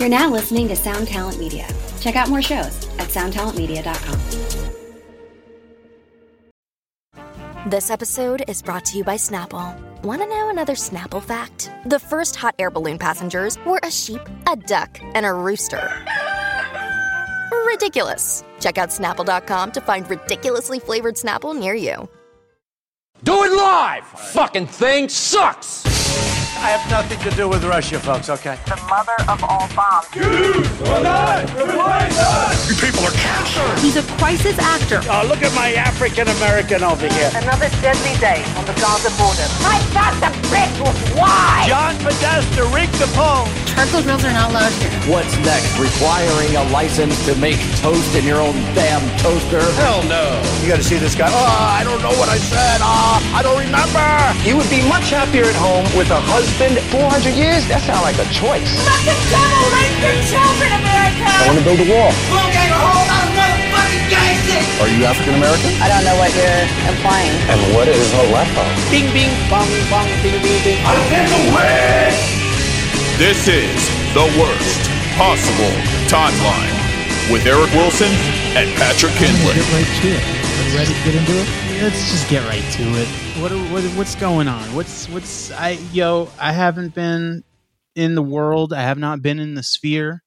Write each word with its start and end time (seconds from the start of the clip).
You're 0.00 0.08
now 0.08 0.30
listening 0.30 0.66
to 0.68 0.76
Sound 0.76 1.08
Talent 1.08 1.38
Media. 1.38 1.68
Check 2.00 2.16
out 2.16 2.30
more 2.30 2.40
shows 2.40 2.88
at 2.98 3.08
soundtalentmedia.com. 3.10 4.18
This 7.70 7.90
episode 7.90 8.42
is 8.48 8.62
brought 8.62 8.86
to 8.86 8.96
you 8.96 9.04
by 9.04 9.16
Snapple. 9.16 9.78
Want 10.02 10.22
to 10.22 10.26
know 10.26 10.48
another 10.48 10.72
Snapple 10.72 11.22
fact? 11.22 11.70
The 11.84 11.98
first 11.98 12.34
hot 12.34 12.54
air 12.58 12.70
balloon 12.70 12.96
passengers 12.96 13.58
were 13.66 13.80
a 13.82 13.90
sheep, 13.90 14.22
a 14.50 14.56
duck, 14.56 14.98
and 15.02 15.26
a 15.26 15.34
rooster. 15.34 15.86
Ridiculous. 17.66 18.42
Check 18.58 18.78
out 18.78 18.88
snapple.com 18.88 19.72
to 19.72 19.82
find 19.82 20.08
ridiculously 20.08 20.78
flavored 20.78 21.16
Snapple 21.16 21.54
near 21.54 21.74
you. 21.74 22.08
Do 23.22 23.44
it 23.44 23.52
live! 23.52 24.06
Fucking 24.06 24.66
thing 24.66 25.10
sucks! 25.10 25.89
I 26.60 26.76
have 26.76 26.84
nothing 26.90 27.18
to 27.24 27.30
do 27.34 27.48
with 27.48 27.64
Russia, 27.64 27.98
folks, 27.98 28.28
okay? 28.28 28.58
The 28.68 28.76
mother 28.84 29.16
of 29.32 29.40
all 29.42 29.64
bombs. 29.72 30.04
You 30.12 30.20
people 32.76 33.00
are 33.00 33.16
cancer! 33.16 33.64
He's 33.80 33.96
a 33.96 34.04
crisis 34.20 34.60
actor. 34.60 35.00
Oh, 35.08 35.24
look 35.24 35.40
at 35.40 35.54
my 35.56 35.72
African 35.72 36.28
American 36.36 36.84
over 36.84 37.08
here. 37.08 37.32
Another 37.32 37.72
deadly 37.80 38.12
day 38.20 38.44
on 38.60 38.68
the 38.68 38.76
Gaza 38.76 39.08
border. 39.16 39.48
I 39.64 39.80
thought 39.96 40.12
the 40.20 40.28
bitch 40.52 40.76
was 40.84 40.92
wide! 41.16 41.64
John 41.64 41.96
Podesta, 42.04 42.68
Rick 42.76 42.92
the 43.00 43.08
Pole. 43.16 43.48
Charcoal 43.64 44.04
grills 44.04 44.20
are 44.28 44.36
not 44.36 44.52
allowed 44.52 44.76
here. 44.84 44.92
What's 45.08 45.32
next? 45.40 45.72
Requiring 45.80 46.60
a 46.60 46.68
license 46.68 47.16
to 47.24 47.32
make 47.40 47.56
toast 47.80 48.12
in 48.12 48.28
your 48.28 48.44
own 48.44 48.52
damn 48.76 49.00
toaster? 49.24 49.64
Hell 49.80 50.04
no! 50.04 50.36
You 50.60 50.68
gotta 50.68 50.84
see 50.84 51.00
this 51.00 51.16
guy. 51.16 51.32
Oh, 51.32 51.56
I 51.72 51.88
don't 51.88 52.04
know 52.04 52.12
what 52.20 52.28
I 52.28 52.36
said. 52.36 52.84
Ah, 52.84 53.16
I 53.32 53.40
don't 53.40 53.56
remember. 53.56 54.04
You 54.44 54.60
would 54.60 54.68
be 54.68 54.84
much 54.92 55.08
happier 55.08 55.48
at 55.48 55.56
home 55.56 55.88
with 55.96 56.12
a 56.12 56.20
husband. 56.20 56.49
400 56.58 57.36
years? 57.38 57.62
That 57.70 57.80
sounds 57.86 58.02
like 58.02 58.18
a 58.18 58.26
choice. 58.34 58.66
Let 58.82 59.02
the 59.06 59.16
devil 59.30 59.62
rape 59.70 59.96
your 60.02 60.16
children, 60.26 60.70
America! 60.74 61.26
I 61.26 61.46
want 61.46 61.58
to 61.60 61.64
build 61.64 61.80
a 61.80 61.88
wall. 61.88 62.10
We'll 62.32 62.50
get 62.50 62.68
a 62.68 62.80
whole 62.80 63.06
lot 63.06 63.22
of 63.26 63.32
motherfucking 63.38 64.06
gangsters! 64.10 64.66
Are 64.82 64.90
you 64.90 65.06
African 65.06 65.38
American? 65.38 65.70
I 65.78 65.86
don't 65.86 66.04
know 66.04 66.18
what 66.18 66.34
you're 66.34 66.64
implying. 66.90 67.32
And 67.48 67.58
what 67.76 67.86
is 67.86 68.02
a 68.12 68.24
laptop? 68.34 68.66
Bing, 68.90 69.08
bing, 69.14 69.30
bong, 69.46 69.68
bong, 69.88 70.08
bing, 70.20 70.38
bing, 70.42 70.60
bing. 70.66 70.80
I 70.82 70.92
take 71.06 71.30
away! 71.50 72.14
This 73.20 73.46
is 73.46 73.78
the 74.16 74.26
worst 74.40 74.80
possible 75.14 75.74
timeline 76.10 76.74
with 77.30 77.46
Eric 77.46 77.70
Wilson 77.78 78.10
and 78.56 78.66
Patrick 78.80 79.12
Kindlon. 79.20 79.54
Get 79.54 79.68
right 79.70 79.92
to 80.02 80.08
it. 80.16 80.39
You 80.60 80.76
ready 80.76 80.92
to 80.92 81.04
get 81.04 81.14
into 81.14 81.32
it? 81.32 81.82
Let's 81.82 82.10
just 82.10 82.28
get 82.28 82.46
right 82.46 82.62
to 82.74 82.82
it. 82.82 83.08
What, 83.40 83.50
what 83.72 83.82
what's 83.96 84.14
going 84.14 84.46
on? 84.46 84.74
What's 84.74 85.08
what's 85.08 85.50
I 85.52 85.78
yo? 85.92 86.28
I 86.38 86.52
haven't 86.52 86.94
been 86.94 87.42
in 87.96 88.14
the 88.14 88.22
world. 88.22 88.74
I 88.74 88.82
have 88.82 88.98
not 88.98 89.22
been 89.22 89.38
in 89.38 89.54
the 89.54 89.62
sphere 89.62 90.22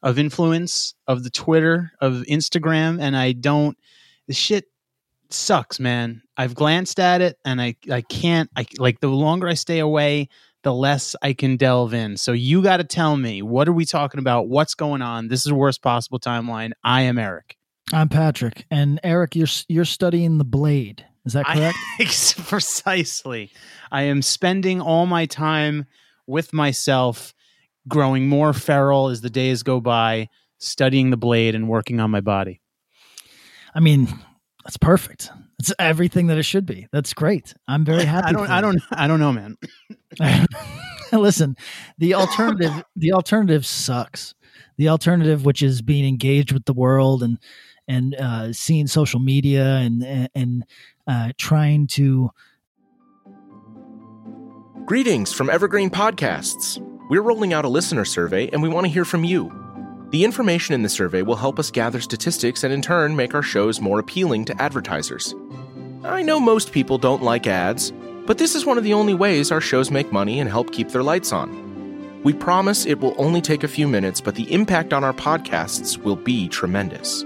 of 0.00 0.18
influence 0.18 0.94
of 1.08 1.24
the 1.24 1.30
Twitter 1.30 1.90
of 2.00 2.24
Instagram, 2.28 3.00
and 3.00 3.16
I 3.16 3.32
don't. 3.32 3.76
The 4.28 4.32
shit 4.32 4.66
sucks, 5.30 5.80
man. 5.80 6.22
I've 6.36 6.54
glanced 6.54 7.00
at 7.00 7.20
it, 7.20 7.36
and 7.44 7.60
I 7.60 7.74
I 7.90 8.02
can't. 8.02 8.48
I 8.56 8.66
like 8.78 9.00
the 9.00 9.08
longer 9.08 9.48
I 9.48 9.54
stay 9.54 9.80
away, 9.80 10.28
the 10.62 10.72
less 10.72 11.16
I 11.20 11.32
can 11.32 11.56
delve 11.56 11.92
in. 11.94 12.16
So 12.16 12.30
you 12.30 12.62
got 12.62 12.76
to 12.76 12.84
tell 12.84 13.16
me 13.16 13.42
what 13.42 13.68
are 13.68 13.72
we 13.72 13.84
talking 13.84 14.20
about? 14.20 14.48
What's 14.48 14.76
going 14.76 15.02
on? 15.02 15.28
This 15.28 15.40
is 15.40 15.50
the 15.50 15.56
worst 15.56 15.82
possible 15.82 16.20
timeline. 16.20 16.72
I 16.84 17.02
am 17.02 17.18
Eric. 17.18 17.56
I'm 17.92 18.08
Patrick, 18.08 18.66
and 18.70 18.98
Eric, 19.04 19.36
you're 19.36 19.48
you're 19.68 19.84
studying 19.84 20.38
the 20.38 20.44
Blade. 20.44 21.04
Is 21.26 21.34
that 21.34 21.46
correct? 21.46 21.76
I, 21.98 22.04
precisely. 22.46 23.50
I 23.90 24.02
am 24.02 24.22
spending 24.22 24.80
all 24.80 25.06
my 25.06 25.26
time 25.26 25.86
with 26.26 26.52
myself, 26.52 27.34
growing 27.88 28.28
more 28.28 28.52
feral 28.52 29.08
as 29.08 29.20
the 29.20 29.30
days 29.30 29.62
go 29.62 29.80
by, 29.80 30.28
studying 30.58 31.10
the 31.10 31.16
blade 31.16 31.54
and 31.54 31.68
working 31.68 32.00
on 32.00 32.10
my 32.10 32.20
body. 32.20 32.60
I 33.74 33.80
mean, 33.80 34.08
that's 34.64 34.76
perfect. 34.76 35.30
It's 35.58 35.72
everything 35.78 36.26
that 36.28 36.38
it 36.38 36.42
should 36.44 36.66
be. 36.66 36.88
That's 36.92 37.14
great. 37.14 37.54
I'm 37.66 37.84
very 37.84 38.04
happy. 38.04 38.28
I 38.28 38.32
don't. 38.32 38.50
I 38.50 38.60
don't. 38.60 38.82
I 38.92 39.06
don't 39.06 39.20
know, 39.20 39.32
man. 39.32 39.56
Listen, 41.12 41.56
the 41.98 42.14
alternative. 42.14 42.84
the 42.96 43.12
alternative 43.12 43.64
sucks. 43.64 44.34
The 44.76 44.88
alternative, 44.88 45.44
which 45.44 45.62
is 45.62 45.82
being 45.82 46.06
engaged 46.06 46.52
with 46.52 46.64
the 46.64 46.72
world 46.72 47.22
and 47.22 47.38
and 47.88 48.14
uh, 48.14 48.52
seeing 48.52 48.86
social 48.86 49.20
media 49.20 49.76
and 49.76 50.28
and 50.34 50.64
uh, 51.06 51.32
trying 51.38 51.86
to. 51.88 52.30
Greetings 54.84 55.32
from 55.32 55.48
Evergreen 55.48 55.88
Podcasts. 55.88 56.78
We're 57.08 57.22
rolling 57.22 57.52
out 57.52 57.64
a 57.64 57.68
listener 57.68 58.04
survey 58.04 58.48
and 58.48 58.62
we 58.62 58.68
want 58.68 58.86
to 58.86 58.92
hear 58.92 59.04
from 59.04 59.24
you. 59.24 59.50
The 60.10 60.24
information 60.24 60.74
in 60.74 60.82
the 60.82 60.88
survey 60.88 61.22
will 61.22 61.36
help 61.36 61.58
us 61.58 61.70
gather 61.70 62.00
statistics 62.00 62.64
and 62.64 62.72
in 62.72 62.82
turn 62.82 63.16
make 63.16 63.34
our 63.34 63.42
shows 63.42 63.80
more 63.80 63.98
appealing 63.98 64.44
to 64.46 64.62
advertisers. 64.62 65.34
I 66.04 66.22
know 66.22 66.38
most 66.38 66.70
people 66.70 66.98
don't 66.98 67.22
like 67.22 67.46
ads, 67.46 67.92
but 68.26 68.38
this 68.38 68.54
is 68.54 68.66
one 68.66 68.78
of 68.78 68.84
the 68.84 68.94
only 68.94 69.14
ways 69.14 69.50
our 69.50 69.60
shows 69.60 69.90
make 69.90 70.12
money 70.12 70.38
and 70.38 70.48
help 70.48 70.70
keep 70.70 70.90
their 70.90 71.02
lights 71.02 71.32
on. 71.32 72.22
We 72.22 72.32
promise 72.32 72.86
it 72.86 73.00
will 73.00 73.14
only 73.18 73.40
take 73.40 73.64
a 73.64 73.68
few 73.68 73.88
minutes, 73.88 74.20
but 74.20 74.34
the 74.34 74.50
impact 74.52 74.92
on 74.92 75.04
our 75.04 75.12
podcasts 75.12 75.98
will 75.98 76.16
be 76.16 76.48
tremendous. 76.48 77.24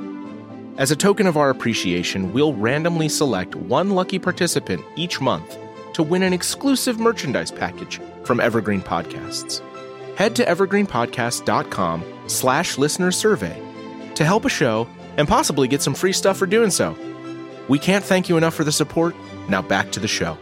As 0.79 0.93
a 0.93 0.97
token 0.97 1.27
of 1.27 1.37
our 1.37 1.51
appreciation, 1.51 2.33
we'll 2.33 2.55
randomly 2.55 3.09
select 3.09 3.57
one 3.57 3.91
lucky 3.91 4.17
participant 4.21 4.81
each 4.95 5.21
month 5.21 5.59
to 5.95 6.05
win 6.05 6.23
an 6.23 6.33
exclusive 6.33 7.01
merchandise 7.01 7.51
package 7.51 8.01
from 8.23 8.39
Evergreen 8.39 8.81
Podcasts. 8.81 9.61
Head 10.17 10.37
to 10.37 10.45
evergreenpodcast.com 10.45 12.05
slash 12.29 12.79
listener 12.79 13.11
survey 13.11 13.61
to 14.15 14.25
help 14.25 14.45
a 14.45 14.49
show 14.49 14.87
and 15.17 15.27
possibly 15.27 15.67
get 15.67 15.83
some 15.83 15.95
free 15.95 16.13
stuff 16.13 16.37
for 16.37 16.47
doing 16.47 16.71
so. 16.71 16.97
We 17.69 17.81
can't 17.81 18.05
thank 18.05 18.29
you 18.29 18.37
enough 18.37 18.55
for 18.55 18.63
the 18.63 18.71
support. 18.71 19.17
Now 19.49 19.63
back 19.63 19.91
to 19.93 20.01
the 20.01 20.07
show. 20.07 20.39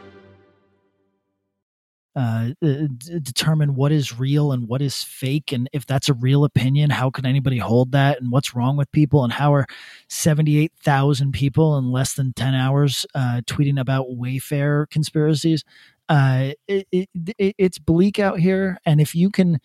Uh, 2.16 2.52
determine 2.62 3.74
what 3.74 3.92
is 3.92 4.18
real 4.18 4.50
and 4.50 4.66
what 4.66 4.80
is 4.80 5.02
fake, 5.02 5.52
and 5.52 5.68
if 5.74 5.84
that's 5.84 6.08
a 6.08 6.14
real 6.14 6.44
opinion, 6.44 6.88
how 6.88 7.10
can 7.10 7.26
anybody 7.26 7.58
hold 7.58 7.92
that? 7.92 8.18
And 8.22 8.32
what's 8.32 8.54
wrong 8.54 8.78
with 8.78 8.90
people? 8.90 9.22
And 9.22 9.34
how 9.34 9.52
are 9.52 9.66
seventy-eight 10.08 10.72
thousand 10.82 11.32
people 11.32 11.76
in 11.76 11.92
less 11.92 12.14
than 12.14 12.32
ten 12.32 12.54
hours 12.54 13.04
uh, 13.14 13.42
tweeting 13.46 13.78
about 13.78 14.06
Wayfair 14.08 14.88
conspiracies? 14.88 15.62
Uh, 16.08 16.52
it, 16.66 16.88
it, 16.90 17.08
it, 17.36 17.54
it's 17.58 17.78
bleak 17.78 18.18
out 18.18 18.38
here, 18.40 18.78
and 18.86 18.98
if 18.98 19.14
you 19.14 19.28
can, 19.28 19.60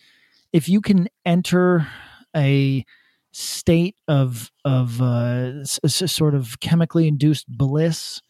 if 0.51 0.67
you 0.67 0.81
can 0.81 1.07
enter 1.25 1.87
a 2.35 2.83
state 3.31 3.95
of 4.09 4.51
of 4.65 5.01
uh, 5.01 5.51
s- 5.61 5.79
s- 5.85 6.11
sort 6.11 6.35
of 6.35 6.59
chemically 6.59 7.07
induced 7.07 7.47
bliss 7.47 8.21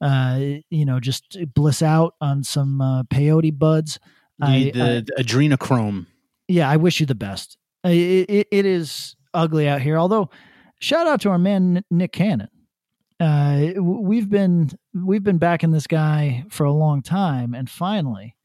uh, 0.00 0.38
you 0.70 0.84
know, 0.84 1.00
just 1.00 1.36
bliss 1.54 1.82
out 1.82 2.14
on 2.20 2.42
some 2.44 2.80
uh, 2.80 3.02
peyote 3.04 3.56
buds. 3.58 3.98
The, 4.38 4.46
I, 4.46 4.70
the, 4.74 4.82
I- 4.82 5.00
the 5.00 5.14
adrenochrome. 5.18 6.06
yeah, 6.48 6.68
I 6.68 6.76
wish 6.76 7.00
you 7.00 7.06
the 7.06 7.14
best. 7.14 7.56
It, 7.84 8.28
it, 8.28 8.48
it 8.50 8.66
is 8.66 9.16
ugly 9.32 9.68
out 9.68 9.80
here. 9.80 9.96
Although, 9.98 10.30
shout 10.80 11.06
out 11.06 11.20
to 11.22 11.30
our 11.30 11.38
man 11.38 11.84
Nick 11.90 12.12
Cannon. 12.12 12.48
Uh, 13.18 13.68
we've 13.80 14.28
been 14.28 14.68
we've 14.94 15.24
been 15.24 15.38
backing 15.38 15.70
this 15.70 15.86
guy 15.86 16.44
for 16.50 16.64
a 16.64 16.72
long 16.72 17.00
time, 17.02 17.54
and 17.54 17.70
finally, 17.70 18.36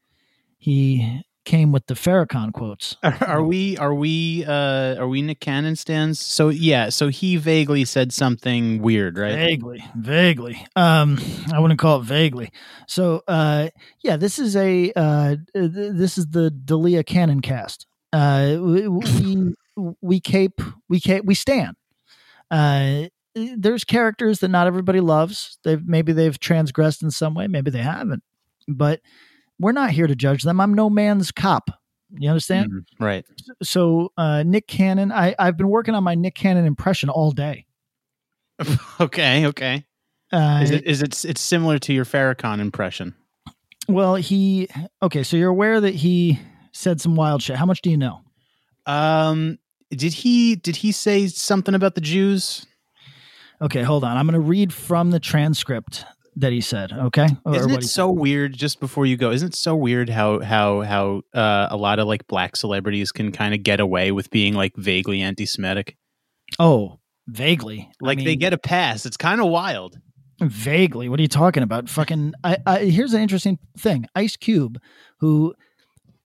he 0.56 1.22
came 1.44 1.72
with 1.72 1.86
the 1.86 1.94
Farrakhan 1.94 2.52
quotes. 2.52 2.96
Are, 3.02 3.16
are 3.26 3.42
we? 3.42 3.76
Are 3.78 3.94
we? 3.94 4.44
Uh, 4.44 4.96
are 4.96 5.08
we 5.08 5.22
Nick 5.22 5.40
Cannon 5.40 5.76
stands? 5.76 6.20
So 6.20 6.48
yeah. 6.48 6.88
So 6.88 7.08
he 7.08 7.36
vaguely 7.36 7.84
said 7.84 8.12
something 8.12 8.80
weird, 8.80 9.18
right? 9.18 9.34
Vaguely, 9.34 9.84
vaguely. 9.96 10.66
Um, 10.76 11.18
I 11.52 11.58
wouldn't 11.58 11.80
call 11.80 12.00
it 12.00 12.04
vaguely. 12.04 12.50
So, 12.86 13.22
uh, 13.28 13.68
yeah, 14.02 14.16
this 14.16 14.38
is 14.38 14.56
a 14.56 14.92
uh, 14.94 15.36
this 15.54 16.18
is 16.18 16.28
the 16.28 16.50
Dalia 16.50 17.04
Cannon 17.04 17.40
cast. 17.40 17.86
Uh, 18.12 18.58
we 18.60 18.88
we, 18.88 19.54
we 20.00 20.20
cape 20.20 20.60
we 20.88 21.00
cape 21.00 21.24
we 21.24 21.34
stand. 21.34 21.76
Uh, 22.50 23.04
there's 23.34 23.84
characters 23.84 24.40
that 24.40 24.48
not 24.48 24.66
everybody 24.66 25.00
loves. 25.00 25.58
They've 25.64 25.82
maybe 25.84 26.12
they've 26.12 26.38
transgressed 26.38 27.02
in 27.02 27.10
some 27.10 27.34
way, 27.34 27.46
maybe 27.46 27.70
they 27.70 27.82
haven't. 27.82 28.22
But 28.68 29.00
we're 29.58 29.72
not 29.72 29.90
here 29.90 30.06
to 30.06 30.14
judge 30.16 30.42
them. 30.42 30.60
I'm 30.60 30.74
no 30.74 30.88
man's 30.90 31.30
cop. 31.32 31.70
You 32.14 32.28
understand? 32.28 32.70
Mhm, 32.70 32.84
Right. 33.00 33.24
So, 33.62 34.12
uh, 34.18 34.42
Nick 34.42 34.66
Cannon, 34.66 35.10
I 35.12 35.34
I've 35.38 35.56
been 35.56 35.68
working 35.68 35.94
on 35.94 36.04
my 36.04 36.14
Nick 36.14 36.34
Cannon 36.34 36.66
impression 36.66 37.08
all 37.08 37.30
day. 37.32 37.66
Okay. 39.00 39.46
Okay. 39.46 39.84
Uh, 40.32 40.60
Is 40.62 40.70
it? 40.70 40.84
Is 40.84 41.02
it? 41.02 41.24
It's 41.24 41.40
similar 41.40 41.78
to 41.80 41.92
your 41.92 42.04
Farrakhan 42.04 42.58
impression. 42.60 43.14
Well, 43.88 44.14
he 44.14 44.68
okay. 45.02 45.22
So 45.22 45.36
you're 45.36 45.50
aware 45.50 45.80
that 45.80 45.94
he 45.94 46.38
said 46.72 47.00
some 47.00 47.16
wild 47.16 47.42
shit. 47.42 47.56
How 47.56 47.66
much 47.66 47.82
do 47.82 47.90
you 47.90 47.96
know? 47.96 48.20
Um. 48.86 49.58
Did 49.90 50.14
he? 50.14 50.56
Did 50.56 50.76
he 50.76 50.90
say 50.92 51.26
something 51.26 51.74
about 51.74 51.94
the 51.96 52.00
Jews? 52.00 52.66
Okay, 53.60 53.82
hold 53.82 54.04
on. 54.04 54.16
I'm 54.16 54.26
going 54.26 54.40
to 54.40 54.40
read 54.40 54.72
from 54.72 55.10
the 55.10 55.20
transcript 55.20 56.04
that 56.36 56.52
he 56.52 56.60
said. 56.60 56.92
Okay, 56.92 57.28
Or 57.44 57.54
Isn't 57.54 57.70
it 57.70 57.84
so 57.84 58.10
weird? 58.10 58.54
Just 58.54 58.80
before 58.80 59.06
you 59.06 59.16
go, 59.16 59.30
isn't 59.30 59.48
it 59.48 59.54
so 59.54 59.76
weird 59.76 60.08
how 60.08 60.40
how 60.40 60.82
how 60.82 61.22
uh, 61.34 61.68
a 61.70 61.76
lot 61.76 61.98
of 61.98 62.06
like 62.06 62.26
black 62.26 62.56
celebrities 62.56 63.12
can 63.12 63.32
kind 63.32 63.54
of 63.54 63.62
get 63.62 63.80
away 63.80 64.12
with 64.12 64.30
being 64.30 64.54
like 64.54 64.74
vaguely 64.76 65.20
anti-Semitic? 65.20 65.96
Oh, 66.58 66.98
vaguely. 67.26 67.88
I 68.02 68.06
Like 68.06 68.18
they 68.18 68.36
get 68.36 68.52
a 68.52 68.58
pass. 68.58 69.06
It's 69.06 69.16
kind 69.16 69.40
of 69.40 69.48
wild. 69.48 69.98
Vaguely. 70.40 71.08
What 71.08 71.20
are 71.20 71.22
you 71.22 71.28
talking 71.28 71.62
about? 71.62 71.88
Fucking. 71.88 72.34
I, 72.42 72.56
I, 72.66 72.78
here's 72.80 73.14
an 73.14 73.22
interesting 73.22 73.58
thing. 73.78 74.06
Ice 74.14 74.36
Cube, 74.36 74.80
who 75.20 75.54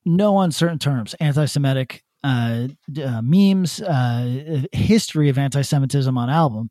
no 0.05 0.39
uncertain 0.39 0.79
terms, 0.79 1.13
anti-Semitic 1.19 2.03
uh, 2.23 2.67
uh, 3.03 3.21
memes, 3.21 3.81
uh, 3.81 4.63
history 4.71 5.29
of 5.29 5.37
anti-Semitism 5.37 6.17
on 6.17 6.29
album. 6.29 6.69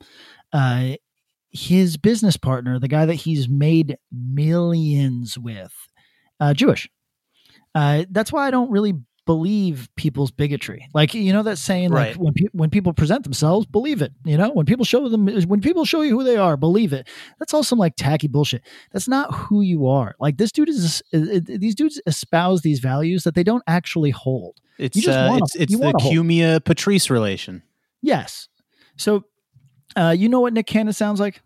His 1.56 1.97
business 1.97 2.37
partner, 2.37 2.79
the 2.79 2.88
guy 2.88 3.06
that 3.06 3.14
he's 3.14 3.49
made 3.49 3.97
millions 4.12 5.38
with, 5.38 5.73
uh, 6.41 6.55
Jewish. 6.55 6.88
Uh, 7.75 8.05
that's 8.11 8.32
why 8.32 8.47
I 8.47 8.50
don't 8.50 8.70
really 8.70 8.94
believe 9.26 9.88
people's 9.97 10.31
bigotry. 10.31 10.87
Like 10.94 11.12
you 11.12 11.32
know 11.32 11.43
that 11.43 11.58
saying, 11.58 11.91
like 11.91 12.14
when 12.17 12.32
pe- 12.32 12.49
when 12.53 12.70
people 12.70 12.93
present 12.93 13.25
themselves, 13.25 13.67
believe 13.67 14.00
it. 14.00 14.12
You 14.25 14.37
know, 14.37 14.50
when 14.50 14.67
people 14.67 14.85
show 14.85 15.08
them, 15.08 15.26
when 15.26 15.61
people 15.61 15.85
show 15.85 16.00
you 16.03 16.17
who 16.19 16.25
they 16.25 16.37
are, 16.37 16.56
believe 16.56 16.93
it. 16.93 17.08
That's 17.38 17.53
all 17.53 17.64
some 17.64 17.79
like 17.79 17.94
tacky 17.97 18.29
bullshit. 18.29 18.62
That's 18.93 19.09
not 19.09 19.35
who 19.35 19.62
you 19.62 19.87
are. 19.88 20.14
Like 20.20 20.37
this 20.38 20.52
dude 20.52 20.69
is, 20.69 21.02
these 21.12 21.75
dudes 21.75 22.00
espouse 22.06 22.61
these 22.62 22.79
values 22.79 23.25
that 23.25 23.35
they 23.35 23.43
don't 23.43 23.64
actually 23.67 24.11
hold. 24.11 24.61
It's 24.79 24.97
You 24.97 25.02
just 25.02 25.19
uh, 25.19 25.26
wanna- 25.31 25.44
it's 25.44 25.56
it's 25.56 25.73
the. 25.76 25.93
Cumia 26.11 26.64
Patrice 26.64 27.11
relation. 27.11 27.62
Yes. 28.02 28.49
So, 28.97 29.25
uh, 29.97 30.14
you 30.17 30.29
know 30.29 30.41
what 30.41 30.52
Nick 30.52 30.67
Cannon 30.67 30.93
sounds 30.93 31.19
like? 31.20 31.43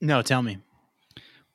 No, 0.00 0.22
tell 0.22 0.42
me. 0.42 0.58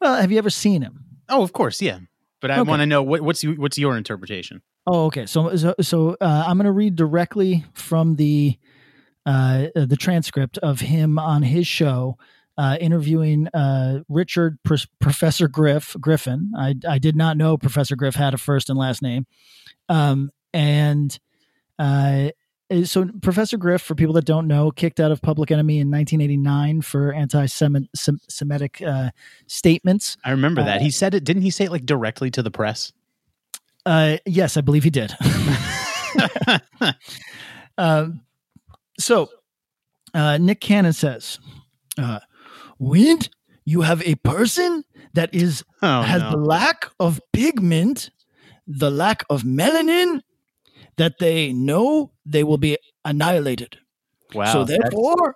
Well, 0.01 0.15
have 0.19 0.31
you 0.31 0.37
ever 0.37 0.49
seen 0.49 0.81
him? 0.81 1.05
Oh, 1.29 1.43
of 1.43 1.53
course, 1.53 1.81
yeah. 1.81 1.99
But 2.41 2.51
I 2.51 2.59
Okay. 2.59 2.69
want 2.69 2.81
to 2.81 2.85
know 2.85 3.01
what, 3.01 3.21
what's 3.21 3.41
what's 3.43 3.77
your 3.77 3.95
interpretation? 3.97 4.61
Oh, 4.85 5.05
okay. 5.05 5.25
So, 5.25 5.55
so, 5.55 5.73
so 5.79 6.17
uh, 6.19 6.43
I'm 6.45 6.57
going 6.57 6.65
to 6.65 6.71
read 6.73 6.95
directly 6.97 7.63
from 7.73 8.15
the 8.17 8.57
uh, 9.25 9.67
the 9.75 9.95
transcript 9.97 10.57
of 10.57 10.81
him 10.81 11.17
on 11.17 11.43
his 11.43 11.65
show 11.65 12.17
uh, 12.57 12.77
interviewing 12.81 13.47
uh, 13.53 14.01
Richard 14.09 14.57
Pr- 14.63 14.75
Professor 14.99 15.47
Griff 15.47 15.95
Griffin. 16.01 16.51
I 16.57 16.75
I 16.87 16.99
did 16.99 17.15
not 17.15 17.37
know 17.37 17.57
Professor 17.57 17.95
Griff 17.95 18.15
had 18.15 18.33
a 18.33 18.37
first 18.37 18.69
and 18.69 18.77
last 18.77 19.01
name, 19.01 19.25
um, 19.87 20.29
and 20.53 21.17
uh, 21.79 22.29
so 22.83 23.05
Professor 23.21 23.57
Griff, 23.57 23.81
for 23.81 23.95
people 23.95 24.13
that 24.13 24.25
don't 24.25 24.47
know, 24.47 24.71
kicked 24.71 24.99
out 24.99 25.11
of 25.11 25.21
Public 25.21 25.51
Enemy 25.51 25.79
in 25.79 25.91
1989 25.91 26.81
for 26.81 27.13
anti-Semitic 27.13 28.81
uh, 28.81 29.09
statements. 29.47 30.17
I 30.23 30.31
remember 30.31 30.63
that 30.63 30.77
Uh, 30.81 30.83
he 30.83 30.89
said 30.91 31.13
it. 31.13 31.23
Didn't 31.23 31.43
he 31.43 31.49
say 31.49 31.65
it 31.65 31.71
like 31.71 31.85
directly 31.85 32.31
to 32.31 32.41
the 32.43 32.51
press? 32.51 32.91
Uh, 33.85 34.17
yes, 34.25 34.55
I 34.57 34.61
believe 34.61 34.83
he 34.83 34.89
did. 34.89 35.13
um, 37.77 38.21
so, 38.99 39.29
uh, 40.13 40.37
Nick 40.37 40.61
Cannon 40.61 40.93
says, 40.93 41.39
uh, 41.97 42.19
"When 42.79 43.19
you 43.65 43.81
have 43.81 44.01
a 44.03 44.15
person 44.15 44.83
that 45.13 45.33
is 45.33 45.63
Oh, 45.81 46.01
has 46.01 46.21
no. 46.21 46.31
the 46.31 46.37
lack 46.37 46.85
of 46.99 47.19
pigment, 47.33 48.09
the 48.67 48.89
lack 48.91 49.23
of 49.29 49.43
melanin, 49.43 50.21
that 50.97 51.19
they 51.19 51.53
know 51.53 52.11
they 52.25 52.43
will 52.43 52.57
be 52.57 52.77
annihilated. 53.05 53.77
Wow. 54.33 54.51
so 54.51 54.63
that's- 54.63 54.79
therefore, 54.91 55.35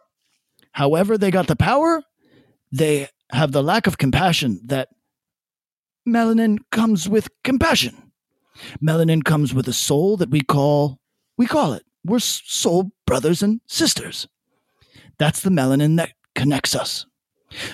however 0.71 1.17
they 1.17 1.31
got 1.31 1.47
the 1.47 1.55
power, 1.55 2.01
they 2.71 3.09
have 3.31 3.51
the 3.51 3.63
lack 3.63 3.87
of 3.87 3.97
compassion 3.97 4.61
that 4.65 4.89
melanin 6.07 6.57
comes 6.71 7.07
with 7.09 7.29
compassion. 7.43 8.11
Melanin 8.81 9.23
comes 9.23 9.53
with 9.53 9.67
a 9.67 9.73
soul 9.73 10.17
that 10.17 10.29
we 10.31 10.41
call 10.41 10.99
we 11.37 11.45
call 11.45 11.73
it. 11.73 11.83
We're 12.03 12.19
soul 12.19 12.91
brothers 13.05 13.43
and 13.43 13.61
sisters. 13.67 14.27
That's 15.19 15.41
the 15.41 15.49
melanin 15.51 15.97
that 15.97 16.13
connects 16.33 16.75
us. 16.75 17.05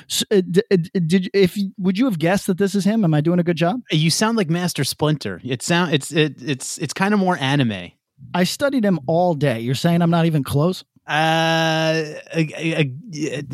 So, 0.08 0.26
uh, 0.32 0.42
d- 0.50 0.62
uh, 0.72 0.78
did 1.06 1.30
if 1.34 1.58
would 1.78 1.98
you 1.98 2.06
have 2.06 2.20
guessed 2.20 2.48
that 2.48 2.58
this 2.58 2.76
is 2.76 2.86
him? 2.86 3.04
Am 3.04 3.14
I 3.14 3.22
doing 3.22 3.40
a 3.40 3.44
good 3.44 3.58
job? 3.58 3.82
you 3.92 4.10
sound 4.10 4.38
like 4.38 4.50
Master 4.50 4.84
Splinter. 4.84 5.42
It 5.44 5.62
sound 5.62 5.94
it's 5.94 6.12
it, 6.12 6.42
it's 6.42 6.78
it's 6.78 6.94
kind 6.94 7.14
of 7.14 7.20
more 7.20 7.38
anime. 7.38 7.92
I 8.34 8.44
studied 8.44 8.86
him 8.86 9.00
all 9.08 9.34
day. 9.34 9.60
You're 9.60 9.76
saying 9.76 10.02
I'm 10.02 10.12
not 10.12 10.26
even 10.26 10.44
close? 10.44 10.84
Uh, 11.08 12.04
uh, 12.34 12.44
uh, 12.56 12.84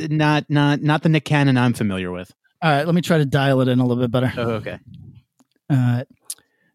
not 0.09 0.49
not 0.49 0.81
not 0.81 1.03
the 1.03 1.09
Nick 1.09 1.25
Cannon 1.25 1.57
I'm 1.57 1.73
familiar 1.73 2.11
with. 2.11 2.33
All 2.61 2.69
right, 2.69 2.85
let 2.85 2.93
me 2.93 3.01
try 3.01 3.17
to 3.17 3.25
dial 3.25 3.61
it 3.61 3.67
in 3.69 3.79
a 3.79 3.85
little 3.85 4.03
bit 4.03 4.11
better. 4.11 4.33
Oh, 4.37 4.51
okay. 4.55 4.79
Uh, 5.69 6.03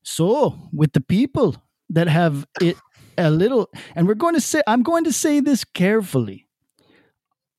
so 0.03 0.59
with 0.73 0.93
the 0.95 1.01
people 1.01 1.57
that 1.91 2.09
have 2.09 2.47
it 2.61 2.77
a 3.19 3.31
little, 3.31 3.69
and 3.95 4.09
we're 4.09 4.15
going 4.15 4.35
to 4.35 4.41
say, 4.41 4.63
I'm 4.67 4.83
going 4.83 5.05
to 5.05 5.13
say 5.13 5.41
this 5.41 5.63
carefully, 5.65 6.49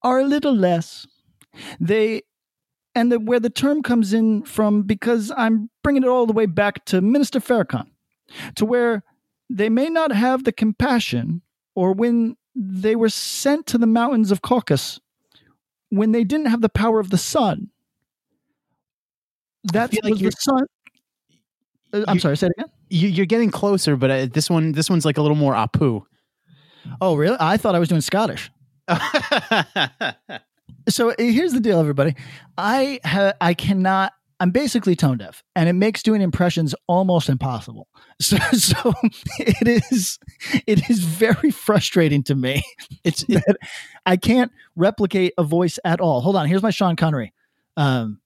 are 0.02 0.20
a 0.20 0.26
little 0.26 0.56
less. 0.56 1.06
They, 1.80 2.24
and 2.94 3.12
the, 3.12 3.20
where 3.20 3.40
the 3.40 3.50
term 3.50 3.84
comes 3.84 4.14
in 4.14 4.44
from, 4.44 4.84
because 4.84 5.32
I'm 5.36 5.70
bringing 5.84 6.04
it 6.04 6.10
all 6.10 6.26
the 6.26 6.34
way 6.34 6.46
back 6.46 6.86
to 6.86 7.02
Minister 7.02 7.40
Farrakhan, 7.40 7.88
to 8.56 8.66
where 8.66 9.04
they 9.50 9.70
may 9.70 9.90
not 9.90 10.12
have 10.12 10.44
the 10.44 10.52
compassion, 10.52 11.42
or 11.76 11.94
when 11.94 12.38
they 12.56 12.96
were 12.96 13.10
sent 13.10 13.68
to 13.68 13.78
the 13.78 13.88
mountains 13.88 14.32
of 14.32 14.42
Caucasus, 14.42 15.00
when 15.90 16.12
they 16.12 16.24
didn't 16.24 16.48
have 16.48 16.62
the 16.62 16.70
power 16.70 17.00
of 17.00 17.10
the 17.10 17.18
sun. 17.18 17.70
That 19.74 19.94
like 20.04 20.12
was 20.12 20.22
the 20.22 20.32
sun. 20.32 20.66
Uh, 21.94 22.04
I'm 22.08 22.20
sorry, 22.20 22.38
say 22.38 22.48
it 22.48 22.54
again. 22.58 22.72
You, 22.90 23.08
you're 23.10 23.26
getting 23.26 23.52
closer, 23.52 23.96
but 23.96 24.12
uh, 24.12 24.26
this 24.28 24.50
one 24.50 24.74
this 24.74 24.90
one's 24.90 25.06
like 25.06 25.18
a 25.18 25.22
little 25.22 25.38
more 25.38 25.54
apu. 25.54 26.04
Oh, 27.02 27.16
really? 27.16 27.38
I 27.40 27.58
thought 27.58 27.76
I 27.76 27.80
was 27.80 27.90
doing 27.90 28.02
Scottish. 28.02 28.52
So 30.90 31.12
uh, 31.12 31.16
here's 31.18 31.54
the 31.54 31.60
deal, 31.60 31.80
everybody. 31.80 32.16
I 32.58 33.00
ha- 33.04 33.34
I 33.42 33.54
cannot. 33.54 34.14
I'm 34.40 34.52
basically 34.52 34.96
tone 34.96 35.18
deaf, 35.18 35.44
and 35.56 35.70
it 35.70 35.74
makes 35.74 36.04
doing 36.04 36.22
impressions 36.22 36.76
almost 36.88 37.30
impossible. 37.30 37.88
So, 38.22 38.38
so 38.54 38.94
it 39.40 39.84
is 39.92 40.20
it 40.66 40.90
is 40.90 41.00
very 41.00 41.52
frustrating 41.52 42.24
to 42.24 42.36
me. 42.36 42.64
it's 43.04 43.26
that 43.26 43.58
I 44.06 44.16
can't 44.16 44.54
replicate 44.78 45.34
a 45.38 45.44
voice 45.44 45.80
at 45.84 46.00
all. 46.00 46.22
Hold 46.22 46.38
on. 46.38 46.48
Here's 46.48 46.64
my 46.64 46.70
Sean 46.70 46.96
Connery. 46.96 47.34
Um, 47.76 48.22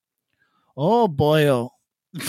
oh 0.78 1.08
boy, 1.08 1.48
oh. 1.48 1.72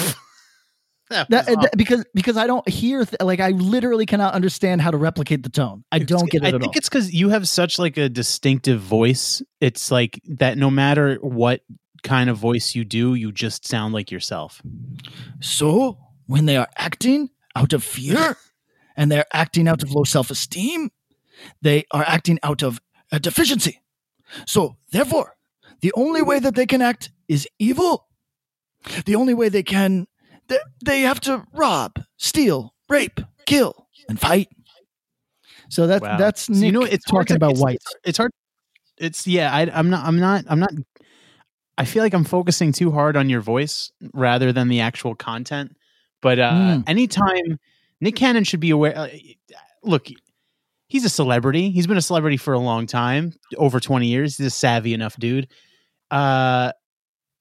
that 1.10 1.28
That, 1.30 1.46
was 1.48 1.56
uh, 1.56 1.60
that- 1.62 1.76
because 1.76 2.04
because 2.14 2.36
I 2.36 2.46
don't 2.46 2.66
hear 2.68 3.04
th- 3.04 3.20
like 3.20 3.40
I 3.40 3.50
literally 3.50 4.06
cannot 4.06 4.32
understand 4.34 4.80
how 4.80 4.90
to 4.90 4.96
replicate 4.96 5.42
the 5.42 5.48
tone. 5.50 5.84
I 5.92 5.98
don't 5.98 6.30
get 6.30 6.42
it 6.42 6.46
I 6.46 6.50
think 6.52 6.64
all. 6.64 6.72
it's 6.74 6.88
because 6.88 7.12
you 7.12 7.28
have 7.28 7.46
such 7.48 7.78
like 7.78 7.96
a 7.99 8.08
distinctive 8.08 8.80
voice. 8.80 9.42
It's 9.61 9.90
like 9.90 10.20
that. 10.26 10.56
No 10.56 10.70
matter 10.70 11.16
what 11.20 11.61
kind 12.02 12.30
of 12.30 12.38
voice 12.38 12.75
you 12.75 12.85
do, 12.85 13.14
you 13.14 13.30
just 13.32 13.66
sound 13.68 13.92
like 13.92 14.11
yourself. 14.11 14.62
So, 15.40 15.99
when 16.26 16.46
they 16.46 16.56
are 16.56 16.68
acting 16.76 17.30
out 17.56 17.73
of 17.73 17.82
fear 17.85 18.37
and 18.96 19.11
they're 19.11 19.26
acting 19.32 19.68
out 19.68 19.82
of 19.82 19.92
low 19.92 20.04
self 20.04 20.30
esteem, 20.30 20.90
they 21.61 21.85
are 21.90 22.04
acting 22.06 22.38
out 22.42 22.62
of 22.62 22.80
a 23.12 23.18
deficiency. 23.20 23.80
So, 24.46 24.76
therefore, 24.92 25.37
the 25.80 25.92
only 25.94 26.23
way 26.23 26.38
that 26.38 26.54
they 26.54 26.66
can 26.66 26.80
act 26.82 27.11
is 27.28 27.49
evil. 27.58 28.06
The 29.04 29.14
only 29.16 29.35
way 29.35 29.49
they 29.50 29.62
can, 29.62 30.06
they, 30.50 30.59
they 30.85 31.00
have 31.02 31.21
to 31.21 31.42
rob, 31.54 31.95
steal, 32.19 32.75
rape, 32.90 33.21
kill, 33.47 33.87
and 34.09 34.21
fight. 34.21 34.49
So 35.71 35.87
that's 35.87 36.02
Wow. 36.02 36.16
that's 36.19 36.42
So 36.42 36.52
you 36.52 36.73
know, 36.73 36.83
it's 36.83 37.04
talking 37.07 37.37
about 37.37 37.52
it's- 37.52 37.62
whites. 37.62 37.85
It's, 37.87 38.09
it's 38.11 38.19
hard. 38.19 38.33
It's 38.99 39.26
yeah. 39.26 39.50
I, 39.54 39.62
I'm 39.73 39.88
not. 39.88 40.04
I'm 40.04 40.19
not. 40.19 40.45
I'm 40.49 40.61
not. 40.61 40.71
I 41.78 41.87
feel 41.87 42.02
like 42.02 42.12
I'm 42.12 42.25
focusing 42.25 42.73
too 42.73 42.90
hard 42.90 43.16
on 43.16 43.30
your 43.30 43.40
voice 43.40 43.90
rather 44.12 44.52
than 44.52 44.69
the 44.69 44.80
actual 44.80 45.14
content. 45.14 45.75
But 46.21 46.38
uh, 46.38 46.50
Mm. 46.52 46.85
anytime 46.87 47.59
Nick 48.02 48.16
Cannon 48.16 48.45
should 48.45 48.61
be 48.61 48.71
aware. 48.71 48.95
Uh, 48.99 49.09
look, 49.83 50.09
he's 50.88 51.07
a 51.07 51.09
celebrity. 51.09 51.71
He's 51.71 51.87
been 51.87 51.97
a 51.97 52.02
celebrity 52.02 52.37
for 52.37 52.52
a 52.52 52.59
long 52.59 52.87
time, 52.87 53.33
over 53.57 53.80
20 53.80 54.07
years. 54.09 54.37
He's 54.37 54.49
a 54.49 54.50
savvy 54.50 54.92
enough 54.92 55.16
dude. 55.16 55.49
Uh, 56.11 56.73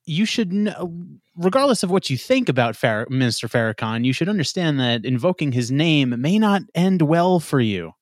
you 0.10 0.25
should 0.25 0.51
know, 0.51 0.92
regardless 1.38 1.84
of 1.84 1.92
what 1.92 2.10
you 2.10 2.18
think 2.18 2.50
about 2.50 2.75
Farr- 2.75 3.08
Minister 3.10 3.48
Farrakhan, 3.48 4.04
you 4.04 4.12
should 4.12 4.28
understand 4.28 4.80
that 4.80 5.06
invoking 5.06 5.51
his 5.51 5.72
name 5.72 6.20
may 6.20 6.39
not 6.39 6.63
end 6.74 7.04
well 7.04 7.39
for 7.39 7.60
you. 7.60 7.94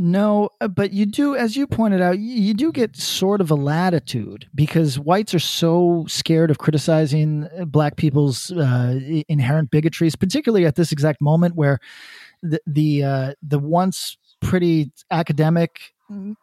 No, 0.00 0.48
uh, 0.60 0.68
but 0.68 0.92
you 0.92 1.06
do, 1.06 1.34
as 1.34 1.56
you 1.56 1.66
pointed 1.66 2.00
out, 2.00 2.20
you 2.20 2.54
do 2.54 2.70
get 2.70 2.96
sort 2.96 3.40
of 3.40 3.50
a 3.50 3.56
latitude 3.56 4.48
because 4.54 4.96
whites 4.96 5.34
are 5.34 5.40
so 5.40 6.04
scared 6.08 6.52
of 6.52 6.58
criticizing 6.58 7.48
uh, 7.58 7.64
black 7.64 7.96
people's 7.96 8.52
uh, 8.52 9.00
inherent 9.28 9.72
bigotries, 9.72 10.14
particularly 10.14 10.66
at 10.66 10.76
this 10.76 10.92
exact 10.92 11.20
moment 11.20 11.56
where 11.56 11.80
the 12.42 12.60
the 12.64 13.02
uh, 13.02 13.34
the 13.42 13.58
once 13.58 14.16
pretty 14.40 14.92
academic 15.10 15.80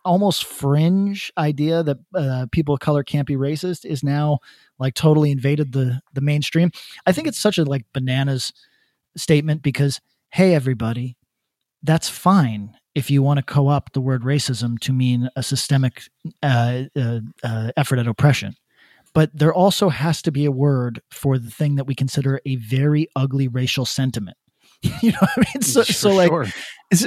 almost 0.03 0.45
fringe 0.45 1.31
idea 1.38 1.84
that 1.84 1.98
uh, 2.13 2.45
people 2.51 2.74
of 2.74 2.79
color 2.79 3.03
can't 3.03 3.27
be 3.27 3.36
racist 3.36 3.86
is 3.86 4.03
now 4.03 4.39
like 4.79 4.93
totally 4.93 5.31
invaded 5.31 5.72
the 5.72 6.01
the 6.13 6.22
mainstream. 6.22 6.72
I 7.05 7.12
think 7.12 7.27
it's 7.27 7.39
such 7.39 7.57
a 7.57 7.63
like 7.63 7.86
bananas 7.93 8.53
statement 9.17 9.62
because 9.62 10.01
hey 10.29 10.53
everybody, 10.53 11.17
that's 11.84 12.10
fine 12.10 12.75
if 12.93 13.12
you 13.12 13.22
want 13.22 13.38
to 13.38 13.43
co-opt 13.43 13.93
the 13.93 14.01
word 14.01 14.24
racism 14.24 14.79
to 14.79 14.93
mean 14.93 15.29
a 15.36 15.43
systemic 15.43 16.03
uh, 16.41 16.84
uh, 16.95 17.19
uh, 17.43 17.72
effort 17.75 18.00
at 18.00 18.07
oppression. 18.07 18.55
But 19.13 19.31
there 19.34 19.53
also 19.53 19.89
has 19.89 20.22
to 20.24 20.31
be 20.31 20.45
a 20.45 20.51
word 20.51 21.01
for 21.10 21.38
the 21.38 21.50
thing 21.50 21.75
that 21.75 21.88
we 21.88 21.95
consider 21.95 22.41
a 22.45 22.57
very 22.57 23.07
ugly 23.15 23.48
racial 23.48 23.86
sentiment. 23.86 24.38
you 25.01 25.12
know 25.12 25.18
what 25.20 25.32
I 25.38 25.39
mean? 25.54 25.62
So, 25.62 25.84
so 25.84 26.12
like, 26.12 26.30
sure. 26.30 26.46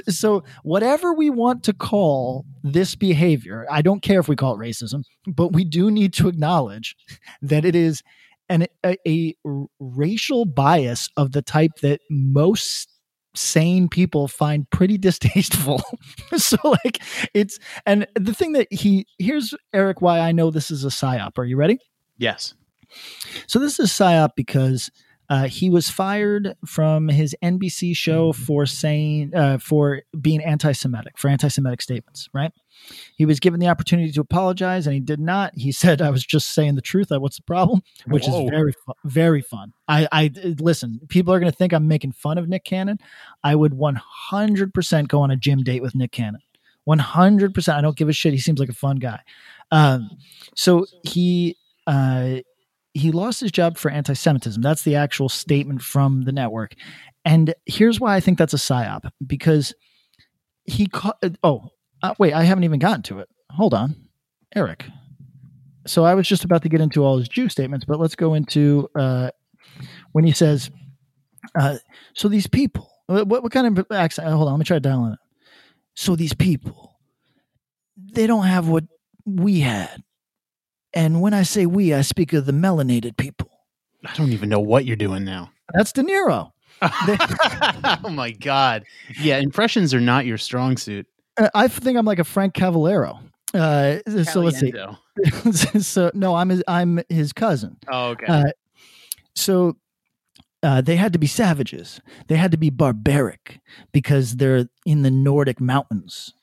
so 0.09 0.45
whatever 0.63 1.13
we 1.13 1.31
want 1.31 1.63
to 1.65 1.73
call 1.73 2.45
this 2.63 2.95
behavior, 2.95 3.67
I 3.71 3.83
don't 3.83 4.03
care 4.03 4.21
if 4.21 4.29
we 4.29 4.37
call 4.37 4.55
it 4.55 4.59
racism, 4.59 5.03
but 5.27 5.53
we 5.53 5.65
do 5.65 5.91
need 5.91 6.13
to 6.15 6.29
acknowledge 6.29 6.97
that 7.43 7.65
it 7.65 7.75
is 7.75 8.03
an 8.49 8.67
a, 8.85 8.97
a 9.07 9.35
racial 9.79 10.45
bias 10.45 11.09
of 11.17 11.33
the 11.33 11.43
type 11.43 11.73
that 11.83 12.01
most 12.11 12.89
sane 13.35 13.89
people 13.89 14.29
find 14.29 14.69
pretty 14.71 14.99
distasteful. 14.99 15.83
so 16.37 16.57
like 16.65 17.03
it's 17.35 17.59
and 17.87 18.07
the 18.15 18.35
thing 18.35 18.53
that 18.53 18.73
he 18.73 19.07
here's 19.19 19.55
Eric 19.73 20.01
why 20.01 20.21
I 20.21 20.33
know 20.33 20.51
this 20.51 20.71
is 20.71 20.85
a 20.85 20.89
psyop. 20.89 21.39
Are 21.39 21.45
you 21.45 21.57
ready? 21.57 21.79
Yes. 22.17 22.55
So 23.47 23.59
this 23.59 23.79
is 23.79 23.91
psyop 23.91 24.31
because 24.35 24.91
uh, 25.31 25.47
he 25.47 25.69
was 25.69 25.91
fired 25.91 26.55
from 26.65 27.09
his 27.09 27.37
NBC 27.43 27.95
show 27.95 28.33
for 28.33 28.65
saying 28.65 29.35
uh, 29.35 29.59
for 29.59 30.03
being 30.21 30.43
anti-Semitic 30.43 31.19
for 31.19 31.29
anti-Semitic 31.29 31.83
statements. 31.83 32.29
Right? 32.33 32.53
He 33.17 33.27
was 33.27 33.39
given 33.39 33.61
the 33.61 33.69
opportunity 33.69 34.11
to 34.13 34.21
apologize, 34.21 34.87
and 34.87 34.95
he 34.95 35.01
did 35.01 35.21
not. 35.21 35.53
He 35.55 35.71
said, 35.73 36.01
"I 36.01 36.11
was 36.11 36.25
just 36.25 36.55
saying 36.55 36.77
the 36.77 36.81
truth. 36.83 37.09
What's 37.11 37.37
the 37.37 37.43
problem?" 37.43 37.83
Which 38.07 38.27
Whoa. 38.27 38.45
is 38.45 38.51
very 38.51 38.73
fu- 38.73 38.95
very 39.05 39.43
fun. 39.43 39.73
I, 39.87 40.09
I 40.11 40.31
listen. 40.59 41.01
People 41.09 41.35
are 41.35 41.41
going 41.41 41.53
to 41.53 41.57
think 41.57 41.75
I'm 41.75 41.89
making 41.89 42.13
fun 42.13 42.39
of 42.39 42.49
Nick 42.49 42.65
Cannon. 42.65 42.99
I 43.45 43.55
would 43.55 43.75
100 43.75 44.73
percent 44.73 45.09
go 45.09 45.21
on 45.21 45.31
a 45.31 45.37
gym 45.37 45.63
date 45.63 45.83
with 45.83 45.95
Nick 45.95 46.13
Cannon. 46.13 46.41
100 46.85 47.55
percent. 47.55 47.77
I 47.77 47.81
don't 47.83 47.97
give 47.97 48.09
a 48.09 48.15
shit. 48.15 48.33
He 48.33 48.39
seems 48.39 48.61
like 48.61 48.71
a 48.71 48.75
fun 48.75 48.97
guy. 48.97 49.21
Um, 49.71 50.11
so 50.55 50.87
he. 51.03 51.57
Uh, 51.87 52.41
he 52.99 53.13
lost 53.13 53.41
his 53.41 53.53
job 53.53 53.79
for 53.79 53.91
anti-Semitism. 53.91 54.61
That's 54.61 54.83
the 54.83 54.97
actual 54.97 55.29
statement 55.29 55.83
from 55.83 56.23
the 56.23 56.33
network. 56.33 56.75
And 57.25 57.55
here's 57.67 58.01
why 58.01 58.17
I 58.17 58.21
think 58.21 58.39
that's 58.39 58.55
a 58.55 58.59
psyop 58.59 59.11
because 59.27 59.75
he 60.65 60.87
caught. 60.87 61.19
Oh, 61.43 61.69
uh, 62.03 62.15
wait, 62.19 62.33
I 62.33 62.45
haven't 62.45 62.65
even 62.65 62.79
gotten 62.79 63.03
to 63.05 63.19
it. 63.21 63.29
Hold 63.51 63.75
on, 63.75 63.97
Eric. 64.55 64.85
So 65.87 66.05
I 66.05 66.15
was 66.15 66.29
just 66.29 66.45
about 66.45 66.63
to 66.63 66.69
get 66.69 66.81
into 66.81 67.05
all 67.05 67.19
his 67.19 67.29
Jew 67.29 67.49
statements, 67.49 67.85
but 67.87 67.99
let's 67.99 68.15
go 68.15 68.35
into 68.35 68.89
uh, 68.95 69.31
when 70.13 70.25
he 70.25 70.33
says, 70.33 70.71
uh, 71.59 71.79
"So 72.15 72.29
these 72.29 72.47
people, 72.47 72.91
what, 73.07 73.29
what 73.29 73.53
kind 73.53 73.79
of 73.79 73.87
accent? 73.91 74.29
Hold 74.29 74.49
on, 74.49 74.55
let 74.55 74.59
me 74.59 74.65
try 74.65 74.77
to 74.77 74.81
dial 74.81 75.07
in 75.07 75.13
it. 75.13 75.19
So 75.95 76.17
these 76.17 76.35
people, 76.35 76.97
they 77.97 78.27
don't 78.27 78.47
have 78.47 78.69
what 78.69 78.85
we 79.27 79.61
had." 79.61 80.03
And 80.99 81.21
when 81.21 81.33
I 81.33 81.45
say 81.45 81.65
we, 81.65 81.95
I 81.95 82.01
speak 82.01 82.33
of 82.33 82.45
the 82.45 82.51
melanated 82.53 83.17
people. 83.17 83.49
I 84.05 84.13
don't 84.15 84.33
even 84.33 84.49
know 84.49 84.59
what 84.59 84.85
you're 84.85 84.97
doing 84.97 85.25
now. 85.25 85.53
That's 85.73 85.93
De 85.93 86.03
Niro. 86.03 86.51
oh 86.83 88.11
my 88.11 88.33
god. 88.33 88.83
Yeah, 89.21 89.39
impressions 89.39 89.95
are 89.95 90.01
not 90.01 90.27
your 90.27 90.39
strong 90.39 90.77
suit. 90.77 91.07
Uh, 91.37 91.51
I 91.55 91.69
think 91.69 91.97
I'm 91.97 92.05
like 92.05 92.19
a 92.19 92.25
Frank 92.25 92.53
Cavallero. 92.55 93.21
Uh, 93.55 93.99
so 94.25 94.41
let's 94.41 94.59
see. 94.59 94.73
So 95.83 96.11
no, 96.15 96.35
I'm 96.35 96.49
his, 96.49 96.65
I'm 96.67 97.01
his 97.09 97.33
cousin. 97.33 97.77
Oh, 97.89 98.09
okay. 98.11 98.27
Uh, 98.27 98.45
so 99.37 99.77
uh, 100.65 100.81
they 100.81 100.97
had 100.97 101.13
to 101.13 101.19
be 101.21 101.29
savages. 101.29 102.01
They 102.27 102.37
had 102.37 102.51
to 102.51 102.59
be 102.59 102.71
barbaric 102.71 103.61
because 103.93 104.37
they're 104.37 104.69
in 104.85 105.03
the 105.03 105.13
Nordic 105.13 105.61
mountains. 105.61 106.35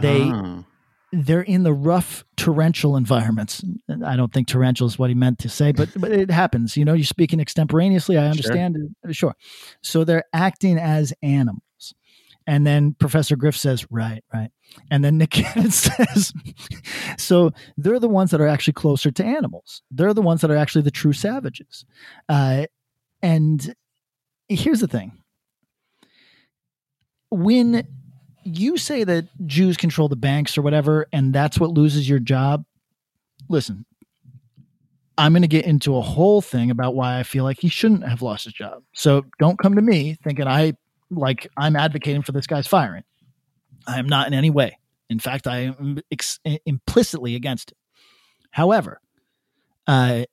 They 0.00 0.22
Oh. 0.22 0.64
They're 1.12 1.42
in 1.42 1.62
the 1.62 1.72
rough 1.72 2.24
torrential 2.36 2.96
environments. 2.96 3.64
I 4.04 4.16
don't 4.16 4.32
think 4.32 4.48
torrential 4.48 4.86
is 4.86 4.98
what 4.98 5.08
he 5.08 5.14
meant 5.14 5.38
to 5.40 5.48
say, 5.48 5.72
but 5.72 5.88
but 5.96 6.12
it 6.12 6.30
happens. 6.30 6.76
You 6.76 6.84
know, 6.84 6.94
you're 6.94 7.04
speaking 7.04 7.40
extemporaneously. 7.40 8.18
I 8.18 8.26
understand. 8.26 8.76
it. 9.04 9.14
Sure. 9.14 9.34
So 9.82 10.04
they're 10.04 10.24
acting 10.32 10.78
as 10.78 11.12
animals. 11.22 11.62
And 12.46 12.66
then 12.66 12.94
Professor 12.94 13.36
Griff 13.36 13.58
says, 13.58 13.86
right, 13.90 14.24
right. 14.32 14.50
And 14.90 15.04
then 15.04 15.18
Nick 15.18 15.30
Cannon 15.32 15.70
says, 15.70 16.32
so 17.18 17.50
they're 17.76 18.00
the 18.00 18.08
ones 18.08 18.30
that 18.30 18.40
are 18.40 18.48
actually 18.48 18.72
closer 18.72 19.10
to 19.10 19.24
animals. 19.24 19.82
They're 19.90 20.14
the 20.14 20.22
ones 20.22 20.40
that 20.40 20.50
are 20.50 20.56
actually 20.56 20.80
the 20.80 20.90
true 20.90 21.12
savages. 21.12 21.84
Uh, 22.26 22.64
and 23.20 23.74
here's 24.48 24.80
the 24.80 24.88
thing 24.88 25.12
when 27.30 27.86
you 28.56 28.76
say 28.76 29.04
that 29.04 29.26
Jews 29.46 29.76
control 29.76 30.08
the 30.08 30.16
banks 30.16 30.56
or 30.56 30.62
whatever, 30.62 31.06
and 31.12 31.32
that's 31.32 31.58
what 31.58 31.70
loses 31.70 32.08
your 32.08 32.18
job, 32.18 32.64
listen, 33.48 33.84
I'm 35.18 35.32
going 35.32 35.42
to 35.42 35.48
get 35.48 35.64
into 35.64 35.96
a 35.96 36.00
whole 36.00 36.40
thing 36.40 36.70
about 36.70 36.94
why 36.94 37.18
I 37.18 37.24
feel 37.24 37.42
like 37.42 37.58
he 37.58 37.68
shouldn't 37.68 38.08
have 38.08 38.22
lost 38.22 38.44
his 38.44 38.52
job. 38.52 38.84
So 38.92 39.24
don't 39.40 39.58
come 39.58 39.74
to 39.74 39.82
me 39.82 40.16
thinking 40.22 40.46
I 40.46 40.74
like 41.10 41.48
I'm 41.56 41.74
advocating 41.74 42.22
for 42.22 42.30
this 42.30 42.46
guy's 42.46 42.68
firing. 42.68 43.02
I 43.86 43.98
am 43.98 44.06
not 44.06 44.28
in 44.28 44.34
any 44.34 44.50
way. 44.50 44.78
In 45.10 45.18
fact, 45.18 45.46
I 45.48 45.60
am 45.60 45.98
ex- 46.12 46.38
implicitly 46.64 47.34
against 47.34 47.72
it. 47.72 47.78
However, 48.52 49.00
uh, 49.88 50.24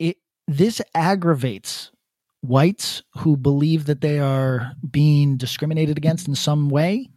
it 0.00 0.16
this 0.48 0.82
aggravates 0.94 1.91
whites 2.42 3.02
who 3.18 3.36
believe 3.36 3.86
that 3.86 4.00
they 4.00 4.18
are 4.18 4.72
being 4.90 5.36
discriminated 5.36 5.96
against 5.96 6.28
in 6.28 6.34
some 6.34 6.68
way. 6.68 7.08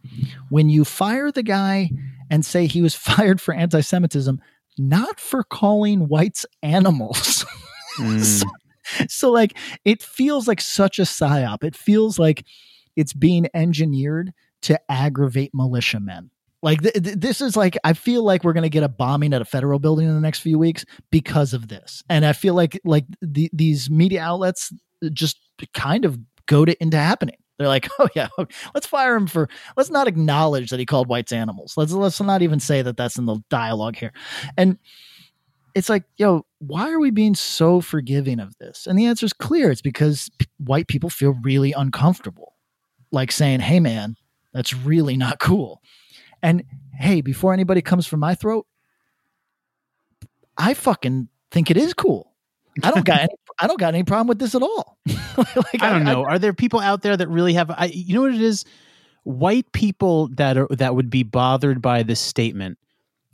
When 0.48 0.68
you 0.68 0.84
fire 0.84 1.30
the 1.30 1.42
guy 1.42 1.90
and 2.30 2.44
say 2.46 2.66
he 2.66 2.80
was 2.80 2.94
fired 2.94 3.40
for 3.40 3.52
anti-Semitism, 3.52 4.40
not 4.78 5.20
for 5.20 5.42
calling 5.42 6.08
whites 6.08 6.46
animals. 6.62 7.44
Hmm. 7.98 8.18
so, 8.18 8.46
so, 9.08 9.30
like 9.30 9.56
it 9.86 10.02
feels 10.02 10.46
like 10.46 10.60
such 10.60 10.98
a 10.98 11.04
psyop. 11.04 11.64
It 11.64 11.74
feels 11.74 12.18
like 12.18 12.44
it's 12.94 13.14
being 13.14 13.48
engineered 13.54 14.34
to 14.62 14.78
aggravate 14.90 15.52
militiamen. 15.54 16.30
Like 16.62 16.82
th- 16.82 17.02
th- 17.02 17.16
this 17.16 17.40
is 17.40 17.56
like 17.56 17.78
I 17.84 17.94
feel 17.94 18.22
like 18.22 18.44
we're 18.44 18.52
going 18.52 18.64
to 18.64 18.68
get 18.68 18.82
a 18.82 18.88
bombing 18.88 19.32
at 19.32 19.40
a 19.40 19.46
federal 19.46 19.78
building 19.78 20.06
in 20.08 20.14
the 20.14 20.20
next 20.20 20.40
few 20.40 20.58
weeks 20.58 20.84
because 21.10 21.54
of 21.54 21.68
this. 21.68 22.02
And 22.10 22.26
I 22.26 22.34
feel 22.34 22.52
like 22.52 22.78
like 22.84 23.06
the, 23.22 23.48
these 23.52 23.88
media 23.88 24.20
outlets 24.20 24.70
just 25.10 25.38
kind 25.74 26.04
of 26.04 26.18
goad 26.46 26.68
it 26.68 26.78
into 26.78 26.96
happening. 26.96 27.36
They're 27.58 27.68
like, 27.68 27.88
oh 27.98 28.08
yeah, 28.14 28.28
let's 28.74 28.86
fire 28.86 29.14
him 29.14 29.26
for. 29.26 29.48
Let's 29.76 29.90
not 29.90 30.08
acknowledge 30.08 30.70
that 30.70 30.80
he 30.80 30.86
called 30.86 31.08
whites 31.08 31.32
animals. 31.32 31.74
Let's 31.76 31.92
let's 31.92 32.20
not 32.20 32.42
even 32.42 32.60
say 32.60 32.82
that 32.82 32.96
that's 32.96 33.18
in 33.18 33.26
the 33.26 33.40
dialogue 33.50 33.96
here. 33.96 34.12
And 34.56 34.78
it's 35.74 35.88
like, 35.88 36.04
yo, 36.16 36.46
why 36.58 36.90
are 36.90 36.98
we 36.98 37.10
being 37.10 37.34
so 37.34 37.80
forgiving 37.80 38.40
of 38.40 38.56
this? 38.58 38.86
And 38.86 38.98
the 38.98 39.06
answer 39.06 39.26
is 39.26 39.34
clear. 39.34 39.70
It's 39.70 39.82
because 39.82 40.30
p- 40.38 40.46
white 40.56 40.88
people 40.88 41.10
feel 41.10 41.34
really 41.42 41.72
uncomfortable, 41.72 42.54
like 43.12 43.30
saying, 43.30 43.60
hey 43.60 43.80
man, 43.80 44.16
that's 44.54 44.72
really 44.72 45.18
not 45.18 45.38
cool. 45.38 45.82
And 46.42 46.64
hey, 46.98 47.20
before 47.20 47.52
anybody 47.52 47.82
comes 47.82 48.06
from 48.06 48.20
my 48.20 48.34
throat, 48.34 48.66
I 50.56 50.72
fucking 50.72 51.28
think 51.50 51.70
it 51.70 51.76
is 51.76 51.92
cool. 51.92 52.32
I 52.82 52.90
don't 52.90 53.04
got 53.04 53.20
any, 53.20 53.34
I 53.58 53.66
don't 53.66 53.78
got 53.80 53.94
any 53.94 54.04
problem 54.04 54.26
with 54.28 54.38
this 54.38 54.54
at 54.54 54.62
all. 54.62 54.98
like, 55.36 55.82
I 55.82 55.90
don't 55.90 56.04
know. 56.04 56.24
Are 56.24 56.38
there 56.38 56.52
people 56.52 56.80
out 56.80 57.02
there 57.02 57.16
that 57.16 57.28
really 57.28 57.54
have? 57.54 57.70
I, 57.70 57.86
you 57.86 58.14
know 58.14 58.22
what 58.22 58.34
it 58.34 58.40
is? 58.40 58.64
White 59.24 59.70
people 59.72 60.28
that 60.34 60.56
are 60.56 60.68
that 60.70 60.94
would 60.94 61.10
be 61.10 61.22
bothered 61.24 61.82
by 61.82 62.02
this 62.02 62.20
statement 62.20 62.78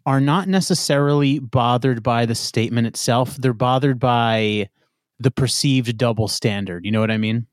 are 0.07 0.21
not 0.21 0.49
necessarily 0.49 1.39
bothered 1.39 2.03
by 2.03 2.25
the 2.27 2.35
statement 2.35 2.87
itself. 2.87 3.37
They're 3.37 3.53
bothered 3.53 3.99
by 4.01 4.69
the 5.21 5.31
perceived 5.31 5.97
double 5.99 6.29
standard. 6.29 6.85
You 6.85 6.91
know 6.93 7.01
what 7.01 7.11
I 7.11 7.19
mean? 7.19 7.47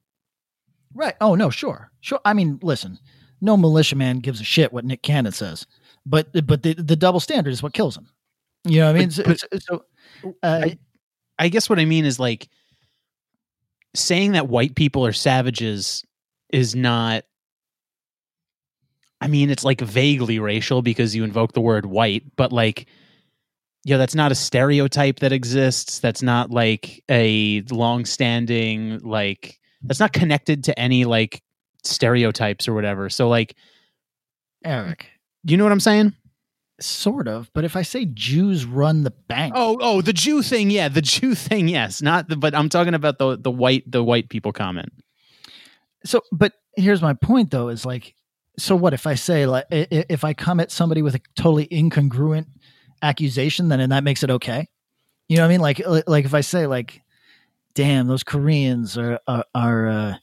Right. 0.93 1.15
Oh 1.21 1.35
no, 1.35 1.49
sure, 1.49 1.91
sure. 2.01 2.19
I 2.25 2.33
mean, 2.33 2.59
listen, 2.63 2.97
no 3.41 3.57
militiaman 3.57 4.19
gives 4.19 4.39
a 4.41 4.45
shit 4.45 4.71
what 4.73 4.85
Nick 4.85 5.01
Cannon 5.03 5.31
says, 5.33 5.67
but 6.05 6.29
but 6.47 6.63
the 6.63 6.73
the 6.75 6.95
double 6.95 7.19
standard 7.19 7.51
is 7.51 7.61
what 7.61 7.73
kills 7.73 7.97
him. 7.97 8.07
You 8.63 8.79
know 8.79 8.87
what 8.87 8.95
I 8.95 8.99
mean? 8.99 9.09
But- 9.25 9.39
so, 9.39 9.47
so- 9.59 9.83
so, 10.21 10.35
uh, 10.43 10.61
I, 10.65 10.77
I 11.39 11.47
guess 11.47 11.69
what 11.69 11.79
I 11.79 11.85
mean 11.85 12.05
is 12.05 12.19
like 12.19 12.49
saying 13.95 14.33
that 14.33 14.49
white 14.49 14.75
people 14.75 15.05
are 15.05 15.13
savages 15.13 16.03
is 16.51 16.75
not. 16.75 17.23
I 19.21 19.27
mean, 19.27 19.49
it's 19.49 19.63
like 19.63 19.81
vaguely 19.81 20.39
racial 20.39 20.81
because 20.81 21.15
you 21.15 21.23
invoke 21.23 21.53
the 21.53 21.61
word 21.61 21.85
white, 21.85 22.23
but 22.35 22.51
like, 22.51 22.87
yeah, 23.83 23.97
that's 23.97 24.15
not 24.15 24.31
a 24.31 24.35
stereotype 24.35 25.19
that 25.19 25.31
exists. 25.31 25.99
That's 25.99 26.21
not 26.21 26.51
like 26.51 27.03
a 27.09 27.61
long-standing 27.71 28.99
like. 28.99 29.59
That's 29.81 29.99
not 29.99 30.13
connected 30.13 30.65
to 30.65 30.77
any 30.77 31.05
like 31.05 31.41
stereotypes 31.83 32.67
or 32.67 32.73
whatever. 32.73 33.09
So 33.09 33.29
like, 33.29 33.55
Eric, 34.63 35.07
Do 35.45 35.53
you 35.53 35.57
know 35.57 35.63
what 35.63 35.71
I'm 35.71 35.79
saying? 35.79 36.13
Sort 36.81 37.27
of, 37.27 37.51
but 37.53 37.65
if 37.65 37.75
I 37.75 37.81
say 37.81 38.05
Jews 38.05 38.65
run 38.65 39.03
the 39.03 39.11
bank, 39.11 39.53
Oh, 39.55 39.77
oh, 39.81 40.01
the 40.01 40.13
Jew 40.13 40.41
thing, 40.41 40.69
yeah, 40.71 40.87
the 40.87 41.01
Jew 41.01 41.35
thing, 41.47 41.67
yes, 41.67 42.01
not 42.01 42.29
the. 42.29 42.35
But 42.37 42.55
I'm 42.55 42.69
talking 42.69 42.93
about 42.93 43.17
the 43.17 43.37
the 43.37 43.51
white 43.51 43.83
the 43.91 44.03
white 44.03 44.29
people 44.29 44.51
comment. 44.53 44.91
so 46.05 46.21
but 46.31 46.53
here's 46.77 47.01
my 47.01 47.13
point 47.13 47.51
though 47.51 47.67
is 47.69 47.85
like 47.85 48.15
so 48.57 48.73
what 48.75 48.93
if 48.93 49.05
i 49.05 49.15
say 49.15 49.45
like 49.45 49.65
if 49.69 50.23
i 50.23 50.33
come 50.33 50.59
at 50.61 50.71
somebody 50.71 51.01
with 51.01 51.15
a 51.15 51.19
totally 51.35 51.67
incongruent 51.67 52.45
accusation 53.01 53.67
then 53.69 53.79
and 53.81 53.91
that 53.91 54.03
makes 54.03 54.23
it 54.23 54.29
okay 54.29 54.67
you 55.27 55.35
know 55.35 55.43
what 55.43 55.47
i 55.47 55.51
mean 55.51 55.59
like 55.61 55.81
like 56.07 56.23
if 56.25 56.33
i 56.33 56.39
say 56.41 56.67
like 56.67 57.01
damn 57.73 58.07
those 58.07 58.23
koreans 58.23 58.97
are 58.97 59.19
are, 59.27 59.43
are 59.53 59.87
uh 59.89 60.15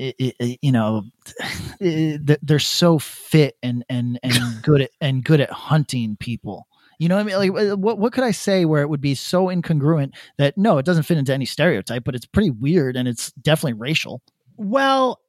i- 0.00 0.14
i- 0.20 0.34
i- 0.40 0.58
you 0.62 0.72
know 0.72 1.04
eh, 1.80 2.14
i- 2.14 2.18
th- 2.26 2.38
they're 2.42 2.58
so 2.58 2.98
fit 2.98 3.56
and 3.62 3.84
and 3.88 4.18
and 4.22 4.34
good 4.62 4.82
at 4.82 4.90
and 5.00 5.24
good 5.24 5.40
at 5.40 5.50
hunting 5.50 6.16
people 6.18 6.66
you 6.98 7.08
know 7.08 7.16
what 7.16 7.20
I 7.20 7.24
mean? 7.24 7.36
Like, 7.36 7.62
eh, 7.62 7.70
eh, 7.70 7.72
what 7.74 7.98
what 7.98 8.12
could 8.14 8.24
I 8.24 8.30
say 8.30 8.64
where 8.64 8.80
it 8.82 8.88
would 8.88 9.00
be 9.02 9.14
so 9.14 9.46
incongruent 9.48 10.14
that 10.38 10.56
no, 10.56 10.78
it 10.78 10.86
doesn't 10.86 11.02
fit 11.02 11.18
into 11.18 11.34
any 11.34 11.44
stereotype, 11.44 12.04
but 12.04 12.14
it's 12.14 12.24
pretty 12.26 12.50
weird 12.50 12.96
and 12.96 13.06
it's 13.06 13.32
definitely 13.32 13.74
racial. 13.74 14.22
Well, 14.56 15.20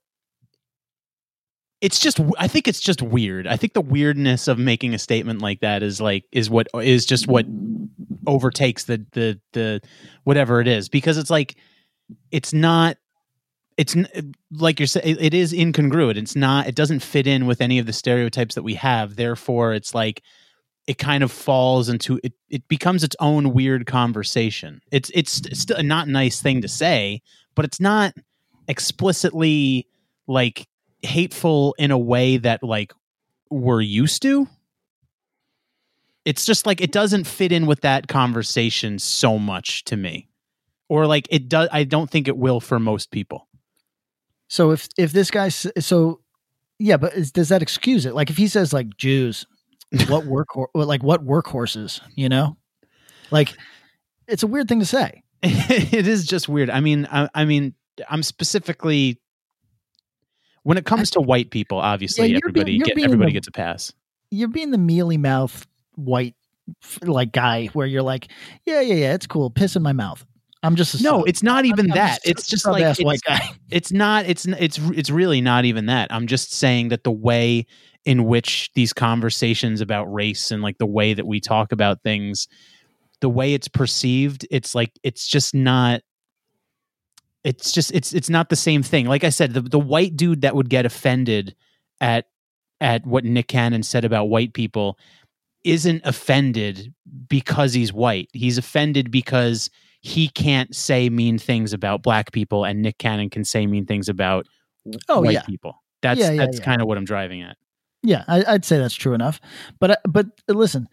it's 1.82 2.00
just 2.00 2.20
I 2.40 2.48
think 2.48 2.68
it's 2.68 2.80
just 2.80 3.02
weird. 3.02 3.48
I 3.48 3.58
think 3.58 3.74
the 3.74 3.82
weirdness 3.82 4.48
of 4.48 4.58
making 4.58 4.94
a 4.94 5.00
statement 5.00 5.42
like 5.42 5.60
that 5.60 5.84
is 5.84 6.00
like 6.02 6.24
is 6.32 6.50
what 6.50 6.68
is 6.82 7.06
just 7.06 7.28
what 7.28 7.46
overtakes 8.26 8.86
the 8.86 9.06
the 9.12 9.40
the 9.54 9.82
whatever 10.24 10.62
it 10.62 10.68
is 10.68 10.90
because 10.90 11.18
it's 11.18 11.30
like 11.30 11.56
it's 12.32 12.54
not 12.54 12.98
it's 13.78 13.96
like 14.52 14.80
you're 14.80 14.88
saying 14.88 15.18
it 15.20 15.34
is 15.34 15.54
incongruent. 15.54 16.18
It's 16.18 16.36
not 16.36 16.68
it 16.68 16.76
doesn't 16.76 17.02
fit 17.02 17.28
in 17.28 17.46
with 17.46 17.62
any 17.62 17.78
of 17.78 17.86
the 17.86 17.94
stereotypes 17.94 18.56
that 18.56 18.64
we 18.64 18.74
have. 18.74 19.16
Therefore, 19.16 19.74
it's 19.74 19.94
like 19.94 20.24
it 20.88 20.98
kind 20.98 21.24
of 21.24 21.32
falls 21.32 21.88
into 21.88 22.20
it 22.24 22.34
it 22.50 22.68
becomes 22.68 23.04
its 23.04 23.16
own 23.20 23.54
weird 23.54 23.86
conversation. 23.86 24.82
It's 24.92 25.12
it's 25.12 25.42
still 25.60 25.78
a 25.78 25.84
not 25.84 26.08
nice 26.08 26.42
thing 26.42 26.62
to 26.62 26.68
say, 26.68 27.22
but 27.54 27.66
it's 27.66 27.80
not 27.80 28.16
explicitly 28.68 29.88
like 30.26 30.68
hateful 31.04 31.76
in 31.78 31.92
a 31.92 31.98
way 31.98 32.38
that 32.38 32.64
like 32.64 32.94
we're 33.52 33.82
used 33.82 34.24
to. 34.24 34.48
It's 36.26 36.46
just 36.46 36.66
like 36.66 36.82
it 36.82 36.92
doesn't 36.92 37.26
fit 37.26 37.52
in 37.52 37.68
with 37.68 37.82
that 37.82 38.08
conversation 38.08 38.98
so 38.98 39.38
much 39.38 39.84
to 39.86 39.96
me. 39.96 40.30
Or 40.90 41.06
like 41.06 41.28
it 41.30 41.48
does 41.48 41.70
I 41.72 41.84
don't 41.84 42.10
think 42.10 42.28
it 42.28 42.38
will 42.38 42.60
for 42.60 42.80
most 42.80 43.12
people. 43.12 43.48
So 44.48 44.72
if 44.72 44.88
if 44.98 45.12
this 45.12 45.32
guy 45.32 45.50
so 45.50 46.22
yeah, 46.80 46.98
but 46.98 47.14
is, 47.14 47.32
does 47.32 47.50
that 47.50 47.62
excuse 47.62 48.06
it? 48.06 48.14
Like 48.14 48.30
if 48.30 48.38
he 48.38 48.48
says 48.48 48.74
like 48.74 48.96
Jews, 48.98 49.46
what 50.08 50.26
work 50.28 50.48
like 50.74 51.04
what 51.04 51.26
workhorses, 51.26 52.02
you 52.16 52.30
know? 52.30 52.58
Like 53.32 53.54
it's 54.28 54.44
a 54.44 54.48
weird 54.48 54.68
thing 54.68 54.80
to 54.80 54.86
say. 54.86 55.24
it 55.44 56.08
is 56.08 56.26
just 56.26 56.50
weird. 56.50 56.70
I 56.70 56.80
mean, 56.80 57.08
I, 57.12 57.30
I 57.34 57.46
mean, 57.46 57.74
I'm 58.10 58.24
specifically 58.24 59.20
when 60.64 60.78
it 60.78 60.86
comes 60.86 61.12
to 61.12 61.22
white 61.22 61.52
people. 61.52 61.78
Obviously, 61.78 62.28
being- 62.30 62.38
everybody 62.38 62.78
get 62.80 62.98
everybody 63.04 63.30
the- 63.30 63.34
gets 63.34 63.48
a 63.48 63.52
pass. 63.52 63.94
You're 64.30 64.50
being 64.50 64.72
the 64.72 64.78
mealy 64.78 65.18
mouth 65.18 65.66
white 65.96 66.36
like 67.02 67.32
guy 67.32 67.68
where 67.68 67.88
you're 67.88 68.02
like, 68.02 68.28
yeah, 68.66 68.82
yeah, 68.82 68.96
yeah, 68.96 69.14
it's 69.14 69.26
cool. 69.28 69.50
Piss 69.50 69.76
in 69.78 69.84
my 69.84 69.94
mouth. 69.94 70.26
I'm 70.68 70.76
just 70.76 71.02
No, 71.02 71.24
it's 71.24 71.42
not 71.42 71.66
even 71.66 71.92
I'm 71.92 71.96
that. 71.96 72.20
a 72.26 72.30
It's 72.30 72.46
just 72.48 72.66
like 72.66 72.82
sub-ass 72.82 73.00
it's, 73.00 73.06
white 73.06 73.22
guy. 73.26 73.40
it's 73.72 73.92
not. 73.92 74.26
It's 74.26 74.46
it's 74.46 74.78
it's 74.94 75.10
really 75.10 75.42
not 75.42 75.66
even 75.66 75.88
that. 75.88 76.12
I'm 76.12 76.28
just 76.28 76.52
saying 76.54 76.90
that 76.90 77.04
the 77.04 77.12
way 77.12 77.66
in 78.06 78.26
which 78.26 78.70
these 78.76 78.94
conversations 78.94 79.82
about 79.82 80.06
race 80.14 80.52
and 80.52 80.62
like 80.62 80.78
the 80.78 80.86
way 80.86 81.14
that 81.14 81.26
we 81.26 81.40
talk 81.40 81.72
about 81.72 82.04
things, 82.04 82.48
the 83.22 83.30
way 83.30 83.54
it's 83.54 83.68
perceived, 83.68 84.46
it's 84.52 84.76
like 84.76 84.92
it's 85.04 85.28
just 85.28 85.56
not. 85.56 86.02
It's 87.44 87.72
just 87.72 87.94
it's 87.94 88.14
it's 88.14 88.30
not 88.30 88.50
the 88.50 88.56
same 88.58 88.84
thing. 88.84 89.06
Like 89.08 89.24
I 89.24 89.30
said, 89.30 89.54
the 89.54 89.62
the 89.62 89.80
white 89.80 90.18
dude 90.18 90.42
that 90.42 90.56
would 90.56 90.70
get 90.70 90.86
offended 90.86 91.56
at 92.02 92.26
at 92.82 93.06
what 93.08 93.24
Nick 93.24 93.48
Cannon 93.48 93.84
said 93.84 94.04
about 94.06 94.26
white 94.26 94.54
people 94.54 95.00
isn't 95.64 96.02
offended 96.06 96.94
because 97.28 97.74
he's 97.74 97.92
white. 97.94 98.30
He's 98.34 98.58
offended 98.58 99.12
because 99.12 99.70
he 100.02 100.30
can't 100.30 100.76
say 100.76 101.10
mean 101.10 101.38
things 101.38 101.74
about 101.74 102.04
black 102.04 102.32
people 102.32 102.64
and 102.64 102.82
Nick 102.82 102.98
Cannon 102.98 103.30
can 103.30 103.44
say 103.44 103.66
mean 103.68 103.86
things 103.86 104.10
about 104.10 104.48
Oh, 105.10 105.22
white 105.22 105.34
yeah. 105.34 105.42
people. 105.42 105.84
That's 106.02 106.20
Yeah, 106.20 106.32
yeah, 106.32 106.46
that's 106.46 106.60
kind 106.60 106.82
of 106.82 106.88
what 106.88 106.98
I'm 106.98 107.06
driving 107.06 107.42
at. 107.42 107.58
Yeah, 108.04 108.24
I, 108.28 108.44
I'd 108.48 108.66
say 108.66 108.78
that's 108.78 108.94
true 108.94 109.14
enough. 109.14 109.40
But 109.80 110.00
but 110.08 110.28
uh, 110.50 110.54
listen, 110.54 110.88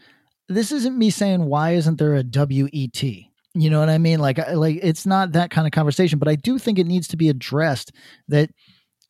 this 0.49 0.73
isn't 0.73 0.99
me 0.99 1.11
saying 1.11 1.45
why 1.45 1.73
isn't 1.73 1.99
there 1.99 2.15
a 2.15 2.25
WET? 2.25 3.03
You 3.03 3.71
know 3.71 3.79
what 3.79 3.89
I 3.89 3.99
mean? 3.99 4.19
Like 4.19 4.39
like 4.53 4.81
it's 4.83 5.07
not 5.07 5.33
that 5.33 5.51
kind 5.51 5.67
of 5.67 5.73
conversation. 5.73 6.19
But 6.19 6.29
I 6.29 6.35
do 6.35 6.59
think 6.59 6.79
it 6.79 6.87
needs 6.87 7.09
to 7.09 7.17
be 7.17 7.29
addressed 7.29 7.93
that 8.29 8.51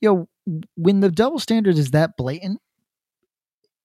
you 0.00 0.08
know 0.08 0.28
when 0.76 1.00
the 1.00 1.10
double 1.10 1.38
standard 1.38 1.78
is 1.78 1.92
that 1.92 2.16
blatant, 2.18 2.60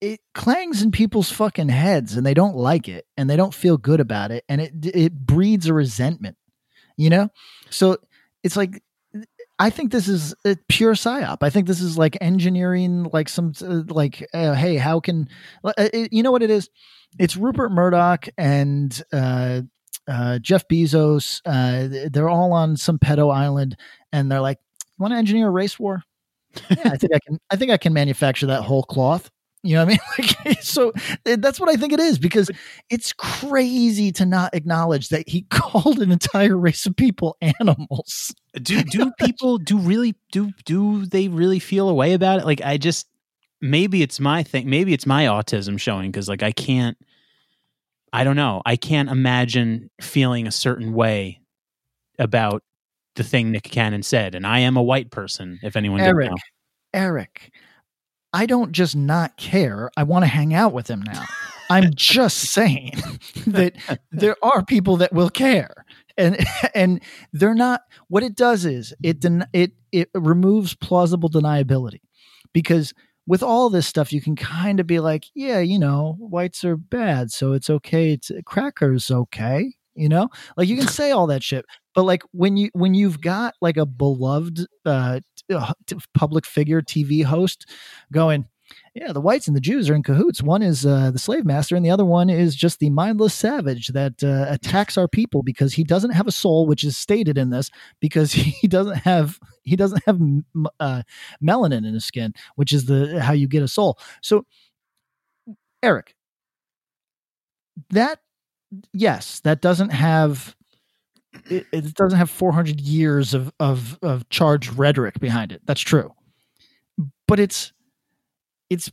it 0.00 0.20
clangs 0.34 0.82
in 0.82 0.90
people's 0.90 1.30
fucking 1.30 1.68
heads 1.68 2.16
and 2.16 2.24
they 2.24 2.34
don't 2.34 2.56
like 2.56 2.88
it 2.88 3.06
and 3.16 3.28
they 3.28 3.36
don't 3.36 3.54
feel 3.54 3.76
good 3.76 4.00
about 4.00 4.30
it 4.30 4.44
and 4.48 4.60
it 4.60 4.72
it 4.84 5.14
breeds 5.14 5.66
a 5.66 5.74
resentment. 5.74 6.36
You 6.96 7.10
know, 7.10 7.28
so 7.70 7.96
it's 8.42 8.56
like 8.56 8.82
I 9.60 9.68
think 9.68 9.92
this 9.92 10.08
is 10.08 10.34
a 10.46 10.56
pure 10.68 10.94
psyop. 10.94 11.38
I 11.42 11.50
think 11.50 11.66
this 11.66 11.82
is 11.82 11.98
like 11.98 12.16
engineering, 12.22 13.08
like 13.12 13.28
some 13.28 13.52
uh, 13.62 13.82
like, 13.88 14.26
uh, 14.32 14.54
hey, 14.54 14.76
how 14.76 15.00
can 15.00 15.28
uh, 15.62 15.72
it, 15.76 16.12
you 16.12 16.22
know 16.22 16.32
what 16.32 16.42
it 16.42 16.48
is? 16.48 16.70
It's 17.18 17.36
Rupert 17.36 17.70
Murdoch 17.70 18.26
and 18.38 19.02
uh, 19.12 19.60
uh, 20.08 20.38
Jeff 20.38 20.66
Bezos. 20.66 21.42
Uh, 21.44 22.08
they're 22.10 22.30
all 22.30 22.54
on 22.54 22.78
some 22.78 22.98
pedo 22.98 23.34
island, 23.34 23.76
and 24.12 24.32
they're 24.32 24.40
like, 24.40 24.58
"You 24.82 25.02
want 25.02 25.12
to 25.12 25.18
engineer 25.18 25.48
a 25.48 25.50
race 25.50 25.78
war? 25.78 26.02
Yeah, 26.70 26.92
I 26.92 26.96
think 26.96 27.14
I 27.14 27.18
can. 27.18 27.38
I 27.50 27.56
think 27.56 27.70
I 27.70 27.76
can 27.76 27.92
manufacture 27.92 28.46
that 28.46 28.62
whole 28.62 28.82
cloth." 28.82 29.30
You 29.62 29.74
know 29.76 29.84
what 29.84 29.98
I 30.18 30.18
mean? 30.18 30.34
Like, 30.46 30.62
so 30.62 30.92
uh, 31.26 31.36
that's 31.38 31.60
what 31.60 31.68
I 31.68 31.76
think 31.76 31.92
it 31.92 32.00
is 32.00 32.18
because 32.18 32.50
it's 32.88 33.12
crazy 33.12 34.10
to 34.12 34.24
not 34.24 34.54
acknowledge 34.54 35.08
that 35.10 35.28
he 35.28 35.42
called 35.50 35.98
an 36.00 36.10
entire 36.10 36.56
race 36.56 36.86
of 36.86 36.96
people 36.96 37.36
animals. 37.40 38.34
Do 38.54 38.82
do 38.90 39.12
people 39.18 39.58
do 39.58 39.78
really 39.78 40.14
do 40.32 40.52
do 40.64 41.04
they 41.06 41.28
really 41.28 41.58
feel 41.58 41.88
a 41.88 41.94
way 41.94 42.14
about 42.14 42.40
it? 42.40 42.46
Like 42.46 42.62
I 42.62 42.78
just 42.78 43.06
maybe 43.60 44.02
it's 44.02 44.18
my 44.18 44.42
thing. 44.42 44.68
Maybe 44.68 44.94
it's 44.94 45.06
my 45.06 45.24
autism 45.24 45.78
showing 45.78 46.10
because 46.10 46.28
like 46.28 46.42
I 46.42 46.52
can't. 46.52 46.96
I 48.12 48.24
don't 48.24 48.34
know. 48.34 48.60
I 48.66 48.74
can't 48.74 49.08
imagine 49.08 49.88
feeling 50.00 50.48
a 50.48 50.50
certain 50.50 50.94
way 50.94 51.40
about 52.18 52.64
the 53.14 53.22
thing 53.22 53.52
Nick 53.52 53.62
Cannon 53.62 54.02
said, 54.02 54.34
and 54.34 54.44
I 54.44 54.60
am 54.60 54.76
a 54.76 54.82
white 54.82 55.12
person. 55.12 55.60
If 55.62 55.76
anyone 55.76 56.00
didn't 56.00 56.16
Eric, 56.16 56.30
know. 56.30 56.36
Eric, 56.92 57.52
I 58.32 58.46
don't 58.46 58.72
just 58.72 58.96
not 58.96 59.36
care. 59.36 59.90
I 59.96 60.04
want 60.04 60.24
to 60.24 60.28
hang 60.28 60.54
out 60.54 60.72
with 60.72 60.88
him 60.88 61.02
now. 61.02 61.24
I'm 61.70 61.94
just 61.94 62.38
saying 62.52 63.00
that 63.46 63.76
there 64.10 64.36
are 64.42 64.64
people 64.64 64.98
that 64.98 65.12
will 65.12 65.30
care. 65.30 65.84
And 66.18 66.38
and 66.74 67.00
they're 67.32 67.54
not 67.54 67.82
what 68.08 68.22
it 68.22 68.34
does 68.34 68.64
is 68.64 68.92
it 69.02 69.20
den- 69.20 69.48
it 69.52 69.72
it 69.92 70.10
removes 70.14 70.74
plausible 70.74 71.30
deniability. 71.30 72.00
Because 72.52 72.92
with 73.26 73.42
all 73.42 73.70
this 73.70 73.86
stuff 73.86 74.12
you 74.12 74.20
can 74.20 74.36
kind 74.36 74.80
of 74.80 74.86
be 74.86 75.00
like, 75.00 75.24
yeah, 75.34 75.60
you 75.60 75.78
know, 75.78 76.16
whites 76.18 76.64
are 76.64 76.76
bad, 76.76 77.30
so 77.30 77.52
it's 77.52 77.70
okay. 77.70 78.12
It's 78.12 78.30
crackers 78.44 79.10
okay, 79.10 79.72
you 79.94 80.08
know? 80.08 80.28
Like 80.56 80.68
you 80.68 80.76
can 80.76 80.88
say 81.00 81.12
all 81.12 81.28
that 81.28 81.42
shit. 81.42 81.64
But 81.94 82.04
like 82.04 82.22
when 82.32 82.56
you 82.56 82.70
when 82.72 82.94
you've 82.94 83.20
got 83.20 83.54
like 83.60 83.76
a 83.76 83.86
beloved 83.86 84.66
uh 84.84 85.20
public 86.14 86.46
figure 86.46 86.82
TV 86.82 87.24
host 87.24 87.66
going, 88.12 88.46
yeah, 88.94 89.12
the 89.12 89.20
whites 89.20 89.46
and 89.46 89.56
the 89.56 89.60
Jews 89.60 89.88
are 89.88 89.94
in 89.94 90.02
cahoots. 90.02 90.42
One 90.42 90.62
is 90.62 90.84
uh, 90.84 91.10
the 91.10 91.18
slave 91.18 91.44
master, 91.44 91.76
and 91.76 91.84
the 91.84 91.90
other 91.90 92.04
one 92.04 92.28
is 92.28 92.54
just 92.54 92.78
the 92.78 92.90
mindless 92.90 93.34
savage 93.34 93.88
that 93.88 94.22
uh, 94.22 94.46
attacks 94.48 94.98
our 94.98 95.08
people 95.08 95.42
because 95.42 95.74
he 95.74 95.84
doesn't 95.84 96.10
have 96.10 96.26
a 96.26 96.32
soul, 96.32 96.66
which 96.66 96.84
is 96.84 96.96
stated 96.96 97.38
in 97.38 97.50
this 97.50 97.70
because 98.00 98.32
he 98.32 98.68
doesn't 98.68 98.98
have 98.98 99.38
he 99.62 99.76
doesn't 99.76 100.02
have 100.06 100.20
uh, 100.80 101.02
melanin 101.42 101.86
in 101.86 101.94
his 101.94 102.04
skin, 102.04 102.32
which 102.56 102.72
is 102.72 102.86
the 102.86 103.22
how 103.22 103.32
you 103.32 103.48
get 103.48 103.62
a 103.62 103.68
soul. 103.68 103.98
So, 104.22 104.44
Eric, 105.82 106.14
that 107.90 108.20
yes, 108.92 109.40
that 109.40 109.60
doesn't 109.60 109.90
have 109.90 110.56
it, 111.48 111.66
it 111.72 111.94
doesn't 111.94 112.18
have 112.18 112.30
400 112.30 112.80
years 112.80 113.34
of, 113.34 113.52
of 113.60 113.98
of 114.02 114.28
charged 114.30 114.74
rhetoric 114.74 115.20
behind 115.20 115.52
it. 115.52 115.62
That's 115.64 115.80
true, 115.80 116.12
but 117.26 117.38
it's 117.38 117.72
it's 118.68 118.90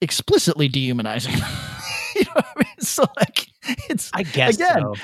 explicitly 0.00 0.68
dehumanizing. 0.68 1.34
you 2.14 2.24
know 2.24 2.32
what 2.34 2.46
I 2.56 2.58
mean? 2.58 2.80
So 2.80 3.04
like, 3.16 3.46
it's 3.88 4.10
I 4.14 4.22
guess 4.22 4.56
again. 4.56 4.80
so. 4.80 4.94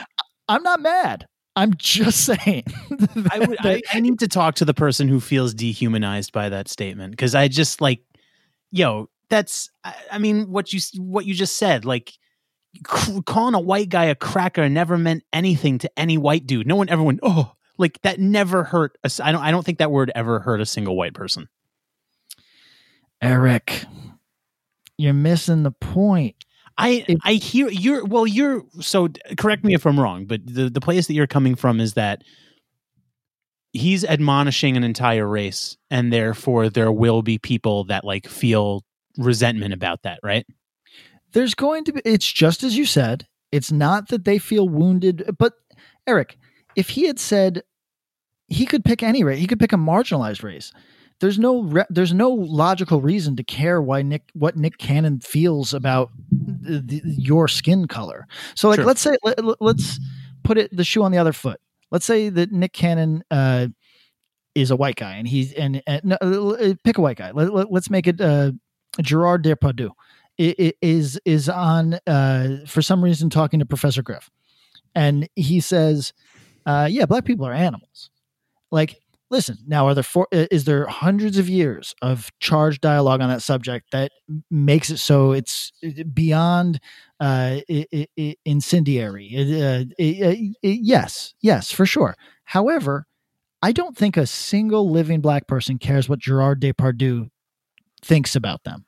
I'm 0.49 0.63
not 0.63 0.81
mad. 0.81 1.27
I'm 1.57 1.75
just 1.77 2.25
saying. 2.25 2.65
I 3.31 3.39
would. 3.39 3.59
I, 3.61 3.81
I 3.93 4.01
need 4.01 4.19
to 4.19 4.29
talk 4.29 4.57
to 4.57 4.65
the 4.65 4.75
person 4.75 5.09
who 5.09 5.21
feels 5.21 5.55
dehumanized 5.55 6.33
by 6.33 6.49
that 6.49 6.69
statement 6.69 7.13
because 7.13 7.35
I 7.35 7.49
just 7.49 7.81
like, 7.81 8.03
yo, 8.73 9.09
that's 9.29 9.71
I, 9.85 9.95
I 10.13 10.19
mean 10.19 10.51
what 10.51 10.73
you 10.73 10.81
what 10.99 11.27
you 11.27 11.35
just 11.35 11.57
said 11.57 11.85
like 11.85 12.13
calling 12.83 13.55
a 13.55 13.61
white 13.61 13.89
guy 13.89 14.07
a 14.07 14.15
cracker 14.15 14.69
never 14.69 14.99
meant 14.99 15.25
anything 15.33 15.79
to 15.79 15.91
any 15.99 16.19
white 16.19 16.47
dude. 16.47 16.67
No 16.67 16.77
one 16.77 16.89
ever 16.89 17.03
went 17.03 17.21
oh 17.23 17.53
like 17.79 18.01
that 18.03 18.21
never 18.21 18.65
hurt. 18.65 18.97
I 19.05 19.09
I 19.23 19.33
don't 19.33 19.43
I 19.43 19.51
don't 19.51 19.65
think 19.65 19.79
that 19.79 19.91
word 19.91 20.11
ever 20.15 20.41
hurt 20.41 20.61
a 20.61 20.67
single 20.67 20.97
white 20.97 21.15
person. 21.15 21.49
Eric, 23.21 23.85
you're 24.99 25.15
missing 25.15 25.63
the 25.63 25.71
point. 25.71 26.37
I 26.77 27.07
I 27.23 27.35
hear 27.35 27.69
you're 27.69 28.05
well 28.05 28.27
you're 28.27 28.65
so 28.81 29.09
correct 29.39 29.65
me 29.65 29.75
if 29.75 29.87
I'm 29.87 29.99
wrong, 29.99 30.27
but 30.27 30.41
the 30.45 30.69
the 30.69 30.81
place 30.81 31.07
that 31.07 31.15
you're 31.15 31.27
coming 31.27 31.55
from 31.55 31.81
is 31.81 31.95
that 31.95 32.23
he's 33.73 34.05
admonishing 34.05 34.77
an 34.77 34.85
entire 34.85 35.27
race 35.27 35.77
and 35.91 36.13
therefore 36.13 36.69
there 36.69 36.93
will 36.93 37.23
be 37.23 37.39
people 37.39 37.85
that 37.85 38.05
like 38.05 38.29
feel 38.29 38.85
resentment 39.19 39.75
about 39.75 40.03
that, 40.03 40.21
right? 40.23 40.47
There's 41.35 41.55
going 41.55 41.85
to 41.85 41.93
be 41.93 42.01
it's 42.05 42.31
just 42.31 42.63
as 42.63 42.77
you 42.77 42.87
said. 42.87 43.27
It's 43.53 43.71
not 43.71 44.09
that 44.09 44.25
they 44.25 44.39
feel 44.39 44.69
wounded, 44.69 45.37
but 45.39 45.53
Eric, 46.07 46.39
if 46.75 46.89
he 46.91 47.07
had 47.07 47.21
said 47.21 47.63
he 48.49 48.67
could 48.67 48.85
pick 48.85 49.03
any 49.03 49.23
race, 49.23 49.39
he 49.39 49.47
could 49.47 49.61
pick 49.61 49.73
a 49.73 49.77
marginalized 49.77 50.43
race 50.43 50.73
there's 51.21 51.39
no 51.39 51.63
re- 51.63 51.87
there's 51.91 52.13
no 52.13 52.31
logical 52.31 53.01
reason 53.01 53.37
to 53.37 53.45
care 53.45 53.81
why 53.81 54.03
Nick 54.03 54.23
what 54.35 54.57
Nick 54.57 54.79
Cannon 54.79 55.21
feels 55.21 55.73
about 55.73 56.11
the, 56.31 56.81
the, 56.81 57.03
your 57.05 57.49
skin 57.49 57.87
color. 57.87 58.27
So 58.55 58.69
like 58.69 58.81
let's 58.81 59.01
say 59.01 59.17
let, 59.23 59.39
us 59.61 60.01
put 60.43 60.59
it 60.59 60.77
the 60.77 60.85
shoe 60.85 61.03
on 61.03 61.13
the 61.13 61.19
other 61.19 61.33
foot. 61.33 61.61
Let's 61.91 62.05
say 62.05 62.29
that 62.31 62.51
Nick 62.51 62.73
Cannon 62.73 63.23
uh, 63.31 63.69
is 64.55 64.71
a 64.71 64.77
white 64.77 64.97
guy 64.97 65.15
and 65.15 65.29
he's 65.29 65.53
and, 65.53 65.83
and 65.87 66.05
no, 66.05 66.17
uh, 66.17 66.75
pick 66.83 66.99
a 66.99 67.01
white 67.01 67.17
guy. 67.17 67.31
Let, 67.31 67.55
let, 67.55 67.73
us 67.73 67.91
make 67.91 68.07
it 68.07 68.21
uh, 68.21 68.53
Gerard 69.01 69.45
Depardieu 69.45 69.91
is 70.39 71.21
is 71.25 71.49
on 71.49 71.99
uh, 72.07 72.59
for 72.67 72.83
some 72.83 73.03
reason 73.03 73.31
talking 73.31 73.61
to 73.61 73.67
Professor 73.67 74.03
Griff, 74.03 74.31
and 74.95 75.29
he 75.37 75.61
says, 75.61 76.13
uh, 76.67 76.89
"Yeah, 76.91 77.07
black 77.07 77.25
people 77.25 77.47
are 77.47 77.53
animals." 77.53 78.11
Like 78.71 78.97
listen 79.31 79.57
now 79.67 79.87
are 79.87 79.95
there 79.95 80.03
for, 80.03 80.29
is 80.31 80.65
there 80.65 80.87
hundreds 80.87 81.39
of 81.39 81.49
years 81.49 81.95
of 82.03 82.31
charged 82.41 82.81
dialogue 82.81 83.21
on 83.21 83.29
that 83.29 83.43
subject 83.43 83.91
that 83.91 84.13
makes 84.51 84.91
it 84.91 84.99
so 84.99 85.33
it's 85.33 85.73
beyond 86.13 86.79
uh, 87.21 87.59
incendiary? 88.45 89.31
Uh, 89.35 89.85
yes 90.63 91.35
yes 91.41 91.73
for 91.73 91.87
sure. 91.87 92.15
However 92.45 93.07
i 93.65 93.73
don't 93.73 93.97
think 93.97 94.17
a 94.17 94.27
single 94.27 94.91
living 94.91 95.21
black 95.21 95.49
person 95.49 95.79
cares 95.79 96.09
what 96.09 96.19
gerard 96.19 96.61
depardieu 96.61 97.31
thinks 98.03 98.37
about 98.37 98.63
them 98.65 98.85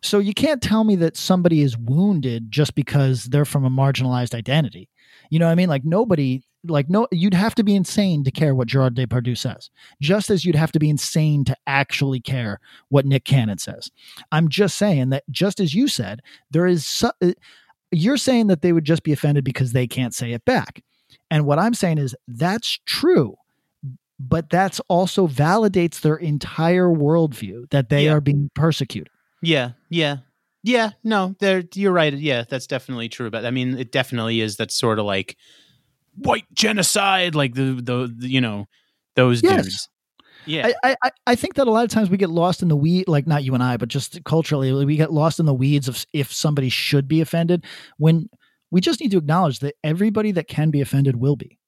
so 0.00 0.18
you 0.18 0.34
can't 0.34 0.62
tell 0.62 0.84
me 0.84 0.96
that 0.96 1.16
somebody 1.16 1.60
is 1.62 1.76
wounded 1.76 2.50
just 2.50 2.74
because 2.74 3.24
they're 3.24 3.44
from 3.44 3.64
a 3.64 3.70
marginalized 3.70 4.34
identity. 4.34 4.88
You 5.30 5.38
know 5.38 5.46
what 5.46 5.52
i 5.52 5.56
mean? 5.56 5.68
Like 5.68 5.84
nobody 5.84 6.42
like 6.68 6.88
no 6.88 7.08
you'd 7.10 7.34
have 7.34 7.54
to 7.56 7.64
be 7.64 7.74
insane 7.74 8.22
to 8.24 8.30
care 8.30 8.54
what 8.54 8.68
Gerard 8.68 8.94
Depardieu 8.94 9.36
says 9.36 9.68
just 10.00 10.30
as 10.30 10.44
you'd 10.44 10.54
have 10.54 10.70
to 10.72 10.78
be 10.78 10.88
insane 10.88 11.44
to 11.44 11.56
actually 11.66 12.20
care 12.20 12.60
what 12.88 13.04
Nick 13.06 13.24
Cannon 13.24 13.58
says. 13.58 13.90
I'm 14.30 14.48
just 14.48 14.76
saying 14.76 15.08
that 15.10 15.24
just 15.30 15.58
as 15.58 15.74
you 15.74 15.88
said 15.88 16.20
there 16.52 16.66
is 16.66 16.86
su- 16.86 17.34
you're 17.90 18.16
saying 18.16 18.46
that 18.46 18.62
they 18.62 18.72
would 18.72 18.84
just 18.84 19.02
be 19.02 19.12
offended 19.12 19.42
because 19.44 19.72
they 19.72 19.86
can't 19.88 20.14
say 20.14 20.32
it 20.32 20.44
back. 20.44 20.82
And 21.30 21.46
what 21.46 21.58
i'm 21.58 21.74
saying 21.74 21.98
is 21.98 22.14
that's 22.28 22.78
true 22.86 23.36
but 24.20 24.48
that's 24.50 24.78
also 24.88 25.26
validates 25.26 26.00
their 26.00 26.14
entire 26.16 26.86
worldview 26.86 27.68
that 27.70 27.88
they 27.88 28.04
Yeah. 28.04 28.12
are 28.12 28.20
being 28.20 28.50
persecuted 28.54 29.11
Yeah, 29.42 29.72
yeah, 29.90 30.18
yeah. 30.62 30.90
No, 31.04 31.34
there. 31.40 31.64
You're 31.74 31.92
right. 31.92 32.14
Yeah, 32.14 32.44
that's 32.48 32.66
definitely 32.66 33.08
true. 33.08 33.30
But 33.30 33.44
I 33.44 33.50
mean, 33.50 33.76
it 33.78 33.92
definitely 33.92 34.40
is. 34.40 34.56
That 34.56 34.70
sort 34.70 34.98
of 34.98 35.04
like 35.04 35.36
white 36.16 36.44
genocide, 36.54 37.34
like 37.34 37.54
the 37.54 37.74
the, 37.82 38.14
the 38.16 38.28
you 38.28 38.40
know 38.40 38.66
those 39.16 39.42
Yes. 39.42 39.64
dudes. 39.64 39.88
Yeah, 40.44 40.72
I, 40.82 40.96
I 41.04 41.10
I 41.28 41.34
think 41.36 41.54
that 41.54 41.68
a 41.68 41.70
lot 41.70 41.84
of 41.84 41.90
times 41.90 42.10
we 42.10 42.16
get 42.16 42.30
lost 42.30 42.62
in 42.62 42.68
the 42.68 42.76
weed, 42.76 43.06
like 43.06 43.28
not 43.28 43.44
you 43.44 43.54
and 43.54 43.62
I, 43.62 43.76
but 43.76 43.88
just 43.88 44.24
culturally, 44.24 44.72
we 44.84 44.96
get 44.96 45.12
lost 45.12 45.38
in 45.38 45.46
the 45.46 45.54
weeds 45.54 45.86
of 45.86 46.04
if 46.12 46.32
somebody 46.32 46.68
should 46.68 47.06
be 47.06 47.20
offended. 47.20 47.64
When 47.98 48.28
we 48.72 48.80
just 48.80 49.00
need 49.00 49.12
to 49.12 49.18
acknowledge 49.18 49.60
that 49.60 49.74
everybody 49.84 50.32
that 50.32 50.48
can 50.48 50.70
be 50.70 50.80
offended 50.80 51.16
will 51.16 51.36
be. 51.36 51.58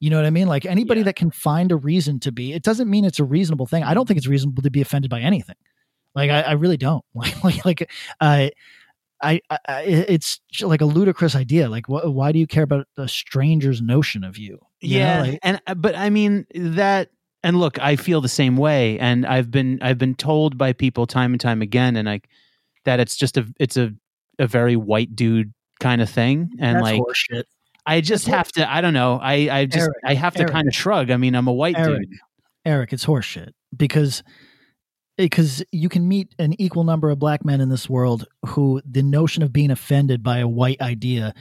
You 0.00 0.08
know 0.10 0.16
what 0.16 0.24
I 0.24 0.30
mean? 0.30 0.48
Like 0.48 0.64
anybody 0.64 1.02
that 1.02 1.16
can 1.16 1.30
find 1.30 1.70
a 1.72 1.76
reason 1.76 2.20
to 2.20 2.32
be. 2.32 2.54
It 2.54 2.62
doesn't 2.62 2.88
mean 2.88 3.04
it's 3.04 3.18
a 3.20 3.24
reasonable 3.24 3.66
thing. 3.66 3.82
I 3.84 3.92
don't 3.94 4.06
think 4.08 4.16
it's 4.16 4.26
reasonable 4.26 4.62
to 4.62 4.70
be 4.70 4.80
offended 4.80 5.10
by 5.10 5.20
anything. 5.20 5.56
Like 6.14 6.30
I, 6.30 6.42
I 6.42 6.52
really 6.52 6.76
don't. 6.76 7.04
Like 7.14 7.44
like 7.44 7.64
like 7.64 7.90
uh, 8.20 8.48
I, 9.22 9.40
I 9.68 9.82
it's 9.82 10.40
like 10.62 10.80
a 10.80 10.84
ludicrous 10.86 11.34
idea. 11.34 11.68
Like 11.68 11.86
wh- 11.86 12.04
why 12.12 12.32
do 12.32 12.38
you 12.38 12.46
care 12.46 12.64
about 12.64 12.86
a 12.96 13.06
stranger's 13.08 13.80
notion 13.80 14.24
of 14.24 14.36
you? 14.36 14.58
You 14.80 14.98
know, 14.98 15.04
yeah. 15.04 15.20
like- 15.22 15.38
and 15.42 15.60
uh, 15.66 15.74
but 15.74 15.94
I 15.96 16.10
mean 16.10 16.46
that. 16.54 17.10
And 17.44 17.58
look, 17.58 17.76
I 17.80 17.96
feel 17.96 18.20
the 18.20 18.28
same 18.28 18.56
way, 18.56 19.00
and 19.00 19.26
I've 19.26 19.50
been 19.50 19.80
I've 19.82 19.98
been 19.98 20.14
told 20.14 20.56
by 20.56 20.72
people 20.72 21.08
time 21.08 21.32
and 21.32 21.40
time 21.40 21.60
again, 21.60 21.96
and 21.96 22.06
like 22.06 22.28
that 22.84 23.00
it's 23.00 23.16
just 23.16 23.36
a 23.36 23.44
it's 23.58 23.76
a 23.76 23.92
a 24.38 24.46
very 24.46 24.76
white 24.76 25.16
dude 25.16 25.52
kind 25.80 26.00
of 26.00 26.08
thing, 26.08 26.50
and 26.60 26.76
That's 26.76 26.82
like 26.84 27.00
horseshit. 27.00 27.44
I 27.84 28.00
just 28.00 28.28
have 28.28 28.52
to. 28.52 28.72
I 28.72 28.80
don't 28.80 28.94
know. 28.94 29.18
I 29.20 29.48
I 29.50 29.66
just 29.66 29.82
Eric, 29.82 29.96
I 30.04 30.14
have 30.14 30.34
to 30.34 30.42
Eric. 30.42 30.52
kind 30.52 30.68
of 30.68 30.74
shrug. 30.74 31.10
I 31.10 31.16
mean, 31.16 31.34
I'm 31.34 31.48
a 31.48 31.52
white 31.52 31.76
Eric, 31.76 32.08
dude. 32.08 32.18
Eric, 32.64 32.92
it's 32.92 33.04
horseshit 33.06 33.50
because 33.76 34.22
because 35.22 35.62
you 35.70 35.88
can 35.88 36.08
meet 36.08 36.34
an 36.38 36.60
equal 36.60 36.82
number 36.82 37.08
of 37.10 37.18
black 37.18 37.44
men 37.44 37.60
in 37.60 37.68
this 37.68 37.88
world 37.88 38.26
who 38.46 38.82
the 38.84 39.02
notion 39.02 39.42
of 39.42 39.52
being 39.52 39.70
offended 39.70 40.22
by 40.22 40.38
a 40.38 40.48
white 40.48 40.80
idea 40.80 41.32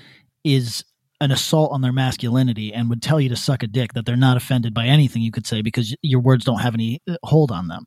is 0.44 0.84
an 1.20 1.32
assault 1.32 1.72
on 1.72 1.82
their 1.82 1.92
masculinity 1.92 2.74
and 2.74 2.90
would 2.90 3.02
tell 3.02 3.20
you 3.20 3.30
to 3.30 3.36
suck 3.36 3.64
a 3.64 3.68
dick 3.68 3.94
that 3.94 4.06
they're 4.06 4.16
not 4.16 4.38
offended 4.38 4.74
by 4.74 4.86
anything 4.86 5.22
you 5.22 5.32
could 5.32 5.48
say 5.48 5.62
because 5.62 5.96
your 6.02 6.20
words 6.20 6.46
don't 6.46 6.60
have 6.60 6.76
any 6.76 7.02
uh, 7.10 7.16
hold 7.24 7.52
on 7.52 7.68
them. 7.68 7.86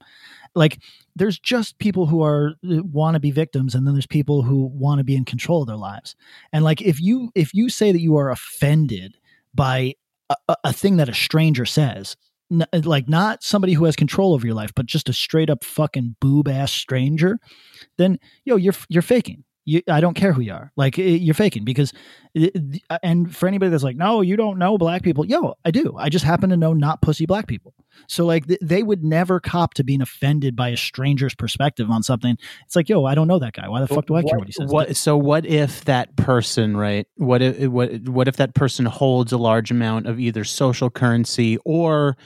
Like 0.56 0.78
there's 1.14 1.38
just 1.38 1.78
people 1.78 2.06
who 2.06 2.22
are 2.22 2.54
want 2.62 3.14
to 3.14 3.20
be 3.20 3.30
victims 3.30 3.74
and 3.74 3.86
then 3.86 3.94
there's 3.94 4.06
people 4.06 4.42
who 4.42 4.66
want 4.66 4.98
to 4.98 5.04
be 5.04 5.16
in 5.16 5.24
control 5.24 5.62
of 5.62 5.68
their 5.68 5.76
lives. 5.76 6.16
And 6.52 6.64
like 6.64 6.82
if 6.82 7.00
you 7.00 7.30
if 7.36 7.54
you 7.54 7.68
say 7.68 7.92
that 7.92 8.00
you 8.00 8.16
are 8.16 8.30
offended 8.30 9.16
by 9.54 9.94
a- 10.48 10.56
a 10.64 10.72
thing 10.72 10.96
that 10.96 11.08
a 11.08 11.14
stranger 11.14 11.66
says, 11.66 12.16
n- 12.50 12.66
uh, 12.72 12.80
like 12.84 13.08
not 13.08 13.42
somebody 13.42 13.74
who 13.74 13.84
has 13.84 13.96
control 13.96 14.34
over 14.34 14.46
your 14.46 14.54
life, 14.54 14.72
but 14.74 14.86
just 14.86 15.08
a 15.08 15.12
straight 15.12 15.50
up 15.50 15.64
fucking 15.64 16.16
boob 16.20 16.48
ass 16.48 16.72
stranger, 16.72 17.38
then 17.98 18.18
yo, 18.44 18.56
you're 18.56 18.74
you're 18.88 19.02
faking. 19.02 19.44
You, 19.64 19.82
I 19.88 20.00
don't 20.00 20.14
care 20.14 20.32
who 20.32 20.42
you 20.42 20.52
are. 20.52 20.72
Like 20.76 20.98
you're 20.98 21.34
faking 21.34 21.64
because, 21.64 21.92
eh, 22.36 22.50
and 23.02 23.34
for 23.34 23.46
anybody 23.46 23.70
that's 23.70 23.82
like, 23.82 23.96
no, 23.96 24.20
you 24.20 24.36
don't 24.36 24.58
know 24.58 24.76
black 24.76 25.02
people. 25.02 25.24
Yo, 25.24 25.54
I 25.64 25.70
do. 25.70 25.94
I 25.96 26.10
just 26.10 26.24
happen 26.24 26.50
to 26.50 26.56
know 26.56 26.74
not 26.74 27.00
pussy 27.00 27.24
black 27.24 27.46
people. 27.46 27.72
So 28.08 28.26
like 28.26 28.46
th- 28.46 28.60
they 28.60 28.82
would 28.82 29.02
never 29.02 29.40
cop 29.40 29.74
to 29.74 29.84
being 29.84 30.00
offended 30.00 30.56
by 30.56 30.68
a 30.68 30.76
stranger's 30.76 31.34
perspective 31.34 31.90
on 31.90 32.02
something. 32.02 32.36
It's 32.66 32.76
like, 32.76 32.88
yo, 32.88 33.04
I 33.04 33.14
don't 33.14 33.28
know 33.28 33.38
that 33.38 33.54
guy. 33.54 33.68
Why 33.68 33.80
the 33.80 33.86
fuck 33.86 34.06
do 34.06 34.16
I 34.16 34.22
care 34.22 34.38
what 34.38 34.48
he 34.48 34.52
says? 34.52 34.70
What, 34.70 34.96
so 34.96 35.16
what 35.16 35.46
if 35.46 35.84
that 35.86 36.16
person, 36.16 36.76
right? 36.76 37.06
What 37.16 37.40
if 37.42 37.70
what 37.70 38.08
what 38.08 38.28
if 38.28 38.36
that 38.36 38.54
person 38.54 38.84
holds 38.86 39.32
a 39.32 39.38
large 39.38 39.70
amount 39.70 40.06
of 40.06 40.20
either 40.20 40.44
social 40.44 40.90
currency 40.90 41.58
or 41.64 42.16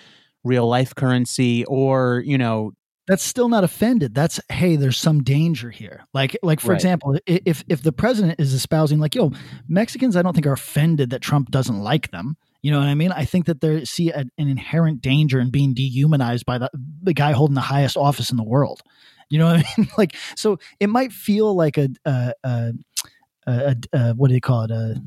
real 0.44 0.66
life 0.66 0.94
currency, 0.94 1.64
or 1.66 2.22
you 2.24 2.38
know, 2.38 2.72
that's 3.08 3.24
still 3.24 3.48
not 3.48 3.64
offended. 3.64 4.14
That's 4.14 4.38
hey 4.50 4.76
there's 4.76 4.98
some 4.98 5.22
danger 5.24 5.70
here. 5.70 6.04
Like 6.14 6.38
like 6.42 6.60
for 6.60 6.68
Right. 6.68 6.76
example 6.76 7.18
if 7.26 7.64
if 7.68 7.82
the 7.82 7.90
president 7.92 8.38
is 8.38 8.52
espousing 8.54 9.00
like 9.00 9.14
yo 9.14 9.32
mexicans 9.66 10.14
i 10.16 10.22
don't 10.22 10.34
think 10.34 10.46
are 10.46 10.52
offended 10.52 11.10
that 11.10 11.22
trump 11.22 11.50
doesn't 11.50 11.80
like 11.80 12.10
them. 12.12 12.36
You 12.62 12.70
know 12.72 12.78
what 12.80 12.88
i 12.88 12.94
mean? 12.94 13.10
I 13.12 13.24
think 13.24 13.46
that 13.46 13.60
they 13.60 13.84
see 13.84 14.10
a, 14.10 14.18
an 14.20 14.48
inherent 14.48 15.00
danger 15.00 15.40
in 15.40 15.50
being 15.50 15.74
dehumanized 15.74 16.44
by 16.44 16.58
the, 16.58 16.70
the 17.02 17.14
guy 17.14 17.32
holding 17.32 17.54
the 17.54 17.60
highest 17.62 17.96
office 17.96 18.30
in 18.30 18.36
the 18.36 18.44
world. 18.44 18.82
You 19.30 19.38
know 19.38 19.46
what 19.46 19.56
i 19.56 19.64
mean? 19.78 19.88
Like 19.98 20.14
so 20.36 20.58
it 20.78 20.88
might 20.88 21.12
feel 21.12 21.54
like 21.56 21.78
a 21.78 21.88
a, 22.04 22.32
a, 22.44 22.72
a, 23.46 23.76
a 23.92 24.12
what 24.14 24.28
do 24.28 24.34
they 24.34 24.40
call 24.40 24.62
it? 24.64 24.70
A 24.70 25.00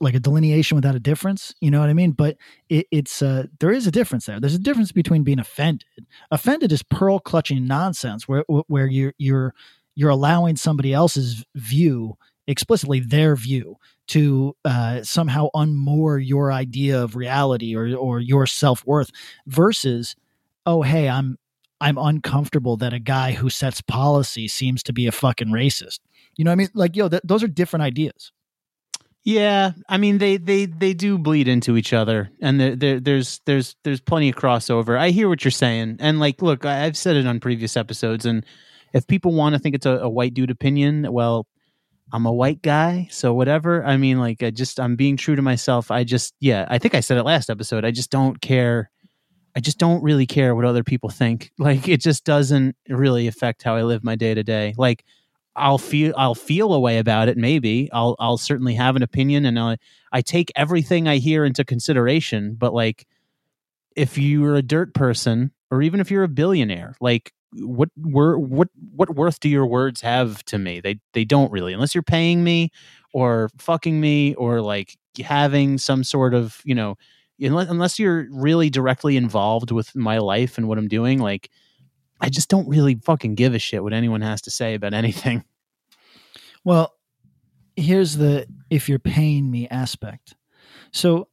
like 0.00 0.14
a 0.14 0.20
delineation 0.20 0.76
without 0.76 0.94
a 0.94 1.00
difference 1.00 1.54
you 1.60 1.70
know 1.70 1.80
what 1.80 1.88
i 1.88 1.94
mean? 1.94 2.12
But 2.12 2.36
it, 2.68 2.86
it's 2.90 3.22
uh 3.22 3.44
there 3.60 3.70
is 3.70 3.86
a 3.86 3.90
difference 3.90 4.26
there. 4.26 4.40
There's 4.40 4.54
a 4.54 4.58
difference 4.58 4.92
between 4.92 5.22
being 5.22 5.38
offended. 5.38 6.06
Offended 6.30 6.72
is 6.72 6.82
pearl 6.82 7.18
clutching 7.18 7.66
nonsense 7.66 8.28
where 8.28 8.44
where 8.48 8.86
you're 8.86 9.14
you're 9.18 9.54
you're 9.94 10.10
allowing 10.10 10.56
somebody 10.56 10.92
else's 10.92 11.44
view 11.54 12.16
explicitly 12.46 13.00
their 13.00 13.36
view 13.36 13.76
to 14.08 14.54
uh, 14.64 15.02
somehow 15.02 15.48
unmoor 15.54 16.18
your 16.24 16.52
idea 16.52 17.02
of 17.02 17.16
reality 17.16 17.74
or 17.74 17.94
or 17.94 18.20
your 18.20 18.46
self-worth 18.46 19.10
versus 19.46 20.14
oh 20.66 20.82
hey 20.82 21.08
i'm 21.08 21.38
i'm 21.80 21.96
uncomfortable 21.96 22.76
that 22.76 22.92
a 22.92 22.98
guy 22.98 23.32
who 23.32 23.48
sets 23.48 23.80
policy 23.80 24.46
seems 24.46 24.82
to 24.82 24.92
be 24.92 25.06
a 25.06 25.12
fucking 25.12 25.48
racist. 25.48 26.00
You 26.36 26.44
know 26.44 26.50
what 26.50 26.54
i 26.54 26.56
mean? 26.56 26.68
Like 26.74 26.96
yo 26.96 27.08
th- 27.08 27.22
those 27.24 27.42
are 27.42 27.48
different 27.48 27.84
ideas 27.84 28.32
yeah. 29.24 29.72
I 29.88 29.98
mean, 29.98 30.18
they 30.18 30.36
they 30.36 30.66
they 30.66 30.94
do 30.94 31.18
bleed 31.18 31.48
into 31.48 31.76
each 31.76 31.92
other, 31.92 32.30
and 32.40 32.60
there, 32.60 32.76
there 32.76 33.00
there's 33.00 33.40
there's 33.46 33.74
there's 33.82 34.00
plenty 34.00 34.28
of 34.28 34.36
crossover. 34.36 34.98
I 34.98 35.10
hear 35.10 35.28
what 35.28 35.44
you're 35.44 35.50
saying, 35.50 35.96
and 36.00 36.20
like, 36.20 36.42
look, 36.42 36.64
I, 36.64 36.84
I've 36.84 36.96
said 36.96 37.16
it 37.16 37.26
on 37.26 37.40
previous 37.40 37.76
episodes, 37.76 38.26
and 38.26 38.44
if 38.92 39.06
people 39.06 39.32
want 39.32 39.54
to 39.54 39.58
think 39.58 39.74
it's 39.74 39.86
a, 39.86 39.98
a 39.98 40.08
white 40.08 40.34
dude 40.34 40.50
opinion, 40.50 41.12
well, 41.12 41.46
I'm 42.12 42.26
a 42.26 42.32
white 42.32 42.62
guy, 42.62 43.08
so 43.10 43.34
whatever. 43.34 43.84
I 43.84 43.96
mean, 43.96 44.18
like, 44.20 44.42
I 44.42 44.50
just 44.50 44.78
I'm 44.78 44.94
being 44.96 45.16
true 45.16 45.36
to 45.36 45.42
myself. 45.42 45.90
I 45.90 46.04
just, 46.04 46.34
yeah, 46.38 46.66
I 46.68 46.78
think 46.78 46.94
I 46.94 47.00
said 47.00 47.18
it 47.18 47.24
last 47.24 47.50
episode. 47.50 47.84
I 47.84 47.90
just 47.90 48.10
don't 48.10 48.40
care. 48.40 48.90
I 49.56 49.60
just 49.60 49.78
don't 49.78 50.02
really 50.02 50.26
care 50.26 50.54
what 50.54 50.64
other 50.64 50.84
people 50.84 51.10
think. 51.10 51.50
Like, 51.58 51.88
it 51.88 52.00
just 52.00 52.24
doesn't 52.24 52.76
really 52.88 53.26
affect 53.26 53.62
how 53.62 53.74
I 53.74 53.82
live 53.82 54.04
my 54.04 54.14
day 54.14 54.34
to 54.34 54.44
day. 54.44 54.74
Like, 54.76 55.04
I'll 55.56 55.78
feel 55.78 56.12
I'll 56.16 56.34
feel 56.34 56.72
a 56.74 56.80
way 56.80 56.98
about 56.98 57.28
it. 57.28 57.36
Maybe 57.36 57.88
I'll 57.92 58.16
I'll 58.18 58.38
certainly 58.38 58.74
have 58.74 58.96
an 58.96 59.02
opinion, 59.02 59.46
and 59.46 59.58
I 59.58 59.76
I 60.12 60.20
take 60.22 60.52
everything 60.56 61.06
I 61.08 61.18
hear 61.18 61.44
into 61.44 61.64
consideration. 61.64 62.54
But 62.58 62.74
like, 62.74 63.06
if 63.96 64.18
you're 64.18 64.56
a 64.56 64.62
dirt 64.62 64.94
person, 64.94 65.52
or 65.70 65.82
even 65.82 66.00
if 66.00 66.10
you're 66.10 66.24
a 66.24 66.28
billionaire, 66.28 66.96
like 67.00 67.32
what 67.54 67.88
wor- 67.96 68.38
what 68.38 68.68
what 68.94 69.14
worth 69.14 69.40
do 69.40 69.48
your 69.48 69.66
words 69.66 70.00
have 70.00 70.44
to 70.46 70.58
me? 70.58 70.80
They 70.80 70.98
they 71.12 71.24
don't 71.24 71.52
really, 71.52 71.72
unless 71.72 71.94
you're 71.94 72.02
paying 72.02 72.44
me 72.44 72.70
or 73.12 73.50
fucking 73.58 74.00
me 74.00 74.34
or 74.34 74.60
like 74.60 74.96
having 75.22 75.78
some 75.78 76.04
sort 76.04 76.34
of 76.34 76.60
you 76.64 76.74
know, 76.74 76.96
unless 77.40 77.68
unless 77.68 77.98
you're 77.98 78.26
really 78.30 78.70
directly 78.70 79.16
involved 79.16 79.70
with 79.70 79.94
my 79.94 80.18
life 80.18 80.58
and 80.58 80.68
what 80.68 80.78
I'm 80.78 80.88
doing, 80.88 81.18
like 81.20 81.50
I 82.20 82.28
just 82.28 82.48
don't 82.48 82.68
really 82.68 82.94
fucking 82.96 83.34
give 83.34 83.54
a 83.54 83.58
shit 83.58 83.82
what 83.82 83.92
anyone 83.92 84.20
has 84.22 84.40
to 84.42 84.50
say 84.50 84.74
about 84.74 84.94
anything. 84.94 85.44
Well, 86.64 86.94
here's 87.76 88.16
the 88.16 88.46
if 88.70 88.88
you're 88.88 88.98
paying 88.98 89.50
me 89.50 89.68
aspect. 89.68 90.34
So 90.92 91.28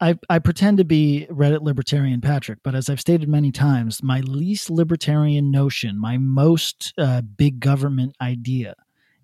I, 0.00 0.18
I 0.28 0.38
pretend 0.38 0.78
to 0.78 0.84
be 0.84 1.26
Reddit 1.30 1.62
libertarian 1.62 2.20
Patrick, 2.20 2.58
but 2.62 2.74
as 2.74 2.90
I've 2.90 3.00
stated 3.00 3.28
many 3.28 3.50
times, 3.50 4.02
my 4.02 4.20
least 4.20 4.68
libertarian 4.68 5.50
notion, 5.50 5.98
my 5.98 6.18
most 6.18 6.92
uh, 6.98 7.22
big 7.22 7.60
government 7.60 8.14
idea, 8.20 8.74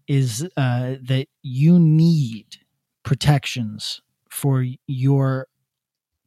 is 0.08 0.48
uh, 0.56 0.94
that 1.02 1.26
you 1.42 1.78
need 1.78 2.56
protections 3.02 4.00
for 4.30 4.64
your 4.86 5.46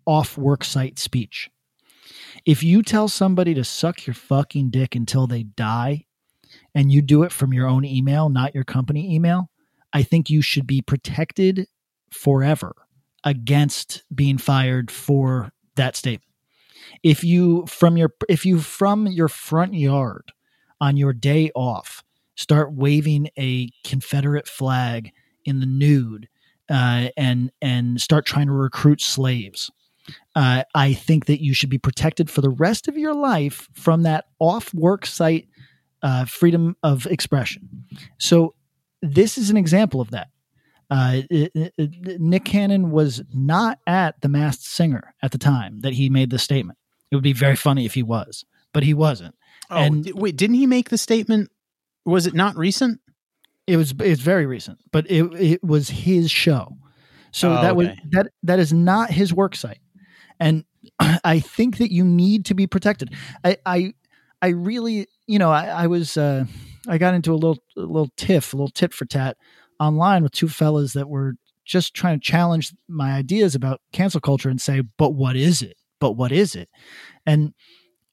off 0.05 0.37
work 0.37 0.63
site 0.63 0.99
speech. 0.99 1.49
If 2.45 2.63
you 2.63 2.83
tell 2.83 3.07
somebody 3.07 3.53
to 3.55 3.63
suck 3.63 4.05
your 4.05 4.13
fucking 4.13 4.69
dick 4.69 4.95
until 4.95 5.27
they 5.27 5.43
die, 5.43 6.05
and 6.73 6.91
you 6.91 7.01
do 7.01 7.23
it 7.23 7.31
from 7.31 7.53
your 7.53 7.67
own 7.67 7.83
email, 7.85 8.29
not 8.29 8.53
your 8.53 8.63
company 8.63 9.13
email, 9.13 9.49
I 9.93 10.03
think 10.03 10.29
you 10.29 10.41
should 10.41 10.67
be 10.67 10.81
protected 10.81 11.67
forever 12.11 12.73
against 13.23 14.03
being 14.13 14.37
fired 14.37 14.91
for 14.91 15.51
that 15.75 15.95
statement. 15.95 16.31
If 17.01 17.23
you 17.23 17.65
from 17.65 17.97
your 17.97 18.13
if 18.29 18.45
you 18.45 18.59
from 18.59 19.07
your 19.07 19.27
front 19.27 19.73
yard 19.73 20.31
on 20.79 20.97
your 20.97 21.13
day 21.13 21.51
off 21.55 22.03
start 22.35 22.73
waving 22.73 23.29
a 23.37 23.69
Confederate 23.83 24.47
flag 24.47 25.11
in 25.45 25.59
the 25.59 25.65
nude 25.65 26.27
uh, 26.69 27.07
and 27.17 27.51
and 27.61 27.99
start 27.99 28.25
trying 28.25 28.47
to 28.47 28.53
recruit 28.53 29.01
slaves, 29.01 29.71
uh, 30.35 30.63
I 30.73 30.93
think 30.93 31.25
that 31.25 31.43
you 31.43 31.53
should 31.53 31.69
be 31.69 31.77
protected 31.77 32.29
for 32.29 32.41
the 32.41 32.49
rest 32.49 32.87
of 32.87 32.97
your 32.97 33.13
life 33.13 33.67
from 33.73 34.03
that 34.03 34.25
off 34.39 34.73
work 34.73 35.05
site 35.05 35.47
uh, 36.03 36.25
freedom 36.25 36.75
of 36.83 37.05
expression. 37.07 37.85
So 38.19 38.53
this 39.01 39.37
is 39.37 39.49
an 39.49 39.57
example 39.57 40.01
of 40.01 40.11
that. 40.11 40.29
Uh, 40.89 41.21
it, 41.31 41.51
it, 41.55 42.21
Nick 42.21 42.45
Cannon 42.45 42.91
was 42.91 43.23
not 43.33 43.79
at 43.87 44.21
the 44.21 44.29
Masked 44.29 44.63
Singer 44.63 45.15
at 45.23 45.31
the 45.31 45.39
time 45.39 45.79
that 45.81 45.93
he 45.93 46.09
made 46.09 46.29
the 46.29 46.37
statement. 46.37 46.77
It 47.09 47.15
would 47.15 47.23
be 47.23 47.33
very 47.33 47.55
funny 47.55 47.85
if 47.85 47.95
he 47.95 48.03
was, 48.03 48.45
but 48.71 48.83
he 48.83 48.93
wasn't. 48.93 49.35
Oh, 49.69 49.77
and 49.77 50.11
wait, 50.13 50.35
didn't 50.35 50.57
he 50.57 50.67
make 50.67 50.89
the 50.89 50.97
statement? 50.97 51.49
Was 52.05 52.27
it 52.27 52.35
not 52.35 52.55
recent? 52.55 52.99
It 53.65 53.77
was. 53.77 53.95
It's 53.99 54.21
very 54.21 54.45
recent, 54.45 54.79
but 54.91 55.09
it 55.09 55.23
it 55.33 55.63
was 55.63 55.89
his 55.89 56.29
show. 56.29 56.77
So 57.31 57.51
oh, 57.51 57.61
that 57.61 57.71
okay. 57.71 57.73
was 57.73 57.87
that 58.11 58.27
that 58.43 58.59
is 58.59 58.71
not 58.71 59.09
his 59.09 59.33
work 59.33 59.55
site, 59.55 59.79
and 60.39 60.65
I 60.99 61.39
think 61.39 61.77
that 61.77 61.91
you 61.91 62.03
need 62.03 62.45
to 62.45 62.53
be 62.53 62.67
protected. 62.67 63.13
I 63.43 63.57
I, 63.65 63.93
I 64.41 64.49
really, 64.49 65.07
you 65.27 65.39
know, 65.39 65.51
I, 65.51 65.65
I 65.65 65.87
was 65.87 66.17
uh, 66.17 66.45
I 66.87 66.97
got 66.97 67.13
into 67.13 67.33
a 67.33 67.35
little 67.35 67.57
a 67.77 67.81
little 67.81 68.11
tiff, 68.17 68.53
a 68.53 68.57
little 68.57 68.69
tit 68.69 68.93
for 68.93 69.05
tat 69.05 69.37
online 69.79 70.23
with 70.23 70.31
two 70.31 70.47
fellas 70.47 70.93
that 70.93 71.09
were 71.09 71.35
just 71.65 71.93
trying 71.93 72.19
to 72.19 72.25
challenge 72.25 72.73
my 72.87 73.13
ideas 73.13 73.55
about 73.55 73.81
cancel 73.91 74.21
culture 74.21 74.49
and 74.49 74.61
say, 74.61 74.81
but 74.97 75.11
what 75.11 75.35
is 75.35 75.61
it? 75.61 75.77
But 75.99 76.11
what 76.13 76.31
is 76.31 76.55
it? 76.55 76.69
And 77.25 77.53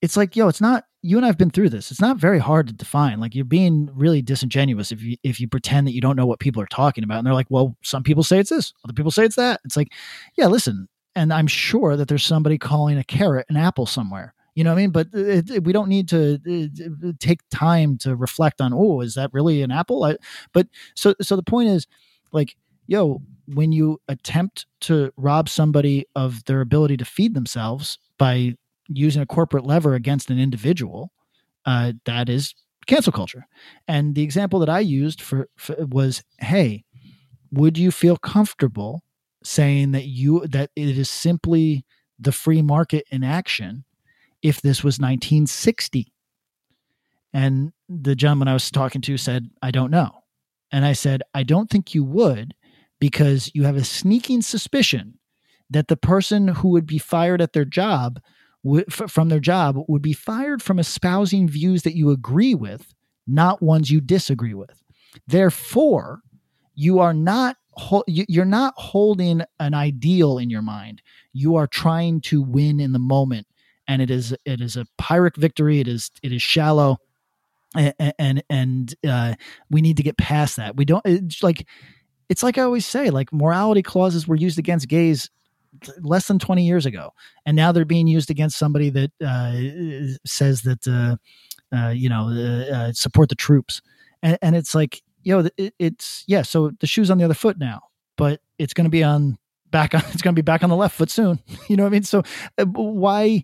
it's 0.01 0.17
like, 0.17 0.35
yo, 0.35 0.49
it's 0.49 0.61
not 0.61 0.85
you 1.03 1.17
and 1.17 1.27
I've 1.27 1.39
been 1.39 1.51
through 1.51 1.69
this. 1.69 1.91
It's 1.91 2.01
not 2.01 2.17
very 2.17 2.39
hard 2.39 2.69
to 2.69 2.73
define. 2.73 3.21
Like 3.21 3.35
you're 3.35 3.45
being 3.45 3.91
really 3.93 4.23
disingenuous 4.23 4.91
if 4.93 5.03
you 5.03 5.17
if 5.23 5.41
you 5.41 5.49
pretend 5.49 5.87
that 5.87 5.93
you 5.93 6.01
don't 6.01 6.17
know 6.17 6.27
what 6.27 6.41
people 6.41 6.63
are 6.63 6.67
talking 6.67 7.05
about. 7.05 7.19
And 7.19 7.27
they're 7.27 7.35
like, 7.35 7.51
well, 7.51 7.77
some 7.83 8.03
people 8.03 8.23
say 8.23 8.39
it's 8.39 8.51
this, 8.51 8.73
other 8.85 8.95
people 8.95 9.11
say 9.11 9.25
it's 9.25 9.37
that. 9.37 9.61
It's 9.65 9.77
like, 9.77 9.93
yeah, 10.37 10.47
listen. 10.47 10.89
And 11.15 11.33
I'm 11.33 11.47
sure 11.47 11.97
that 11.97 12.09
there's 12.09 12.25
somebody 12.25 12.59
calling 12.59 12.99
a 12.99 13.05
carrot 13.05 13.47
an 13.49 13.57
apple 13.57 13.87
somewhere. 13.87 14.35
You 14.55 14.65
know 14.65 14.71
what 14.71 14.79
I 14.79 14.83
mean? 14.83 14.91
But 14.91 15.09
it, 15.13 15.51
it, 15.51 15.65
we 15.65 15.73
don't 15.73 15.89
need 15.89 16.09
to 16.09 16.39
uh, 16.47 17.13
take 17.19 17.41
time 17.51 17.97
to 17.99 18.15
reflect 18.15 18.61
on, 18.61 18.73
oh, 18.75 19.01
is 19.01 19.15
that 19.15 19.33
really 19.33 19.63
an 19.63 19.71
apple? 19.71 20.05
I, 20.05 20.17
but 20.53 20.69
so 20.95 21.15
so 21.23 21.37
the 21.37 21.43
point 21.43 21.71
is, 21.71 21.87
like, 22.33 22.57
yo, 22.87 23.23
when 23.47 23.73
you 23.73 24.01
attempt 24.09 24.67
to 24.81 25.13
rob 25.17 25.49
somebody 25.49 26.07
of 26.15 26.45
their 26.45 26.61
ability 26.61 26.97
to 26.99 27.05
feed 27.05 27.35
themselves 27.35 27.99
by 28.19 28.55
using 28.89 29.23
a 29.23 29.27
corporate 29.27 29.65
lever 29.65 29.95
against 29.95 30.31
an 30.31 30.39
individual, 30.39 31.13
uh, 31.65 31.93
that 32.05 32.29
is 32.29 32.55
cancel 32.87 33.13
culture. 33.13 33.47
And 33.89 34.15
the 34.15 34.23
example 34.23 34.59
that 34.61 34.69
I 34.69 34.81
used 34.81 35.21
for, 35.21 35.49
for 35.57 35.77
was, 35.87 36.23
hey, 36.39 36.85
would 37.51 37.79
you 37.79 37.91
feel 37.91 38.17
comfortable 38.17 39.03
saying 39.45 39.93
that 39.93 40.07
you 40.07 40.47
that 40.47 40.71
it 40.77 40.97
is 40.99 41.11
simply 41.11 41.85
the 42.19 42.33
free 42.33 42.63
market 42.63 43.05
in 43.11 43.25
action 43.25 43.85
if 44.43 44.61
this 44.61 44.83
was 44.85 44.99
1960? 44.99 46.13
And 47.33 47.73
the 47.89 48.15
gentleman 48.15 48.49
I 48.49 48.53
was 48.53 48.71
talking 48.71 49.01
to 49.03 49.17
said, 49.17 49.49
I 49.63 49.71
don't 49.71 49.91
know. 49.91 50.11
And 50.71 50.85
I 50.85 50.93
said, 50.93 51.23
I 51.35 51.43
don't 51.43 51.71
think 51.71 51.95
you 51.95 52.05
would 52.05 52.55
because 53.01 53.51
you 53.55 53.65
have 53.65 53.77
a 53.77 53.85
sneaking 53.85 54.43
suspicion 54.43 55.19
that 55.71 55.89
the 55.89 55.97
person 55.97 56.49
who 56.49 56.69
would 56.69 56.87
be 56.87 56.99
fired 56.99 57.41
at 57.41 57.53
their 57.53 57.65
job 57.65 58.21
from 58.89 59.29
their 59.29 59.41
job 59.41 59.77
would 59.89 60.03
be 60.03 60.13
fired 60.13 60.63
from 60.63 60.79
espousing 60.79 61.49
views 61.49 61.83
that 61.83 61.97
you 61.97 62.11
agree 62.11 62.55
with, 62.55 62.95
not 63.27 63.61
ones 63.61 63.91
you 63.91 64.01
disagree 64.01 64.55
with. 64.55 64.83
Therefore, 65.27 66.21
you 66.75 67.01
are 67.01 67.13
not 67.13 67.57
you're 68.07 68.45
not 68.45 68.75
holding 68.77 69.43
an 69.59 69.75
ideal 69.75 70.39
in 70.39 70.51
your 70.51 70.63
mind. 70.63 71.03
You 71.33 71.57
are 71.57 71.67
trying 71.67 72.21
to 72.23 72.43
win 72.43 72.81
in 72.81 72.93
the 72.93 72.99
moment 72.99 73.47
and 73.89 74.01
it 74.01 74.11
is 74.11 74.35
it 74.45 74.61
is 74.61 74.77
a 74.77 74.87
pyrrhic 74.99 75.37
victory. 75.37 75.81
It 75.81 75.89
is 75.89 76.11
it 76.23 76.33
is 76.33 76.43
shallow, 76.43 76.99
and 77.75 77.95
and, 78.19 78.43
and 78.49 78.95
uh, 79.07 79.35
we 79.71 79.83
need 79.83 79.97
to 79.97 80.03
get 80.03 80.17
past 80.17 80.57
that. 80.57 80.77
We 80.77 80.85
don't 80.85 81.03
it's 81.05 81.43
like 81.43 81.67
it's 82.29 82.43
like 82.43 82.59
I 82.59 82.63
always 82.63 82.87
say, 82.87 83.11
like 83.11 83.33
morality 83.33 83.83
clauses 83.83 84.27
were 84.27 84.37
used 84.37 84.59
against 84.59 84.89
gays 84.89 85.31
less 86.01 86.27
than 86.29 86.39
20 86.39 86.67
years 86.67 86.85
ago 86.85 87.15
and 87.47 87.57
now 87.57 87.73
they're 87.73 87.87
being 87.87 88.07
used 88.07 88.31
against 88.31 88.59
somebody 88.59 88.91
that 88.91 89.11
uh, 89.25 90.19
says 90.27 90.61
that 90.63 90.87
uh, 90.87 91.17
uh, 91.75 91.89
you 91.89 92.11
know 92.11 92.29
uh, 92.29 92.75
uh, 92.75 92.93
support 92.93 93.31
the 93.31 93.35
troops 93.35 93.81
and, 94.23 94.39
and 94.43 94.55
it's 94.55 94.75
like 94.75 95.03
know 95.25 95.49
it, 95.57 95.75
it's 95.79 96.25
yeah 96.27 96.43
so 96.43 96.71
the 96.81 96.87
shoe's 96.87 97.11
on 97.11 97.19
the 97.19 97.25
other 97.25 97.35
foot 97.35 97.59
now 97.59 97.81
but 98.17 98.41
it's 98.59 98.75
going 98.75 98.85
to 98.85 98.91
be 98.91 99.05
on 99.05 99.39
back 99.71 99.95
on 99.95 100.03
it's 100.13 100.23
going 100.23 100.35
to 100.35 100.43
be 100.43 100.45
back 100.45 100.63
on 100.63 100.71
the 100.71 100.77
left 100.77 100.97
foot 100.97 101.11
soon 101.11 101.39
you 101.69 101.77
know 101.77 101.85
what 101.85 101.91
i 101.91 101.93
mean 101.93 102.03
so 102.03 102.23
uh, 102.59 102.65
why 102.65 103.43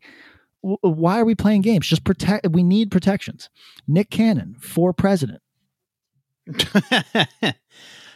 why 0.60 1.20
are 1.20 1.24
we 1.24 1.34
playing 1.34 1.62
games? 1.62 1.86
Just 1.86 2.04
protect. 2.04 2.48
We 2.50 2.62
need 2.62 2.90
protections. 2.90 3.48
Nick 3.86 4.10
Cannon 4.10 4.56
for 4.60 4.92
president. 4.92 5.40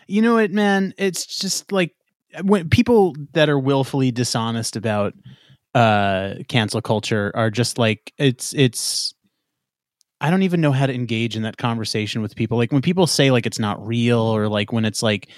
you 0.07 0.22
know 0.22 0.35
what, 0.35 0.51
man? 0.51 0.94
It's 0.98 1.25
just 1.27 1.70
like 1.70 1.94
when 2.42 2.68
people 2.68 3.14
that 3.33 3.48
are 3.48 3.59
willfully 3.59 4.11
dishonest 4.11 4.77
about 4.77 5.14
uh 5.75 6.35
cancel 6.48 6.83
culture 6.83 7.33
are 7.35 7.51
just 7.51 7.79
like 7.79 8.12
it's 8.18 8.53
it's 8.53 9.14
I 10.22 10.30
don't 10.30 10.42
even 10.42 10.61
know 10.61 10.72
how 10.72 10.87
to 10.87 10.94
engage 10.94 11.37
in 11.37 11.42
that 11.42 11.56
conversation 11.56 12.22
with 12.22 12.37
people. 12.37 12.56
Like 12.56 12.72
when 12.72 12.80
people 12.80 13.06
say 13.06 13.30
like 13.30 13.44
it's 13.44 13.58
not 13.58 13.85
real 13.87 14.20
or 14.20 14.48
like 14.48 14.72
when 14.72 14.85
it's 14.85 15.02
like, 15.02 15.28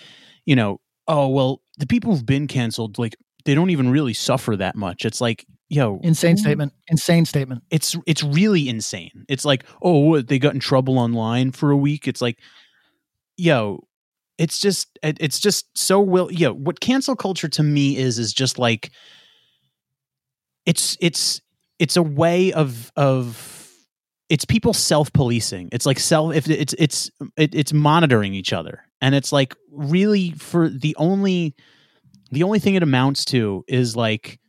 you 0.45 0.55
know, 0.55 0.81
oh 1.09 1.29
well, 1.29 1.63
the 1.79 1.87
people 1.87 2.13
who've 2.13 2.27
been 2.27 2.47
canceled 2.47 2.99
like 2.99 3.17
they 3.45 3.55
don't 3.55 3.71
even 3.71 3.91
really 3.91 4.15
suffer 4.15 4.57
that 4.57 4.77
much. 4.77 5.05
It's 5.05 5.21
like 5.21 5.47
yo 5.71 5.99
insane 6.03 6.37
statement 6.37 6.73
insane 6.89 7.25
statement 7.25 7.63
it's 7.71 7.97
it's 8.07 8.23
really 8.23 8.69
insane 8.69 9.25
it's 9.31 9.47
like 9.47 9.65
oh 9.81 10.21
they 10.21 10.39
got 10.39 10.53
in 10.53 10.61
trouble 10.61 10.99
online 10.99 11.51
for 11.51 11.71
a 11.71 11.77
week 11.77 12.07
it's 12.07 12.21
like 12.21 12.39
yo 13.39 13.83
it's 14.37 14.61
just 14.61 14.99
it's 15.03 15.41
just 15.41 15.67
so 15.77 15.99
will 16.01 16.31
yo 16.31 16.53
what 16.53 16.81
cancel 16.81 17.17
culture 17.17 17.49
to 17.49 17.63
me 17.63 17.97
is 17.97 18.19
is 18.19 18.33
just 18.33 18.59
like 18.59 18.91
it's 20.67 20.99
it's 21.01 21.41
it's 21.79 21.97
a 21.97 22.03
way 22.03 22.53
of 22.53 22.93
of 22.95 23.64
it's 24.35 24.45
people 24.45 24.75
self-policing. 24.75 25.69
It's 25.71 25.87
like 25.87 26.01
self 26.01 26.35
if 26.35 26.51
it's 26.51 26.75
it's 26.77 27.09
it, 27.37 27.55
it's 27.55 27.73
monitoring 27.73 28.35
each 28.35 28.53
other. 28.53 28.83
And 29.01 29.15
it's 29.15 29.31
like 29.31 29.55
really 29.71 30.33
for 30.33 30.69
the 30.69 30.97
only 30.99 31.55
the 32.33 32.43
only 32.43 32.59
thing 32.59 32.75
it 32.75 32.83
amounts 32.83 33.25
to 33.27 33.65
is 33.69 33.95
like 33.95 34.41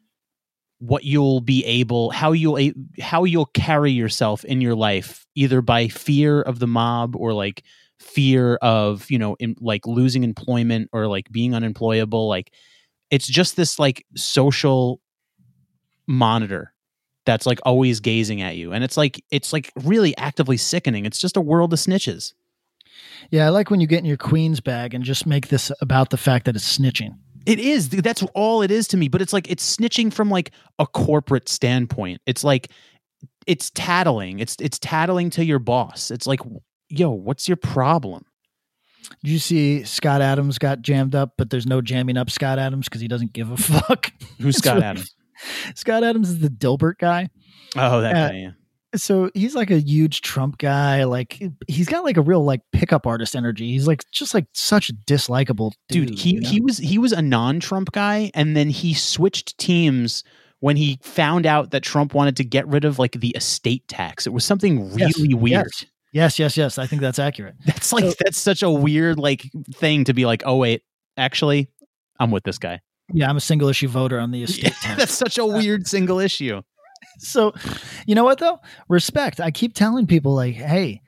what 0.79 1.03
you'll 1.03 1.39
be 1.39 1.63
able 1.65 2.09
how 2.09 2.31
you'll 2.31 2.71
how 2.99 3.25
you'll 3.25 3.45
carry 3.45 3.91
yourself 3.91 4.43
in 4.43 4.59
your 4.59 4.73
life 4.73 5.27
either 5.35 5.61
by 5.61 5.87
fear 5.87 6.41
of 6.41 6.57
the 6.57 6.67
mob 6.67 7.15
or 7.15 7.31
like 7.31 7.63
fear 7.99 8.55
of 8.63 9.05
you 9.11 9.19
know 9.19 9.35
in, 9.39 9.55
like 9.61 9.85
losing 9.85 10.23
employment 10.23 10.89
or 10.93 11.05
like 11.05 11.31
being 11.31 11.53
unemployable 11.53 12.27
like 12.27 12.51
it's 13.11 13.27
just 13.27 13.55
this 13.55 13.77
like 13.77 14.03
social 14.15 14.99
monitor 16.07 16.73
that's 17.25 17.45
like 17.45 17.59
always 17.63 17.99
gazing 17.99 18.41
at 18.41 18.55
you 18.55 18.71
and 18.71 18.83
it's 18.83 18.97
like 18.97 19.23
it's 19.31 19.51
like 19.51 19.71
really 19.83 20.15
actively 20.17 20.57
sickening 20.57 21.05
it's 21.05 21.19
just 21.19 21.37
a 21.37 21.41
world 21.41 21.73
of 21.73 21.79
snitches 21.79 22.33
Yeah, 23.31 23.45
I 23.45 23.49
like 23.49 23.69
when 23.69 23.81
you 23.81 23.87
get 23.87 23.99
in 23.99 24.05
your 24.05 24.17
queen's 24.17 24.59
bag 24.59 24.93
and 24.93 25.03
just 25.03 25.25
make 25.25 25.47
this 25.49 25.71
about 25.81 26.09
the 26.09 26.17
fact 26.17 26.45
that 26.45 26.55
it's 26.55 26.77
snitching. 26.77 27.17
It 27.45 27.59
is. 27.59 27.89
dude, 27.89 28.03
That's 28.03 28.23
all 28.33 28.61
it 28.61 28.71
is 28.71 28.87
to 28.89 28.97
me. 28.97 29.07
But 29.07 29.21
it's 29.21 29.33
like 29.33 29.49
it's 29.49 29.75
snitching 29.75 30.13
from 30.13 30.29
like 30.29 30.51
a 30.79 30.87
corporate 30.87 31.49
standpoint. 31.49 32.21
It's 32.25 32.43
like 32.43 32.69
it's 33.47 33.71
tattling. 33.71 34.39
It's 34.39 34.55
it's 34.59 34.79
tattling 34.79 35.29
to 35.31 35.45
your 35.45 35.59
boss. 35.59 36.11
It's 36.11 36.27
like, 36.27 36.39
yo, 36.89 37.09
what's 37.11 37.47
your 37.47 37.57
problem? 37.57 38.25
Did 39.23 39.31
you 39.31 39.39
see 39.39 39.83
Scott 39.83 40.21
Adams 40.21 40.57
got 40.57 40.81
jammed 40.81 41.13
up, 41.13 41.33
but 41.37 41.51
there's 41.51 41.67
no 41.67 41.81
jamming 41.81 42.17
up 42.17 42.31
Scott 42.31 42.57
Adams 42.57 42.87
because 42.87 43.01
he 43.01 43.07
doesn't 43.07 43.33
give 43.33 43.51
a 43.51 43.57
fuck. 43.81 44.11
Who's 44.39 44.57
Scott 44.57 44.81
Adams? 44.81 45.13
Scott 45.75 46.03
Adams 46.03 46.29
is 46.29 46.39
the 46.39 46.49
Dilbert 46.49 46.97
guy. 46.99 47.29
Oh, 47.75 48.01
that 48.01 48.15
Uh, 48.15 48.29
guy. 48.29 48.35
Yeah. 48.37 48.51
So 48.95 49.29
he's 49.33 49.55
like 49.55 49.71
a 49.71 49.79
huge 49.79 50.21
Trump 50.21 50.57
guy. 50.57 51.03
Like 51.03 51.41
he's 51.67 51.87
got 51.89 52.05
like 52.05 52.15
a 52.15 52.21
real 52.21 52.45
like 52.45 52.61
pickup 52.71 53.05
artist 53.05 53.35
energy. 53.35 53.67
He's 53.71 53.87
like 53.87 54.03
just 54.11 54.33
like 54.33 54.45
such 54.53 54.89
a 54.89 54.93
dislikable 54.93 55.73
dude. 55.89 56.07
Dude, 56.09 56.17
he 56.19 56.29
you 56.35 56.39
know? 56.41 56.49
he 56.49 56.61
was 56.61 56.77
he 56.77 56.97
was 56.97 57.11
a 57.11 57.21
non-Trump 57.21 57.91
guy, 57.91 58.31
and 58.33 58.55
then 58.55 58.69
he 58.69 58.93
switched 58.93 59.57
teams 59.57 60.23
when 60.61 60.77
he 60.77 60.97
found 61.03 61.45
out 61.45 61.71
that 61.71 61.83
Trump 61.83 62.13
wanted 62.13 62.37
to 62.37 62.45
get 62.45 62.65
rid 62.67 62.85
of 62.85 62.97
like 62.97 63.19
the 63.19 63.31
estate 63.31 63.85
tax. 63.89 64.25
It 64.25 64.31
was 64.31 64.45
something 64.45 64.89
really 64.93 65.11
Yes, 65.29 65.33
weird. 65.35 65.65
Yes. 65.65 65.85
yes, 66.13 66.39
yes, 66.39 66.57
yes. 66.57 66.77
I 66.77 66.87
think 66.87 67.01
that's 67.01 67.19
accurate. 67.19 67.55
That's 67.65 67.91
like 67.91 68.15
that's 68.17 68.37
such 68.37 68.63
a 68.63 68.71
weird 68.71 69.19
like 69.19 69.43
thing 69.73 70.05
to 70.05 70.13
be 70.13 70.25
like, 70.25 70.43
oh 70.45 70.55
wait, 70.55 70.83
actually, 71.17 71.67
I'm 72.17 72.31
with 72.31 72.45
this 72.45 72.57
guy. 72.59 72.79
Yeah, 73.13 73.29
I'm 73.29 73.37
a 73.37 73.41
single 73.41 73.69
issue 73.69 73.87
voter 73.87 74.19
on 74.19 74.31
the 74.31 74.43
estate 74.43 74.73
tax. 74.81 74.97
That's 74.97 75.13
such 75.13 75.37
a 75.37 75.45
weird 75.45 75.87
single 75.87 76.19
issue. 76.19 76.61
so 77.19 77.53
you 78.05 78.15
know 78.15 78.23
what 78.23 78.39
though? 78.39 78.59
Respect. 78.89 79.39
I 79.39 79.51
keep 79.51 79.73
telling 79.73 80.07
people 80.07 80.33
like 80.33 80.55
hey 80.55 81.01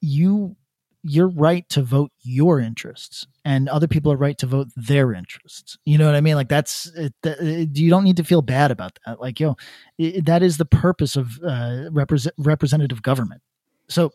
you 0.00 0.56
you're 1.02 1.28
right 1.28 1.66
to 1.70 1.82
vote 1.82 2.10
your 2.20 2.60
interests 2.60 3.26
and 3.44 3.70
other 3.70 3.88
people 3.88 4.12
are 4.12 4.18
right 4.18 4.36
to 4.36 4.46
vote 4.46 4.68
their 4.76 5.14
interests. 5.14 5.78
You 5.86 5.96
know 5.96 6.06
what 6.06 6.14
i 6.14 6.20
mean? 6.20 6.34
Like 6.34 6.48
that's 6.48 6.86
it, 6.94 7.14
it, 7.24 7.76
you 7.76 7.88
don't 7.90 8.04
need 8.04 8.18
to 8.18 8.24
feel 8.24 8.42
bad 8.42 8.70
about 8.70 8.98
that. 9.06 9.20
Like 9.20 9.40
yo 9.40 9.56
it, 9.98 10.26
that 10.26 10.42
is 10.42 10.58
the 10.58 10.66
purpose 10.66 11.16
of 11.16 11.38
uh, 11.44 11.84
represent, 11.90 12.34
representative 12.38 13.02
government. 13.02 13.40
So 13.88 14.10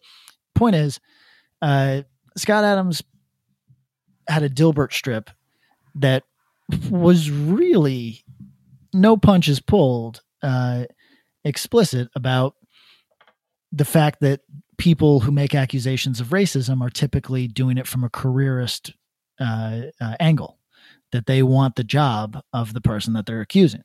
point 0.53 0.75
is 0.75 0.99
uh, 1.61 2.03
scott 2.37 2.63
adams 2.63 3.01
had 4.27 4.43
a 4.43 4.49
dilbert 4.49 4.93
strip 4.93 5.29
that 5.95 6.23
was 6.89 7.29
really 7.29 8.23
no 8.93 9.17
punches 9.17 9.59
pulled 9.59 10.21
uh, 10.41 10.85
explicit 11.43 12.09
about 12.15 12.55
the 13.71 13.85
fact 13.85 14.21
that 14.21 14.41
people 14.77 15.21
who 15.21 15.31
make 15.31 15.55
accusations 15.55 16.19
of 16.19 16.27
racism 16.27 16.81
are 16.81 16.89
typically 16.89 17.47
doing 17.47 17.77
it 17.77 17.87
from 17.87 18.03
a 18.03 18.09
careerist 18.09 18.93
uh, 19.39 19.81
uh, 20.01 20.15
angle, 20.19 20.59
that 21.11 21.25
they 21.25 21.43
want 21.43 21.75
the 21.75 21.83
job 21.83 22.41
of 22.53 22.73
the 22.73 22.81
person 22.81 23.13
that 23.13 23.25
they're 23.25 23.41
accusing. 23.41 23.83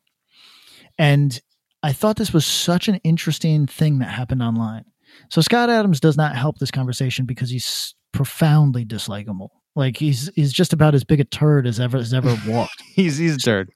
And 0.98 1.40
I 1.82 1.92
thought 1.92 2.16
this 2.16 2.32
was 2.32 2.46
such 2.46 2.88
an 2.88 2.96
interesting 2.96 3.66
thing 3.66 3.98
that 3.98 4.10
happened 4.10 4.42
online. 4.42 4.84
So 5.30 5.40
Scott 5.40 5.70
Adams 5.70 6.00
does 6.00 6.16
not 6.16 6.36
help 6.36 6.58
this 6.58 6.70
conversation 6.70 7.26
because 7.26 7.50
he's 7.50 7.94
profoundly 8.12 8.84
dislikable. 8.84 9.48
Like 9.76 9.96
he's 9.96 10.30
he's 10.34 10.52
just 10.52 10.72
about 10.72 10.94
as 10.94 11.04
big 11.04 11.20
a 11.20 11.24
turd 11.24 11.66
as 11.66 11.78
ever 11.78 11.98
has 11.98 12.12
ever 12.12 12.36
walked. 12.46 12.82
he's 12.94 13.18
he's 13.18 13.36
a 13.36 13.38
turd. 13.38 13.70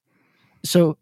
So 0.64 0.98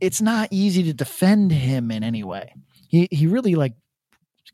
it's 0.00 0.20
not 0.20 0.48
easy 0.50 0.82
to 0.84 0.92
defend 0.92 1.52
him 1.52 1.90
in 1.90 2.02
any 2.02 2.22
way. 2.22 2.54
He 2.88 3.08
he 3.10 3.26
really 3.26 3.54
like 3.54 3.74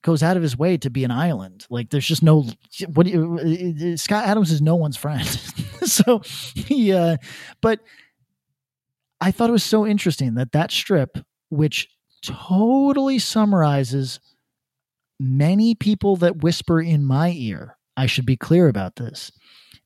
goes 0.03 0.23
out 0.23 0.37
of 0.37 0.43
his 0.43 0.57
way 0.57 0.77
to 0.77 0.91
be 0.91 1.05
an 1.05 1.11
island. 1.11 1.67
Like 1.69 1.91
there's 1.91 2.07
just 2.07 2.23
no 2.23 2.47
what 2.95 3.07
do 3.07 3.13
you, 3.13 3.97
Scott 3.97 4.25
Adams 4.25 4.53
is 4.53 4.63
no 4.63 4.77
one's 4.77 4.97
friend. 4.97 5.27
so 5.85 6.21
he 6.55 6.93
uh 6.93 7.17
but 7.61 7.81
I 9.21 9.31
thought 9.31 9.49
it 9.49 9.53
was 9.55 9.65
so 9.65 9.87
interesting 9.87 10.35
that 10.35 10.53
that 10.53 10.71
strip 10.71 11.19
which 11.49 11.89
totally 12.23 13.19
summarizes 13.19 14.21
many 15.19 15.75
people 15.75 16.17
that 16.17 16.43
whisper 16.43 16.81
in 16.81 17.05
my 17.05 17.31
ear. 17.31 17.77
I 17.97 18.07
should 18.07 18.27
be 18.27 18.37
clear 18.37 18.69
about 18.69 18.97
this. 18.97 19.33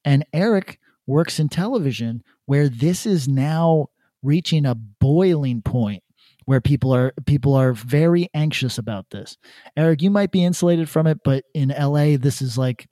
And 0.04 0.24
Eric 0.32 0.78
works 1.06 1.38
in 1.40 1.48
television 1.48 2.22
where 2.46 2.68
this 2.68 3.06
is 3.06 3.28
now 3.28 3.88
reaching 4.22 4.66
a 4.66 4.74
boiling 4.74 5.62
point 5.62 6.02
where 6.44 6.60
people 6.60 6.92
are 6.92 7.12
people 7.26 7.54
are 7.54 7.72
very 7.72 8.28
anxious 8.34 8.78
about 8.78 9.10
this. 9.10 9.36
Eric, 9.76 10.02
you 10.02 10.10
might 10.10 10.30
be 10.30 10.44
insulated 10.44 10.88
from 10.88 11.06
it, 11.06 11.18
but 11.24 11.44
in 11.54 11.68
LA 11.68 12.16
this 12.16 12.42
is 12.42 12.58
like 12.58 12.88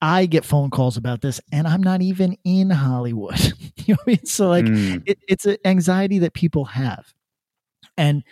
I 0.00 0.26
get 0.26 0.44
phone 0.44 0.70
calls 0.70 0.96
about 0.96 1.20
this 1.22 1.40
and 1.52 1.66
I'm 1.66 1.82
not 1.82 2.02
even 2.02 2.36
in 2.44 2.70
Hollywood. 2.70 3.40
you 3.76 3.94
know 3.94 3.98
what 4.04 4.06
I 4.06 4.10
mean? 4.10 4.26
So 4.26 4.48
like 4.48 4.64
Mm. 4.66 5.02
it, 5.06 5.18
it's 5.28 5.46
an 5.46 5.56
anxiety 5.64 6.18
that 6.20 6.34
people 6.34 6.66
have. 6.66 7.12
And 7.96 8.22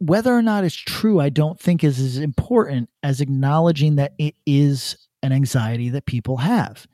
whether 0.00 0.32
or 0.32 0.42
not 0.42 0.64
it's 0.64 0.76
true, 0.76 1.18
I 1.20 1.28
don't 1.28 1.58
think 1.58 1.82
is 1.82 1.98
as 1.98 2.18
important 2.18 2.88
as 3.02 3.20
acknowledging 3.20 3.96
that 3.96 4.12
it 4.18 4.34
is 4.46 5.07
an 5.22 5.32
anxiety 5.32 5.88
that 5.90 6.06
people 6.06 6.38
have. 6.38 6.86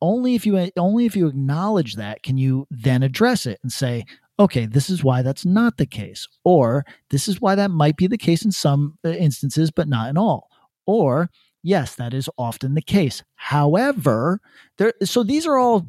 Only 0.00 0.34
if 0.34 0.46
you 0.46 0.70
only 0.76 1.06
if 1.06 1.16
you 1.16 1.26
acknowledge 1.26 1.96
that 1.96 2.22
can 2.22 2.38
you 2.38 2.66
then 2.70 3.02
address 3.02 3.46
it 3.46 3.58
and 3.62 3.72
say, 3.72 4.04
okay, 4.38 4.66
this 4.66 4.88
is 4.88 5.02
why 5.02 5.22
that's 5.22 5.44
not 5.44 5.76
the 5.76 5.86
case, 5.86 6.28
or 6.44 6.84
this 7.10 7.26
is 7.26 7.40
why 7.40 7.56
that 7.56 7.70
might 7.70 7.96
be 7.96 8.06
the 8.06 8.18
case 8.18 8.44
in 8.44 8.52
some 8.52 8.96
uh, 9.04 9.08
instances, 9.08 9.70
but 9.72 9.88
not 9.88 10.08
in 10.08 10.16
all, 10.16 10.50
or 10.86 11.30
yes, 11.62 11.96
that 11.96 12.14
is 12.14 12.30
often 12.38 12.74
the 12.74 12.82
case. 12.82 13.24
However, 13.34 14.40
there 14.76 14.92
so 15.02 15.24
these 15.24 15.46
are 15.46 15.56
all 15.56 15.86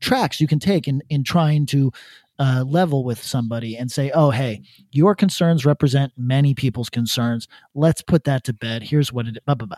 tracks 0.00 0.40
you 0.40 0.46
can 0.46 0.58
take 0.58 0.88
in 0.88 1.02
in 1.08 1.22
trying 1.22 1.66
to 1.66 1.92
uh, 2.38 2.64
level 2.66 3.04
with 3.04 3.22
somebody 3.22 3.76
and 3.76 3.90
say, 3.90 4.10
oh, 4.12 4.30
hey, 4.30 4.62
your 4.90 5.14
concerns 5.14 5.64
represent 5.64 6.12
many 6.16 6.54
people's 6.54 6.90
concerns. 6.90 7.46
Let's 7.74 8.02
put 8.02 8.24
that 8.24 8.44
to 8.44 8.52
bed. 8.52 8.82
Here's 8.82 9.12
what 9.12 9.26
it 9.26 9.44
blah, 9.44 9.54
blah, 9.54 9.66
blah. 9.66 9.76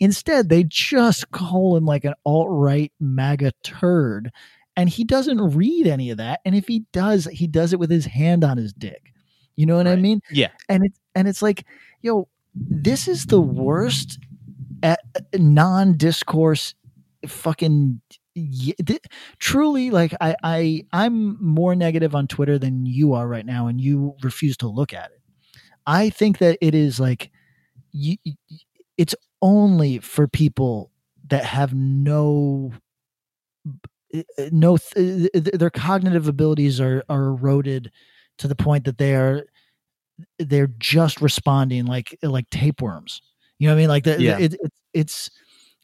Instead, 0.00 0.48
they 0.48 0.64
just 0.64 1.30
call 1.30 1.76
him 1.76 1.86
like 1.86 2.04
an 2.04 2.14
alt 2.24 2.48
right 2.50 2.92
MAGA 3.00 3.52
turd. 3.62 4.30
And 4.76 4.88
he 4.88 5.04
doesn't 5.04 5.54
read 5.54 5.86
any 5.86 6.10
of 6.10 6.18
that. 6.18 6.40
And 6.44 6.54
if 6.54 6.66
he 6.66 6.84
does, 6.92 7.26
he 7.26 7.46
does 7.46 7.72
it 7.72 7.78
with 7.78 7.90
his 7.90 8.06
hand 8.06 8.44
on 8.44 8.56
his 8.56 8.72
dick. 8.72 9.12
You 9.56 9.66
know 9.66 9.76
what 9.76 9.86
I 9.86 9.96
mean? 9.96 10.20
Yeah. 10.30 10.50
And 10.68 10.84
it's 10.84 10.98
and 11.14 11.28
it's 11.28 11.42
like, 11.42 11.64
yo, 12.02 12.28
this 12.54 13.06
is 13.06 13.26
the 13.26 13.40
worst 13.40 14.18
at 14.82 15.00
non-discourse 15.32 16.74
fucking 17.26 18.00
y- 18.36 18.74
th- 18.84 19.02
truly 19.38 19.90
like 19.90 20.14
I, 20.20 20.36
I 20.42 20.84
i'm 20.92 21.42
more 21.44 21.74
negative 21.74 22.14
on 22.14 22.26
twitter 22.26 22.58
than 22.58 22.86
you 22.86 23.12
are 23.14 23.28
right 23.28 23.46
now 23.46 23.66
and 23.68 23.80
you 23.80 24.14
refuse 24.22 24.56
to 24.58 24.68
look 24.68 24.92
at 24.92 25.10
it. 25.12 25.20
I 25.86 26.10
think 26.10 26.38
that 26.38 26.58
it 26.62 26.74
is 26.74 27.00
like 27.00 27.30
you, 27.92 28.16
it's 28.98 29.14
only 29.42 29.98
for 29.98 30.28
people 30.28 30.90
that 31.28 31.44
have 31.44 31.74
no 31.74 32.72
eh, 34.12 34.22
no 34.52 34.74
eh, 34.96 35.28
th- 35.32 35.54
their 35.54 35.70
cognitive 35.70 36.28
abilities 36.28 36.80
are 36.80 37.02
are 37.08 37.24
eroded 37.24 37.90
to 38.38 38.48
the 38.48 38.56
point 38.56 38.84
that 38.84 38.98
they 38.98 39.14
are 39.14 39.44
they're 40.38 40.70
just 40.78 41.20
responding 41.20 41.86
like 41.86 42.18
like 42.22 42.48
tapeworms. 42.50 43.22
You 43.58 43.68
know 43.68 43.74
what 43.74 43.78
i 43.78 43.82
mean? 43.82 43.88
Like 43.88 44.04
the, 44.04 44.22
Yeah. 44.22 44.38
it, 44.38 44.54
it's 44.54 44.70
it's 44.94 45.30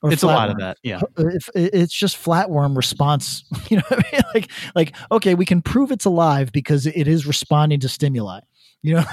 or 0.03 0.13
It's 0.13 0.23
a 0.23 0.27
lot 0.27 0.51
of 0.51 0.59
that, 0.59 0.79
yeah. 0.83 1.01
Uh, 1.19 1.29
if 1.29 1.49
it's 1.55 1.93
just 1.93 2.17
flatworm 2.17 2.77
response 2.77 3.45
you 3.69 3.77
know 3.77 3.83
what 3.89 4.05
I 4.07 4.13
mean? 4.13 4.23
like 4.35 4.51
like 4.75 4.97
okay 5.11 5.35
we 5.35 5.45
can 5.45 5.63
prove 5.63 5.91
it's 5.91 6.05
alive 6.05 6.53
because 6.53 6.87
it 6.87 7.07
is 7.07 7.27
responding 7.27 7.81
to 7.81 7.89
stimuli 7.89 8.41
you 8.83 8.95
know 8.95 9.05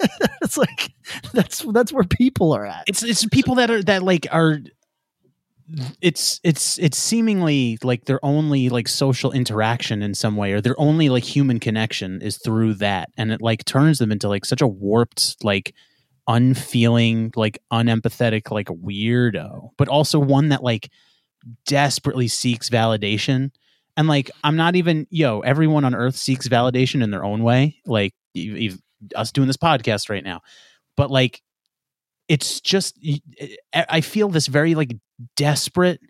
it's 0.42 0.56
like 0.56 0.92
that's 1.32 1.60
that's 1.72 1.92
where 1.92 2.04
people 2.04 2.52
are 2.52 2.66
at 2.66 2.84
It's 2.86 3.02
it's 3.02 3.24
people 3.26 3.54
that 3.56 3.70
are 3.70 3.82
that 3.84 4.02
like 4.02 4.26
are 4.32 4.58
it's 6.02 6.40
it's 6.44 6.78
it's 6.78 6.98
seemingly 6.98 7.78
like 7.82 8.04
their 8.04 8.22
only 8.24 8.68
like 8.68 8.86
social 8.86 9.32
interaction 9.32 10.02
in 10.02 10.14
some 10.14 10.36
way 10.36 10.52
or 10.52 10.60
their 10.60 10.78
only 10.78 11.08
like 11.08 11.24
human 11.24 11.58
connection 11.58 12.20
is 12.20 12.38
through 12.38 12.74
that 12.74 13.10
and 13.16 13.32
it 13.32 13.40
like 13.40 13.64
turns 13.64 13.98
them 13.98 14.12
into 14.12 14.28
like 14.28 14.44
such 14.44 14.60
a 14.60 14.66
warped 14.66 15.42
like 15.42 15.74
unfeeling, 16.26 17.32
like 17.36 17.58
unempathetic, 17.72 18.50
like 18.50 18.68
weirdo, 18.68 19.70
but 19.76 19.88
also 19.88 20.18
one 20.18 20.48
that 20.48 20.62
like 20.62 20.90
desperately 21.66 22.28
seeks 22.28 22.70
validation. 22.70 23.50
And 23.96 24.08
like, 24.08 24.30
I'm 24.42 24.56
not 24.56 24.76
even, 24.76 25.06
yo, 25.10 25.40
everyone 25.40 25.84
on 25.84 25.94
earth 25.94 26.16
seeks 26.16 26.48
validation 26.48 27.02
in 27.02 27.10
their 27.10 27.24
own 27.24 27.42
way. 27.42 27.76
Like, 27.86 28.14
e- 28.34 28.70
e- 28.70 28.78
us 29.14 29.30
doing 29.30 29.46
this 29.46 29.56
podcast 29.56 30.08
right 30.08 30.24
now. 30.24 30.40
But 30.96 31.10
like, 31.10 31.42
it's 32.26 32.60
just, 32.60 32.98
I 33.74 34.00
feel 34.00 34.30
this 34.30 34.46
very 34.46 34.74
like 34.74 34.96
desperate 35.36 36.00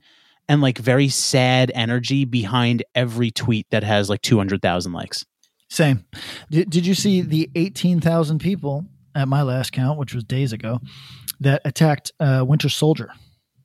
and 0.48 0.60
like 0.60 0.78
very 0.78 1.08
sad 1.08 1.72
energy 1.74 2.24
behind 2.24 2.84
every 2.94 3.30
tweet 3.30 3.66
that 3.70 3.82
has 3.82 4.08
like 4.08 4.22
200,000 4.22 4.92
likes. 4.92 5.24
Same. 5.68 6.04
Did, 6.50 6.70
did 6.70 6.86
you 6.86 6.94
see 6.94 7.20
the 7.20 7.50
18,000 7.56 8.38
people 8.38 8.86
at 9.14 9.28
my 9.28 9.42
last 9.42 9.72
count, 9.72 9.98
which 9.98 10.14
was 10.14 10.24
days 10.24 10.52
ago, 10.52 10.80
that 11.40 11.62
attacked 11.64 12.12
uh, 12.20 12.44
Winter 12.46 12.68
Soldier? 12.68 13.10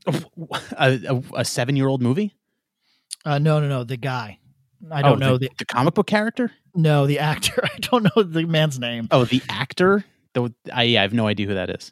A, 0.07 0.99
a, 1.07 1.23
a 1.35 1.45
seven 1.45 1.75
year 1.75 1.87
old 1.87 2.01
movie? 2.01 2.35
Uh, 3.25 3.37
no, 3.39 3.59
no, 3.59 3.67
no. 3.67 3.83
The 3.83 3.97
guy. 3.97 4.39
I 4.91 5.01
don't 5.01 5.21
Oh, 5.21 5.27
know 5.27 5.37
the, 5.37 5.47
the, 5.49 5.55
the 5.59 5.65
comic 5.65 5.93
book 5.93 6.07
character. 6.07 6.51
no 6.73 7.05
the 7.05 7.19
actor. 7.19 7.61
I 7.63 7.77
don't 7.79 8.03
know 8.15 8.23
the 8.23 8.45
man's 8.45 8.79
name. 8.79 9.07
Oh, 9.11 9.25
the 9.25 9.41
actor. 9.49 10.05
The, 10.33 10.53
I, 10.73 10.83
yeah, 10.83 10.99
I 10.99 11.01
have 11.03 11.13
no 11.13 11.27
idea 11.27 11.47
who 11.47 11.53
that 11.55 11.69
is. 11.69 11.91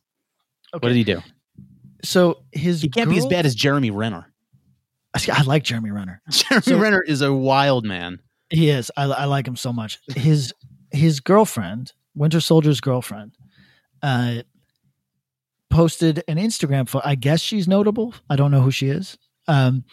What 0.71 0.83
did 0.83 0.95
he 0.95 1.03
do? 1.03 1.21
So 2.03 2.43
his 2.51 2.81
He 2.81 2.89
can't 2.89 3.09
be 3.09 3.17
as 3.17 3.25
bad 3.25 3.45
as 3.45 3.55
Jeremy 3.55 3.91
Renner. 3.91 4.31
I 5.15 5.41
like 5.43 5.63
Jeremy 5.63 5.91
Renner. 5.91 6.21
Jeremy 6.29 6.61
So- 6.63 6.77
Renner 6.77 7.01
is 7.01 7.21
a 7.21 7.33
wild 7.33 7.85
man. 7.85 8.19
He 8.49 8.69
is. 8.69 8.89
I, 8.95 9.03
I 9.03 9.25
like 9.25 9.45
him 9.47 9.57
so 9.57 9.73
much. 9.73 9.99
His 10.15 10.53
his 10.91 11.19
girlfriend, 11.19 11.91
Winter 12.15 12.39
Soldier's 12.39 12.79
girlfriend, 12.79 13.33
uh, 14.01 14.43
posted 15.69 16.23
an 16.27 16.37
Instagram 16.37 16.87
photo. 16.87 17.07
I 17.07 17.15
guess 17.15 17.41
she's 17.41 17.67
notable. 17.67 18.13
I 18.29 18.35
don't 18.35 18.51
know 18.51 18.61
who 18.61 18.71
she 18.71 18.87
is. 18.87 19.17
Um, 19.47 19.83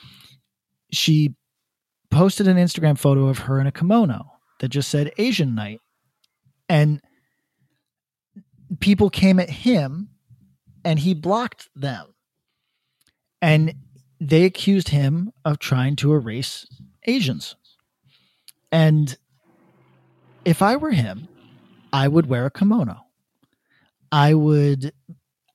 she 0.91 1.35
posted 2.11 2.47
an 2.49 2.57
Instagram 2.57 2.99
photo 2.99 3.27
of 3.27 3.41
her 3.41 3.61
in 3.61 3.67
a 3.67 3.73
kimono 3.73 4.33
that 4.61 4.69
just 4.69 4.89
said 4.89 5.13
Asian 5.19 5.55
night, 5.55 5.81
and 6.69 7.01
people 8.81 9.11
came 9.11 9.41
at 9.41 9.51
him, 9.51 10.11
and 10.85 10.99
he 11.01 11.15
blocked 11.15 11.69
them, 11.75 12.15
and 13.43 13.75
they 14.21 14.45
accused 14.45 14.89
him 14.91 15.33
of 15.45 15.59
trying 15.59 15.97
to 15.97 16.13
erase 16.15 16.67
Asians. 17.05 17.57
And 18.71 19.17
if 20.45 20.63
I 20.63 20.77
were 20.77 20.93
him, 20.93 21.29
I 21.93 22.09
would 22.09 22.27
wear 22.27 22.47
a 22.47 22.51
kimono. 22.51 23.04
I 24.15 24.33
would 24.33 24.93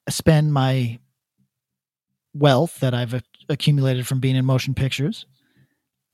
spend 0.10 0.51
my 0.51 0.99
wealth 2.34 2.82
that 2.82 2.93
I've 2.93 3.24
accumulated 3.47 4.05
from 4.05 4.20
being 4.20 4.36
in 4.36 4.43
motion 4.43 4.74
pictures, 4.74 5.26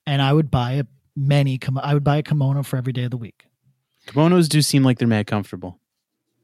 and 0.05 0.21
I 0.21 0.31
would 0.31 0.51
buy 0.51 0.73
a 0.73 0.83
many. 1.15 1.59
I 1.81 1.95
would 1.95 2.03
buy 2.03 2.17
a 2.17 2.21
kimono 2.21 2.61
for 2.61 2.77
every 2.77 2.93
day 2.93 3.05
of 3.05 3.09
the 3.09 3.17
week. 3.17 3.47
Kimonos 4.05 4.47
do 4.47 4.61
seem 4.61 4.83
like 4.83 4.99
they're 4.99 5.07
mad 5.07 5.25
comfortable. 5.25 5.79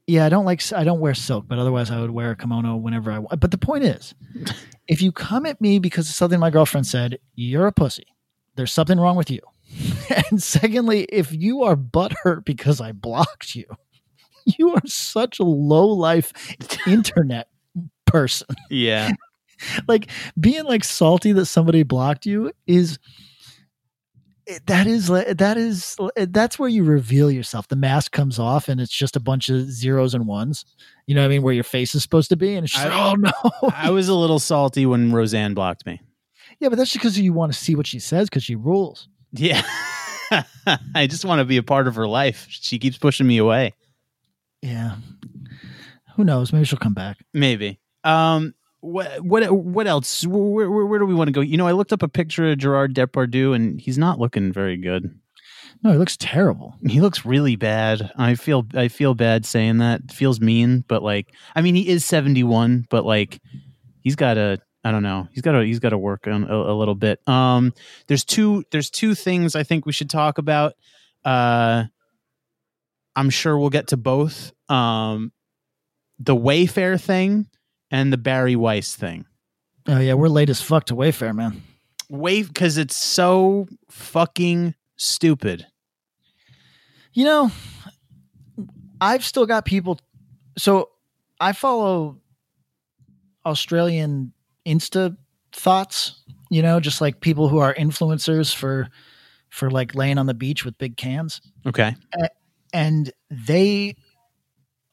Yeah, 0.08 0.26
I 0.26 0.28
don't 0.28 0.44
like. 0.44 0.72
I 0.72 0.82
don't 0.82 0.98
wear 0.98 1.14
silk, 1.14 1.44
but 1.46 1.60
otherwise, 1.60 1.92
I 1.92 2.00
would 2.00 2.10
wear 2.10 2.32
a 2.32 2.36
kimono 2.36 2.74
whenever 2.74 3.12
I 3.12 3.20
want. 3.20 3.38
But 3.38 3.52
the 3.52 3.58
point 3.58 3.84
is, 3.84 4.12
if 4.88 5.00
you 5.02 5.12
come 5.12 5.46
at 5.46 5.60
me 5.60 5.78
because 5.78 6.08
of 6.08 6.16
something 6.16 6.40
my 6.40 6.50
girlfriend 6.50 6.88
said, 6.88 7.20
you're 7.36 7.68
a 7.68 7.72
pussy. 7.72 8.08
There's 8.56 8.72
something 8.72 8.98
wrong 8.98 9.14
with 9.14 9.30
you. 9.30 9.40
and 10.30 10.42
secondly, 10.42 11.04
if 11.04 11.32
you 11.32 11.62
are 11.62 11.76
butthurt 11.76 12.44
because 12.44 12.80
I 12.80 12.90
blocked 12.90 13.54
you, 13.54 13.66
you 14.58 14.74
are 14.74 14.82
such 14.86 15.38
a 15.40 15.44
low 15.44 15.86
life 15.88 16.32
internet 16.86 17.48
person. 18.06 18.48
Yeah. 18.70 19.10
like 19.88 20.10
being 20.38 20.64
like 20.64 20.84
salty 20.84 21.32
that 21.32 21.46
somebody 21.46 21.82
blocked 21.84 22.26
you 22.26 22.50
is 22.66 22.98
eh, 24.48 24.58
that 24.66 24.86
is 24.88 25.06
that 25.08 25.56
is 25.56 25.96
eh, 26.16 26.26
that's 26.30 26.58
where 26.58 26.68
you 26.68 26.82
reveal 26.84 27.30
yourself 27.30 27.68
the 27.68 27.76
mask 27.76 28.10
comes 28.10 28.38
off 28.40 28.68
and 28.68 28.80
it's 28.80 28.92
just 28.92 29.14
a 29.14 29.20
bunch 29.20 29.48
of 29.48 29.70
zeros 29.70 30.14
and 30.14 30.26
ones 30.26 30.64
you 31.06 31.14
know 31.14 31.20
what 31.20 31.26
i 31.26 31.28
mean 31.28 31.42
where 31.42 31.54
your 31.54 31.62
face 31.62 31.94
is 31.94 32.02
supposed 32.02 32.28
to 32.28 32.36
be 32.36 32.56
and 32.56 32.64
it's 32.64 32.72
just 32.74 32.84
I- 32.86 32.88
like, 32.88 32.98
oh 32.98 33.14
no 33.62 33.70
I 33.72 33.90
was 33.90 34.08
a 34.08 34.14
little 34.16 34.40
salty 34.40 34.84
when 34.84 35.12
Roseanne 35.12 35.54
blocked 35.54 35.86
me. 35.86 36.00
yeah 36.58 36.68
but 36.68 36.76
that's 36.76 36.90
just 36.90 37.00
because 37.00 37.18
you 37.20 37.32
want 37.32 37.52
to 37.52 37.58
see 37.58 37.76
what 37.76 37.86
she 37.86 38.00
says 38.00 38.28
because 38.28 38.42
she 38.42 38.56
rules 38.56 39.06
Yeah. 39.30 39.62
I 40.94 41.06
just 41.06 41.24
want 41.24 41.38
to 41.40 41.44
be 41.44 41.56
a 41.58 41.62
part 41.62 41.86
of 41.86 41.94
her 41.96 42.08
life. 42.08 42.46
She 42.48 42.78
keeps 42.78 42.96
pushing 42.96 43.26
me 43.26 43.36
away. 43.38 43.74
Yeah 44.62 44.96
who 46.16 46.24
knows 46.24 46.52
maybe 46.52 46.64
she'll 46.64 46.78
come 46.78 46.94
back 46.94 47.18
Maybe. 47.34 47.78
Um. 48.04 48.54
What 48.80 49.20
what 49.20 49.48
what 49.48 49.86
else? 49.86 50.26
Where, 50.26 50.68
where, 50.68 50.84
where 50.84 50.98
do 50.98 51.06
we 51.06 51.14
want 51.14 51.28
to 51.28 51.32
go? 51.32 51.40
You 51.40 51.56
know, 51.56 51.68
I 51.68 51.72
looked 51.72 51.92
up 51.92 52.02
a 52.02 52.08
picture 52.08 52.50
of 52.50 52.58
Gerard 52.58 52.94
Depardieu, 52.96 53.54
and 53.54 53.80
he's 53.80 53.96
not 53.96 54.18
looking 54.18 54.52
very 54.52 54.76
good. 54.76 55.16
no 55.84 55.92
he 55.92 55.98
looks 55.98 56.16
terrible 56.16 56.74
He 56.84 57.00
looks 57.00 57.24
really 57.24 57.54
bad. 57.54 58.10
I 58.16 58.34
feel 58.34 58.66
I 58.74 58.88
feel 58.88 59.14
bad 59.14 59.46
saying 59.46 59.78
that. 59.78 60.00
It 60.00 60.10
feels 60.10 60.40
mean, 60.40 60.84
but 60.88 61.00
like, 61.00 61.32
I 61.54 61.62
mean, 61.62 61.76
he 61.76 61.88
is 61.88 62.04
seventy 62.04 62.42
one, 62.42 62.84
but 62.90 63.04
like, 63.04 63.40
he's 64.00 64.16
got 64.16 64.36
a 64.36 64.58
I 64.84 64.90
don't 64.90 65.04
know. 65.04 65.28
He's 65.30 65.42
got 65.42 65.52
to. 65.52 65.60
He's 65.64 65.78
got 65.78 65.90
to 65.90 65.98
work 65.98 66.26
on 66.26 66.42
a, 66.44 66.56
a 66.56 66.74
little 66.74 66.96
bit. 66.96 67.20
Um. 67.28 67.72
There's 68.08 68.24
two. 68.24 68.64
There's 68.72 68.90
two 68.90 69.14
things 69.14 69.54
I 69.54 69.62
think 69.62 69.86
we 69.86 69.92
should 69.92 70.10
talk 70.10 70.38
about. 70.38 70.74
Uh. 71.24 71.84
I'm 73.16 73.30
sure 73.30 73.58
we'll 73.58 73.70
get 73.70 73.88
to 73.88 73.96
both. 73.96 74.52
Um. 74.68 75.32
The 76.18 76.36
Wayfair 76.36 77.00
thing 77.00 77.48
and 77.90 78.12
the 78.12 78.16
Bari 78.16 78.54
Weiss 78.54 78.94
thing. 78.94 79.24
oh 79.88 79.98
yeah 79.98 80.14
we're 80.14 80.28
late 80.28 80.48
as 80.50 80.62
fuck 80.62 80.84
to 80.84 80.94
wayfair 80.94 81.34
man 81.34 81.62
Wave 82.08 82.46
because 82.46 82.78
it's 82.78 82.94
so 82.94 83.66
fucking 83.90 84.74
stupid. 84.96 85.66
You 87.14 87.24
know, 87.24 87.50
I've 89.00 89.24
still 89.24 89.46
got 89.46 89.64
people. 89.64 89.98
So 90.56 90.90
I 91.40 91.52
follow 91.52 92.18
Australian 93.44 94.32
Insta 94.66 95.16
thoughts. 95.52 96.22
You 96.50 96.62
know, 96.62 96.78
just 96.80 97.00
like 97.00 97.20
people 97.20 97.48
who 97.48 97.58
are 97.58 97.74
influencers 97.74 98.54
for 98.54 98.88
for 99.48 99.70
like 99.70 99.94
laying 99.94 100.18
on 100.18 100.26
the 100.26 100.34
beach 100.34 100.64
with 100.64 100.76
big 100.78 100.96
cans, 100.96 101.40
Okay. 101.66 101.96
And 102.72 103.12
they 103.30 103.96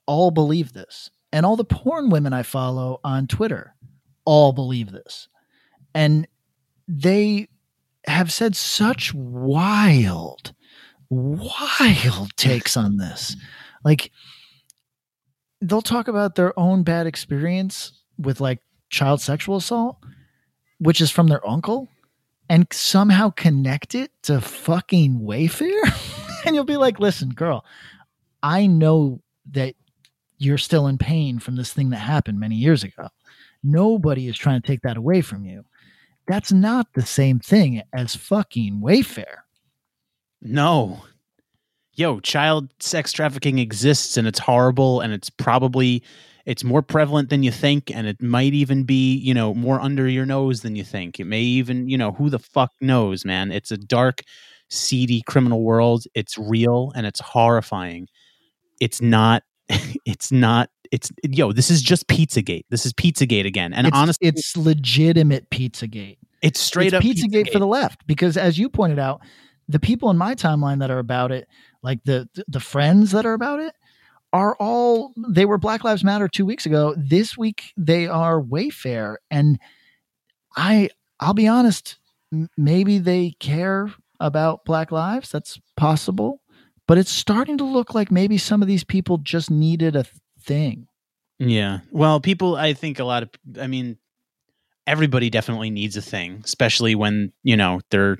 all 0.05 0.31
believe 0.31 0.73
this, 0.73 1.09
and 1.31 1.45
all 1.45 1.55
the 1.55 1.63
porn 1.63 2.09
women 2.09 2.33
I 2.33 2.43
follow 2.43 2.99
on 3.03 3.27
Twitter 3.27 3.75
all 4.25 4.53
believe 4.53 4.91
this, 4.91 5.27
and 5.93 6.27
they 6.87 7.47
have 8.05 8.31
said 8.31 8.55
such 8.55 9.13
wild 9.13 10.53
wild 11.09 12.35
takes 12.37 12.77
on 12.77 12.97
this. 12.97 13.35
Like 13.83 14.11
they'll 15.61 15.81
talk 15.81 16.07
about 16.07 16.35
their 16.35 16.57
own 16.57 16.83
bad 16.83 17.07
experience 17.07 17.93
with 18.17 18.39
like 18.39 18.59
child 18.89 19.21
sexual 19.21 19.57
assault, 19.57 19.97
which 20.79 21.01
is 21.01 21.11
from 21.11 21.27
their 21.27 21.47
uncle, 21.47 21.87
and 22.49 22.67
somehow 22.71 23.29
connect 23.31 23.95
it 23.95 24.11
to 24.23 24.41
fucking 24.41 25.19
Wayfair. 25.19 26.15
and 26.45 26.55
you'll 26.55 26.65
be 26.65 26.77
like, 26.77 26.99
listen, 26.99 27.29
girl, 27.29 27.65
I 28.43 28.67
know 28.67 29.21
that 29.51 29.75
you're 30.37 30.57
still 30.57 30.87
in 30.87 30.97
pain 30.97 31.39
from 31.39 31.55
this 31.55 31.73
thing 31.73 31.89
that 31.89 31.97
happened 31.97 32.39
many 32.39 32.55
years 32.55 32.83
ago. 32.83 33.09
Nobody 33.63 34.27
is 34.27 34.37
trying 34.37 34.61
to 34.61 34.67
take 34.67 34.81
that 34.81 34.97
away 34.97 35.21
from 35.21 35.43
you. 35.43 35.65
That's 36.27 36.51
not 36.51 36.87
the 36.93 37.05
same 37.05 37.39
thing 37.39 37.81
as 37.93 38.15
fucking 38.15 38.81
Wayfair. 38.81 39.39
No. 40.41 41.03
Yo, 41.95 42.19
child 42.21 42.69
sex 42.79 43.11
trafficking 43.11 43.59
exists 43.59 44.15
and 44.15 44.27
it's 44.27 44.39
horrible 44.39 45.01
and 45.01 45.11
it's 45.11 45.29
probably 45.29 46.03
it's 46.45 46.63
more 46.63 46.81
prevalent 46.81 47.29
than 47.29 47.43
you 47.43 47.51
think 47.51 47.91
and 47.93 48.07
it 48.07 48.21
might 48.21 48.53
even 48.53 48.83
be, 48.83 49.15
you 49.17 49.33
know, 49.33 49.53
more 49.53 49.81
under 49.81 50.07
your 50.07 50.25
nose 50.25 50.61
than 50.61 50.75
you 50.75 50.83
think. 50.83 51.19
It 51.19 51.25
may 51.25 51.41
even, 51.41 51.89
you 51.89 51.97
know, 51.97 52.13
who 52.13 52.29
the 52.29 52.39
fuck 52.39 52.71
knows, 52.79 53.25
man. 53.25 53.51
It's 53.51 53.71
a 53.71 53.77
dark, 53.77 54.21
seedy 54.69 55.21
criminal 55.21 55.61
world. 55.63 56.05
It's 56.13 56.37
real 56.37 56.91
and 56.95 57.05
it's 57.05 57.19
horrifying. 57.19 58.07
It's 58.79 59.01
not 59.01 59.43
it's 60.05 60.31
not 60.31 60.69
it's 60.91 61.11
yo, 61.23 61.51
this 61.51 61.69
is 61.69 61.81
just 61.81 62.07
Pizzagate. 62.07 62.65
This 62.69 62.85
is 62.85 62.93
Pizzagate 62.93 63.45
again. 63.45 63.73
And 63.73 63.87
it's, 63.87 63.97
honestly, 63.97 64.27
it's 64.27 64.57
legitimate 64.57 65.49
Pizzagate. 65.49 66.17
it's 66.41 66.59
straight 66.59 66.87
it's 66.87 66.95
up 66.95 67.03
Pizzagate, 67.03 67.51
for 67.51 67.59
the 67.59 67.67
left 67.67 68.05
because, 68.07 68.37
as 68.37 68.57
you 68.57 68.69
pointed 68.69 68.99
out, 68.99 69.21
the 69.67 69.79
people 69.79 70.09
in 70.09 70.17
my 70.17 70.33
timeline 70.33 70.79
that 70.79 70.89
are 70.89 70.99
about 70.99 71.31
it, 71.31 71.47
like 71.83 72.03
the 72.05 72.27
the 72.47 72.59
friends 72.59 73.11
that 73.11 73.25
are 73.25 73.33
about 73.33 73.59
it, 73.59 73.75
are 74.33 74.55
all 74.59 75.13
they 75.15 75.45
were 75.45 75.57
Black 75.57 75.83
Lives 75.83 76.03
Matter 76.03 76.27
two 76.27 76.45
weeks 76.45 76.65
ago. 76.65 76.95
This 76.97 77.37
week 77.37 77.73
they 77.77 78.07
are 78.07 78.41
Wayfair, 78.41 79.17
and 79.29 79.59
I 80.55 80.89
I'll 81.19 81.33
be 81.33 81.47
honest, 81.47 81.97
maybe 82.57 82.97
they 82.97 83.35
care 83.39 83.93
about 84.19 84.65
Black 84.65 84.91
lives. 84.91 85.31
That's 85.31 85.59
possible, 85.77 86.41
but 86.87 86.97
it's 86.97 87.11
starting 87.11 87.57
to 87.57 87.63
look 87.63 87.93
like 87.93 88.11
maybe 88.11 88.37
some 88.37 88.61
of 88.61 88.67
these 88.67 88.83
people 88.83 89.17
just 89.17 89.49
needed 89.49 89.95
a 89.95 90.05
thing. 90.41 90.87
Yeah. 91.39 91.79
Well, 91.91 92.19
people, 92.19 92.55
I 92.55 92.73
think 92.73 92.99
a 92.99 93.05
lot 93.05 93.23
of, 93.23 93.29
I 93.59 93.67
mean, 93.67 93.97
everybody 94.85 95.29
definitely 95.29 95.69
needs 95.69 95.95
a 95.95 96.01
thing, 96.01 96.41
especially 96.43 96.95
when, 96.95 97.31
you 97.43 97.55
know, 97.55 97.79
they're, 97.91 98.17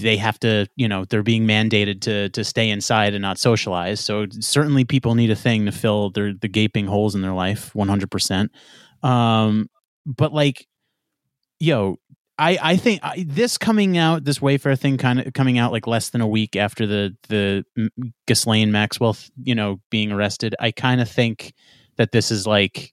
they 0.00 0.16
have 0.16 0.38
to, 0.40 0.66
you 0.76 0.88
know, 0.88 1.04
they're 1.04 1.24
being 1.24 1.46
mandated 1.46 2.00
to 2.02 2.28
to 2.30 2.44
stay 2.44 2.70
inside 2.70 3.12
and 3.12 3.22
not 3.22 3.38
socialize. 3.38 3.98
So 3.98 4.26
certainly 4.38 4.84
people 4.84 5.16
need 5.16 5.30
a 5.30 5.36
thing 5.36 5.66
to 5.66 5.72
fill 5.72 6.10
their 6.10 6.32
the 6.32 6.48
gaping 6.48 6.86
holes 6.86 7.14
in 7.14 7.22
their 7.22 7.32
life, 7.32 7.72
100%. 7.74 8.50
Um 9.02 9.68
but 10.06 10.32
like 10.32 10.68
yo, 11.58 11.98
I 12.38 12.58
I 12.60 12.76
think 12.76 13.00
I, 13.02 13.24
this 13.26 13.58
coming 13.58 13.96
out, 13.96 14.24
this 14.24 14.38
Wayfair 14.38 14.78
thing 14.78 14.96
kind 14.96 15.20
of 15.20 15.32
coming 15.32 15.58
out 15.58 15.72
like 15.72 15.86
less 15.86 16.10
than 16.10 16.20
a 16.20 16.26
week 16.26 16.56
after 16.56 16.86
the 16.86 17.16
the 17.28 17.64
Ghislaine 18.26 18.72
Maxwell, 18.72 19.16
you 19.42 19.54
know, 19.54 19.80
being 19.90 20.10
arrested. 20.10 20.54
I 20.58 20.70
kind 20.70 21.00
of 21.00 21.08
think 21.08 21.54
that 21.96 22.12
this 22.12 22.30
is 22.30 22.46
like 22.46 22.92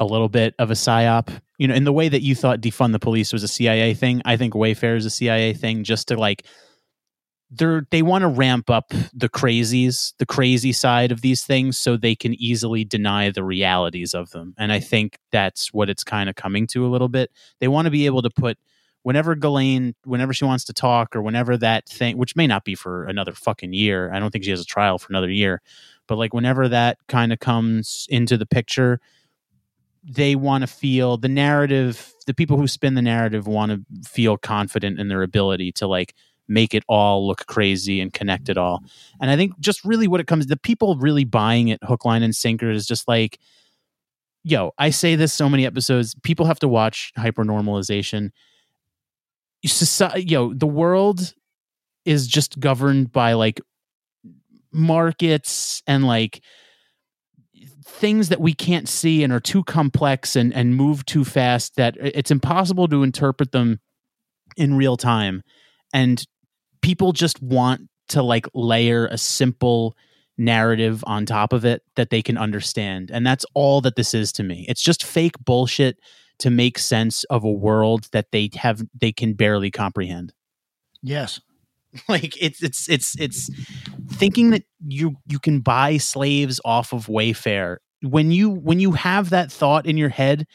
a 0.00 0.04
little 0.04 0.28
bit 0.28 0.54
of 0.58 0.70
a 0.70 0.74
psyop. 0.74 1.28
You 1.58 1.68
know, 1.68 1.74
in 1.74 1.84
the 1.84 1.92
way 1.92 2.08
that 2.08 2.22
you 2.22 2.34
thought 2.34 2.60
defund 2.60 2.92
the 2.92 2.98
police 2.98 3.32
was 3.32 3.42
a 3.42 3.48
CIA 3.48 3.94
thing, 3.94 4.22
I 4.24 4.36
think 4.36 4.54
Wayfair 4.54 4.96
is 4.96 5.06
a 5.06 5.10
CIA 5.10 5.54
thing 5.54 5.82
just 5.82 6.08
to 6.08 6.16
like 6.16 6.44
they're 7.50 7.86
they 7.90 8.02
want 8.02 8.22
to 8.22 8.28
ramp 8.28 8.68
up 8.68 8.92
the 9.14 9.28
crazies, 9.28 10.12
the 10.18 10.26
crazy 10.26 10.72
side 10.72 11.10
of 11.10 11.22
these 11.22 11.44
things 11.44 11.78
so 11.78 11.96
they 11.96 12.14
can 12.14 12.34
easily 12.34 12.84
deny 12.84 13.30
the 13.30 13.44
realities 13.44 14.14
of 14.14 14.30
them. 14.30 14.54
And 14.58 14.72
I 14.72 14.80
think 14.80 15.18
that's 15.32 15.72
what 15.72 15.88
it's 15.88 16.04
kind 16.04 16.28
of 16.28 16.36
coming 16.36 16.66
to 16.68 16.86
a 16.86 16.88
little 16.88 17.08
bit. 17.08 17.30
They 17.60 17.68
want 17.68 17.86
to 17.86 17.90
be 17.90 18.06
able 18.06 18.22
to 18.22 18.30
put 18.30 18.58
whenever 19.02 19.34
Ghislaine, 19.34 19.94
whenever 20.04 20.34
she 20.34 20.44
wants 20.44 20.64
to 20.64 20.72
talk 20.72 21.16
or 21.16 21.22
whenever 21.22 21.56
that 21.56 21.88
thing, 21.88 22.18
which 22.18 22.36
may 22.36 22.46
not 22.46 22.64
be 22.64 22.74
for 22.74 23.04
another 23.04 23.32
fucking 23.32 23.72
year. 23.72 24.12
I 24.12 24.18
don't 24.18 24.30
think 24.30 24.44
she 24.44 24.50
has 24.50 24.60
a 24.60 24.66
trial 24.66 24.98
for 24.98 25.10
another 25.10 25.30
year. 25.30 25.62
But 26.06 26.18
like 26.18 26.34
whenever 26.34 26.68
that 26.68 26.98
kind 27.08 27.32
of 27.32 27.38
comes 27.38 28.06
into 28.10 28.36
the 28.36 28.46
picture, 28.46 29.00
they 30.02 30.34
want 30.36 30.62
to 30.62 30.66
feel 30.66 31.16
the 31.16 31.28
narrative 31.28 32.12
the 32.26 32.34
people 32.34 32.58
who 32.58 32.68
spin 32.68 32.94
the 32.94 33.02
narrative 33.02 33.46
want 33.46 33.72
to 33.72 34.08
feel 34.08 34.36
confident 34.36 35.00
in 35.00 35.08
their 35.08 35.22
ability 35.22 35.72
to 35.72 35.86
like 35.86 36.14
make 36.48 36.74
it 36.74 36.82
all 36.88 37.26
look 37.26 37.46
crazy 37.46 38.00
and 38.00 38.12
connect 38.12 38.48
it 38.48 38.58
all. 38.58 38.82
And 39.20 39.30
i 39.30 39.36
think 39.36 39.58
just 39.60 39.84
really 39.84 40.08
what 40.08 40.20
it 40.20 40.26
comes 40.26 40.46
the 40.46 40.56
people 40.56 40.96
really 40.96 41.24
buying 41.24 41.68
it 41.68 41.78
hook 41.82 42.04
line 42.04 42.22
and 42.22 42.34
sinker 42.34 42.70
is 42.70 42.86
just 42.86 43.06
like 43.06 43.38
yo 44.44 44.72
i 44.78 44.90
say 44.90 45.14
this 45.16 45.32
so 45.32 45.48
many 45.48 45.66
episodes 45.66 46.14
people 46.22 46.46
have 46.46 46.58
to 46.60 46.68
watch 46.68 47.12
HyperNormalisation. 47.18 48.30
Society 49.64 50.24
yo 50.24 50.54
the 50.54 50.66
world 50.66 51.34
is 52.04 52.26
just 52.26 52.58
governed 52.58 53.12
by 53.12 53.34
like 53.34 53.60
markets 54.72 55.82
and 55.86 56.06
like 56.06 56.42
things 57.84 58.28
that 58.28 58.40
we 58.40 58.54
can't 58.54 58.88
see 58.88 59.24
and 59.24 59.32
are 59.32 59.40
too 59.40 59.64
complex 59.64 60.36
and 60.36 60.54
and 60.54 60.76
move 60.76 61.04
too 61.06 61.24
fast 61.24 61.74
that 61.76 61.96
it's 61.98 62.30
impossible 62.30 62.86
to 62.86 63.02
interpret 63.02 63.50
them 63.52 63.80
in 64.56 64.76
real 64.76 64.96
time. 64.96 65.42
And 65.92 66.22
people 66.82 67.12
just 67.12 67.42
want 67.42 67.88
to 68.08 68.22
like 68.22 68.46
layer 68.54 69.06
a 69.06 69.18
simple 69.18 69.96
narrative 70.36 71.02
on 71.06 71.26
top 71.26 71.52
of 71.52 71.64
it 71.64 71.82
that 71.96 72.10
they 72.10 72.22
can 72.22 72.38
understand. 72.38 73.10
And 73.10 73.26
that's 73.26 73.44
all 73.54 73.80
that 73.82 73.96
this 73.96 74.14
is 74.14 74.32
to 74.32 74.42
me. 74.42 74.64
It's 74.68 74.82
just 74.82 75.04
fake 75.04 75.34
bullshit 75.44 75.98
to 76.38 76.50
make 76.50 76.78
sense 76.78 77.24
of 77.24 77.42
a 77.44 77.50
world 77.50 78.08
that 78.12 78.30
they 78.30 78.48
have 78.54 78.82
they 78.98 79.12
can 79.12 79.34
barely 79.34 79.70
comprehend. 79.70 80.32
Yes. 81.02 81.40
like 82.08 82.40
it's 82.40 82.62
it's 82.62 82.88
it's 82.88 83.18
it's 83.18 83.50
thinking 84.12 84.50
that 84.50 84.62
you 84.86 85.16
you 85.26 85.38
can 85.38 85.60
buy 85.60 85.96
slaves 85.96 86.60
off 86.64 86.92
of 86.92 87.06
wayfair. 87.06 87.78
When 88.02 88.30
you 88.30 88.50
when 88.50 88.78
you 88.78 88.92
have 88.92 89.30
that 89.30 89.50
thought 89.50 89.86
in 89.86 89.96
your 89.96 90.10
head 90.10 90.46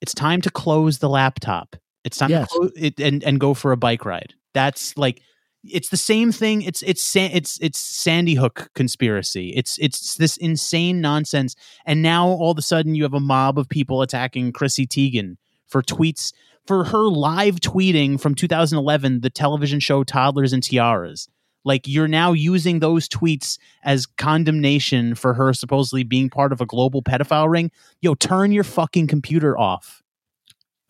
it's 0.00 0.14
time 0.14 0.40
to 0.42 0.50
close 0.50 0.98
the 0.98 1.08
laptop. 1.08 1.74
It's 2.04 2.18
time 2.18 2.30
Yes. 2.30 2.48
to 2.48 2.58
close 2.58 2.72
it 2.76 3.00
and 3.00 3.22
and 3.22 3.38
go 3.38 3.54
for 3.54 3.72
a 3.72 3.76
bike 3.76 4.04
ride. 4.04 4.34
That's 4.54 4.96
like 4.96 5.20
it's 5.64 5.88
the 5.88 5.96
same 5.96 6.32
thing 6.32 6.62
it's 6.62 6.82
it's 6.82 7.16
it's 7.16 7.58
it's 7.60 7.78
sandy 7.78 8.34
hook 8.34 8.70
conspiracy. 8.74 9.52
It's 9.56 9.78
it's 9.78 10.16
this 10.16 10.36
insane 10.36 11.00
nonsense. 11.00 11.56
And 11.84 12.02
now 12.02 12.28
all 12.28 12.52
of 12.52 12.58
a 12.58 12.62
sudden 12.62 12.94
you 12.94 13.02
have 13.02 13.14
a 13.14 13.20
mob 13.20 13.58
of 13.58 13.68
people 13.68 14.02
attacking 14.02 14.52
chrissy 14.52 14.86
teigen 14.86 15.36
for 15.66 15.82
tweets 15.82 16.32
for 16.66 16.84
her 16.84 17.08
live 17.08 17.56
tweeting 17.56 18.20
from 18.20 18.34
2011 18.34 19.20
the 19.20 19.30
television 19.30 19.80
show 19.80 20.04
toddlers 20.04 20.52
and 20.52 20.62
tiaras. 20.62 21.28
Like 21.64 21.88
you're 21.88 22.08
now 22.08 22.32
using 22.32 22.78
those 22.78 23.08
tweets 23.08 23.58
as 23.84 24.06
condemnation 24.06 25.14
for 25.14 25.34
her 25.34 25.52
supposedly 25.52 26.04
being 26.04 26.30
part 26.30 26.52
of 26.52 26.60
a 26.60 26.66
global 26.66 27.02
pedophile 27.02 27.50
ring. 27.50 27.70
Yo 28.00 28.14
turn 28.14 28.52
your 28.52 28.64
fucking 28.64 29.06
computer 29.06 29.58
off. 29.58 30.02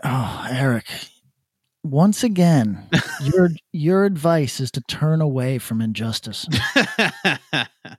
Oh, 0.04 0.46
Eric. 0.50 0.86
Once 1.84 2.24
again, 2.24 2.82
your 3.22 3.50
your 3.72 4.04
advice 4.04 4.60
is 4.60 4.70
to 4.72 4.80
turn 4.82 5.20
away 5.20 5.58
from 5.58 5.80
injustice. 5.80 6.46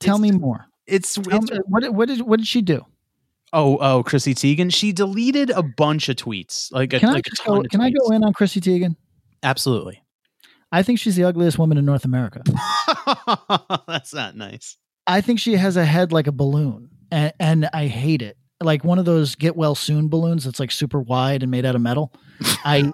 Tell 0.00 0.18
me 0.18 0.30
more. 0.32 0.66
it's, 0.86 1.14
Tell 1.14 1.38
it's 1.42 1.50
me- 1.50 1.58
what 1.66 1.82
did- 1.82 1.94
what 1.94 2.08
did 2.08 2.20
what 2.22 2.38
did 2.38 2.46
she 2.46 2.62
do? 2.62 2.84
oh 3.56 3.78
oh 3.80 4.02
chrissy 4.02 4.34
teigen 4.34 4.72
she 4.72 4.90
deleted 4.92 5.48
a 5.50 5.62
bunch 5.62 6.08
of 6.08 6.16
tweets 6.16 6.72
like 6.72 6.92
a, 6.92 6.98
Can 6.98 7.10
I 7.10 7.12
like 7.12 7.26
a 7.28 7.30
ton 7.36 7.62
go, 7.62 7.68
can 7.70 7.80
I 7.80 7.90
go 7.90 8.10
in 8.10 8.24
on 8.24 8.32
Chrissy 8.32 8.60
Teigen? 8.60 8.96
absolutely 9.44 10.02
I 10.72 10.82
think 10.82 10.98
she's 10.98 11.14
the 11.14 11.22
ugliest 11.22 11.56
woman 11.56 11.78
in 11.78 11.84
North 11.84 12.04
America. 12.04 12.42
that's 13.86 14.12
not 14.12 14.34
nice 14.36 14.76
I 15.06 15.20
think 15.20 15.38
she 15.38 15.52
has 15.54 15.76
a 15.76 15.84
head 15.84 16.10
like 16.12 16.26
a 16.26 16.32
balloon, 16.32 16.88
and, 17.12 17.32
and 17.38 17.68
I 17.72 17.86
hate 17.86 18.22
it. 18.22 18.36
Like 18.60 18.84
one 18.84 18.98
of 18.98 19.04
those 19.04 19.34
get 19.34 19.56
well 19.56 19.74
soon 19.74 20.08
balloons 20.08 20.44
that's 20.44 20.60
like 20.60 20.70
super 20.70 21.00
wide 21.00 21.42
and 21.42 21.50
made 21.50 21.64
out 21.66 21.74
of 21.74 21.80
metal. 21.82 22.12
I 22.64 22.90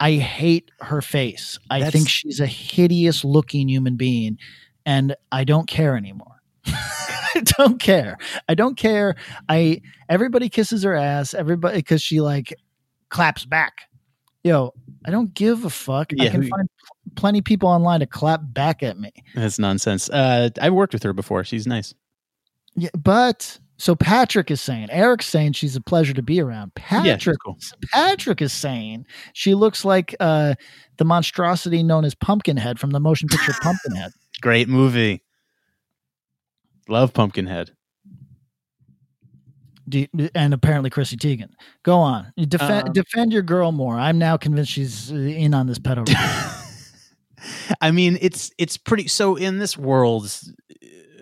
I 0.00 0.12
hate 0.12 0.70
her 0.80 1.02
face. 1.02 1.58
I 1.70 1.78
That's- 1.80 1.92
think 1.92 2.08
she's 2.08 2.40
a 2.40 2.46
hideous 2.46 3.24
looking 3.24 3.68
human 3.68 3.96
being, 3.96 4.38
and 4.86 5.14
I 5.32 5.44
don't 5.44 5.66
care 5.68 5.96
anymore. 5.96 6.40
I 6.66 7.40
don't 7.58 7.80
care. 7.80 8.16
I 8.48 8.54
don't 8.54 8.76
care. 8.76 9.16
I 9.48 9.80
everybody 10.08 10.48
kisses 10.48 10.82
her 10.84 10.94
ass. 10.94 11.34
Everybody 11.34 11.78
because 11.78 12.00
she 12.02 12.20
like 12.20 12.54
claps 13.08 13.44
back. 13.44 13.82
Yo, 14.42 14.72
I 15.06 15.10
don't 15.10 15.32
give 15.34 15.64
a 15.64 15.70
fuck. 15.70 16.12
I 16.20 16.28
can 16.28 16.42
who- 16.42 16.48
find 16.48 16.68
pl- 16.78 17.12
plenty 17.16 17.38
of 17.40 17.44
people 17.44 17.68
online 17.68 18.00
to 18.00 18.06
clap 18.06 18.40
back 18.44 18.82
at 18.82 18.98
me. 18.98 19.12
that's 19.34 19.58
nonsense 19.58 20.10
uh 20.10 20.48
i 20.60 20.68
worked 20.68 20.92
with 20.92 21.02
her 21.04 21.12
before 21.12 21.44
she's 21.44 21.64
nice 21.66 21.94
Yeah, 22.74 22.88
but 22.98 23.60
so 23.84 23.94
Patrick 23.94 24.50
is 24.50 24.62
saying, 24.62 24.88
Eric's 24.90 25.26
saying 25.26 25.52
she's 25.52 25.76
a 25.76 25.80
pleasure 25.82 26.14
to 26.14 26.22
be 26.22 26.40
around. 26.40 26.72
yeah 26.90 27.02
Patrick, 27.16 27.36
cool 27.44 27.58
Patrick 27.92 28.40
is 28.40 28.50
saying 28.50 29.04
she 29.34 29.54
looks 29.54 29.84
like 29.84 30.14
uh, 30.20 30.54
the 30.96 31.04
monstrosity 31.04 31.82
known 31.82 32.06
as 32.06 32.14
Pumpkinhead 32.14 32.78
from 32.80 32.90
the 32.92 33.00
motion 33.00 33.28
picture 33.28 33.52
Pumpkinhead. 33.60 34.10
great 34.40 34.68
movie 34.70 35.22
love 36.88 37.12
pumpkinhead 37.12 37.72
you- 39.90 40.08
and 40.34 40.54
apparently 40.54 40.88
Chrissy 40.88 41.16
Teigen. 41.18 41.50
Go 41.82 41.98
on, 41.98 42.32
You 42.36 42.46
defend 42.46 42.88
Um, 42.88 42.92
defend 42.94 43.32
your 43.34 43.42
girl 43.42 43.70
more. 43.70 43.98
I'm 43.98 44.16
now 44.18 44.38
convinced 44.38 44.72
she's 44.72 45.12
uh, 45.12 45.14
in 45.16 45.52
on 45.52 45.66
this 45.66 45.78
pedo. 45.78 46.04
I 47.82 47.90
mean, 47.90 48.16
it's 48.22 48.50
it's 48.56 48.78
pretty. 48.78 49.08
So 49.08 49.36
in 49.36 49.58
this 49.58 49.76
world, 49.76 50.24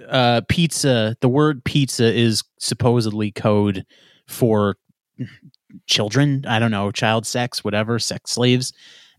uh, 0.09 0.43
pizza. 0.49 1.17
The 1.21 1.29
word 1.29 1.65
pizza 1.65 2.13
is 2.13 2.43
supposedly 2.59 3.31
code 3.33 3.85
for 4.27 4.77
children. 5.87 6.45
I 6.47 6.59
don't 6.59 6.71
know, 6.71 6.91
child 6.91 7.27
sex, 7.27 7.65
whatever, 7.65 7.99
sex 7.99 8.33
slaves. 8.33 8.73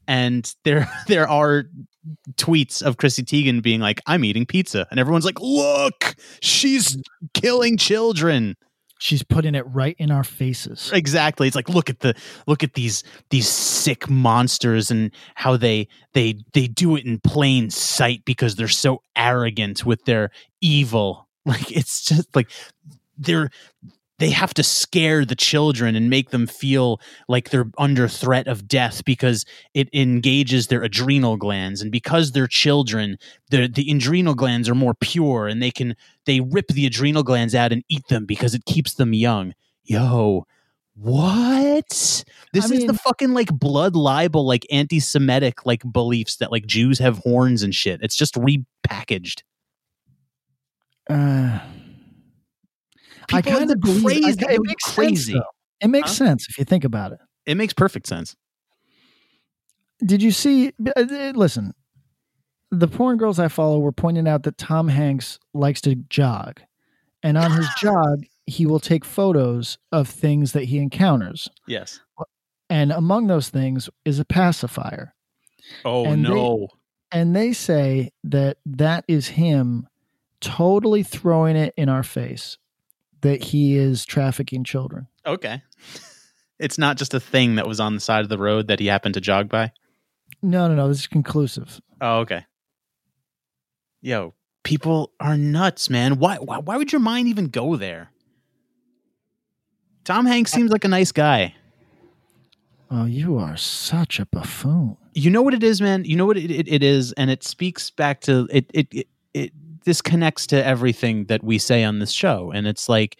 And 0.07 0.53
there 0.63 0.89
there 1.07 1.27
are 1.27 1.65
tweets 2.36 2.81
of 2.81 2.97
Chrissy 2.97 3.23
Teigen 3.23 3.61
being 3.61 3.79
like, 3.79 4.01
"I'm 4.05 4.25
eating 4.25 4.45
pizza," 4.45 4.88
and 4.91 4.99
everyone's 4.99 5.25
like, 5.25 5.39
"Look, 5.39 6.15
she's 6.41 6.97
killing 7.34 7.77
children." 7.77 8.55
She's 9.03 9.21
putting 9.21 9.53
it 9.53 9.65
right 9.67 9.97
in 9.99 10.11
our 10.11 10.23
faces. 10.23 10.89
exactly 10.93 11.45
it's 11.45 11.57
like 11.57 11.67
look 11.67 11.89
at 11.89 11.99
the 11.99 12.15
look 12.47 12.63
at 12.63 12.73
these 12.73 13.03
these 13.31 13.49
sick 13.49 14.09
monsters 14.09 14.89
and 14.91 15.11
how 15.35 15.57
they 15.57 15.89
they 16.13 16.35
they 16.53 16.67
do 16.67 16.95
it 16.95 17.03
in 17.03 17.19
plain 17.19 17.69
sight 17.69 18.23
because 18.23 18.55
they're 18.55 18.69
so 18.69 19.01
arrogant 19.13 19.85
with 19.85 20.05
their 20.05 20.29
evil 20.61 21.27
like 21.45 21.69
it's 21.69 22.05
just 22.05 22.33
like 22.33 22.49
they're 23.17 23.49
they 24.20 24.30
have 24.30 24.53
to 24.53 24.64
scare 24.64 25.26
the 25.26 25.36
children 25.36 25.95
and 25.95 26.09
make 26.09 26.30
them 26.30 26.47
feel 26.47 27.01
like 27.28 27.49
they're 27.49 27.70
under 27.78 28.07
threat 28.07 28.47
of 28.47 28.68
death 28.68 29.03
because 29.05 29.45
it 29.74 29.89
engages 29.93 30.68
their 30.68 30.84
adrenal 30.84 31.36
glands. 31.36 31.82
And 31.82 31.91
because 31.91 32.32
they're 32.32 32.47
children 32.47 33.18
the 33.49 33.68
the 33.68 33.91
adrenal 33.91 34.36
glands 34.36 34.70
are 34.70 34.76
more 34.76 34.93
pure 34.93 35.47
and 35.47 35.61
they 35.61 35.72
can 35.72 35.95
they 36.26 36.39
rip 36.39 36.68
the 36.68 36.86
adrenal 36.86 37.24
glands 37.24 37.55
out 37.55 37.72
and 37.72 37.84
eat 37.89 38.07
them 38.07 38.26
because 38.26 38.53
it 38.53 38.66
keeps 38.66 38.95
them 38.95 39.14
young. 39.14 39.53
Yo 39.84 40.45
what? 40.95 42.24
This 42.53 42.72
I 42.72 42.76
is 42.76 42.86
the 42.86 42.93
fucking 42.93 43.34
like 43.34 43.47
blood 43.47 43.95
libel 43.95 44.45
like 44.45 44.66
anti-semitic 44.72 45.66
like 45.66 45.82
beliefs 45.91 46.38
that 46.38 46.51
like 46.51 46.68
jews 46.68 46.99
have 46.99 47.18
horns 47.20 47.64
and 47.64 47.74
shit. 47.74 47.99
It's 48.03 48.16
just 48.16 48.36
repackaged. 48.36 49.41
Uh, 51.09 51.59
People 53.28 53.53
are 53.53 53.57
kind 53.57 53.71
of 53.71 53.80
believe 53.80 54.03
crazy. 54.03 54.45
I, 54.47 54.53
it 54.53 54.61
makes 54.63 54.93
crazy. 54.93 55.32
sense. 55.34 55.43
Though. 55.43 55.49
It 55.82 55.88
makes 55.89 56.09
Huh? 56.17 56.26
sense 56.26 56.47
if 56.49 56.57
you 56.57 56.65
think 56.65 56.84
about 56.84 57.11
it. 57.11 57.19
It 57.45 57.55
makes 57.55 57.74
perfect 57.74 58.07
sense. 58.07 58.36
Did 60.05 60.21
you 60.21 60.32
see? 60.32 60.74
uh, 60.95 61.01
Listen, 61.36 61.74
the 62.71 62.88
porn 62.88 63.17
girls 63.17 63.39
I 63.39 63.47
follow 63.47 63.80
were 63.80 63.91
pointing 63.91 64.28
out 64.28 64.43
that 64.43 64.57
Tom 64.57 64.88
Hanks 64.88 65.39
likes 65.53 65.82
to 65.82 65.95
jog, 65.95 66.61
and 67.21 67.38
on 67.38 67.51
his 67.51 67.67
jog, 67.80 68.24
he 68.45 68.65
will 68.65 68.80
take 68.80 69.05
photos 69.05 69.78
of 69.91 70.09
things 70.09 70.51
that 70.53 70.65
he 70.65 70.80
encounters. 70.80 71.47
Yes. 71.67 71.99
And 72.69 72.91
among 72.91 73.28
those 73.28 73.49
things 73.49 73.89
is 74.03 74.19
a 74.19 74.26
pacifier. 74.26 75.13
Oh 75.86 76.05
And 76.05 76.26
they- 76.26 76.30
no. 76.30 76.67
And 77.11 77.36
they 77.36 77.53
say 77.53 78.09
that 78.24 78.57
that 78.65 79.05
is 79.07 79.28
him 79.28 79.88
totally 80.41 81.03
throwing 81.03 81.55
it 81.55 81.74
in 81.78 81.88
our 81.88 82.01
face 82.03 82.57
that 83.24 83.43
he 83.43 83.76
is 83.76 84.05
trafficking 84.05 84.63
children. 84.63 85.07
okay. 85.26 85.61
It's 86.59 86.78
not 86.78 86.95
just 86.97 87.13
a 87.13 87.19
thing 87.19 87.55
that 87.55 87.67
was 87.67 87.80
on 87.82 87.95
the 87.95 87.99
side 87.99 88.21
of 88.21 88.30
the 88.30 88.38
road 88.38 88.67
that 88.67 88.80
he 88.80 88.86
happened 88.86 89.15
to 89.15 89.21
jog 89.21 89.49
by. 89.49 89.74
No, 90.41 90.67
no, 90.67 90.76
no. 90.76 90.88
This 90.88 90.99
is 90.99 91.07
conclusive. 91.07 91.82
Oh, 91.99 92.19
okay. 92.19 92.45
Yo, 94.01 94.34
people 94.63 95.11
are 95.19 95.36
nuts, 95.36 95.89
man. 95.89 96.19
Why, 96.19 96.36
why 96.38 96.59
why 96.59 96.78
would 96.78 96.91
your 96.93 97.01
mind 97.01 97.28
even 97.28 97.47
go 97.47 97.76
there? 97.76 98.11
Tom 100.03 100.26
Hanks 100.26 100.51
seems 100.51 100.71
like 100.71 100.86
a 100.86 100.89
nice 100.89 101.11
guy. 101.11 101.55
Oh, 102.91 103.05
you 103.05 103.38
are 103.38 103.57
such 103.57 104.19
a 104.19 104.26
buffoon. 104.28 104.97
You 105.13 105.32
know 105.32 105.41
what 105.41 105.53
it 105.53 105.63
is, 105.63 105.82
man. 105.82 106.05
You 106.05 106.15
know 106.15 106.26
what 106.26 106.38
it, 106.38 106.51
it, 106.51 106.67
it 106.67 106.84
is, 106.84 107.11
and 107.13 107.30
it 107.30 107.43
speaks 107.43 107.89
back 107.89 108.21
to 108.21 108.47
it, 108.51 108.69
it. 108.74 108.88
It 108.91 109.07
it 109.34 109.51
this 109.84 110.01
connects 110.01 110.47
to 110.47 110.65
everything 110.65 111.25
that 111.25 111.43
we 111.43 111.57
say 111.57 111.84
on 111.84 111.99
this 111.99 112.11
show, 112.11 112.51
and 112.51 112.67
it's 112.67 112.89
like 112.89 113.17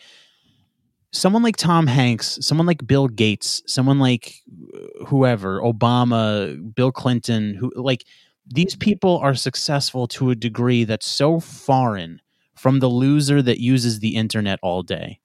someone 1.12 1.44
like 1.44 1.58
Tom 1.58 1.88
Hanks, 1.88 2.40
someone 2.42 2.68
like 2.68 2.86
Bill 2.86 3.08
Gates, 3.08 3.62
someone 3.68 4.00
like 4.00 4.42
uh, 4.76 5.06
whoever, 5.06 5.62
Obama, 5.62 6.74
Bill 6.76 6.92
Clinton, 6.92 7.56
who 7.56 7.72
like 7.76 8.06
these 8.46 8.76
people 8.76 9.20
are 9.20 9.36
successful 9.36 10.08
to 10.08 10.32
a 10.32 10.36
degree 10.36 10.84
that's 10.84 11.08
so 11.08 11.40
foreign 11.40 12.20
from 12.56 12.80
the 12.80 12.90
loser 12.90 13.42
that 13.42 13.60
uses 13.60 14.00
the 14.00 14.16
internet 14.16 14.60
all 14.62 14.84
day. 14.84 15.20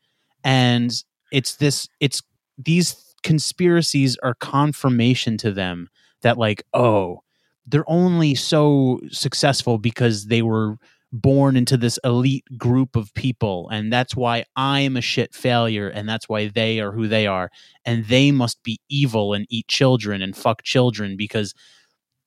And 0.45 0.93
it's 1.33 1.57
this 1.57 1.89
it's 2.01 2.23
these 2.57 3.15
conspiracies 3.23 4.17
are 4.23 4.35
confirmation 4.35 5.37
to 5.39 5.53
them 5.53 5.89
that 6.23 6.39
like, 6.39 6.63
oh, 6.75 7.23
they're 7.67 7.89
only 7.91 8.35
so 8.35 9.01
successful 9.11 9.79
because 9.79 10.27
they 10.27 10.43
were 10.43 10.77
born 11.11 11.57
into 11.57 11.77
this 11.77 11.99
elite 12.05 12.45
group 12.59 12.95
of 12.95 13.15
people 13.15 13.69
and 13.71 13.91
that's 13.91 14.15
why 14.15 14.45
I'm 14.57 14.97
a 14.97 15.01
shit 15.01 15.35
failure 15.35 15.89
and 15.89 16.07
that's 16.07 16.29
why 16.29 16.49
they 16.49 16.81
are 16.81 16.93
who 16.93 17.09
they 17.09 17.27
are 17.27 17.51
and 17.85 18.05
they 18.05 18.31
must 18.31 18.63
be 18.63 18.79
evil 18.91 19.33
and 19.33 19.47
eat 19.49 19.69
children 19.69 20.21
and 20.21 20.37
fuck 20.37 20.63
children 20.63 21.17
because 21.17 21.55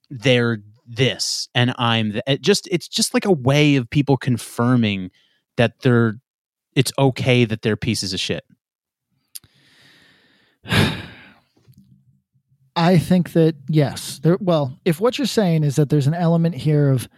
they're 0.09 0.59
this 0.87 1.47
and 1.53 1.75
I'm 1.77 2.19
it 2.25 2.41
just 2.41 2.67
it's 2.71 2.87
just 2.87 3.13
like 3.13 3.25
a 3.25 3.31
way 3.31 3.75
of 3.75 3.89
people 3.89 4.17
confirming 4.17 5.11
that 5.57 5.81
they're 5.81 6.15
it's 6.75 6.91
okay 6.97 7.45
that 7.45 7.61
they're 7.61 7.77
pieces 7.77 8.13
of 8.13 8.19
shit. 8.19 8.43
I 12.75 12.97
think 12.97 13.33
that 13.33 13.55
yes, 13.67 14.19
there. 14.19 14.37
Well, 14.39 14.79
if 14.85 15.01
what 15.01 15.17
you're 15.17 15.27
saying 15.27 15.63
is 15.63 15.75
that 15.75 15.89
there's 15.89 16.07
an 16.07 16.13
element 16.13 16.55
here 16.55 16.89
of 16.89 17.09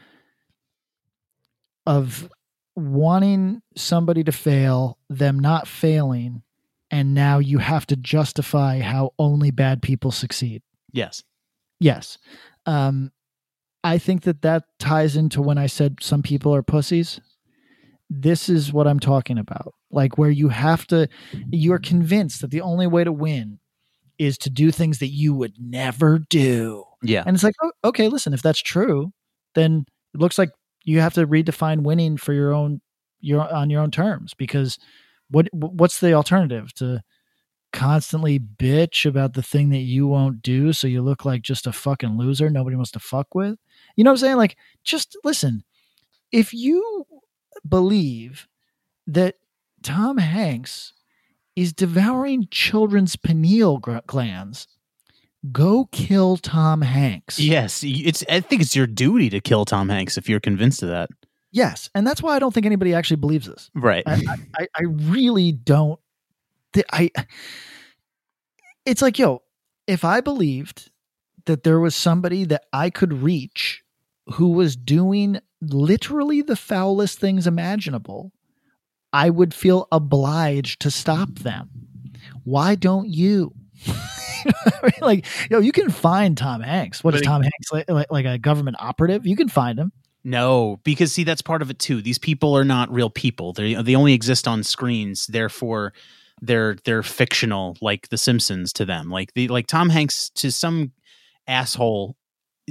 of 1.85 2.29
wanting 2.75 3.61
somebody 3.75 4.23
to 4.23 4.31
fail, 4.31 4.97
them 5.09 5.39
not 5.39 5.67
failing, 5.67 6.41
and 6.89 7.13
now 7.13 7.39
you 7.39 7.57
have 7.59 7.85
to 7.87 7.95
justify 7.95 8.79
how 8.79 9.11
only 9.19 9.51
bad 9.51 9.81
people 9.81 10.11
succeed. 10.11 10.61
Yes. 10.91 11.23
Yes, 11.83 12.17
um, 12.65 13.11
I 13.83 13.97
think 13.97 14.21
that 14.21 14.41
that 14.43 14.63
ties 14.79 15.17
into 15.17 15.41
when 15.41 15.57
I 15.57 15.67
said 15.67 15.97
some 15.99 16.23
people 16.23 16.55
are 16.55 16.63
pussies. 16.63 17.19
This 18.09 18.47
is 18.47 18.71
what 18.71 18.87
I'm 18.87 19.01
talking 19.01 19.37
about. 19.37 19.73
Like 19.91 20.17
where 20.17 20.29
you 20.29 20.47
have 20.47 20.87
to, 20.87 21.09
you're 21.51 21.79
convinced 21.79 22.39
that 22.39 22.51
the 22.51 22.61
only 22.61 22.87
way 22.87 23.03
to 23.03 23.11
win 23.11 23.59
is 24.17 24.37
to 24.39 24.49
do 24.49 24.71
things 24.71 24.99
that 24.99 25.07
you 25.07 25.33
would 25.33 25.55
never 25.59 26.19
do. 26.29 26.85
Yeah. 27.01 27.23
And 27.25 27.35
it's 27.35 27.43
like, 27.43 27.55
oh, 27.61 27.71
okay, 27.83 28.07
listen, 28.07 28.33
if 28.33 28.41
that's 28.41 28.61
true, 28.61 29.11
then 29.55 29.83
it 30.13 30.21
looks 30.21 30.37
like 30.37 30.51
you 30.83 30.99
have 30.99 31.13
to 31.13 31.27
redefine 31.27 31.81
winning 31.81 32.17
for 32.17 32.33
your 32.33 32.53
own 32.53 32.81
your 33.19 33.51
on 33.53 33.69
your 33.69 33.81
own 33.81 33.91
terms 33.91 34.33
because 34.33 34.77
what 35.29 35.47
what's 35.53 35.99
the 35.99 36.13
alternative 36.13 36.73
to 36.75 37.01
constantly 37.71 38.39
bitch 38.39 39.05
about 39.05 39.33
the 39.33 39.41
thing 39.41 39.69
that 39.69 39.77
you 39.77 40.05
won't 40.07 40.43
do 40.43 40.71
so 40.73 40.85
you 40.85 41.01
look 41.01 41.25
like 41.25 41.41
just 41.41 41.65
a 41.65 41.71
fucking 41.71 42.17
loser 42.17 42.49
nobody 42.49 42.75
wants 42.75 42.91
to 42.91 42.99
fuck 42.99 43.33
with? 43.33 43.57
You 43.95 44.03
know 44.03 44.11
what 44.11 44.19
I'm 44.19 44.25
saying? 44.25 44.37
Like 44.37 44.57
just 44.83 45.17
listen. 45.23 45.63
If 46.31 46.53
you 46.53 47.05
believe 47.67 48.47
that 49.07 49.35
Tom 49.81 50.17
Hanks 50.17 50.93
is 51.55 51.73
devouring 51.73 52.47
children's 52.49 53.15
pineal 53.15 53.77
glands. 54.07 54.67
Go 55.51 55.89
kill 55.91 56.37
Tom 56.37 56.81
Hanks. 56.81 57.37
Yes, 57.39 57.83
it's. 57.83 58.23
I 58.29 58.39
think 58.39 58.61
it's 58.61 58.75
your 58.75 58.87
duty 58.87 59.29
to 59.31 59.41
kill 59.41 59.65
Tom 59.65 59.89
Hanks 59.89 60.17
if 60.17 60.29
you're 60.29 60.39
convinced 60.39 60.81
of 60.83 60.89
that. 60.89 61.09
Yes, 61.51 61.89
and 61.93 62.07
that's 62.07 62.21
why 62.23 62.35
I 62.35 62.39
don't 62.39 62.53
think 62.53 62.65
anybody 62.65 62.93
actually 62.93 63.17
believes 63.17 63.47
this. 63.47 63.69
Right. 63.75 64.03
I, 64.07 64.21
I, 64.57 64.67
I- 64.75 64.83
really 64.85 65.51
don't. 65.51 65.99
I. 66.91 67.11
It's 68.85 69.01
like, 69.01 69.19
yo, 69.19 69.43
if 69.85 70.03
I 70.03 70.21
believed 70.21 70.89
that 71.45 71.63
there 71.63 71.79
was 71.79 71.93
somebody 71.95 72.45
that 72.45 72.63
I 72.71 72.89
could 72.89 73.13
reach 73.13 73.83
who 74.33 74.49
was 74.49 74.75
doing 74.75 75.39
literally 75.61 76.41
the 76.41 76.55
foulest 76.55 77.19
things 77.19 77.47
imaginable, 77.47 78.31
I 79.11 79.29
would 79.29 79.53
feel 79.53 79.87
obliged 79.91 80.81
to 80.81 80.91
stop 80.91 81.29
them. 81.39 81.69
Why 82.45 82.75
don't 82.75 83.09
you? 83.09 83.53
like, 85.01 85.25
yo, 85.49 85.59
you 85.59 85.71
can 85.71 85.89
find 85.89 86.37
Tom 86.37 86.61
Hanks. 86.61 87.03
What 87.03 87.15
is 87.15 87.21
But- 87.21 87.27
Tom 87.27 87.41
Hanks 87.41 87.71
like, 87.71 87.89
like? 87.89 88.11
Like 88.11 88.25
a 88.25 88.37
government 88.37 88.77
operative? 88.79 89.25
You 89.25 89.35
can 89.35 89.49
find 89.49 89.77
him. 89.77 89.91
No, 90.23 90.79
because 90.83 91.11
see, 91.11 91.23
that's 91.25 91.41
part 91.41 91.61
of 91.61 91.69
it 91.69 91.79
too. 91.79 92.01
These 92.01 92.17
people 92.17 92.55
are 92.57 92.63
not 92.63 92.89
real 92.91 93.09
people. 93.09 93.51
They 93.51 93.73
they 93.73 93.95
only 93.95 94.13
exist 94.13 94.47
on 94.47 94.63
screens. 94.63 95.27
Therefore, 95.27 95.93
they're 96.41 96.75
they're 96.85 97.03
fictional, 97.03 97.75
like 97.81 98.07
The 98.07 98.17
Simpsons 98.17 98.71
to 98.73 98.85
them. 98.85 99.09
Like 99.09 99.33
the 99.33 99.49
like 99.49 99.67
Tom 99.67 99.89
Hanks 99.89 100.29
to 100.35 100.49
some 100.51 100.93
asshole. 101.47 102.15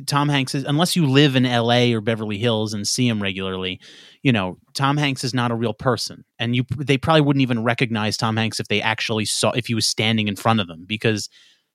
Tom 0.07 0.31
Hanks 0.31 0.55
is 0.55 0.65
unless 0.65 0.97
you 0.97 1.07
live 1.07 1.37
in 1.37 1.45
L.A. 1.45 1.93
or 1.93 2.01
Beverly 2.01 2.39
Hills 2.39 2.73
and 2.73 2.89
see 2.89 3.07
him 3.07 3.23
regularly. 3.23 3.79
You 4.23 4.33
know, 4.33 4.57
Tom 4.73 4.97
Hanks 4.97 5.23
is 5.23 5.35
not 5.35 5.51
a 5.51 5.55
real 5.55 5.75
person, 5.75 6.25
and 6.39 6.57
you 6.57 6.65
they 6.79 6.97
probably 6.97 7.21
wouldn't 7.21 7.43
even 7.43 7.63
recognize 7.63 8.17
Tom 8.17 8.39
Hanks 8.39 8.61
if 8.61 8.69
they 8.69 8.81
actually 8.81 9.27
saw 9.27 9.51
if 9.51 9.67
he 9.67 9.75
was 9.75 9.87
standing 9.87 10.29
in 10.29 10.37
front 10.37 10.61
of 10.61 10.69
them 10.69 10.85
because 10.87 11.29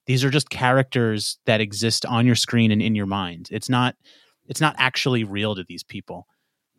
these 0.07 0.23
are 0.23 0.29
just 0.29 0.49
characters 0.49 1.37
that 1.45 1.61
exist 1.61 2.05
on 2.05 2.25
your 2.25 2.35
screen 2.35 2.71
and 2.71 2.81
in 2.81 2.95
your 2.95 3.05
mind. 3.05 3.49
It's 3.51 3.69
not 3.69 3.95
it's 4.47 4.61
not 4.61 4.75
actually 4.77 5.23
real 5.23 5.55
to 5.55 5.65
these 5.67 5.83
people 5.83 6.27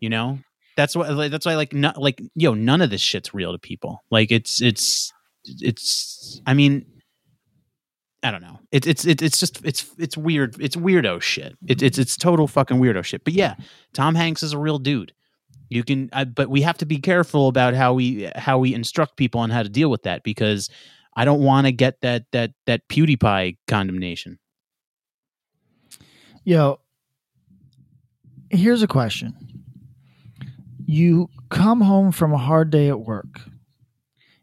you 0.00 0.08
know? 0.08 0.38
That's 0.76 0.94
why 0.94 1.28
that's 1.28 1.44
why 1.44 1.56
like 1.56 1.72
not 1.72 1.98
like 1.98 2.22
yo 2.34 2.54
none 2.54 2.80
of 2.80 2.90
this 2.90 3.00
shit's 3.00 3.34
real 3.34 3.52
to 3.52 3.58
people. 3.58 4.00
Like 4.10 4.30
it's 4.30 4.62
it's 4.62 5.12
it's 5.60 6.40
i 6.46 6.54
mean 6.54 6.86
i 8.22 8.30
don't 8.30 8.42
know. 8.42 8.60
It's 8.70 8.86
it's 8.86 9.04
it's 9.04 9.22
it's 9.22 9.40
just 9.40 9.64
it's 9.64 9.90
it's 9.98 10.16
weird 10.16 10.60
it's 10.60 10.76
weirdo 10.76 11.20
shit. 11.20 11.56
It, 11.66 11.82
it's 11.82 11.98
it's 11.98 12.16
total 12.16 12.46
fucking 12.46 12.78
weirdo 12.78 13.04
shit. 13.04 13.24
But 13.24 13.32
yeah 13.32 13.56
tom 13.92 14.14
hanks 14.14 14.44
is 14.44 14.52
a 14.52 14.58
real 14.58 14.78
dude. 14.78 15.12
You 15.68 15.82
can 15.82 16.10
I, 16.12 16.24
but 16.24 16.48
we 16.48 16.62
have 16.62 16.78
to 16.78 16.86
be 16.86 16.98
careful 16.98 17.48
about 17.48 17.74
how 17.74 17.92
we 17.94 18.30
how 18.36 18.58
we 18.58 18.72
instruct 18.72 19.16
people 19.16 19.40
on 19.40 19.50
how 19.50 19.64
to 19.64 19.68
deal 19.68 19.90
with 19.90 20.04
that 20.04 20.22
because 20.22 20.70
i 21.18 21.24
don't 21.24 21.42
want 21.42 21.66
to 21.66 21.72
get 21.72 22.00
that 22.00 22.24
that 22.32 22.52
that 22.66 22.88
pewdiepie 22.88 23.56
condemnation 23.66 24.38
Yo, 26.48 26.80
here's 28.48 28.82
a 28.82 28.86
question. 28.88 29.36
You 30.86 31.28
come 31.50 31.82
home 31.82 32.10
from 32.10 32.32
a 32.32 32.38
hard 32.38 32.70
day 32.70 32.88
at 32.88 33.00
work. 33.00 33.42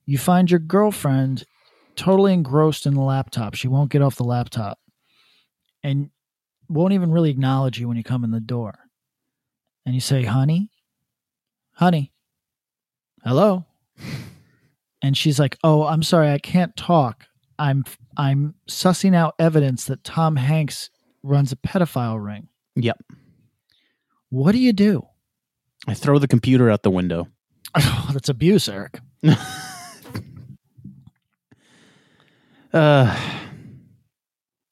You 0.05 0.19
find 0.19 0.51
your 0.51 0.59
girlfriend 0.59 1.45
totally 1.95 2.31
engrossed 2.31 2.85
in 2.85 2.93
the 2.93 3.01
laptop. 3.01 3.55
She 3.55 3.67
won't 3.67 3.89
get 3.89 4.03
off 4.03 4.17
the 4.17 4.23
laptop 4.23 4.77
and 5.81 6.11
won't 6.69 6.93
even 6.93 7.11
really 7.11 7.31
acknowledge 7.31 7.79
you 7.79 7.87
when 7.87 7.97
you 7.97 8.03
come 8.03 8.23
in 8.23 8.29
the 8.29 8.39
door. 8.39 8.75
And 9.83 9.95
you 9.95 10.01
say, 10.01 10.25
honey, 10.25 10.69
honey, 11.71 12.13
hello. 13.23 13.65
And 15.05 15.15
she's 15.15 15.37
like, 15.39 15.55
oh, 15.63 15.83
I'm 15.85 16.01
sorry, 16.01 16.31
I 16.31 16.39
can't 16.39 16.75
talk. 16.75 17.25
I'm 17.59 17.83
I'm 18.17 18.55
sussing 18.67 19.15
out 19.15 19.35
evidence 19.39 19.85
that 19.85 20.03
Tom 20.03 20.35
Hanks 20.35 20.89
runs 21.23 21.51
a 21.51 21.55
pedophile 21.55 22.23
ring. 22.23 22.47
yep 22.75 22.97
What 24.29 24.51
do 24.53 24.57
you 24.57 24.73
do? 24.73 25.03
i 25.87 25.93
throw 25.93 26.17
the 26.17 26.27
computer 26.27 26.69
out 26.71 26.81
the 26.83 26.89
window 26.91 27.27
Oh, 27.75 28.07
that's 28.13 28.29
abuse, 28.29 28.67
Eric. 28.67 28.99
uh 32.73 33.15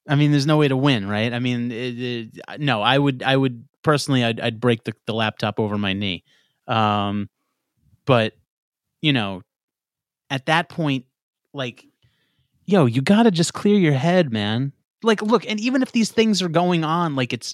I 0.09 0.15
mean, 0.15 0.31
there's 0.31 0.45
no 0.45 0.57
way 0.57 0.67
to 0.67 0.75
win, 0.75 1.07
right? 1.07 1.31
I 1.33 1.39
mean, 1.39 1.71
it, 1.71 1.99
it, 1.99 2.39
no, 2.59 2.81
I 2.81 2.97
would, 2.99 3.23
I 3.23 3.37
would 3.37 3.63
personally, 3.83 4.21
I'd, 4.21 4.37
I'd 4.41 4.59
break 4.59 4.83
the, 4.83 4.91
the 5.07 5.13
laptop 5.13 5.61
over 5.61 5.77
my 5.77 5.93
knee. 5.93 6.25
Um, 6.67 7.29
but 8.05 8.33
you 9.01 9.13
know, 9.13 9.43
at 10.33 10.47
that 10.47 10.67
point, 10.67 11.05
like, 11.53 11.85
yo, 12.65 12.87
you 12.87 13.03
got 13.03 13.23
to 13.23 13.31
just 13.31 13.53
clear 13.53 13.77
your 13.77 13.93
head, 13.93 14.33
man. 14.33 14.73
Like, 15.03 15.21
look, 15.21 15.47
and 15.47 15.59
even 15.59 15.83
if 15.83 15.91
these 15.91 16.11
things 16.11 16.41
are 16.41 16.49
going 16.49 16.83
on, 16.83 17.15
like, 17.15 17.33
it's, 17.33 17.53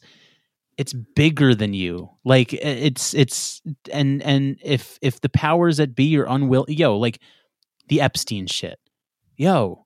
it's 0.77 0.93
bigger 0.93 1.53
than 1.53 1.73
you. 1.73 2.09
Like, 2.23 2.53
it's, 2.53 3.13
it's, 3.13 3.61
and, 3.91 4.23
and 4.23 4.57
if, 4.63 4.97
if 5.01 5.19
the 5.19 5.27
powers 5.27 5.75
that 5.75 5.93
be 5.93 6.17
are 6.17 6.25
unwilling, 6.25 6.77
yo, 6.77 6.97
like 6.97 7.19
the 7.89 7.99
Epstein 7.99 8.47
shit, 8.47 8.79
yo, 9.35 9.85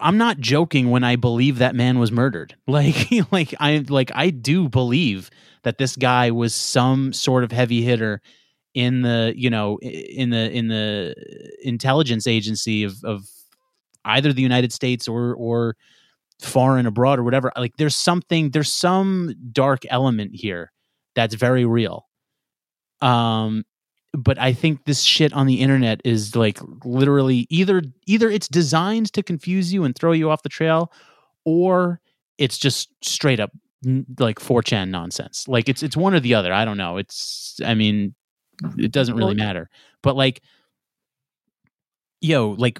I'm 0.00 0.18
not 0.18 0.38
joking 0.38 0.90
when 0.90 1.04
I 1.04 1.14
believe 1.14 1.58
that 1.58 1.76
man 1.76 2.00
was 2.00 2.10
murdered. 2.10 2.56
Like 2.66 3.08
like 3.32 3.54
I 3.58 3.84
like 3.88 4.10
I 4.14 4.30
do 4.30 4.68
believe 4.68 5.30
that 5.64 5.78
this 5.78 5.96
guy 5.96 6.30
was 6.30 6.54
some 6.54 7.12
sort 7.12 7.44
of 7.44 7.50
heavy 7.50 7.82
hitter 7.82 8.20
in 8.74 9.02
the, 9.02 9.32
you 9.36 9.48
know, 9.48 9.78
in 9.80 10.30
the 10.30 10.50
in 10.50 10.68
the 10.68 11.14
intelligence 11.62 12.26
agency 12.26 12.84
of 12.84 13.02
of 13.04 13.24
either 14.04 14.32
the 14.32 14.42
United 14.42 14.72
States 14.72 15.08
or 15.08 15.34
or 15.34 15.76
foreign 16.40 16.86
abroad 16.86 17.18
or 17.18 17.22
whatever. 17.22 17.52
Like 17.56 17.76
there's 17.76 17.96
something 17.96 18.50
there's 18.50 18.72
some 18.72 19.34
dark 19.52 19.84
element 19.88 20.34
here 20.34 20.72
that's 21.14 21.34
very 21.34 21.64
real. 21.64 22.08
Um 23.00 23.64
but 24.16 24.38
I 24.38 24.52
think 24.52 24.84
this 24.84 25.02
shit 25.02 25.32
on 25.32 25.46
the 25.46 25.60
internet 25.60 26.00
is 26.04 26.36
like 26.36 26.58
literally 26.84 27.46
either 27.50 27.82
either 28.06 28.30
it's 28.30 28.48
designed 28.48 29.12
to 29.12 29.22
confuse 29.22 29.72
you 29.72 29.84
and 29.84 29.94
throw 29.94 30.12
you 30.12 30.30
off 30.30 30.42
the 30.42 30.48
trail, 30.48 30.92
or 31.44 32.00
it's 32.38 32.56
just 32.58 32.90
straight 33.02 33.40
up 33.40 33.50
like 34.18 34.38
4chan 34.38 34.88
nonsense. 34.90 35.46
Like 35.48 35.68
it's 35.68 35.82
it's 35.82 35.96
one 35.96 36.14
or 36.14 36.20
the 36.20 36.34
other. 36.34 36.52
I 36.52 36.64
don't 36.64 36.76
know. 36.76 36.96
It's 36.96 37.60
I 37.64 37.74
mean, 37.74 38.14
it 38.78 38.92
doesn't 38.92 39.16
really 39.16 39.34
matter. 39.34 39.68
But 40.02 40.16
like, 40.16 40.42
yo, 42.20 42.50
like 42.50 42.78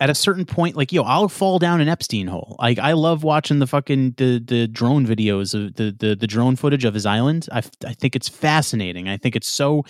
at 0.00 0.10
a 0.10 0.14
certain 0.14 0.44
point, 0.44 0.76
like 0.76 0.92
yo, 0.92 1.02
I'll 1.02 1.28
fall 1.28 1.58
down 1.58 1.80
an 1.80 1.88
Epstein 1.88 2.26
hole. 2.26 2.56
Like 2.58 2.78
I 2.78 2.92
love 2.92 3.22
watching 3.22 3.58
the 3.58 3.66
fucking 3.66 4.14
the 4.16 4.42
the 4.44 4.66
drone 4.66 5.06
videos 5.06 5.54
of 5.54 5.74
the 5.74 5.94
the 5.96 6.14
the 6.16 6.26
drone 6.26 6.56
footage 6.56 6.84
of 6.84 6.94
his 6.94 7.06
island. 7.06 7.48
I 7.52 7.62
I 7.86 7.94
think 7.94 8.16
it's 8.16 8.28
fascinating. 8.28 9.08
I 9.08 9.16
think 9.16 9.36
it's 9.36 9.48
so 9.48 9.84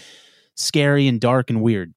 scary 0.54 1.08
and 1.08 1.20
dark 1.20 1.50
and 1.50 1.62
weird. 1.62 1.94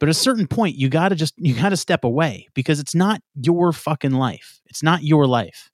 But 0.00 0.08
at 0.08 0.16
a 0.16 0.18
certain 0.18 0.46
point, 0.46 0.76
you 0.76 0.88
got 0.88 1.10
to 1.10 1.14
just 1.14 1.34
you 1.36 1.54
got 1.54 1.68
to 1.70 1.76
step 1.76 2.04
away 2.04 2.48
because 2.54 2.80
it's 2.80 2.94
not 2.94 3.20
your 3.40 3.72
fucking 3.72 4.12
life. 4.12 4.60
It's 4.66 4.82
not 4.82 5.02
your 5.02 5.26
life. 5.26 5.70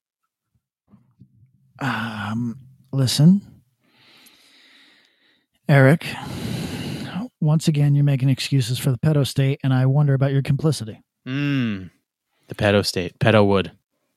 Um, 1.80 2.59
listen, 2.93 3.41
Eric. 5.71 6.07
Once 7.41 7.68
again, 7.68 7.95
you're 7.95 8.05
making 8.05 8.29
excuses 8.29 8.79
for 8.79 8.91
the 8.91 8.99
pedo 8.99 9.27
state, 9.27 9.61
and 9.62 9.73
I 9.73 9.87
wonder 9.87 10.12
about 10.14 10.33
your 10.33 10.43
complicity. 10.43 11.01
Mm, 11.27 11.91
the 12.49 12.55
pedo 12.55 12.85
state, 12.85 13.18
pedo 13.18 13.47
wood. 13.47 13.73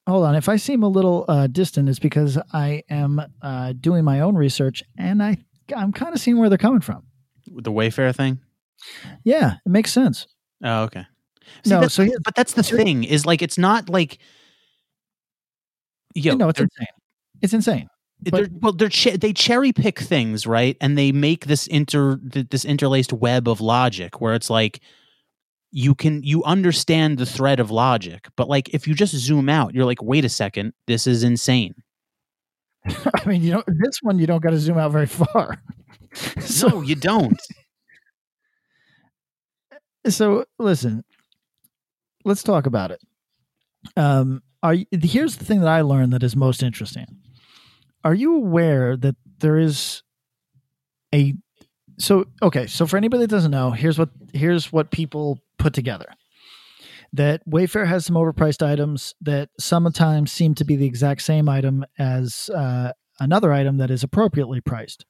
Hold 0.08 0.26
on. 0.26 0.36
If 0.36 0.50
I 0.50 0.58
seem 0.58 0.84
a 0.84 0.88
little 0.90 1.24
uh, 1.30 1.48
distant, 1.48 1.88
it's 1.88 2.00
because 2.00 2.38
I 2.52 2.84
am 2.90 3.22
uh, 3.42 3.74
doing 3.80 4.04
my 4.04 4.20
own 4.20 4.36
research, 4.36 4.84
and 4.98 5.24
I 5.24 5.38
I'm 5.74 5.94
kind 5.94 6.14
of 6.14 6.20
seeing 6.20 6.38
where 6.38 6.50
they're 6.50 6.58
coming 6.58 6.82
from 6.82 7.04
the 7.48 7.72
Wayfair 7.72 8.16
thing? 8.16 8.40
Yeah, 9.24 9.56
it 9.66 9.70
makes 9.70 9.92
sense. 9.94 10.28
Oh, 10.64 10.84
okay. 10.84 11.06
See, 11.64 11.72
no, 11.72 11.88
so 11.88 12.08
but 12.24 12.36
that's 12.36 12.54
the 12.54 12.64
thing 12.64 13.04
is 13.04 13.26
like 13.26 13.42
it's 13.42 13.58
not 13.58 13.90
like 13.90 14.18
yo, 16.16 16.36
no, 16.36 16.50
it's 16.50 16.60
insane. 16.60 16.88
It's 17.42 17.54
insane. 17.54 17.88
They're, 18.32 18.48
well, 18.62 18.74
they're 18.74 18.90
ch- 18.90 19.20
they 19.20 19.34
cherry 19.34 19.74
pick 19.74 20.00
things, 20.00 20.46
right? 20.48 20.78
And 20.80 20.98
they 20.98 21.12
make 21.12 21.46
this 21.46 21.68
inter 21.68 22.20
this 22.22 22.66
interlaced 22.66 23.14
web 23.14 23.48
of 23.48 23.62
logic 23.62 24.22
where 24.22 24.34
it's 24.34 24.50
like 24.50 24.82
you 25.72 25.96
can 25.96 26.22
you 26.24 26.44
understand 26.44 27.18
the 27.18 27.26
thread 27.26 27.60
of 27.60 27.72
logic, 27.72 28.28
but 28.36 28.48
like 28.48 28.70
if 28.74 28.88
you 28.88 28.94
just 28.94 29.16
zoom 29.16 29.50
out, 29.50 29.74
you're 29.74 29.86
like, 29.86 30.02
wait 30.02 30.24
a 30.24 30.30
second, 30.30 30.74
this 30.88 31.08
is 31.08 31.24
insane. 31.24 31.74
I 32.86 33.26
mean, 33.26 33.42
you 33.42 33.52
know, 33.54 33.64
this 33.68 34.00
one 34.02 34.20
you 34.20 34.28
don't 34.28 34.44
got 34.44 34.52
to 34.52 34.60
zoom 34.60 34.78
out 34.78 34.92
very 34.92 35.08
far. 35.08 35.62
so 36.40 36.68
no, 36.68 36.82
you 36.82 36.96
don't. 36.96 37.40
So 40.06 40.44
listen, 40.60 41.06
let's 42.26 42.44
talk 42.44 42.66
about 42.66 42.92
it. 42.92 43.00
Um, 43.96 44.44
are 44.62 44.76
here's 44.92 45.38
the 45.38 45.46
thing 45.46 45.62
that 45.62 45.70
I 45.70 45.80
learned 45.80 46.12
that 46.12 46.24
is 46.24 46.36
most 46.36 46.62
interesting. 46.62 47.06
Are 48.04 48.14
you 48.14 48.36
aware 48.36 48.98
that 48.98 49.16
there 49.40 49.58
is 49.58 50.04
a 51.14 51.36
so 52.00 52.26
okay, 52.42 52.68
so 52.68 52.88
for 52.88 52.98
anybody 52.98 53.22
that 53.22 53.30
doesn't 53.30 53.52
know, 53.52 53.72
here's 53.72 54.00
what 54.00 54.10
here's 54.34 54.72
what 54.72 54.92
people 54.92 55.40
put 55.58 55.74
together. 55.74 56.08
That 57.14 57.48
Wayfair 57.48 57.88
has 57.88 58.06
some 58.06 58.16
overpriced 58.16 58.66
items 58.66 59.14
that 59.22 59.50
sometimes 59.60 60.32
seem 60.32 60.56
to 60.56 60.66
be 60.66 60.76
the 60.76 60.88
exact 60.88 61.22
same 61.22 61.48
item 61.48 61.86
as 62.00 62.50
uh, 62.50 62.94
another 63.20 63.54
item 63.54 63.78
that 63.78 63.92
is 63.92 64.04
appropriately 64.04 64.60
priced 64.62 65.06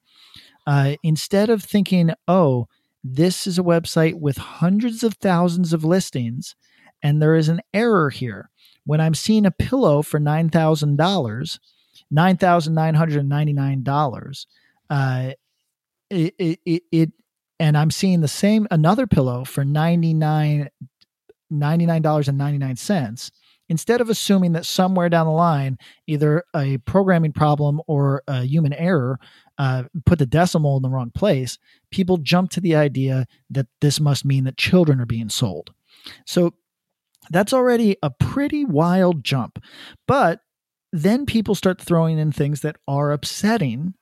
uh, 0.66 0.96
instead 1.02 1.48
of 1.48 1.62
thinking, 1.62 2.10
oh, 2.28 2.68
this 3.02 3.46
is 3.46 3.58
a 3.58 3.62
website 3.62 4.20
with 4.20 4.36
hundreds 4.36 5.02
of 5.02 5.14
thousands 5.14 5.72
of 5.72 5.84
listings 5.84 6.54
and 7.02 7.20
there 7.20 7.36
is 7.36 7.48
an 7.48 7.60
error 7.72 8.10
here. 8.10 8.50
When 8.86 9.00
I'm 9.00 9.14
seeing 9.14 9.46
a 9.46 9.50
pillow 9.50 10.02
for 10.02 10.18
$9,000, 10.18 11.58
$9,999, 12.12 14.46
uh, 14.90 15.30
it, 16.10 16.34
it, 16.38 16.82
it, 16.92 17.12
and 17.58 17.76
I'm 17.76 17.90
seeing 17.90 18.20
the 18.20 18.28
same, 18.28 18.68
another 18.70 19.06
pillow 19.06 19.44
for 19.44 19.64
99 19.64 20.68
$99.99 21.52 23.30
instead 23.68 24.00
of 24.00 24.10
assuming 24.10 24.52
that 24.52 24.66
somewhere 24.66 25.08
down 25.08 25.26
the 25.26 25.32
line 25.32 25.78
either 26.06 26.44
a 26.54 26.78
programming 26.78 27.32
problem 27.32 27.80
or 27.86 28.22
a 28.26 28.44
human 28.44 28.72
error 28.74 29.18
uh, 29.58 29.84
put 30.04 30.18
the 30.18 30.26
decimal 30.26 30.76
in 30.76 30.82
the 30.82 30.88
wrong 30.88 31.10
place, 31.10 31.58
people 31.90 32.16
jump 32.18 32.50
to 32.50 32.60
the 32.60 32.74
idea 32.74 33.26
that 33.50 33.66
this 33.80 34.00
must 34.00 34.24
mean 34.24 34.44
that 34.44 34.56
children 34.56 35.00
are 35.00 35.06
being 35.06 35.28
sold. 35.28 35.72
So 36.26 36.54
that's 37.30 37.52
already 37.52 37.96
a 38.02 38.10
pretty 38.10 38.64
wild 38.64 39.24
jump. 39.24 39.62
But 40.06 40.40
then 40.94 41.26
people 41.26 41.56
start 41.56 41.80
throwing 41.80 42.18
in 42.18 42.30
things 42.30 42.60
that 42.60 42.76
are 42.86 43.10
upsetting 43.10 43.94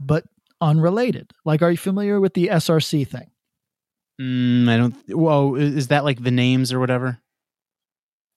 but 0.00 0.24
unrelated. 0.60 1.30
Like, 1.44 1.62
are 1.62 1.70
you 1.70 1.76
familiar 1.76 2.18
with 2.18 2.34
the 2.34 2.48
SRC 2.48 3.06
thing? 3.06 3.30
Mm, 4.20 4.68
I 4.68 4.76
don't. 4.76 4.94
Whoa, 5.08 5.54
is 5.54 5.88
that 5.88 6.04
like 6.04 6.22
the 6.22 6.32
names 6.32 6.72
or 6.72 6.80
whatever? 6.80 7.20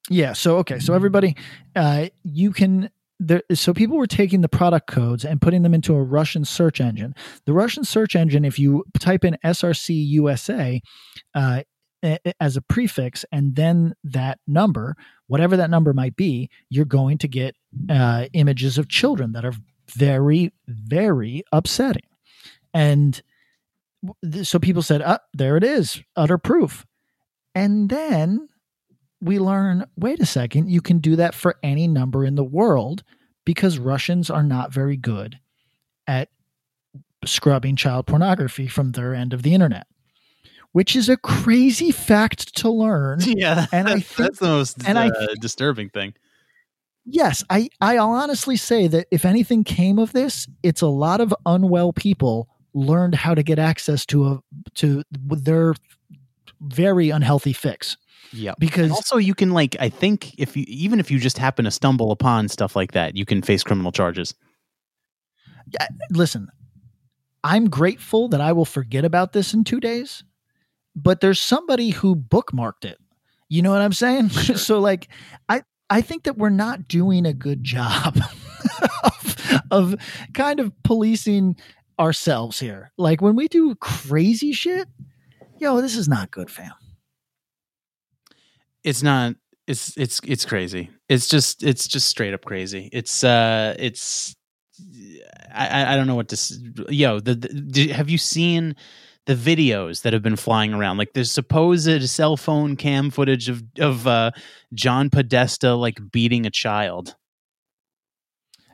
Yeah. 0.10 0.34
So 0.34 0.58
okay. 0.58 0.80
So 0.80 0.94
everybody, 0.94 1.36
uh, 1.76 2.08
you 2.24 2.52
can 2.52 2.92
there, 3.20 3.42
so 3.54 3.74
people 3.74 3.98
were 3.98 4.08
taking 4.08 4.42
the 4.42 4.50
product 4.50 4.88
codes 4.88 5.26
and 5.26 5.42
putting 5.42 5.64
them 5.64 5.74
into 5.74 5.96
a 5.96 6.04
Russian 6.04 6.46
search 6.46 6.80
engine. 6.80 7.16
The 7.46 7.54
Russian 7.54 7.84
search 7.84 8.16
engine, 8.16 8.46
if 8.46 8.60
you 8.60 8.86
type 9.00 9.26
in 9.26 9.38
SRC 9.44 9.90
USA 9.90 10.82
uh, 11.34 11.62
as 12.40 12.58
a 12.58 12.62
prefix 12.62 13.26
and 13.32 13.56
then 13.56 13.96
that 14.04 14.40
number, 14.46 14.96
whatever 15.28 15.58
that 15.58 15.70
number 15.70 15.94
might 15.94 16.16
be, 16.16 16.50
you're 16.70 16.86
going 16.86 17.18
to 17.20 17.28
get 17.28 17.56
uh, 17.90 18.28
images 18.34 18.78
of 18.78 18.88
children 18.88 19.32
that 19.34 19.46
are 19.46 19.54
very, 19.90 20.52
very 20.68 21.44
upsetting. 21.52 22.04
And 22.74 23.22
so 24.44 24.60
people 24.60 24.82
said, 24.82 25.02
"Up 25.02 25.24
oh, 25.24 25.30
there 25.34 25.58
it 25.58 25.64
is, 25.64 26.02
utter 26.16 26.38
proof." 26.38 26.86
And 27.56 27.90
then 27.90 28.50
we 29.24 29.40
learn 29.40 29.86
wait 29.96 30.20
a 30.20 30.26
second, 30.26 30.70
you 30.70 30.82
can 30.82 31.00
do 31.00 31.16
that 31.16 31.34
for 31.34 31.56
any 31.64 31.88
number 31.88 32.26
in 32.26 32.36
the 32.36 32.44
world 32.44 33.04
because 33.46 33.80
Russians 33.80 34.30
are 34.30 34.44
not 34.44 34.74
very 34.74 34.98
good 34.98 35.40
at 36.08 36.30
scrubbing 37.26 37.76
child 37.76 38.06
pornography 38.06 38.68
from 38.68 38.92
their 38.92 39.14
end 39.14 39.34
of 39.34 39.44
the 39.44 39.54
internet. 39.54 39.88
Which 40.74 40.96
is 40.96 41.08
a 41.08 41.18
crazy 41.18 41.92
fact 41.92 42.56
to 42.58 42.70
learn. 42.70 43.20
Yeah, 43.26 43.68
and 43.72 43.88
I 43.88 44.00
think, 44.00 44.16
that's 44.16 44.40
the 44.40 44.48
most 44.48 44.88
and 44.88 44.98
uh, 44.98 45.02
I, 45.02 45.36
disturbing 45.40 45.90
thing. 45.90 46.16
Yes, 47.06 47.44
I 47.50 47.70
I'll 47.82 48.12
honestly 48.12 48.56
say 48.56 48.88
that 48.88 49.08
if 49.12 49.26
anything 49.26 49.64
came 49.64 50.00
of 50.00 50.14
this, 50.14 50.48
it's 50.62 50.82
a 50.82 50.88
lot 50.88 51.20
of 51.20 51.34
unwell 51.46 51.92
people 51.94 52.48
learned 52.74 53.16
how 53.16 53.36
to 53.36 53.44
get 53.44 53.60
access 53.60 54.06
to 54.08 54.26
a 54.26 54.40
to 54.76 55.04
their 55.12 55.74
very 56.62 57.10
unhealthy 57.10 57.54
fix. 57.54 57.98
Yeah. 58.32 58.54
Because 58.58 58.86
and 58.86 58.92
also 58.94 59.18
you 59.18 59.36
can 59.36 59.52
like 59.52 59.76
I 59.80 59.90
think 59.90 60.34
if 60.40 60.56
you 60.56 60.64
even 60.68 61.00
if 61.00 61.12
you 61.12 61.20
just 61.20 61.38
happen 61.38 61.66
to 61.66 61.72
stumble 61.72 62.12
upon 62.12 62.48
stuff 62.48 62.76
like 62.76 62.94
that, 62.94 63.16
you 63.16 63.26
can 63.26 63.42
face 63.42 63.64
criminal 63.64 63.92
charges. 63.92 64.34
Yeah, 65.72 65.88
listen. 66.10 66.48
I'm 67.44 67.70
grateful 67.70 68.30
that 68.30 68.40
I 68.40 68.54
will 68.54 68.66
forget 68.66 69.04
about 69.04 69.34
this 69.34 69.54
in 69.54 69.66
two 69.66 69.82
days, 69.82 70.24
but 70.96 71.20
there's 71.20 71.42
somebody 71.42 71.90
who 71.90 72.16
bookmarked 72.16 72.86
it. 72.86 72.98
You 73.50 73.62
know 73.62 73.72
what 73.72 73.82
I'm 73.82 73.94
saying? 73.94 74.30
Sure. 74.44 74.56
so 74.58 74.80
like 74.80 75.10
I 75.50 75.64
I 75.94 76.02
think 76.02 76.24
that 76.24 76.40
we're 76.40 76.50
not 76.50 76.88
doing 76.88 77.28
a 77.28 77.34
good 77.34 77.64
job 77.64 78.18
of, 79.04 79.64
of 79.70 79.96
kind 80.34 80.60
of 80.60 80.72
policing 80.82 81.56
ourselves 82.00 82.60
here. 82.60 82.92
Like 82.98 83.22
when 83.22 83.36
we 83.36 83.48
do 83.48 83.76
crazy 83.76 84.54
shit, 84.54 84.88
yo, 85.60 85.82
this 85.82 85.96
is 85.96 86.08
not 86.08 86.32
good, 86.32 86.50
fam. 86.50 86.72
It's 88.84 89.04
not 89.04 89.36
it's 89.68 89.96
it's 89.96 90.20
it's 90.26 90.46
crazy. 90.46 90.90
It's 91.10 91.30
just 91.30 91.62
it's 91.62 91.88
just 91.88 92.08
straight 92.08 92.34
up 92.34 92.44
crazy. 92.44 92.90
It's 92.92 93.24
uh 93.24 93.76
it's 93.78 94.36
I, 95.54 95.94
I 95.94 95.96
don't 95.96 96.08
know 96.08 96.16
what 96.16 96.30
to. 96.30 96.86
Yo, 96.90 97.20
the, 97.20 97.36
the 97.36 97.90
have 97.90 98.10
you 98.10 98.18
seen 98.18 98.76
the 99.26 99.36
videos 99.36 100.02
that 100.02 100.14
have 100.14 100.22
been 100.22 100.36
flying 100.36 100.74
around? 100.74 100.98
Like 100.98 101.14
there's 101.14 101.32
supposed 101.32 102.10
cell 102.10 102.38
phone 102.38 102.76
cam 102.76 103.10
footage 103.10 103.50
of 103.50 103.64
of 103.80 104.08
uh, 104.08 104.32
John 104.74 105.10
Podesta 105.10 105.76
like 105.76 106.00
beating 106.12 106.46
a 106.46 106.52
child. 106.52 107.16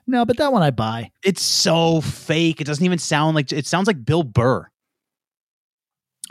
No, 0.09 0.25
but 0.25 0.37
that 0.37 0.51
one 0.51 0.63
I 0.63 0.71
buy. 0.71 1.11
It's 1.23 1.43
so 1.43 2.01
fake. 2.01 2.59
It 2.59 2.63
doesn't 2.63 2.83
even 2.83 2.97
sound 2.97 3.35
like 3.35 3.51
it 3.51 3.67
sounds 3.67 3.85
like 3.85 4.03
Bill 4.03 4.23
Burr. 4.23 4.67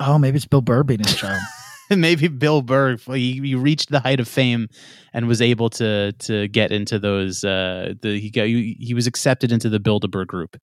Oh, 0.00 0.18
maybe 0.18 0.36
it's 0.36 0.46
Bill 0.46 0.62
Burr 0.62 0.82
beating 0.82 1.06
a 1.06 1.10
child. 1.10 1.40
maybe 1.90 2.26
Bill 2.26 2.62
Burr 2.62 2.96
he, 2.96 3.40
he, 3.40 3.54
reached 3.54 3.90
the 3.90 4.00
height 4.00 4.20
of 4.20 4.28
fame 4.28 4.68
and 5.12 5.28
was 5.28 5.40
able 5.40 5.70
to 5.70 6.12
to 6.12 6.48
get 6.48 6.72
into 6.72 6.98
those 6.98 7.44
uh 7.44 7.94
the 8.02 8.18
he 8.18 8.30
got 8.30 8.46
he, 8.46 8.76
he 8.80 8.94
was 8.94 9.06
accepted 9.06 9.52
into 9.52 9.68
the 9.68 9.80
Bilderberg 9.80 10.26
group. 10.26 10.56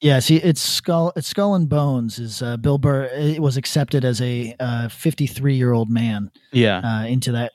Yeah, 0.00 0.20
see, 0.20 0.36
it's 0.36 0.60
skull. 0.60 1.12
It's 1.16 1.26
skull 1.26 1.54
and 1.54 1.68
bones. 1.68 2.18
Is 2.18 2.40
uh, 2.40 2.56
Bill 2.56 2.78
Burr? 2.78 3.04
It 3.04 3.40
was 3.40 3.56
accepted 3.56 4.04
as 4.04 4.20
a 4.20 4.54
uh, 4.60 4.88
53 4.88 5.56
year 5.56 5.72
old 5.72 5.90
man. 5.90 6.30
Yeah, 6.52 6.80
uh, 6.84 7.06
into 7.06 7.32
that 7.32 7.52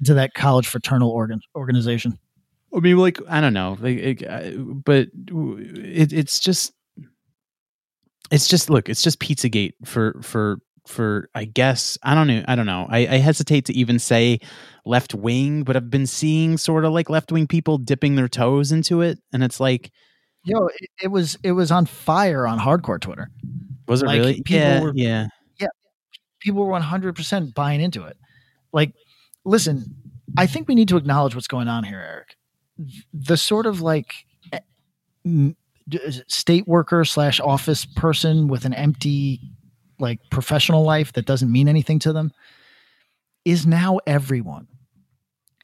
into 0.00 0.14
that 0.14 0.34
college 0.34 0.66
fraternal 0.68 1.10
organ 1.10 1.40
organization. 1.54 2.18
I 2.74 2.80
mean, 2.80 2.98
like 2.98 3.18
I 3.28 3.40
don't 3.40 3.54
know, 3.54 3.78
like, 3.80 3.96
it, 3.96 4.28
uh, 4.28 4.50
but 4.60 5.08
it, 5.14 6.12
it's 6.12 6.38
just 6.38 6.72
it's 8.30 8.48
just 8.48 8.68
look, 8.68 8.88
it's 8.88 9.02
just 9.02 9.18
Pizzagate 9.18 9.72
for 9.84 10.20
for 10.22 10.58
for 10.86 11.30
I 11.34 11.46
guess 11.46 11.96
I 12.02 12.14
don't 12.14 12.26
know 12.26 12.44
I 12.46 12.54
don't 12.54 12.66
know 12.66 12.86
I, 12.88 12.98
I 12.98 13.16
hesitate 13.16 13.64
to 13.66 13.72
even 13.72 13.98
say 13.98 14.40
left 14.84 15.14
wing, 15.14 15.62
but 15.62 15.76
I've 15.76 15.90
been 15.90 16.06
seeing 16.06 16.58
sort 16.58 16.84
of 16.84 16.92
like 16.92 17.08
left 17.08 17.32
wing 17.32 17.46
people 17.46 17.78
dipping 17.78 18.16
their 18.16 18.28
toes 18.28 18.70
into 18.70 19.00
it, 19.00 19.18
and 19.32 19.42
it's 19.42 19.60
like, 19.60 19.90
yo, 20.46 20.68
it, 20.68 20.90
it 21.04 21.08
was 21.08 21.36
it 21.42 21.52
was 21.52 21.70
on 21.70 21.84
fire 21.84 22.46
on 22.46 22.58
hardcore 22.58 23.00
Twitter. 23.00 23.30
Was 23.88 24.02
it 24.02 24.06
like, 24.06 24.18
really? 24.18 24.42
Yeah, 24.48 24.80
were, 24.80 24.92
yeah, 24.94 25.26
yeah. 25.60 25.68
People 26.40 26.62
were 26.62 26.70
one 26.70 26.82
hundred 26.82 27.14
percent 27.14 27.54
buying 27.54 27.80
into 27.80 28.04
it. 28.04 28.16
Like, 28.72 28.94
listen, 29.44 29.94
I 30.38 30.46
think 30.46 30.68
we 30.68 30.74
need 30.74 30.88
to 30.88 30.96
acknowledge 30.96 31.34
what's 31.34 31.48
going 31.48 31.68
on 31.68 31.84
here, 31.84 32.00
Eric. 32.00 32.36
The 33.12 33.36
sort 33.36 33.66
of 33.66 33.80
like 33.80 34.14
state 36.28 36.66
worker 36.68 37.04
slash 37.04 37.40
office 37.40 37.84
person 37.84 38.48
with 38.48 38.64
an 38.64 38.74
empty 38.74 39.40
like 39.98 40.20
professional 40.30 40.82
life 40.82 41.12
that 41.14 41.26
doesn't 41.26 41.50
mean 41.50 41.68
anything 41.68 41.98
to 42.00 42.12
them 42.12 42.32
is 43.44 43.66
now 43.66 43.98
everyone. 44.06 44.68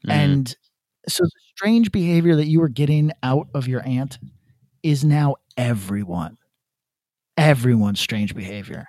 Mm. 0.07 0.11
And 0.11 0.55
so 1.07 1.23
the 1.23 1.31
strange 1.55 1.91
behavior 1.91 2.35
that 2.35 2.47
you 2.47 2.59
were 2.59 2.69
getting 2.69 3.11
out 3.21 3.47
of 3.53 3.67
your 3.67 3.85
aunt 3.85 4.17
is 4.83 5.03
now 5.03 5.35
everyone. 5.57 6.37
Everyone's 7.37 7.99
strange 7.99 8.35
behavior. 8.35 8.87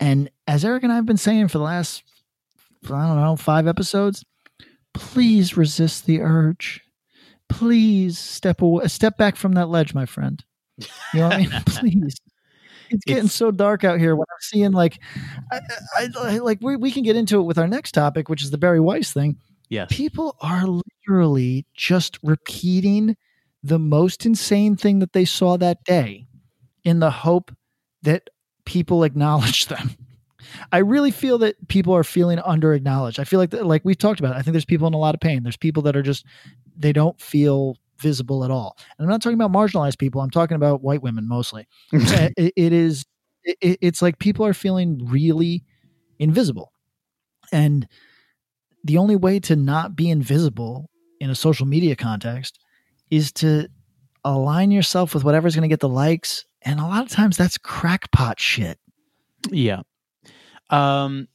And 0.00 0.30
as 0.48 0.64
Eric 0.64 0.82
and 0.82 0.92
I 0.92 0.96
have 0.96 1.06
been 1.06 1.16
saying 1.16 1.48
for 1.48 1.58
the 1.58 1.64
last, 1.64 2.02
I 2.84 2.88
don't 2.88 3.20
know, 3.20 3.36
five 3.36 3.68
episodes, 3.68 4.24
please 4.94 5.56
resist 5.56 6.06
the 6.06 6.20
urge. 6.20 6.80
Please 7.48 8.18
step 8.18 8.62
away, 8.62 8.88
step 8.88 9.16
back 9.16 9.36
from 9.36 9.52
that 9.52 9.68
ledge, 9.68 9.94
my 9.94 10.06
friend. 10.06 10.42
You 10.78 11.20
know 11.20 11.28
what 11.28 11.36
I 11.36 11.38
mean? 11.38 11.50
Please 11.66 12.16
it's 12.92 13.04
getting 13.04 13.24
it's, 13.24 13.34
so 13.34 13.50
dark 13.50 13.84
out 13.84 13.98
here 13.98 14.14
when 14.14 14.26
I'm 14.30 14.40
seeing 14.40 14.72
like, 14.72 15.00
I, 15.50 15.60
I, 15.96 16.08
I, 16.18 16.38
like 16.38 16.58
we, 16.60 16.76
we 16.76 16.92
can 16.92 17.02
get 17.02 17.16
into 17.16 17.40
it 17.40 17.44
with 17.44 17.58
our 17.58 17.66
next 17.66 17.92
topic, 17.92 18.28
which 18.28 18.42
is 18.42 18.50
the 18.50 18.58
Bari 18.58 18.80
Weiss 18.80 19.12
thing. 19.12 19.36
Yeah, 19.68 19.86
people 19.88 20.36
are 20.40 20.66
literally 20.66 21.66
just 21.74 22.18
repeating 22.22 23.16
the 23.62 23.78
most 23.78 24.26
insane 24.26 24.76
thing 24.76 24.98
that 24.98 25.12
they 25.12 25.24
saw 25.24 25.56
that 25.56 25.84
day, 25.84 26.26
in 26.84 26.98
the 26.98 27.10
hope 27.10 27.54
that 28.02 28.28
people 28.64 29.04
acknowledge 29.04 29.66
them. 29.68 29.90
I 30.72 30.78
really 30.78 31.12
feel 31.12 31.38
that 31.38 31.68
people 31.68 31.94
are 31.94 32.04
feeling 32.04 32.38
under 32.40 32.74
acknowledged. 32.74 33.20
I 33.20 33.24
feel 33.24 33.38
like 33.38 33.52
like 33.52 33.84
we've 33.84 33.96
talked 33.98 34.20
about. 34.20 34.34
It, 34.34 34.38
I 34.38 34.42
think 34.42 34.52
there's 34.52 34.64
people 34.64 34.86
in 34.88 34.94
a 34.94 34.98
lot 34.98 35.14
of 35.14 35.20
pain. 35.20 35.42
There's 35.44 35.56
people 35.56 35.82
that 35.84 35.96
are 35.96 36.02
just 36.02 36.26
they 36.76 36.92
don't 36.92 37.20
feel 37.20 37.76
visible 37.98 38.44
at 38.44 38.50
all. 38.50 38.76
And 38.98 39.06
I'm 39.06 39.10
not 39.10 39.22
talking 39.22 39.40
about 39.40 39.52
marginalized 39.52 39.98
people. 39.98 40.20
I'm 40.20 40.30
talking 40.30 40.56
about 40.56 40.82
white 40.82 41.02
women 41.02 41.28
mostly. 41.28 41.66
Uh, 41.94 42.28
it, 42.36 42.52
it 42.56 42.72
is, 42.72 43.06
it, 43.44 43.78
it's 43.80 44.02
like 44.02 44.18
people 44.18 44.44
are 44.44 44.52
feeling 44.52 45.00
really 45.06 45.64
invisible. 46.18 46.72
And 47.52 47.86
the 48.84 48.98
only 48.98 49.16
way 49.16 49.38
to 49.40 49.56
not 49.56 49.94
be 49.94 50.10
invisible 50.10 50.90
in 51.20 51.30
a 51.30 51.34
social 51.34 51.66
media 51.66 51.94
context 51.94 52.58
is 53.12 53.30
to 53.30 53.68
align 54.24 54.70
yourself 54.70 55.14
with 55.14 55.22
whatever's 55.22 55.54
going 55.54 55.62
to 55.62 55.68
get 55.68 55.80
the 55.80 55.88
likes. 55.88 56.46
And 56.62 56.80
a 56.80 56.84
lot 56.84 57.02
of 57.02 57.10
times 57.10 57.36
that's 57.36 57.58
crackpot 57.58 58.40
shit. 58.40 58.78
Yeah. 59.50 59.82
Um, 60.70 61.28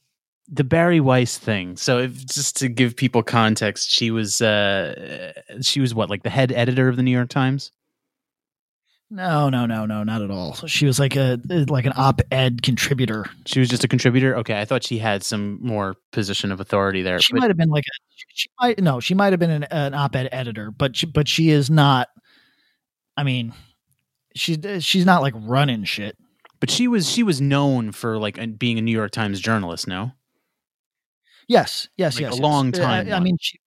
the 0.48 0.64
Bari 0.64 1.00
Weiss 1.00 1.38
thing. 1.38 1.78
So, 1.78 2.00
if, 2.00 2.26
just 2.26 2.58
to 2.58 2.70
give 2.70 2.96
people 2.96 3.22
context, 3.22 3.92
she 3.92 4.10
was 4.10 4.42
uh, 4.42 5.34
she 5.62 5.80
was 5.80 5.94
what 5.94 6.10
like 6.10 6.24
the 6.24 6.30
head 6.32 6.52
editor 6.52 6.88
of 6.88 6.96
the 6.96 7.04
New 7.04 7.12
York 7.12 7.30
Times. 7.30 7.72
No, 9.10 9.50
no, 9.50 9.66
no, 9.66 9.86
no, 9.86 10.04
not 10.04 10.22
at 10.22 10.30
all. 10.30 10.54
She 10.68 10.86
was 10.86 11.00
like 11.00 11.16
a 11.16 11.40
uh, 11.50 11.66
like 11.70 11.86
an 11.86 11.94
op-ed 11.96 12.62
contributor. 12.62 13.26
She 13.46 13.60
was 13.60 13.70
just 13.70 13.86
a 13.86 13.88
contributor. 13.88 14.36
Okay, 14.38 14.60
I 14.60 14.66
thought 14.66 14.84
she 14.84 14.98
had 14.98 15.24
some 15.24 15.60
more 15.62 15.96
position 16.12 16.52
of 16.52 16.60
authority 16.60 17.04
there. 17.04 17.20
She 17.22 17.32
but... 17.34 17.40
might 17.40 17.50
have 17.50 17.58
been 17.58 17.70
like 17.70 17.86
a. 17.86 17.96
She 18.34 18.50
might 18.60 18.80
no, 18.80 19.00
she 19.00 19.14
might 19.14 19.32
have 19.32 19.40
been 19.40 19.50
an, 19.50 19.64
an 19.72 19.94
op-ed 19.94 20.28
editor, 20.34 20.72
but 20.72 20.98
she, 20.98 21.06
but 21.06 21.28
she 21.28 21.52
is 21.52 21.70
not. 21.70 22.10
I 23.16 23.24
mean, 23.24 23.54
she's 24.36 24.64
uh, 24.66 24.82
she's 24.82 25.06
not 25.06 25.22
like 25.22 25.34
running 25.38 25.86
shit. 25.86 26.18
But 26.60 26.70
she 26.70 26.88
was 26.90 27.10
she 27.10 27.24
was 27.24 27.40
known 27.40 27.94
for 27.94 28.18
like 28.18 28.60
being 28.60 28.78
a 28.78 28.82
New 28.82 28.92
York 28.92 29.12
Times 29.12 29.40
journalist. 29.40 29.88
No. 29.88 30.12
Yes, 31.48 31.88
yes, 31.96 32.16
like 32.16 32.24
yes. 32.24 32.38
A 32.38 32.42
long 32.42 32.74
yes. 32.74 32.78
time. 32.78 33.08
I, 33.08 33.16
I 33.16 33.20
mean, 33.22 33.38
she, 33.40 33.58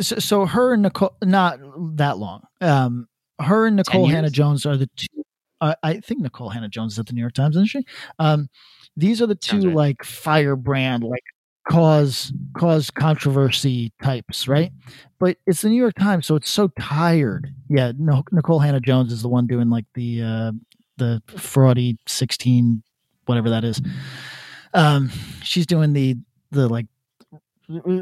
so, 0.00 0.18
so, 0.18 0.46
her 0.46 0.72
and 0.72 0.82
Nicole, 0.82 1.16
not 1.22 1.60
that 1.96 2.18
long. 2.18 2.42
Um, 2.60 3.06
her 3.42 3.66
and 3.66 3.78
Nikole 3.78 4.10
Hannah-Jones 4.10 4.66
are 4.66 4.76
the 4.76 4.88
two. 4.96 5.24
Uh, 5.60 5.74
I 5.82 6.00
think 6.00 6.24
Nikole 6.24 6.52
Hannah-Jones 6.52 6.94
is 6.94 6.98
at 6.98 7.06
the 7.06 7.12
New 7.12 7.20
York 7.20 7.34
Times, 7.34 7.56
isn't 7.56 7.68
she? 7.68 7.84
Um, 8.18 8.48
these 8.96 9.22
are 9.22 9.26
the 9.26 9.34
two 9.34 9.68
right. 9.68 9.76
like 9.76 10.04
firebrand, 10.04 11.04
like 11.04 11.22
cause 11.68 12.32
cause 12.56 12.90
controversy 12.90 13.92
types, 14.02 14.48
right? 14.48 14.72
But 15.18 15.36
it's 15.46 15.62
the 15.62 15.68
New 15.68 15.80
York 15.80 15.94
Times, 15.94 16.26
so 16.26 16.34
it's 16.34 16.50
so 16.50 16.68
tired. 16.80 17.54
Yeah, 17.68 17.92
no, 17.96 18.24
Nikole 18.32 18.64
Hannah-Jones 18.64 19.12
is 19.12 19.22
the 19.22 19.28
one 19.28 19.46
doing 19.46 19.70
like 19.70 19.86
the 19.94 20.22
uh, 20.22 20.52
the 20.96 21.22
fraudy 21.28 21.96
sixteen, 22.06 22.82
whatever 23.26 23.50
that 23.50 23.64
is. 23.64 23.80
Um, 24.74 25.10
she's 25.42 25.66
doing 25.66 25.92
the 25.92 26.16
the 26.50 26.68
like 26.68 26.86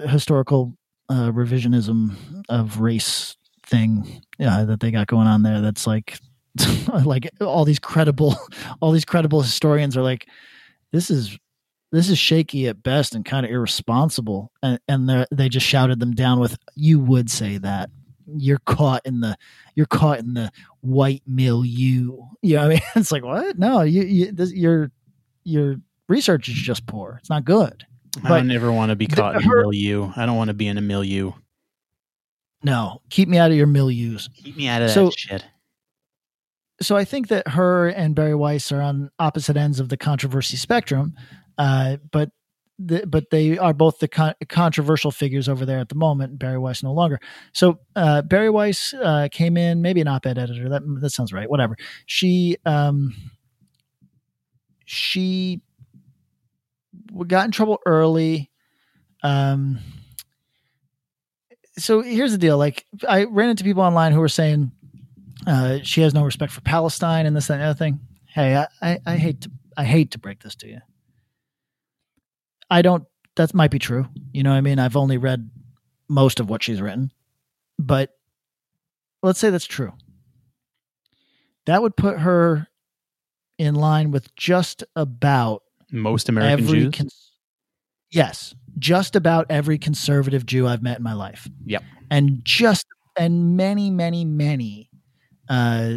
historical 0.08 0.76
uh, 1.08 1.30
revisionism 1.30 2.44
of 2.48 2.80
race 2.80 3.36
thing 3.70 4.22
uh, 4.40 4.64
that 4.64 4.80
they 4.80 4.90
got 4.90 5.06
going 5.06 5.26
on 5.26 5.42
there. 5.42 5.60
That's 5.60 5.86
like 5.86 6.18
like 7.04 7.30
all 7.40 7.64
these 7.64 7.78
credible 7.78 8.36
all 8.80 8.92
these 8.92 9.04
credible 9.04 9.42
historians 9.42 9.96
are 9.96 10.02
like 10.02 10.28
this 10.92 11.10
is 11.10 11.38
this 11.92 12.08
is 12.08 12.18
shaky 12.18 12.68
at 12.68 12.82
best 12.82 13.14
and 13.14 13.24
kind 13.24 13.44
of 13.46 13.52
irresponsible 13.52 14.50
and, 14.62 14.80
and 14.88 15.26
they 15.30 15.48
just 15.48 15.66
shouted 15.66 16.00
them 16.00 16.12
down 16.12 16.40
with 16.40 16.56
you 16.74 16.98
would 16.98 17.30
say 17.30 17.58
that 17.58 17.90
you're 18.26 18.60
caught 18.66 19.02
in 19.04 19.20
the 19.20 19.36
you're 19.74 19.86
caught 19.86 20.18
in 20.18 20.34
the 20.34 20.50
white 20.80 21.22
milieu 21.26 22.16
you 22.42 22.56
know 22.56 22.62
what 22.62 22.66
i 22.66 22.68
mean 22.68 22.80
it's 22.96 23.12
like 23.12 23.24
what 23.24 23.58
no 23.58 23.82
you, 23.82 24.02
you 24.02 24.32
this, 24.32 24.52
your 24.52 24.90
your 25.44 25.76
research 26.08 26.48
is 26.48 26.54
just 26.54 26.86
poor 26.86 27.16
it's 27.20 27.30
not 27.30 27.44
good 27.44 27.84
I 28.24 28.28
don't 28.28 28.50
ever 28.50 28.72
want 28.72 28.90
to 28.90 28.96
be 28.96 29.06
caught 29.06 29.34
the, 29.34 29.40
in 29.40 29.44
a 29.44 29.54
milieu. 29.54 30.10
I 30.16 30.26
don't 30.26 30.36
want 30.36 30.48
to 30.48 30.54
be 30.54 30.66
in 30.66 30.76
a 30.76 30.80
milieu. 30.80 31.30
No, 32.62 33.00
keep 33.10 33.28
me 33.28 33.38
out 33.38 33.50
of 33.50 33.56
your 33.56 33.66
milieus. 33.66 34.28
Keep 34.34 34.56
me 34.56 34.68
out 34.68 34.82
of 34.82 34.90
so, 34.90 35.06
that 35.06 35.18
shit. 35.18 35.44
So 36.82 36.96
I 36.96 37.04
think 37.04 37.28
that 37.28 37.48
her 37.48 37.88
and 37.88 38.14
Bari 38.14 38.34
Weiss 38.34 38.72
are 38.72 38.80
on 38.80 39.10
opposite 39.18 39.56
ends 39.56 39.80
of 39.80 39.88
the 39.88 39.96
controversy 39.96 40.56
spectrum, 40.56 41.14
uh, 41.58 41.96
but 42.10 42.30
the, 42.78 43.06
but 43.06 43.30
they 43.30 43.58
are 43.58 43.74
both 43.74 43.98
the 43.98 44.08
con- 44.08 44.34
controversial 44.48 45.10
figures 45.10 45.48
over 45.48 45.66
there 45.66 45.78
at 45.78 45.90
the 45.90 45.94
moment. 45.94 46.38
Bari 46.38 46.58
Weiss 46.58 46.82
no 46.82 46.92
longer. 46.92 47.20
So 47.52 47.78
uh, 47.96 48.22
Bari 48.22 48.50
Weiss 48.50 48.94
uh, 48.94 49.28
came 49.30 49.56
in, 49.56 49.82
maybe 49.82 50.00
an 50.00 50.08
op-ed 50.08 50.38
editor. 50.38 50.68
That 50.68 50.82
that 51.00 51.10
sounds 51.10 51.32
right. 51.32 51.48
Whatever. 51.48 51.76
She 52.06 52.56
um, 52.64 53.14
she 54.86 55.60
got 57.26 57.44
in 57.44 57.50
trouble 57.50 57.78
early. 57.84 58.50
Um, 59.22 59.78
so 61.80 62.02
here's 62.02 62.32
the 62.32 62.38
deal. 62.38 62.58
Like 62.58 62.86
I 63.08 63.24
ran 63.24 63.50
into 63.50 63.64
people 63.64 63.82
online 63.82 64.12
who 64.12 64.20
were 64.20 64.28
saying 64.28 64.72
uh, 65.46 65.78
she 65.82 66.02
has 66.02 66.14
no 66.14 66.24
respect 66.24 66.52
for 66.52 66.60
Palestine 66.60 67.26
and 67.26 67.34
this 67.34 67.46
that, 67.46 67.54
and 67.54 67.62
the 67.62 67.66
other 67.66 67.78
thing. 67.78 68.00
Hey, 68.26 68.56
I, 68.56 68.66
I, 68.82 68.98
I 69.06 69.16
hate 69.16 69.42
to 69.42 69.50
I 69.76 69.84
hate 69.84 70.10
to 70.12 70.18
break 70.18 70.42
this 70.42 70.54
to 70.56 70.68
you. 70.68 70.80
I 72.70 72.82
don't. 72.82 73.04
That 73.36 73.54
might 73.54 73.70
be 73.70 73.78
true. 73.78 74.06
You 74.32 74.42
know, 74.42 74.50
what 74.50 74.56
I 74.56 74.60
mean, 74.60 74.78
I've 74.78 74.96
only 74.96 75.16
read 75.16 75.50
most 76.08 76.40
of 76.40 76.50
what 76.50 76.62
she's 76.62 76.80
written, 76.80 77.12
but 77.78 78.10
let's 79.22 79.38
say 79.38 79.50
that's 79.50 79.66
true. 79.66 79.92
That 81.66 81.82
would 81.82 81.96
put 81.96 82.18
her 82.18 82.68
in 83.58 83.74
line 83.74 84.10
with 84.10 84.34
just 84.36 84.84
about 84.96 85.62
most 85.92 86.28
American 86.28 86.66
Jews. 86.66 86.94
cons- 86.94 87.29
yes, 88.10 88.54
just 88.78 89.16
about 89.16 89.46
every 89.50 89.78
conservative 89.78 90.46
Jew 90.46 90.66
I've 90.66 90.82
met 90.82 90.98
in 90.98 91.02
my 91.02 91.14
life, 91.14 91.48
yep. 91.64 91.82
and 92.10 92.40
just 92.44 92.86
and 93.16 93.56
many, 93.56 93.90
many, 93.90 94.24
many 94.24 94.90
uh, 95.48 95.94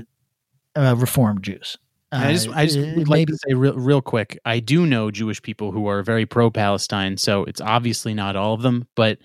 uh, 0.76 0.96
Reformed 0.98 1.44
Jews. 1.44 1.78
And 2.12 2.24
I 2.24 2.34
just, 2.34 2.50
I 2.50 2.66
just 2.66 2.78
Uh, 2.78 2.94
would 2.98 3.08
like 3.08 3.20
maybe 3.20 3.34
to 3.34 3.40
say 3.48 3.54
real, 3.56 3.74
real 3.74 4.02
quick. 4.02 4.38
I 4.46 4.60
do 4.60 4.86
know 4.86 5.10
Jewish 5.10 5.42
people 5.42 5.72
who 5.72 5.88
are 5.88 6.04
very 6.04 6.26
pro-Palestine, 6.26 7.18
so 7.18 7.44
it's 7.46 7.62
obviously 7.62 8.14
not 8.14 8.36
all 8.36 8.54
of 8.54 8.62
them, 8.62 8.88
but 8.96 9.18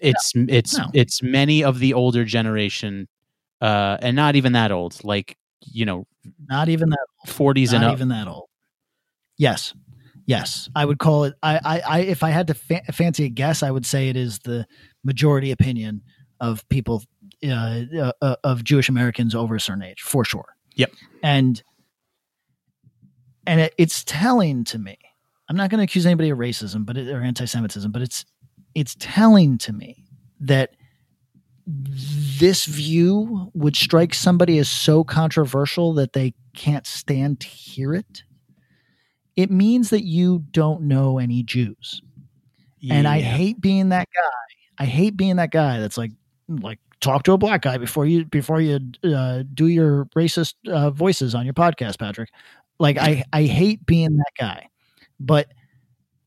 it's 0.00 0.32
it's 0.34 0.78
No. 0.78 0.86
it's 0.94 1.22
many 1.22 1.64
of 1.64 1.80
the 1.80 1.92
older 1.92 2.24
generation, 2.24 3.08
uh, 3.60 3.98
and 4.00 4.16
not 4.16 4.36
even 4.36 4.52
that 4.52 4.70
old, 4.72 5.02
like 5.04 5.36
you 5.60 5.84
know, 5.84 6.06
not 6.48 6.68
even 6.68 6.90
that 6.90 7.06
forties 7.26 7.72
and 7.72 7.82
not 7.82 7.90
up. 7.90 7.96
even 7.98 8.08
that 8.08 8.28
old. 8.28 8.48
Yes, 9.36 9.74
yes, 10.28 10.70
I 10.76 10.84
would 10.84 11.00
call 11.00 11.24
it. 11.24 11.34
I, 11.42 11.58
I, 11.64 11.80
I 11.80 11.98
if 12.00 12.22
I 12.22 12.30
had 12.30 12.46
to 12.46 12.54
fa- 12.54 12.92
fancy 12.92 13.24
a 13.24 13.28
guess, 13.28 13.64
I 13.64 13.72
would 13.72 13.84
say 13.84 14.08
it 14.08 14.16
is 14.16 14.38
the 14.38 14.64
majority 15.02 15.50
opinion 15.50 16.02
of 16.40 16.68
people 16.68 17.02
uh, 17.44 17.80
uh, 17.98 18.12
uh, 18.22 18.36
of 18.44 18.62
Jewish 18.62 18.88
Americans 18.88 19.34
over 19.34 19.56
a 19.56 19.60
certain 19.60 19.82
age, 19.82 20.02
for 20.02 20.24
sure. 20.24 20.54
Yep. 20.76 20.92
And 21.24 21.60
and 23.46 23.60
it, 23.62 23.74
it's 23.76 24.04
telling 24.04 24.62
to 24.64 24.78
me. 24.78 24.98
I'm 25.50 25.56
not 25.56 25.70
going 25.70 25.78
to 25.78 25.84
accuse 25.84 26.04
anybody 26.04 26.28
of 26.28 26.36
racism, 26.36 26.84
but 26.84 26.98
it, 26.98 27.08
or 27.08 27.22
anti-Semitism, 27.22 27.90
but 27.90 28.02
it's 28.02 28.26
it's 28.74 28.94
telling 29.00 29.56
to 29.58 29.72
me 29.72 30.04
that 30.40 30.74
this 31.66 32.66
view 32.66 33.50
would 33.54 33.74
strike 33.74 34.14
somebody 34.14 34.58
as 34.58 34.68
so 34.68 35.04
controversial 35.04 35.94
that 35.94 36.12
they 36.12 36.34
can't 36.54 36.86
stand 36.86 37.40
to 37.40 37.46
hear 37.46 37.94
it. 37.94 38.22
It 39.38 39.52
means 39.52 39.90
that 39.90 40.02
you 40.02 40.40
don't 40.50 40.82
know 40.82 41.20
any 41.20 41.44
Jews. 41.44 42.02
And 42.90 43.06
I 43.06 43.20
hate 43.20 43.60
being 43.60 43.90
that 43.90 44.08
guy. 44.12 44.56
I 44.78 44.84
hate 44.84 45.16
being 45.16 45.36
that 45.36 45.52
guy 45.52 45.78
that's 45.78 45.96
like 45.96 46.10
like 46.48 46.80
talk 47.00 47.22
to 47.22 47.32
a 47.34 47.38
black 47.38 47.62
guy 47.62 47.78
before 47.78 48.04
you 48.04 48.24
before 48.24 48.60
you 48.60 48.80
uh, 49.04 49.44
do 49.54 49.68
your 49.68 50.06
racist 50.16 50.54
uh, 50.68 50.90
voices 50.90 51.36
on 51.36 51.44
your 51.44 51.54
podcast, 51.54 52.00
Patrick. 52.00 52.30
Like 52.80 52.98
I 52.98 53.22
I 53.32 53.44
hate 53.44 53.86
being 53.86 54.16
that 54.16 54.32
guy. 54.36 54.70
But 55.20 55.52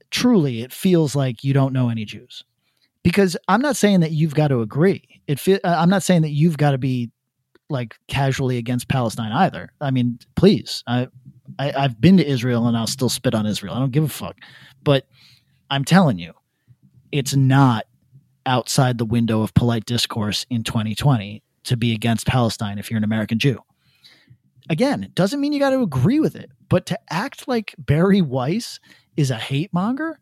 truly 0.10 0.62
it 0.62 0.72
feels 0.72 1.14
like 1.14 1.44
you 1.44 1.54
don't 1.54 1.74
know 1.74 1.90
any 1.90 2.06
Jews. 2.06 2.46
Because 3.04 3.36
I'm 3.50 3.62
not 3.62 3.76
saying 3.76 4.00
that 4.02 4.12
you've 4.12 4.36
got 4.36 4.50
to 4.50 4.62
agree. 4.62 5.22
It 5.28 5.38
fe- 5.38 5.60
uh, 5.66 5.82
I'm 5.82 5.90
not 5.90 6.04
saying 6.04 6.22
that 6.22 6.30
you've 6.30 6.58
got 6.58 6.72
to 6.72 6.78
be 6.78 7.12
like 7.70 7.98
casually 8.08 8.58
against 8.58 8.88
Palestine 8.88 9.34
either. 9.34 9.74
I 9.82 9.92
mean, 9.92 10.20
please. 10.36 10.82
I, 10.88 11.08
I 11.60 11.72
I've 11.72 12.00
been 12.00 12.18
to 12.18 12.26
Israel 12.28 12.68
and 12.68 12.78
I'll 12.78 12.88
still 12.88 13.10
spit 13.10 13.34
on 13.36 13.46
Israel. 13.46 13.74
I 13.74 13.80
don't 13.80 13.92
give 13.92 14.04
a 14.04 14.10
fuck. 14.10 14.38
But 14.84 15.06
I'm 15.70 15.86
telling 15.86 16.18
you, 16.20 16.34
it's 17.12 17.36
not 17.36 17.86
outside 18.46 18.98
the 18.98 19.06
window 19.06 19.42
of 19.42 19.54
polite 19.54 19.86
discourse 19.86 20.46
in 20.50 20.64
2020 20.64 21.44
to 21.66 21.78
be 21.78 21.94
against 21.94 22.26
Palestine 22.26 22.80
if 22.80 22.90
you're 22.90 22.98
an 22.98 23.04
American 23.04 23.38
Jew. 23.40 23.60
Again, 24.70 25.04
it 25.04 25.14
doesn't 25.16 25.40
mean 25.40 25.54
you 25.54 25.60
got 25.60 25.72
to 25.72 25.82
agree 25.82 26.20
with 26.20 26.36
it, 26.36 26.50
but 26.70 26.86
to 26.88 27.00
act 27.10 27.48
like 27.48 27.76
Bari 27.78 28.22
Weiss 28.22 28.80
is 29.18 29.30
a 29.32 29.36
hate 29.38 29.72
monger 29.74 30.20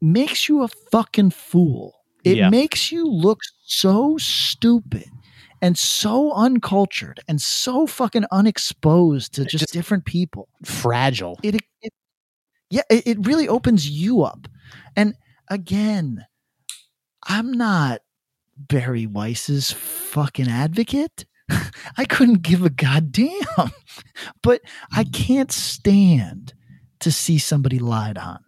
makes 0.00 0.48
you 0.48 0.62
a 0.62 0.68
fucking 0.90 1.30
fool. 1.30 1.94
It 2.24 2.36
Yeah. 2.38 2.48
makes 2.50 2.90
you 2.92 3.04
look 3.06 3.40
so 3.64 4.16
stupid 4.18 5.04
and 5.64 5.78
so 5.78 6.30
uncultured 6.34 7.20
and 7.26 7.40
so 7.40 7.86
fucking 7.86 8.26
unexposed 8.30 9.32
to 9.32 9.46
just, 9.46 9.72
different 9.72 10.04
people. 10.04 10.46
fragile. 10.62 11.40
It, 11.42 11.54
it 11.80 11.94
yeah, 12.68 12.82
it, 12.90 13.06
it 13.06 13.26
really 13.26 13.48
opens 13.48 13.88
you 13.88 14.24
up. 14.24 14.46
And 14.94 15.14
again, 15.48 16.26
I'm 17.22 17.50
not 17.50 18.02
Bari 18.58 19.06
Weiss's 19.06 19.72
fucking 19.72 20.48
advocate. 20.48 21.24
I 21.96 22.04
couldn't 22.04 22.42
give 22.42 22.62
a 22.62 22.70
goddamn. 22.70 23.32
But 24.42 24.60
I 24.92 25.04
mm. 25.04 25.12
can't 25.14 25.52
stand 25.52 26.52
to 27.00 27.10
see 27.10 27.38
somebody 27.38 27.78
lied 27.78 28.18
on. 28.18 28.40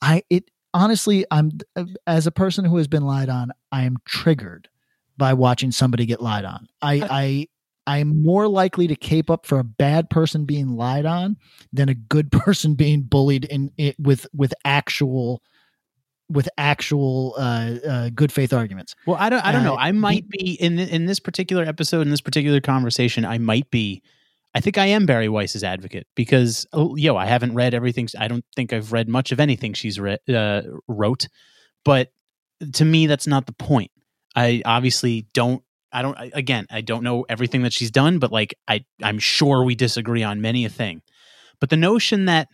I 0.00 0.22
it 0.30 0.50
honestly 0.72 1.26
I'm 1.30 1.52
uh, 1.74 1.84
as 2.06 2.26
a 2.26 2.30
person 2.30 2.64
who 2.64 2.78
has 2.78 2.88
been 2.88 3.02
lied 3.02 3.28
on, 3.28 3.50
I 3.72 3.84
am 3.84 3.96
triggered 4.06 4.68
by 5.16 5.34
watching 5.34 5.72
somebody 5.72 6.06
get 6.06 6.20
lied 6.20 6.44
on. 6.44 6.68
I 6.82 7.02
I 7.10 7.46
I'm 7.86 8.22
more 8.22 8.48
likely 8.48 8.88
to 8.88 8.96
cape 8.96 9.30
up 9.30 9.46
for 9.46 9.58
a 9.58 9.64
bad 9.64 10.10
person 10.10 10.44
being 10.44 10.76
lied 10.76 11.06
on 11.06 11.36
than 11.72 11.88
a 11.88 11.94
good 11.94 12.32
person 12.32 12.74
being 12.74 13.02
bullied 13.02 13.44
in 13.44 13.70
it 13.76 13.96
with 13.98 14.26
with 14.34 14.52
actual 14.64 15.42
with 16.28 16.48
actual 16.58 17.34
uh, 17.38 17.74
uh, 17.88 18.10
good 18.14 18.32
faith 18.32 18.52
arguments. 18.52 18.94
Well, 19.06 19.16
I 19.18 19.28
don't. 19.28 19.44
I 19.44 19.52
don't 19.52 19.64
know. 19.64 19.74
Uh, 19.74 19.80
I 19.80 19.92
might 19.92 20.28
be 20.28 20.52
in 20.60 20.78
in 20.78 21.06
this 21.06 21.20
particular 21.20 21.64
episode, 21.64 22.02
in 22.02 22.10
this 22.10 22.20
particular 22.20 22.60
conversation. 22.60 23.24
I 23.24 23.38
might 23.38 23.70
be. 23.70 24.02
I 24.54 24.60
think 24.60 24.78
I 24.78 24.86
am 24.86 25.04
Bari 25.04 25.28
Weiss's 25.28 25.62
advocate 25.62 26.06
because, 26.14 26.66
oh, 26.72 26.96
yo, 26.96 27.14
I 27.14 27.26
haven't 27.26 27.52
read 27.52 27.74
everything. 27.74 28.08
I 28.18 28.26
don't 28.26 28.44
think 28.54 28.72
I've 28.72 28.90
read 28.90 29.06
much 29.06 29.30
of 29.30 29.38
anything 29.38 29.74
she's 29.74 30.00
re- 30.00 30.16
uh, 30.34 30.62
wrote, 30.88 31.28
but 31.84 32.10
to 32.72 32.84
me, 32.86 33.06
that's 33.06 33.26
not 33.26 33.44
the 33.44 33.52
point. 33.52 33.90
I 34.36 34.62
obviously 34.64 35.26
don't. 35.32 35.62
I 35.92 36.02
don't. 36.02 36.16
I, 36.16 36.30
again, 36.34 36.66
I 36.70 36.82
don't 36.82 37.02
know 37.02 37.24
everything 37.28 37.62
that 37.62 37.72
she's 37.72 37.90
done, 37.90 38.18
but 38.18 38.30
like, 38.30 38.54
I 38.68 38.84
I'm 39.02 39.18
sure 39.18 39.64
we 39.64 39.74
disagree 39.74 40.22
on 40.22 40.40
many 40.40 40.64
a 40.64 40.68
thing. 40.68 41.02
But 41.58 41.70
the 41.70 41.76
notion 41.76 42.26
that 42.26 42.48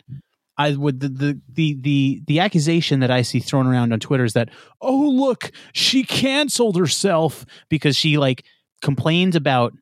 I 0.57 0.73
would 0.73 0.99
the, 0.99 1.09
the 1.09 1.41
the 1.51 1.77
the 1.79 2.21
the 2.27 2.39
accusation 2.39 2.99
that 2.99 3.11
I 3.11 3.21
see 3.23 3.39
thrown 3.39 3.67
around 3.67 3.91
on 3.91 3.99
Twitter 3.99 4.23
is 4.23 4.33
that 4.33 4.49
oh 4.81 5.09
look 5.09 5.51
she 5.73 6.03
canceled 6.03 6.77
herself 6.77 7.45
because 7.69 7.95
she 7.95 8.17
like 8.17 8.45
complained 8.81 9.35
about 9.35 9.73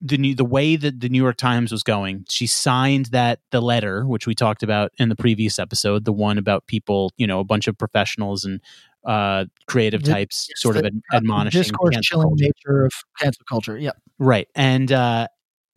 the 0.00 0.16
new 0.16 0.34
the 0.34 0.44
way 0.44 0.76
that 0.76 1.00
the 1.00 1.08
New 1.08 1.22
York 1.22 1.36
Times 1.36 1.70
was 1.70 1.82
going. 1.82 2.24
She 2.28 2.46
signed 2.46 3.06
that 3.06 3.40
the 3.50 3.60
letter 3.60 4.06
which 4.06 4.26
we 4.26 4.34
talked 4.34 4.62
about 4.62 4.92
in 4.98 5.10
the 5.10 5.16
previous 5.16 5.58
episode, 5.58 6.04
the 6.04 6.12
one 6.12 6.38
about 6.38 6.66
people 6.66 7.12
you 7.16 7.26
know 7.26 7.40
a 7.40 7.44
bunch 7.44 7.68
of 7.68 7.76
professionals 7.76 8.44
and 8.44 8.60
uh 9.06 9.44
creative 9.66 10.02
types 10.02 10.48
sort 10.54 10.76
of 10.76 10.82
the 10.82 10.88
ad- 10.88 11.02
admonishing 11.12 11.62
discourse 11.62 11.96
chilling 12.02 12.28
culture. 12.28 12.44
nature 12.44 12.84
of 12.84 12.92
cancel 13.18 13.44
culture. 13.48 13.76
Yep. 13.78 13.96
Right. 14.18 14.48
And 14.54 14.92
uh 14.92 15.26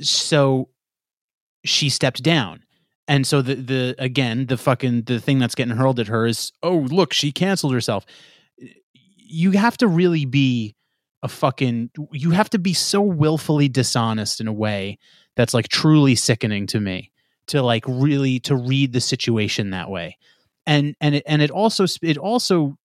so 0.01 0.69
she 1.63 1.89
stepped 1.89 2.21
down. 2.23 2.61
And 3.07 3.25
so 3.27 3.41
the 3.41 3.55
the 3.55 3.95
again, 3.99 4.47
the 4.47 4.57
fucking 4.57 5.03
the 5.03 5.19
thing 5.19 5.39
that's 5.39 5.55
getting 5.55 5.75
hurled 5.75 5.99
at 5.99 6.07
her 6.07 6.25
is, 6.25 6.51
"Oh, 6.63 6.77
look, 6.77 7.13
she 7.13 7.31
canceled 7.31 7.73
herself." 7.73 8.05
You 9.27 9.51
have 9.51 9.77
to 9.77 9.87
really 9.87 10.25
be 10.25 10.75
a 11.23 11.27
fucking 11.27 11.91
you 12.11 12.31
have 12.31 12.49
to 12.51 12.59
be 12.59 12.73
so 12.73 13.01
willfully 13.01 13.67
dishonest 13.67 14.39
in 14.39 14.47
a 14.47 14.53
way 14.53 14.97
that's 15.35 15.53
like 15.53 15.67
truly 15.67 16.15
sickening 16.15 16.67
to 16.67 16.79
me 16.79 17.11
to 17.47 17.61
like 17.61 17.83
really 17.87 18.39
to 18.41 18.55
read 18.55 18.93
the 18.93 19.01
situation 19.01 19.71
that 19.71 19.89
way. 19.89 20.17
And 20.65 20.95
and 20.99 21.15
it 21.15 21.23
and 21.27 21.41
it 21.41 21.51
also 21.51 21.85
it 22.01 22.17
also 22.17 22.77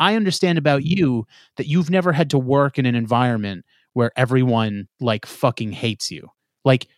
I 0.00 0.16
understand 0.16 0.58
about 0.58 0.84
you 0.84 1.26
that 1.56 1.68
you've 1.68 1.90
never 1.90 2.12
had 2.12 2.30
to 2.30 2.38
work 2.38 2.78
in 2.78 2.86
an 2.86 2.96
environment 2.96 3.64
where 3.92 4.10
everyone 4.16 4.88
like 4.98 5.26
fucking 5.26 5.72
hates 5.72 6.10
you. 6.10 6.28
Like, 6.64 6.88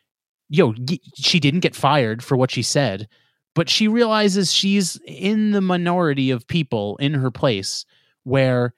yo, 0.49 0.75
she 1.17 1.41
didn't 1.41 1.61
get 1.61 1.75
fired 1.75 2.23
for 2.23 2.37
what 2.37 2.51
she 2.51 2.63
said, 2.63 3.09
but 3.55 3.69
she 3.69 3.89
realizes 3.89 4.53
she's 4.53 4.99
in 5.07 5.51
the 5.51 5.61
minority 5.61 6.31
of 6.31 6.47
people 6.47 6.97
in 6.99 7.15
her 7.15 7.31
place 7.31 7.85
where, 8.25 8.73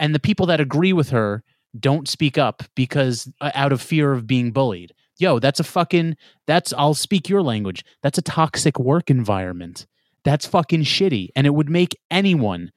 and 0.00 0.14
the 0.14 0.20
people 0.20 0.46
that 0.46 0.60
agree 0.60 0.92
with 0.92 1.10
her 1.10 1.44
don't 1.78 2.08
speak 2.08 2.36
up 2.36 2.62
because 2.74 3.30
uh, 3.40 3.50
out 3.54 3.72
of 3.72 3.80
fear 3.80 4.12
of 4.12 4.26
being 4.26 4.50
bullied. 4.50 4.92
Yo, 5.18 5.38
that's 5.38 5.60
a 5.60 5.64
fucking, 5.64 6.16
that's, 6.46 6.72
I'll 6.76 6.94
speak 6.94 7.28
your 7.28 7.42
language. 7.42 7.84
That's 8.02 8.18
a 8.18 8.22
toxic 8.22 8.78
work 8.78 9.10
environment. 9.10 9.86
That's 10.24 10.46
fucking 10.46 10.82
shitty. 10.82 11.28
And 11.36 11.46
it 11.46 11.54
would 11.54 11.70
make 11.70 11.96
anyone, 12.10 12.72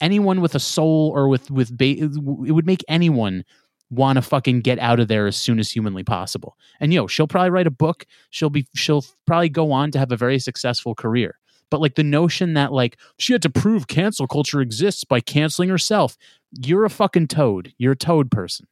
anyone 0.00 0.40
with 0.40 0.54
a 0.54 0.60
soul 0.60 1.12
or 1.14 1.28
with 1.28 1.50
with 1.50 1.76
ba- 1.76 1.84
it 1.84 2.52
would 2.52 2.66
make 2.66 2.84
anyone 2.88 3.44
want 3.90 4.16
to 4.16 4.22
fucking 4.22 4.60
get 4.60 4.78
out 4.78 5.00
of 5.00 5.08
there 5.08 5.26
as 5.26 5.36
soon 5.36 5.58
as 5.58 5.70
humanly 5.70 6.04
possible. 6.04 6.56
And 6.80 6.92
yo, 6.92 7.06
she'll 7.06 7.26
probably 7.26 7.50
write 7.50 7.66
a 7.66 7.70
book. 7.70 8.06
She'll 8.30 8.50
be 8.50 8.66
she'll 8.74 9.04
probably 9.26 9.48
go 9.48 9.72
on 9.72 9.90
to 9.92 9.98
have 9.98 10.12
a 10.12 10.16
very 10.16 10.38
successful 10.38 10.94
career. 10.94 11.38
But 11.70 11.80
like 11.80 11.96
the 11.96 12.04
notion 12.04 12.54
that 12.54 12.72
like 12.72 12.98
she 13.18 13.32
had 13.32 13.42
to 13.42 13.50
prove 13.50 13.88
cancel 13.88 14.26
culture 14.26 14.60
exists 14.60 15.04
by 15.04 15.20
canceling 15.20 15.68
herself, 15.68 16.16
you're 16.52 16.84
a 16.84 16.90
fucking 16.90 17.28
toad. 17.28 17.72
You're 17.78 17.92
a 17.92 17.96
toad 17.96 18.30
person. 18.30 18.66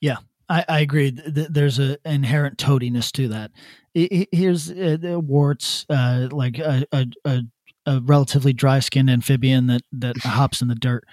Yeah, 0.00 0.16
I, 0.48 0.64
I 0.68 0.80
agree. 0.80 1.10
There's 1.10 1.78
an 1.78 1.96
inherent 2.04 2.58
toadiness 2.58 3.12
to 3.12 3.28
that. 3.28 3.50
Here's 3.94 4.70
uh, 4.70 4.96
the 5.00 5.20
warts, 5.20 5.84
uh, 5.90 6.28
like 6.30 6.58
a, 6.58 6.86
a, 6.92 7.06
a, 7.24 7.42
a 7.86 8.00
relatively 8.00 8.52
dry 8.52 8.80
skinned 8.80 9.10
amphibian 9.10 9.66
that, 9.66 9.82
that 9.92 10.16
hops 10.22 10.62
in 10.62 10.68
the 10.68 10.74
dirt. 10.74 11.04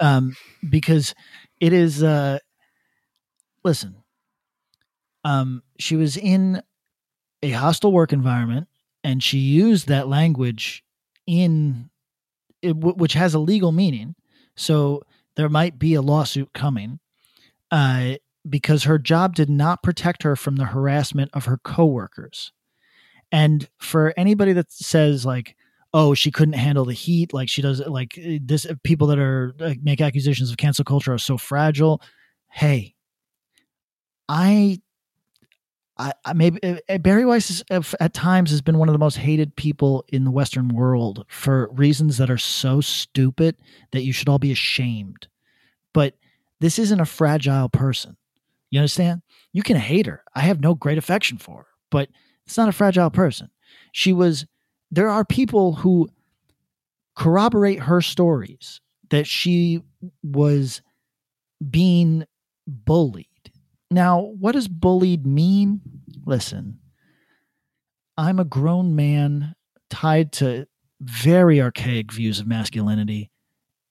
Um, 0.00 0.36
because 0.68 1.14
it 1.60 1.72
is, 1.72 2.02
uh, 2.02 2.38
listen, 3.62 3.96
um, 5.24 5.62
she 5.78 5.96
was 5.96 6.16
in 6.16 6.62
a 7.42 7.50
hostile 7.50 7.92
work 7.92 8.12
environment 8.12 8.68
and 9.02 9.22
she 9.22 9.38
used 9.38 9.88
that 9.88 10.08
language 10.08 10.82
in 11.26 11.90
it, 12.62 12.72
wh- 12.72 12.96
which 12.96 13.12
has 13.14 13.34
a 13.34 13.38
legal 13.38 13.72
meaning. 13.72 14.14
So 14.56 15.02
there 15.36 15.48
might 15.48 15.78
be 15.78 15.94
a 15.94 16.02
lawsuit 16.02 16.52
coming. 16.52 16.98
Uh, 17.70 18.14
because 18.48 18.84
her 18.84 18.98
job 18.98 19.34
did 19.34 19.48
not 19.48 19.82
protect 19.82 20.22
her 20.22 20.36
from 20.36 20.56
the 20.56 20.66
harassment 20.66 21.30
of 21.32 21.46
her 21.46 21.58
coworkers. 21.58 22.52
And 23.32 23.68
for 23.78 24.12
anybody 24.16 24.52
that 24.52 24.70
says 24.70 25.24
like, 25.24 25.56
"Oh, 25.94 26.12
she 26.14 26.30
couldn't 26.30 26.54
handle 26.54 26.84
the 26.84 26.92
heat," 26.92 27.32
like 27.32 27.48
she 27.48 27.62
does, 27.62 27.80
like 27.86 28.18
eh, 28.18 28.38
this, 28.42 28.66
people 28.82 29.06
that 29.08 29.18
are 29.18 29.54
like, 29.58 29.80
make 29.82 30.02
accusations 30.02 30.50
of 30.50 30.58
cancel 30.58 30.84
culture 30.84 31.14
are 31.14 31.18
so 31.18 31.38
fragile. 31.38 32.02
Hey, 32.50 32.94
I, 34.28 34.80
I, 35.96 36.12
I 36.24 36.32
maybe 36.32 36.60
uh, 36.62 36.98
Bari 36.98 37.24
Weiss 37.24 37.50
is, 37.50 37.64
uh, 37.70 37.82
at 38.00 38.14
times 38.14 38.50
has 38.50 38.62
been 38.62 38.78
one 38.78 38.88
of 38.88 38.92
the 38.92 38.98
most 38.98 39.16
hated 39.16 39.54
people 39.56 40.04
in 40.08 40.24
the 40.24 40.30
Western 40.30 40.68
world 40.68 41.24
for 41.28 41.70
reasons 41.72 42.18
that 42.18 42.30
are 42.30 42.38
so 42.38 42.80
stupid 42.80 43.56
that 43.92 44.02
you 44.02 44.12
should 44.12 44.28
all 44.28 44.38
be 44.38 44.52
ashamed. 44.52 45.28
But 45.92 46.14
this 46.60 46.78
isn't 46.78 47.00
a 47.00 47.06
fragile 47.06 47.68
person. 47.68 48.16
You 48.70 48.80
understand? 48.80 49.22
You 49.52 49.62
can 49.62 49.76
hate 49.76 50.06
her. 50.06 50.24
I 50.34 50.40
have 50.40 50.60
no 50.60 50.74
great 50.74 50.98
affection 50.98 51.38
for 51.38 51.58
her, 51.58 51.66
but 51.90 52.08
it's 52.46 52.56
not 52.56 52.68
a 52.68 52.72
fragile 52.72 53.10
person. 53.10 53.50
She 53.92 54.12
was, 54.12 54.46
there 54.94 55.08
are 55.08 55.24
people 55.24 55.74
who 55.74 56.08
corroborate 57.16 57.80
her 57.80 58.00
stories 58.00 58.80
that 59.10 59.26
she 59.26 59.82
was 60.22 60.82
being 61.68 62.24
bullied. 62.66 63.26
Now, 63.90 64.20
what 64.20 64.52
does 64.52 64.68
bullied 64.68 65.26
mean? 65.26 65.80
Listen, 66.24 66.78
I'm 68.16 68.38
a 68.38 68.44
grown 68.44 68.94
man 68.94 69.54
tied 69.90 70.32
to 70.32 70.66
very 71.00 71.60
archaic 71.60 72.12
views 72.12 72.40
of 72.40 72.46
masculinity 72.46 73.30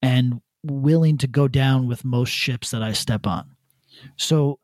and 0.02 0.42
willing 0.64 1.18
to 1.18 1.28
go 1.28 1.48
down 1.48 1.88
with 1.88 2.06
most 2.06 2.30
ships 2.30 2.72
that 2.72 2.82
I 2.82 2.94
step 2.94 3.28
on. 3.28 3.56
So 4.18 4.60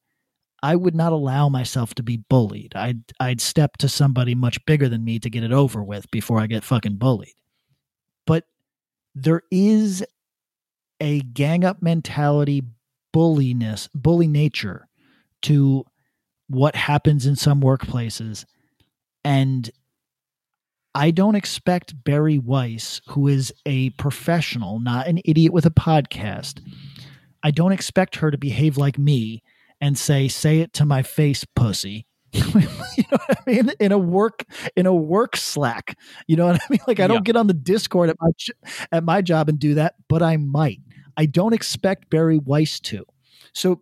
I 0.61 0.75
would 0.75 0.95
not 0.95 1.13
allow 1.13 1.49
myself 1.49 1.93
to 1.95 2.03
be 2.03 2.17
bullied. 2.17 2.73
I'd 2.75 3.01
I'd 3.19 3.41
step 3.41 3.77
to 3.77 3.89
somebody 3.89 4.35
much 4.35 4.63
bigger 4.65 4.89
than 4.89 5.03
me 5.03 5.19
to 5.19 5.29
get 5.29 5.43
it 5.43 5.51
over 5.51 5.83
with 5.83 6.09
before 6.11 6.39
I 6.39 6.47
get 6.47 6.63
fucking 6.63 6.97
bullied. 6.97 7.35
But 8.25 8.45
there 9.15 9.43
is 9.51 10.05
a 10.99 11.21
gang 11.21 11.63
up 11.63 11.81
mentality, 11.81 12.63
bulliness, 13.13 13.87
bully 13.93 14.27
nature 14.27 14.87
to 15.43 15.85
what 16.47 16.75
happens 16.75 17.25
in 17.25 17.35
some 17.35 17.61
workplaces. 17.61 18.45
And 19.23 19.69
I 20.95 21.11
don't 21.11 21.35
expect 21.35 22.03
Bari 22.03 22.39
Weiss, 22.39 23.01
who 23.07 23.27
is 23.27 23.53
a 23.65 23.91
professional, 23.91 24.79
not 24.79 25.07
an 25.07 25.21
idiot 25.23 25.53
with 25.53 25.65
a 25.65 25.71
podcast, 25.71 26.59
I 27.43 27.51
don't 27.51 27.71
expect 27.71 28.17
her 28.17 28.31
to 28.31 28.37
behave 28.37 28.77
like 28.77 28.97
me 28.97 29.43
and 29.81 29.97
say, 29.97 30.27
"Say 30.27 30.59
it 30.59 30.73
to 30.73 30.85
my 30.85 31.01
face, 31.03 31.45
pussy." 31.55 32.05
you 32.31 32.43
know 32.43 33.17
what 33.17 33.37
I 33.39 33.49
mean? 33.49 33.71
In 33.79 33.91
a 33.91 33.97
work 33.97 34.45
in 34.75 34.85
a 34.85 34.93
work 34.93 35.35
Slack, 35.35 35.97
you 36.27 36.35
know 36.35 36.45
what 36.45 36.55
I 36.61 36.65
mean? 36.69 36.79
Like 36.87 36.99
I 36.99 37.07
don't 37.07 37.17
Yeah. 37.17 37.21
get 37.21 37.35
on 37.35 37.47
the 37.47 37.53
Discord 37.53 38.09
at 38.09 38.17
my 38.19 38.29
at 38.91 39.03
my 39.03 39.21
job 39.21 39.49
and 39.49 39.57
do 39.57 39.73
that, 39.75 39.95
but 40.07 40.21
I 40.21 40.37
might. 40.37 40.79
I 41.17 41.25
don't 41.25 41.53
expect 41.53 42.09
Bari 42.09 42.37
Weiss 42.37 42.79
to. 42.81 43.03
So, 43.53 43.81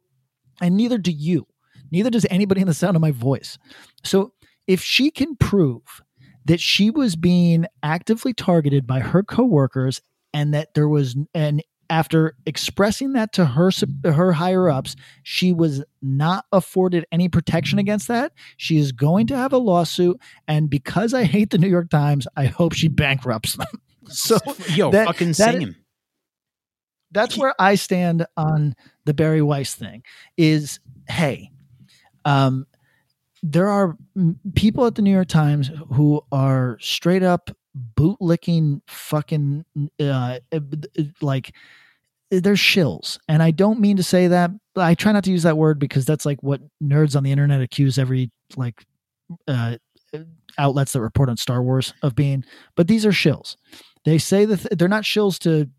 and 0.61 0.77
neither 0.77 0.97
do 0.97 1.11
you. 1.11 1.45
Neither 1.91 2.09
does 2.09 2.25
anybody 2.29 2.61
in 2.61 2.67
the 2.67 2.73
sound 2.73 2.95
of 2.95 3.01
my 3.01 3.11
voice. 3.11 3.57
So, 4.03 4.33
if 4.65 4.81
she 4.81 5.11
can 5.11 5.35
prove 5.35 6.01
that 6.45 6.59
she 6.61 6.89
was 6.89 7.15
being 7.17 7.65
actively 7.83 8.33
targeted 8.33 8.87
by 8.87 9.01
her 9.01 9.23
coworkers 9.23 10.01
and 10.33 10.53
that 10.53 10.73
there 10.73 10.87
was 10.87 11.17
and 11.33 11.61
after 11.89 12.35
expressing 12.45 13.13
that 13.13 13.31
to 13.33 13.45
her 13.45 13.69
her 14.05 14.31
higher 14.33 14.69
ups 14.69 14.95
she 15.23 15.51
was 15.53 15.83
not 16.01 16.45
afforded 16.51 17.05
any 17.11 17.27
protection 17.29 17.79
against 17.79 18.07
that 18.07 18.31
she 18.57 18.77
is 18.77 18.91
going 18.91 19.27
to 19.27 19.35
have 19.37 19.53
a 19.53 19.57
lawsuit 19.57 20.19
and 20.47 20.69
because 20.69 21.13
i 21.13 21.23
hate 21.23 21.49
the 21.49 21.57
new 21.57 21.67
york 21.69 21.89
times 21.89 22.27
i 22.35 22.45
hope 22.45 22.73
she 22.73 22.87
bankrupts 22.87 23.55
them 23.55 23.67
so 24.07 24.37
Yo, 24.69 24.91
that- 24.91 25.07
fucking 25.07 25.31
that- 25.33 25.61
him. 25.61 25.75
that's 27.11 27.37
where 27.37 27.53
I 27.59 27.75
stand 27.75 28.25
on 28.35 28.75
the 29.05 29.13
Bari 29.13 29.41
Weiss 29.41 29.73
thing. 29.75 30.03
Is 30.37 30.79
hey, 31.09 31.51
um, 32.25 32.67
there 33.41 33.69
are 33.69 33.97
people 34.55 34.85
at 34.85 34.95
the 34.95 35.01
New 35.01 35.11
York 35.13 35.27
Times 35.29 35.71
who 35.93 36.21
are 36.31 36.77
straight 36.81 37.23
up 37.23 37.49
bootlicking 37.95 38.81
fucking 38.87 39.65
uh, 39.99 40.39
uh, 40.51 40.59
like 41.21 41.53
they're 42.29 42.53
shills, 42.55 43.19
and 43.27 43.41
I 43.41 43.51
don't 43.51 43.79
mean 43.79 43.97
to 43.97 44.03
say 44.03 44.27
that. 44.27 44.51
I 44.75 44.95
try 44.95 45.11
not 45.11 45.23
to 45.25 45.31
use 45.31 45.43
that 45.43 45.57
word 45.57 45.79
because 45.79 46.05
that's 46.05 46.25
like 46.25 46.43
what 46.43 46.61
nerds 46.83 47.15
on 47.15 47.23
the 47.23 47.31
internet 47.31 47.61
accuse 47.61 47.97
every 47.97 48.31
like 48.55 48.83
uh, 49.47 49.77
outlets 50.57 50.93
that 50.93 51.01
report 51.01 51.29
on 51.29 51.37
Star 51.37 51.61
Wars 51.63 51.93
of 52.01 52.15
being. 52.15 52.43
But 52.75 52.87
these 52.87 53.05
are 53.05 53.11
shills. 53.11 53.55
They 54.05 54.17
say 54.17 54.45
that 54.45 54.57
th- 54.57 54.77
they're 54.77 54.87
not 54.87 55.03
shills 55.03 55.37
to 55.39 55.69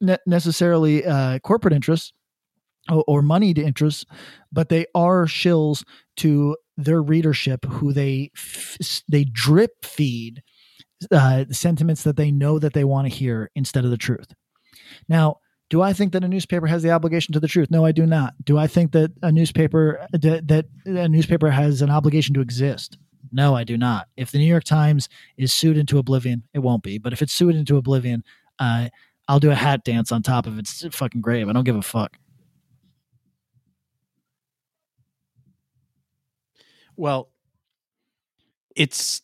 ne- 0.00 0.18
necessarily 0.26 1.04
uh, 1.04 1.38
corporate 1.40 1.74
interests 1.74 2.12
or, 2.90 3.04
or 3.06 3.22
moneyed 3.22 3.58
interests, 3.58 4.04
but 4.52 4.68
they 4.68 4.86
are 4.94 5.26
shills 5.26 5.84
to 6.16 6.56
their 6.76 7.02
readership 7.02 7.64
who 7.64 7.92
they 7.92 8.30
f- 8.36 9.02
they 9.08 9.24
drip 9.24 9.84
feed 9.84 10.42
uh, 11.10 11.44
sentiments 11.50 12.02
that 12.02 12.16
they 12.16 12.30
know 12.30 12.58
that 12.58 12.72
they 12.72 12.84
want 12.84 13.06
to 13.06 13.14
hear 13.14 13.50
instead 13.54 13.84
of 13.84 13.90
the 13.90 13.96
truth. 13.96 14.34
Now, 15.08 15.38
do 15.70 15.82
I 15.82 15.92
think 15.92 16.12
that 16.12 16.24
a 16.24 16.28
newspaper 16.28 16.66
has 16.66 16.82
the 16.82 16.90
obligation 16.90 17.32
to 17.34 17.40
the 17.40 17.48
truth? 17.48 17.70
No, 17.70 17.84
I 17.84 17.92
do 17.92 18.06
not. 18.06 18.34
Do 18.44 18.56
I 18.56 18.66
think 18.66 18.92
that 18.92 19.12
a 19.22 19.30
newspaper 19.30 20.06
that, 20.12 20.48
that 20.48 20.66
a 20.86 21.08
newspaper 21.08 21.50
has 21.50 21.82
an 21.82 21.90
obligation 21.90 22.34
to 22.34 22.40
exist? 22.40 22.96
No, 23.30 23.54
I 23.54 23.64
do 23.64 23.76
not. 23.76 24.08
If 24.16 24.30
the 24.30 24.38
New 24.38 24.46
York 24.46 24.64
Times 24.64 25.08
is 25.36 25.52
sued 25.52 25.76
into 25.76 25.98
oblivion, 25.98 26.44
it 26.54 26.60
won't 26.60 26.82
be. 26.82 26.96
But 26.96 27.12
if 27.12 27.20
it's 27.20 27.34
sued 27.34 27.54
into 27.54 27.76
oblivion, 27.76 28.24
uh, 28.58 28.88
I'll 29.28 29.40
do 29.40 29.50
a 29.50 29.54
hat 29.54 29.84
dance 29.84 30.10
on 30.10 30.22
top 30.22 30.46
of 30.46 30.58
its 30.58 30.86
fucking 30.90 31.20
grave. 31.20 31.48
I 31.48 31.52
don't 31.52 31.64
give 31.64 31.76
a 31.76 31.82
fuck. 31.82 32.16
Well, 36.96 37.30
it's 38.74 39.20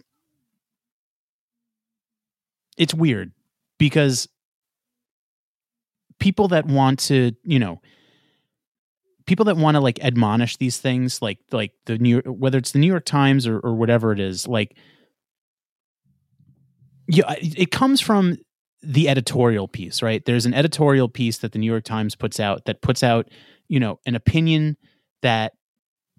it's 2.76 2.94
weird 2.94 3.32
because 3.78 4.28
people 6.18 6.48
that 6.48 6.66
want 6.66 6.98
to, 7.00 7.32
you 7.42 7.58
know, 7.58 7.80
people 9.26 9.44
that 9.46 9.56
want 9.56 9.74
to 9.76 9.80
like 9.80 9.98
admonish 10.00 10.56
these 10.56 10.78
things, 10.78 11.22
like 11.22 11.38
like 11.52 11.72
the 11.86 11.98
New 11.98 12.20
whether 12.20 12.58
it's 12.58 12.72
the 12.72 12.78
New 12.78 12.86
York 12.86 13.04
Times 13.04 13.46
or, 13.46 13.58
or 13.60 13.74
whatever 13.74 14.12
it 14.12 14.20
is, 14.20 14.46
like 14.46 14.76
yeah, 17.06 17.32
it 17.32 17.58
it 17.58 17.70
comes 17.70 18.00
from 18.00 18.36
the 18.82 19.08
editorial 19.08 19.66
piece, 19.66 20.02
right? 20.02 20.24
There's 20.24 20.46
an 20.46 20.54
editorial 20.54 21.08
piece 21.08 21.38
that 21.38 21.52
the 21.52 21.58
New 21.58 21.70
York 21.70 21.84
Times 21.84 22.14
puts 22.14 22.38
out 22.38 22.66
that 22.66 22.82
puts 22.82 23.02
out, 23.02 23.28
you 23.68 23.80
know, 23.80 23.98
an 24.06 24.14
opinion 24.14 24.76
that 25.22 25.52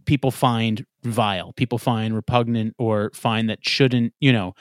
people 0.05 0.31
find 0.31 0.85
vile, 1.03 1.53
people 1.53 1.77
find 1.77 2.15
repugnant, 2.15 2.73
or 2.77 3.11
find 3.13 3.49
that 3.49 3.65
shouldn't, 3.65 4.13
you 4.19 4.31
know, 4.31 4.53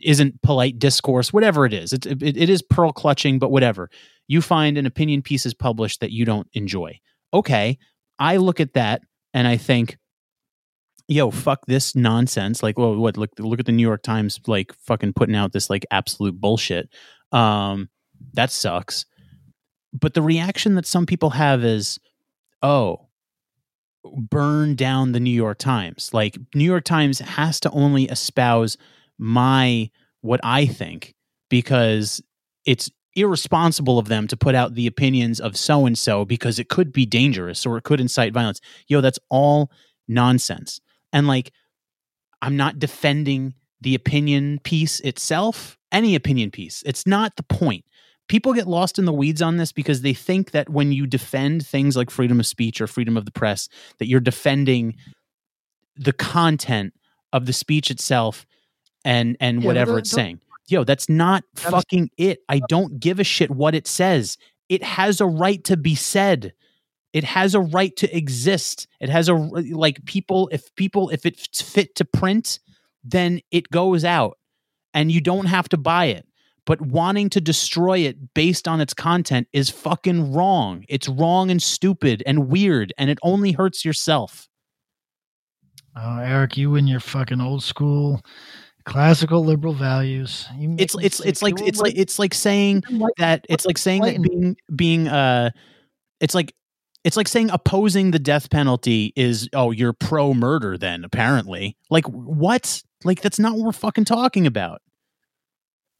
isn't 0.00 0.42
polite 0.42 0.78
discourse, 0.78 1.32
whatever 1.32 1.64
it 1.64 1.72
is. 1.72 1.92
It, 1.92 2.06
it, 2.06 2.36
it 2.36 2.50
is 2.50 2.62
pearl 2.62 2.92
clutching, 2.92 3.38
but 3.38 3.50
whatever. 3.50 3.90
You 4.28 4.40
find 4.40 4.78
an 4.78 4.86
opinion 4.86 5.22
piece 5.22 5.46
is 5.46 5.54
published 5.54 6.00
that 6.00 6.12
you 6.12 6.24
don't 6.24 6.48
enjoy. 6.52 6.98
Okay. 7.32 7.78
I 8.18 8.36
look 8.36 8.60
at 8.60 8.74
that 8.74 9.02
and 9.34 9.48
I 9.48 9.56
think, 9.56 9.98
yo, 11.08 11.30
fuck 11.30 11.66
this 11.66 11.96
nonsense. 11.96 12.62
Like, 12.62 12.78
well, 12.78 12.96
what? 12.96 13.16
Look, 13.16 13.30
look 13.38 13.60
at 13.60 13.66
the 13.66 13.72
New 13.72 13.82
York 13.82 14.02
Times, 14.02 14.40
like 14.46 14.72
fucking 14.74 15.14
putting 15.14 15.36
out 15.36 15.52
this 15.52 15.68
like 15.70 15.86
absolute 15.90 16.40
bullshit. 16.40 16.88
Um, 17.32 17.88
that 18.34 18.50
sucks. 18.50 19.06
But 19.92 20.14
the 20.14 20.22
reaction 20.22 20.74
that 20.76 20.86
some 20.86 21.06
people 21.06 21.30
have 21.30 21.64
is, 21.64 21.98
oh, 22.62 23.08
burn 24.04 24.74
down 24.74 25.12
the 25.12 25.20
New 25.20 25.30
York 25.30 25.58
Times. 25.58 26.10
Like, 26.12 26.38
New 26.54 26.64
York 26.64 26.84
Times 26.84 27.18
has 27.18 27.60
to 27.60 27.70
only 27.70 28.04
espouse 28.04 28.76
my 29.18 29.90
what 30.20 30.40
I 30.42 30.66
think 30.66 31.14
because 31.48 32.22
it's 32.64 32.90
irresponsible 33.14 33.98
of 33.98 34.08
them 34.08 34.26
to 34.28 34.36
put 34.36 34.54
out 34.54 34.74
the 34.74 34.86
opinions 34.86 35.40
of 35.40 35.56
so 35.56 35.86
and 35.86 35.98
so 35.98 36.24
because 36.24 36.58
it 36.58 36.68
could 36.68 36.92
be 36.92 37.04
dangerous 37.04 37.66
or 37.66 37.76
it 37.76 37.84
could 37.84 38.00
incite 38.00 38.32
violence. 38.32 38.60
Yo, 38.88 39.00
that's 39.00 39.18
all 39.28 39.70
nonsense. 40.08 40.80
And 41.12 41.26
like, 41.26 41.52
I'm 42.40 42.56
not 42.56 42.78
defending 42.78 43.54
the 43.80 43.94
opinion 43.94 44.60
piece 44.64 45.00
itself, 45.00 45.76
any 45.90 46.14
opinion 46.14 46.50
piece. 46.50 46.82
It's 46.86 47.06
not 47.06 47.36
the 47.36 47.42
point. 47.42 47.84
People 48.28 48.54
get 48.54 48.66
lost 48.66 48.98
in 48.98 49.04
the 49.04 49.12
weeds 49.12 49.42
on 49.42 49.56
this 49.56 49.72
because 49.72 50.00
they 50.00 50.14
think 50.14 50.52
that 50.52 50.70
when 50.70 50.92
you 50.92 51.06
defend 51.06 51.66
things 51.66 51.96
like 51.96 52.10
freedom 52.10 52.40
of 52.40 52.46
speech 52.46 52.80
or 52.80 52.86
freedom 52.86 53.16
of 53.16 53.24
the 53.24 53.32
press, 53.32 53.68
that 53.98 54.08
you're 54.08 54.20
defending 54.20 54.96
the 55.96 56.12
content 56.12 56.94
of 57.32 57.46
the 57.46 57.52
speech 57.52 57.90
itself 57.90 58.46
and 59.04 59.36
and 59.40 59.60
Yeah, 59.62 59.66
whatever 59.66 59.92
the- 59.92 59.98
it's 59.98 60.10
the- 60.10 60.16
saying. 60.16 60.40
Yo, 60.68 60.84
that's 60.84 61.08
not 61.08 61.44
That 61.56 61.64
is- 61.66 61.70
fucking 61.70 62.10
it. 62.16 62.40
I 62.48 62.60
don't 62.68 62.98
give 63.00 63.18
a 63.20 63.24
shit 63.24 63.50
what 63.50 63.74
it 63.74 63.86
says. 63.86 64.38
It 64.68 64.82
has 64.82 65.20
a 65.20 65.26
right 65.26 65.62
to 65.64 65.76
be 65.76 65.94
said. 65.94 66.54
It 67.12 67.24
has 67.24 67.54
a 67.54 67.60
right 67.60 67.94
to 67.96 68.16
exist. 68.16 68.86
It 69.00 69.10
has 69.10 69.28
a 69.28 69.34
like 69.34 70.04
people 70.06 70.48
if 70.52 70.74
people 70.76 71.10
if 71.10 71.26
it's 71.26 71.60
fit 71.60 71.94
to 71.96 72.04
print, 72.06 72.58
then 73.04 73.40
it 73.50 73.70
goes 73.70 74.04
out 74.04 74.38
and 74.94 75.12
you 75.12 75.20
don't 75.20 75.46
have 75.46 75.68
to 75.70 75.76
buy 75.76 76.06
it. 76.06 76.26
But 76.64 76.80
wanting 76.80 77.28
to 77.30 77.40
destroy 77.40 77.98
it 77.98 78.32
based 78.34 78.68
on 78.68 78.80
its 78.80 78.94
content 78.94 79.48
is 79.52 79.68
fucking 79.68 80.32
wrong. 80.32 80.84
It's 80.88 81.08
wrong 81.08 81.50
and 81.50 81.60
stupid 81.62 82.22
and 82.24 82.48
weird 82.48 82.94
and 82.96 83.10
it 83.10 83.18
only 83.22 83.52
hurts 83.52 83.84
yourself. 83.84 84.48
Oh, 85.96 86.18
Eric, 86.18 86.56
you 86.56 86.76
and 86.76 86.88
your 86.88 87.00
fucking 87.00 87.40
old 87.40 87.62
school, 87.62 88.22
classical 88.84 89.44
liberal 89.44 89.74
values. 89.74 90.46
You 90.56 90.68
make 90.68 90.80
It's 90.80 90.94
it's 91.00 91.20
it's 91.20 91.42
like 91.42 91.60
it's 91.60 91.80
like 91.80 91.96
it's 91.96 92.18
like 92.18 92.34
saying 92.34 92.84
that 93.18 93.46
it's 93.48 93.66
like 93.66 93.78
saying 93.78 94.02
that 94.02 94.22
being 94.22 94.56
being 94.74 95.08
uh 95.08 95.50
it's 96.20 96.34
like 96.34 96.54
it's 97.04 97.16
like 97.16 97.28
saying 97.28 97.50
opposing 97.50 98.10
the 98.12 98.18
death 98.18 98.50
penalty 98.50 99.12
is 99.16 99.48
oh 99.52 99.70
you're 99.70 99.92
pro 99.92 100.34
murder 100.34 100.78
then 100.78 101.04
apparently. 101.04 101.76
Like 101.90 102.06
what? 102.06 102.82
Like 103.04 103.20
that's 103.20 103.38
not 103.38 103.54
what 103.54 103.64
we're 103.64 103.72
fucking 103.72 104.04
talking 104.04 104.46
about. 104.46 104.82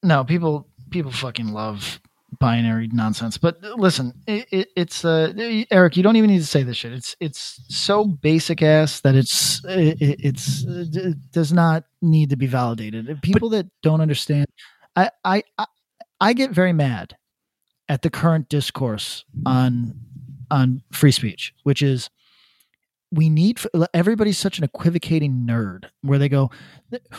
No 0.02 0.24
people 0.24 0.68
people 0.90 1.10
fucking 1.10 1.52
love 1.52 2.00
binary 2.42 2.88
nonsense. 2.92 3.38
But 3.38 3.62
listen 3.62 4.12
it, 4.26 4.46
it, 4.50 4.68
it's 4.76 5.04
uh 5.04 5.32
eric 5.70 5.96
you 5.96 6.02
don't 6.02 6.16
even 6.16 6.28
need 6.30 6.40
to 6.40 6.46
say 6.46 6.62
this 6.64 6.76
shit. 6.76 6.92
It's 6.92 7.16
it's 7.20 7.60
so 7.68 8.04
basic 8.04 8.62
ass 8.62 9.00
that 9.00 9.14
it's 9.14 9.64
it, 9.64 10.02
it- 10.02 10.20
it's 10.22 10.64
it 10.66 11.16
does 11.32 11.52
not 11.52 11.84
need 12.02 12.30
to 12.30 12.36
be 12.36 12.46
validated. 12.48 13.22
People 13.22 13.48
that 13.50 13.66
don't 13.82 14.00
understand 14.00 14.46
I, 14.96 15.10
I 15.24 15.42
i 15.58 15.66
i 16.20 16.32
get 16.34 16.50
very 16.50 16.72
mad 16.72 17.16
at 17.88 18.02
the 18.02 18.10
current 18.10 18.48
discourse 18.48 19.24
on 19.46 19.94
on 20.50 20.82
free 20.92 21.12
speech 21.12 21.54
which 21.64 21.82
is 21.82 22.10
we 23.12 23.28
need 23.28 23.60
everybody's 23.92 24.38
such 24.38 24.58
an 24.58 24.64
equivocating 24.64 25.46
nerd 25.46 25.84
where 26.00 26.18
they 26.18 26.28
go 26.28 26.50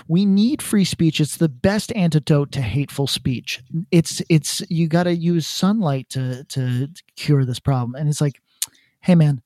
we 0.07 0.26
need 0.26 0.61
free 0.61 0.86
speech. 0.86 1.20
It's 1.20 1.38
the 1.38 1.49
best 1.49 1.91
antidote 1.95 2.52
to 2.53 2.61
hateful 2.61 3.07
speech. 3.07 3.61
It's 3.91 4.22
it's 4.30 4.61
you 4.70 4.88
got 4.88 5.03
to 5.03 5.15
use 5.15 5.48
sunlight 5.48 6.10
to 6.10 6.44
to 6.45 6.90
cure 7.15 7.45
this 7.45 7.60
problem. 7.60 7.95
And 7.95 8.10
it's 8.10 8.22
like 8.22 8.41
hey 9.02 9.15
man 9.15 9.41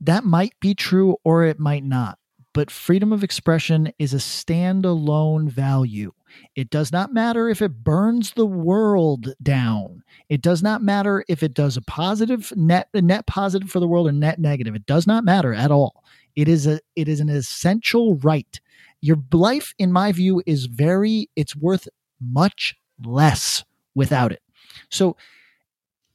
that 0.00 0.24
might 0.24 0.58
be 0.60 0.74
true 0.74 1.16
or 1.24 1.44
it 1.44 1.58
might 1.58 1.84
not 1.84 2.18
but 2.54 2.70
freedom 2.70 3.12
of 3.12 3.24
expression 3.24 3.92
is 3.98 4.12
a 4.12 4.18
standalone 4.18 5.48
value 5.48 6.12
it 6.54 6.70
does 6.70 6.92
not 6.92 7.12
matter 7.12 7.48
if 7.48 7.62
it 7.62 7.84
burns 7.84 8.32
the 8.32 8.46
world 8.46 9.34
down. 9.42 10.02
It 10.28 10.42
does 10.42 10.62
not 10.62 10.82
matter 10.82 11.24
if 11.28 11.42
it 11.42 11.54
does 11.54 11.76
a 11.76 11.82
positive 11.82 12.52
net 12.56 12.88
a 12.94 13.02
net 13.02 13.26
positive 13.26 13.70
for 13.70 13.80
the 13.80 13.88
world 13.88 14.08
or 14.08 14.12
net 14.12 14.38
negative. 14.38 14.74
It 14.74 14.86
does 14.86 15.06
not 15.06 15.24
matter 15.24 15.54
at 15.54 15.70
all. 15.70 16.04
It 16.36 16.48
is 16.48 16.66
a 16.66 16.80
it 16.96 17.08
is 17.08 17.20
an 17.20 17.28
essential 17.28 18.16
right. 18.16 18.60
Your 19.00 19.18
life 19.32 19.74
in 19.78 19.92
my 19.92 20.12
view 20.12 20.42
is 20.46 20.66
very 20.66 21.28
it's 21.36 21.56
worth 21.56 21.88
much 22.20 22.76
less 23.04 23.64
without 23.94 24.32
it. 24.32 24.42
So 24.90 25.16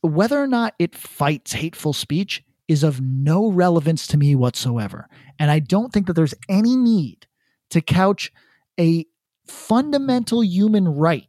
whether 0.02 0.42
or 0.42 0.48
not 0.48 0.74
it 0.80 0.96
fights 0.96 1.54
hateful 1.54 1.94
speech 1.94 2.44
is 2.68 2.84
of 2.84 3.02
no 3.02 3.52
relevance 3.52 4.08
to 4.08 4.18
me 4.18 4.36
whatsoever. 4.36 5.08
And 5.40 5.52
i 5.52 5.60
don't 5.60 5.92
think 5.94 6.08
that 6.08 6.14
there's 6.14 6.34
any 6.50 6.76
need 6.76 7.28
to 7.70 7.82
couch 7.82 8.32
a 8.80 9.06
fundamental 9.48 10.44
human 10.44 10.88
right 10.88 11.28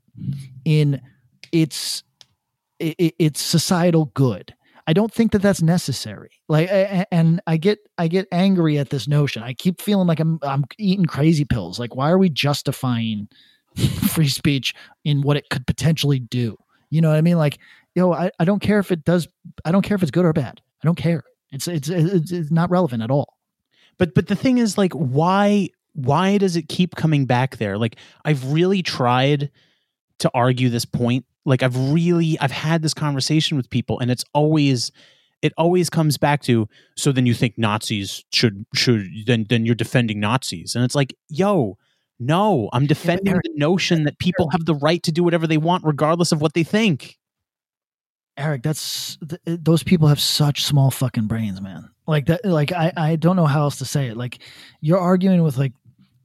in 0.65 1.01
its 1.53 2.03
its 2.81 3.41
societal 3.41 4.07
good. 4.15 4.55
I 4.87 4.93
don't 4.93 5.13
think 5.13 5.33
that 5.33 5.43
that's 5.43 5.61
necessary. 5.61 6.31
Like 6.49 6.69
and 7.11 7.41
i 7.47 7.57
get 7.57 7.79
i 7.99 8.09
get 8.09 8.27
angry 8.33 8.79
at 8.79 8.91
this 8.91 9.07
notion. 9.07 9.43
I 9.43 9.53
keep 9.53 9.81
feeling 9.81 10.07
like 10.07 10.21
i'm 10.21 10.39
i'm 10.43 10.65
eating 10.79 11.05
crazy 11.05 11.45
pills. 11.45 11.79
Like 11.79 11.95
why 11.95 12.11
are 12.11 12.19
we 12.19 12.31
justifying 12.31 13.29
free 14.09 14.29
speech 14.29 14.75
in 15.05 15.23
what 15.23 15.37
it 15.37 15.51
could 15.51 15.67
potentially 15.67 16.19
do? 16.19 16.57
You 16.91 17.01
know 17.01 17.09
what 17.11 17.19
i 17.19 17.23
mean? 17.23 17.39
Like 17.39 17.59
yo 17.95 18.13
i, 18.13 18.31
I 18.39 18.45
don't 18.45 18.61
care 18.61 18.79
if 18.79 18.91
it 18.93 19.05
does 19.05 19.29
i 19.65 19.73
don't 19.73 19.83
care 19.83 19.95
if 19.95 20.03
it's 20.03 20.11
good 20.11 20.25
or 20.25 20.33
bad. 20.33 20.61
I 20.83 20.87
don't 20.87 20.97
care. 20.97 21.25
It's 21.51 21.69
it's 21.69 21.89
it's, 21.89 22.33
it's 22.33 22.51
not 22.51 22.71
relevant 22.71 23.03
at 23.03 23.11
all. 23.11 23.37
But 23.99 24.15
but 24.15 24.29
the 24.29 24.37
thing 24.37 24.59
is 24.59 24.79
like 24.79 24.93
why 24.93 25.71
why 25.99 26.39
does 26.39 26.55
it 26.55 26.69
keep 26.69 26.95
coming 26.95 27.27
back 27.27 27.57
there 27.57 27.77
like 27.77 27.97
i've 28.25 28.53
really 28.53 28.83
tried 28.83 29.51
to 30.21 30.31
argue 30.33 30.69
this 30.69 30.85
point 30.85 31.25
like 31.45 31.61
i've 31.63 31.77
really 31.93 32.39
i've 32.39 32.53
had 32.53 32.83
this 32.83 32.95
conversation 32.95 33.57
with 33.57 33.69
people 33.69 33.99
and 33.99 34.09
it's 34.09 34.25
always 34.33 34.93
it 35.43 35.53
always 35.59 35.91
comes 35.91 36.17
back 36.17 36.41
to 36.41 36.69
so 36.97 37.11
then 37.11 37.27
you 37.27 37.35
think 37.35 37.59
nazis 37.59 38.25
should 38.33 38.65
should 38.75 39.09
then 39.27 39.45
then 39.49 39.67
you're 39.67 39.75
defending 39.75 40.21
nazis 40.21 40.77
and 40.77 40.85
it's 40.85 40.95
like 40.95 41.13
yo 41.29 41.77
no 42.21 42.71
i'm 42.73 42.87
defending 42.87 43.29
Eric- 43.29 43.43
the 43.43 43.53
notion 43.57 44.05
that 44.05 44.19
people 44.21 44.49
have 44.51 44.67
the 44.67 44.77
right 44.77 45.03
to 45.03 45.11
do 45.11 45.25
whatever 45.25 45.49
they 45.49 45.59
want 45.59 45.85
regardless 45.85 46.31
of 46.31 46.41
what 46.41 46.55
they 46.55 46.63
think 46.63 47.19
Eric, 48.37 48.63
that's 48.63 49.19
th- 49.29 49.43
eh, 49.49 49.57
those 49.61 49.83
people 49.83 50.07
have 50.07 50.21
such 50.21 50.65
small 50.65 50.93
fucking 50.93 51.27
brains, 51.27 51.61
man. 51.61 51.91
Like 52.07 52.27
that, 52.27 52.45
like 52.45 52.71
I, 52.71 52.93
I 52.97 53.17
don't 53.17 53.35
know 53.35 53.47
how 53.47 53.63
else 53.63 53.79
to 53.79 53.85
say 53.85 54.07
it. 54.07 54.17
Like 54.17 54.39
you're 54.81 55.01
arguing 55.01 55.43
with 55.43 55.59
like 55.59 55.73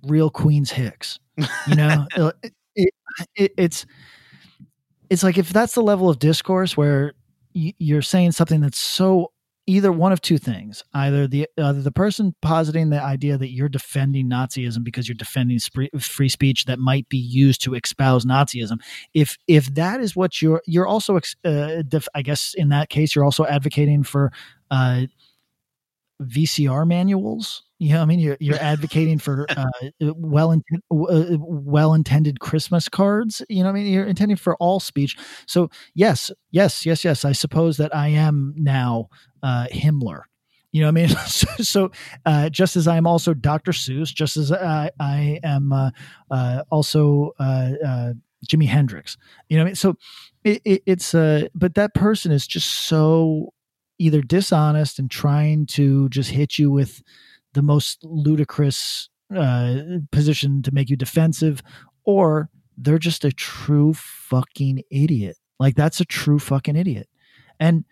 real 0.08 0.30
Queens 0.30 0.72
Hicks, 0.72 1.20
you 1.68 1.76
know. 1.76 2.06
it, 2.16 2.54
it, 2.76 2.94
it, 3.36 3.52
it's 3.58 3.86
it's 5.10 5.24
like 5.24 5.38
if 5.38 5.52
that's 5.54 5.76
the 5.76 5.84
level 5.84 6.10
of 6.10 6.20
discourse 6.20 6.76
where 6.76 7.14
y- 7.56 7.74
you're 7.78 8.02
saying 8.02 8.32
something 8.32 8.62
that's 8.62 8.80
so 8.80 9.32
either 9.66 9.92
one 9.92 10.12
of 10.12 10.20
two 10.20 10.38
things 10.38 10.84
either 10.94 11.26
the 11.28 11.48
either 11.58 11.82
the 11.82 11.92
person 11.92 12.36
positing 12.42 12.90
the 12.90 13.02
idea 13.02 13.38
that 13.38 13.52
you're 13.52 13.70
defending 13.70 14.30
nazism 14.30 14.84
because 14.84 15.08
you're 15.08 15.16
defending 15.16 15.58
spree- 15.60 15.90
free 16.00 16.28
speech 16.28 16.66
that 16.66 16.80
might 16.80 17.08
be 17.08 17.18
used 17.18 17.62
to 17.62 17.74
espouse 17.74 18.26
nazism 18.26 18.78
if 19.14 19.38
if 19.48 19.74
that 19.74 20.02
is 20.02 20.16
what 20.16 20.42
you're 20.42 20.62
you're 20.66 20.88
also 20.88 21.16
ex- 21.16 21.36
uh, 21.46 21.82
def, 21.88 22.08
i 22.14 22.22
guess 22.22 22.54
in 22.58 22.70
that 22.70 22.90
case 22.90 23.16
you're 23.16 23.24
also 23.24 23.46
advocating 23.46 24.04
for 24.04 24.32
uh 24.72 25.04
vcr 26.24 26.88
manuals 26.88 27.64
you 27.80 27.94
know 27.94 28.02
i 28.02 28.06
mean 28.06 28.20
you're, 28.20 28.38
you're 28.40 28.62
advocating 28.62 29.20
for 29.20 29.46
uh, 29.58 29.66
well 30.00 30.52
uh, 30.52 31.38
well 31.40 31.94
intended 31.94 32.40
christmas 32.40 32.90
cards 32.90 33.42
you 33.50 33.64
know 33.64 33.72
what 33.72 33.80
i 33.80 33.84
mean 33.84 33.92
you're 33.92 34.06
intending 34.06 34.38
for 34.38 34.56
all 34.58 34.80
speech 34.80 35.18
so 35.48 35.70
yes 35.96 36.32
yes 36.52 36.86
yes 36.86 37.04
yes 37.04 37.26
i 37.26 37.32
suppose 37.32 37.78
that 37.78 37.96
i 37.96 38.08
am 38.08 38.54
now 38.58 39.08
uh 39.44 39.68
himmler 39.72 40.24
you 40.74 40.82
know 40.82 40.88
what 40.88 41.02
I 41.02 41.06
mean? 41.06 41.10
so, 41.28 41.48
so 41.62 41.92
uh, 42.26 42.50
just 42.50 42.76
as 42.76 42.88
I 42.88 42.98
am 42.98 43.08
also 43.08 43.34
Dr. 43.34 43.72
Seuss, 43.72 44.14
just 44.14 44.36
as 44.36 44.52
I, 44.52 44.90
I 45.00 45.40
am 45.44 45.72
uh, 45.72 45.92
uh, 46.30 46.64
also 46.70 47.34
uh, 47.40 47.72
uh, 47.86 48.14
Jimi 48.46 48.68
Hendrix, 48.68 49.16
you 49.48 49.56
know 49.56 49.64
what 49.64 49.68
I 49.68 49.70
mean? 49.70 49.76
So 49.76 49.96
it, 50.44 50.62
it, 50.66 50.84
it's, 50.86 51.16
uh, 51.16 51.48
but 51.56 51.76
that 51.76 51.94
person 51.94 52.32
is 52.32 52.46
just 52.46 52.88
so 52.88 53.54
either 54.04 54.22
dishonest 54.22 55.00
and 55.00 55.10
trying 55.10 55.66
to 55.66 56.10
just 56.10 56.32
hit 56.32 56.60
you 56.60 56.70
with 56.70 57.02
the 57.54 57.62
most 57.62 58.04
ludicrous 58.04 59.10
uh, 59.36 59.76
position 60.12 60.62
to 60.64 60.74
make 60.74 60.90
you 60.90 60.96
defensive, 60.96 61.62
or 62.04 62.50
they're 62.78 63.00
just 63.00 63.24
a 63.24 63.32
true 63.32 63.94
fucking 63.94 64.84
idiot. 64.92 65.38
Like 65.60 65.76
that's 65.76 66.00
a 66.00 66.06
true 66.06 66.40
fucking 66.40 66.76
idiot. 66.76 67.08
And 67.60 67.86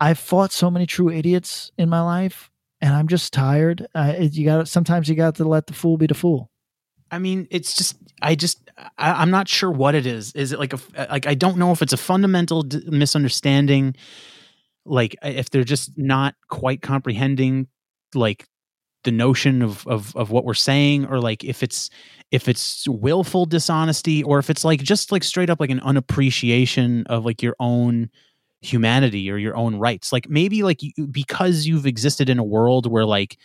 I've 0.00 0.18
fought 0.18 0.52
so 0.52 0.70
many 0.70 0.86
true 0.86 1.10
idiots 1.10 1.70
in 1.78 1.88
my 1.88 2.00
life, 2.00 2.50
and 2.80 2.94
I'm 2.94 3.08
just 3.08 3.32
tired. 3.32 3.86
Uh, 3.94 4.14
you 4.18 4.44
got 4.44 4.68
sometimes 4.68 5.08
you 5.08 5.14
got 5.14 5.36
to 5.36 5.44
let 5.44 5.66
the 5.66 5.74
fool 5.74 5.96
be 5.96 6.06
the 6.06 6.14
fool. 6.14 6.50
I 7.10 7.18
mean, 7.18 7.46
it's 7.50 7.74
just 7.74 7.96
I 8.22 8.34
just 8.34 8.68
I, 8.98 9.12
I'm 9.12 9.30
not 9.30 9.48
sure 9.48 9.70
what 9.70 9.94
it 9.94 10.06
is. 10.06 10.32
Is 10.32 10.52
it 10.52 10.58
like 10.58 10.72
a 10.72 11.06
like 11.10 11.26
I 11.26 11.34
don't 11.34 11.58
know 11.58 11.70
if 11.70 11.82
it's 11.82 11.92
a 11.92 11.98
fundamental 11.98 12.62
d- 12.62 12.82
misunderstanding, 12.88 13.94
like 14.86 15.16
if 15.22 15.50
they're 15.50 15.64
just 15.64 15.92
not 15.96 16.34
quite 16.48 16.82
comprehending 16.82 17.68
like 18.14 18.46
the 19.04 19.12
notion 19.12 19.62
of 19.62 19.86
of 19.86 20.14
of 20.16 20.30
what 20.30 20.44
we're 20.44 20.54
saying, 20.54 21.06
or 21.06 21.20
like 21.20 21.44
if 21.44 21.62
it's 21.62 21.90
if 22.30 22.48
it's 22.48 22.86
willful 22.88 23.46
dishonesty, 23.46 24.22
or 24.22 24.38
if 24.38 24.50
it's 24.50 24.64
like 24.64 24.82
just 24.82 25.12
like 25.12 25.24
straight 25.24 25.50
up 25.50 25.60
like 25.60 25.70
an 25.70 25.80
unappreciation 25.80 27.04
of 27.06 27.24
like 27.24 27.42
your 27.42 27.56
own 27.60 28.10
humanity 28.64 29.30
or 29.30 29.36
your 29.36 29.56
own 29.56 29.76
rights. 29.76 30.12
Like 30.12 30.28
maybe 30.28 30.62
like 30.62 30.82
you, 30.82 31.06
because 31.06 31.66
you've 31.66 31.86
existed 31.86 32.28
in 32.28 32.38
a 32.38 32.44
world 32.44 32.90
where 32.90 33.04
like 33.04 33.38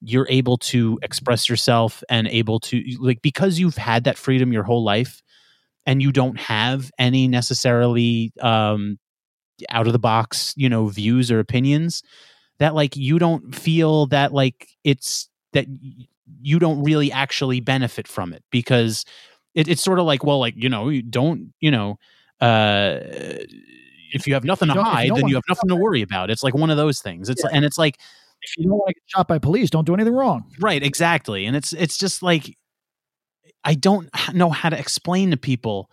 you're 0.00 0.28
able 0.30 0.56
to 0.56 0.98
express 1.02 1.48
yourself 1.48 2.02
and 2.08 2.26
able 2.28 2.60
to 2.60 2.82
like 3.00 3.20
because 3.20 3.58
you've 3.58 3.76
had 3.76 4.04
that 4.04 4.16
freedom 4.16 4.52
your 4.52 4.62
whole 4.62 4.82
life 4.82 5.22
and 5.86 6.00
you 6.00 6.12
don't 6.12 6.38
have 6.38 6.90
any 6.98 7.28
necessarily 7.28 8.32
um 8.40 8.98
out 9.70 9.86
of 9.86 9.92
the 9.92 9.98
box 9.98 10.54
you 10.56 10.68
know 10.68 10.86
views 10.86 11.30
or 11.30 11.38
opinions 11.40 12.02
that 12.58 12.74
like 12.74 12.96
you 12.96 13.18
don't 13.18 13.54
feel 13.54 14.06
that 14.06 14.32
like 14.32 14.68
it's 14.84 15.28
that 15.52 15.66
you 16.42 16.58
don't 16.58 16.82
really 16.82 17.10
actually 17.12 17.60
benefit 17.60 18.06
from 18.08 18.32
it 18.32 18.42
because 18.50 19.04
it, 19.54 19.68
it's 19.68 19.82
sort 19.82 19.98
of 19.98 20.04
like 20.06 20.24
well 20.24 20.38
like 20.38 20.54
you 20.56 20.68
know 20.68 20.88
you 20.88 21.02
don't 21.02 21.52
you 21.60 21.70
know 21.70 21.98
uh 22.40 22.98
if 24.12 24.26
you 24.26 24.34
have 24.34 24.44
nothing 24.44 24.68
to 24.68 24.74
you 24.74 24.80
you 24.80 24.84
hide 24.84 25.10
then 25.14 25.28
you 25.28 25.34
have 25.36 25.44
nothing 25.48 25.68
to 25.68 25.76
worry 25.76 26.02
about. 26.02 26.30
It's 26.30 26.42
like 26.42 26.54
one 26.54 26.70
of 26.70 26.76
those 26.76 27.00
things. 27.00 27.28
It's 27.28 27.44
and 27.44 27.64
it's 27.64 27.78
like 27.78 27.96
If 28.42 28.56
you 28.56 28.64
don't 28.64 28.78
want 28.78 28.88
to 28.88 28.94
get 28.94 29.02
shot 29.06 29.28
by 29.28 29.38
police, 29.38 29.70
don't 29.70 29.84
do 29.86 29.94
anything 29.94 30.14
wrong. 30.14 30.44
right 30.60 30.82
exactly 30.82 31.46
and 31.46 31.56
it's 31.56 31.72
it's 31.72 31.96
just 31.98 32.22
like 32.22 32.56
i 33.64 33.74
don't 33.74 34.08
know 34.34 34.50
how 34.50 34.68
to 34.70 34.78
explain 34.78 35.30
to 35.30 35.36
people 35.36 35.90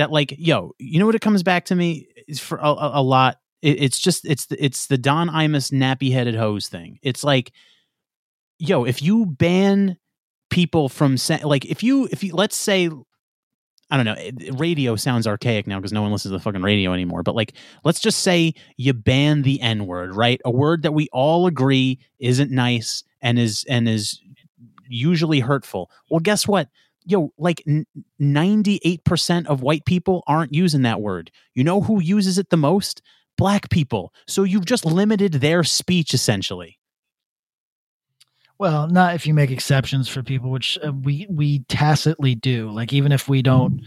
that 0.00 0.10
like 0.10 0.34
yo 0.38 0.74
you 0.78 0.98
know 0.98 1.06
what 1.06 1.14
it 1.14 1.20
comes 1.20 1.42
back 1.42 1.66
to 1.66 1.74
me 1.74 2.08
is 2.26 2.40
for 2.40 2.58
a, 2.58 2.68
a, 2.68 3.02
lot 3.02 3.36
it, 3.60 3.82
it's 3.82 3.98
just 3.98 4.24
it's 4.24 4.46
the, 4.46 4.64
it's 4.64 4.86
the 4.86 4.98
don 4.98 5.28
imus 5.28 5.70
nappy 5.70 6.10
headed 6.10 6.34
hose 6.34 6.68
thing 6.68 6.98
it's 7.02 7.22
like 7.22 7.52
yo 8.58 8.84
if 8.84 9.02
you 9.02 9.26
ban 9.26 9.96
people 10.48 10.88
from 10.88 11.16
like 11.44 11.64
if 11.66 11.82
you 11.82 12.08
if 12.10 12.24
you 12.24 12.34
let's 12.34 12.56
say 12.56 12.90
I 13.90 13.96
don't 13.96 14.06
know. 14.06 14.14
Eh, 14.16 14.52
radio 14.52 14.94
sounds 14.94 15.26
archaic 15.26 15.66
now 15.66 15.78
because 15.78 15.92
no 15.92 16.00
one 16.00 16.12
listens 16.12 16.30
to 16.30 16.38
the 16.38 16.42
fucking 16.42 16.62
radio 16.62 16.92
anymore. 16.92 17.24
But 17.24 17.34
like, 17.34 17.54
let's 17.82 17.98
just 17.98 18.20
say 18.20 18.54
you 18.76 18.92
ban 18.92 19.42
the 19.42 19.60
N 19.60 19.86
word, 19.86 20.14
right? 20.14 20.40
A 20.44 20.50
word 20.52 20.82
that 20.82 20.92
we 20.92 21.08
all 21.12 21.48
agree 21.48 21.98
isn't 22.20 22.52
nice 22.52 23.02
and 23.20 23.36
is 23.36 23.64
and 23.68 23.88
is 23.88 24.20
usually 24.88 25.40
hurtful. 25.40 25.90
Well, 26.08 26.20
guess 26.20 26.46
what? 26.46 26.68
Yo, 27.04 27.32
like 27.38 27.64
ninety 28.18 28.80
eight 28.84 29.04
percent 29.04 29.46
of 29.46 29.62
white 29.62 29.84
people 29.84 30.22
aren't 30.26 30.54
using 30.54 30.82
that 30.82 31.00
word. 31.00 31.30
You 31.54 31.64
know 31.64 31.80
who 31.80 32.00
uses 32.00 32.38
it 32.38 32.50
the 32.50 32.56
most? 32.56 33.02
Black 33.38 33.70
people. 33.70 34.12
So 34.26 34.42
you've 34.42 34.66
just 34.66 34.84
limited 34.84 35.34
their 35.34 35.64
speech 35.64 36.12
essentially. 36.12 36.78
Well, 38.58 38.88
not 38.88 39.14
if 39.14 39.26
you 39.26 39.32
make 39.32 39.50
exceptions 39.50 40.06
for 40.08 40.22
people, 40.22 40.50
which 40.50 40.78
uh, 40.86 40.92
we 40.92 41.26
we 41.30 41.60
tacitly 41.60 42.34
do. 42.34 42.70
Like 42.70 42.92
even 42.92 43.10
if 43.12 43.26
we 43.26 43.40
don't, 43.40 43.80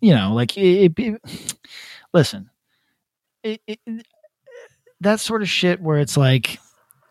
you 0.00 0.12
know, 0.12 0.34
like 0.34 0.58
it, 0.58 0.92
it, 0.98 1.22
listen, 2.12 2.50
it, 3.44 3.60
that 5.00 5.20
sort 5.20 5.42
of 5.42 5.48
shit 5.48 5.80
where 5.80 5.98
it's 5.98 6.16
like, 6.16 6.58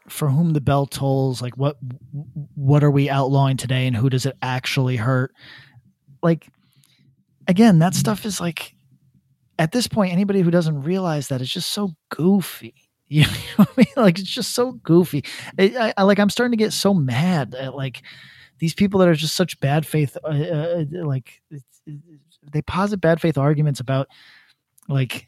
for 0.10 0.30
whom 0.30 0.54
the 0.54 0.62
bell 0.62 0.86
tolls, 0.86 1.42
like 1.42 1.58
what 1.58 1.78
what 2.56 2.84
are 2.84 2.92
we 2.92 3.10
outlawing 3.10 3.58
today, 3.58 3.88
and 3.88 3.96
who 3.96 4.10
does 4.10 4.26
it 4.26 4.38
actually 4.42 4.96
hurt? 4.96 5.34
Like, 6.24 6.48
again, 7.48 7.80
that 7.80 7.94
stuff 7.94 8.26
is 8.26 8.40
like, 8.42 8.74
at 9.60 9.72
this 9.72 9.88
point, 9.88 10.14
anybody 10.14 10.42
who 10.42 10.52
doesn't 10.52 10.84
realize 10.84 11.28
that 11.28 11.42
is 11.42 11.52
just 11.52 11.70
so 11.72 11.94
goofy. 12.10 12.74
You 13.10 13.22
know 13.22 13.30
what 13.56 13.70
I 13.70 13.72
mean? 13.78 13.88
Like 13.96 14.20
it's 14.20 14.30
just 14.30 14.54
so 14.54 14.74
goofy. 14.74 15.24
I, 15.58 15.94
I, 15.96 16.04
like 16.04 16.20
I'm 16.20 16.30
starting 16.30 16.52
to 16.52 16.62
get 16.62 16.74
so 16.74 16.94
mad 16.94 17.56
at 17.56 17.74
like 17.74 18.02
these 18.60 18.74
people 18.74 19.00
that 19.00 19.08
are 19.08 19.14
just 19.16 19.34
such 19.34 19.58
bad 19.62 19.86
faith. 19.86 20.18
Uh, 20.26 20.28
uh, 20.28 20.86
like 21.06 21.42
it's- 21.50 21.82
it's- 21.86 22.38
they 22.52 22.62
posit 22.62 23.00
bad 23.00 23.22
faith 23.22 23.38
arguments 23.38 23.80
about 23.80 24.10
like 24.90 25.26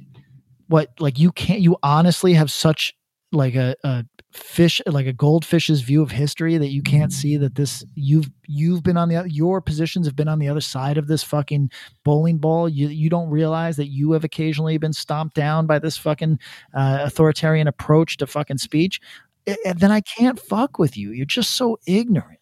what 0.68 0.92
like 1.00 1.20
you 1.20 1.32
can't 1.32 1.62
you 1.62 1.78
honestly 1.82 2.34
have 2.34 2.52
such 2.52 2.94
like 3.32 3.56
a, 3.56 3.78
a 3.86 4.04
fish 4.32 4.80
like 4.86 5.08
a 5.08 5.14
goldfish's 5.14 5.82
view 5.82 6.04
of 6.04 6.12
history 6.12 6.56
that 6.58 6.68
you 6.68 6.84
can't 6.84 7.12
see 7.12 7.36
that 7.38 7.56
this 7.56 7.84
you've 7.96 8.30
you've 8.48 8.84
been 8.84 8.96
on 8.96 9.10
the 9.10 9.26
your 9.28 9.60
positions 9.60 10.06
have 10.06 10.16
been 10.16 10.28
on 10.28 10.38
the 10.38 10.48
other 10.48 10.62
side 10.62 10.98
of 11.00 11.08
this 11.08 11.24
fucking 11.24 11.72
bowling 12.04 12.38
ball. 12.38 12.70
You 12.70 12.90
you 12.90 13.10
don't 13.10 13.30
realize 13.30 13.76
that 13.78 13.88
you 13.88 14.12
have 14.12 14.24
occasionally 14.24 14.78
been 14.78 14.94
stomped 14.94 15.36
down 15.36 15.66
by 15.66 15.80
this 15.80 15.98
fucking 15.98 16.40
uh, 16.76 17.00
authoritarian 17.02 17.68
approach 17.68 18.18
to 18.18 18.28
fucking 18.28 18.60
speech. 18.60 19.02
Eh, 19.48 19.74
then 19.76 19.92
i 19.92 20.02
can't 20.02 20.40
fuck 20.40 20.78
with 20.78 20.96
you. 20.96 21.12
You're 21.12 21.26
just 21.26 21.52
so 21.56 21.80
ignorant. 21.88 22.40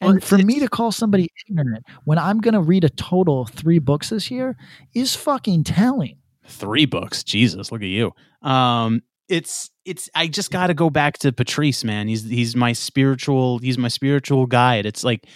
And 0.00 0.16
it's- 0.16 0.28
for 0.28 0.38
me 0.38 0.58
to 0.58 0.68
call 0.68 0.90
somebody 0.90 1.28
ignorant 1.48 1.84
when 2.04 2.18
i'm 2.18 2.40
going 2.40 2.54
to 2.54 2.60
read 2.60 2.82
a 2.82 2.90
total 2.90 3.42
of 3.42 3.50
three 3.50 3.78
books 3.78 4.08
this 4.10 4.30
year 4.32 4.56
is 4.94 5.14
fucking 5.14 5.62
telling. 5.64 6.16
Three 6.46 6.86
books? 6.86 7.22
Jesus 7.22 7.70
look 7.70 7.82
at 7.82 7.88
you. 7.88 8.12
Um 8.42 9.02
it's 9.28 9.70
it's 9.84 10.08
i 10.14 10.26
just 10.26 10.50
got 10.50 10.66
to 10.68 10.74
go 10.74 10.90
back 10.90 11.18
to 11.18 11.32
patrice 11.32 11.84
man. 11.84 12.08
He's 12.08 12.24
he's 12.24 12.54
my 12.56 12.72
spiritual 12.72 13.58
he's 13.58 13.78
my 13.78 13.88
spiritual 13.88 14.46
guide. 14.46 14.86
It's 14.86 15.04
like 15.04 15.26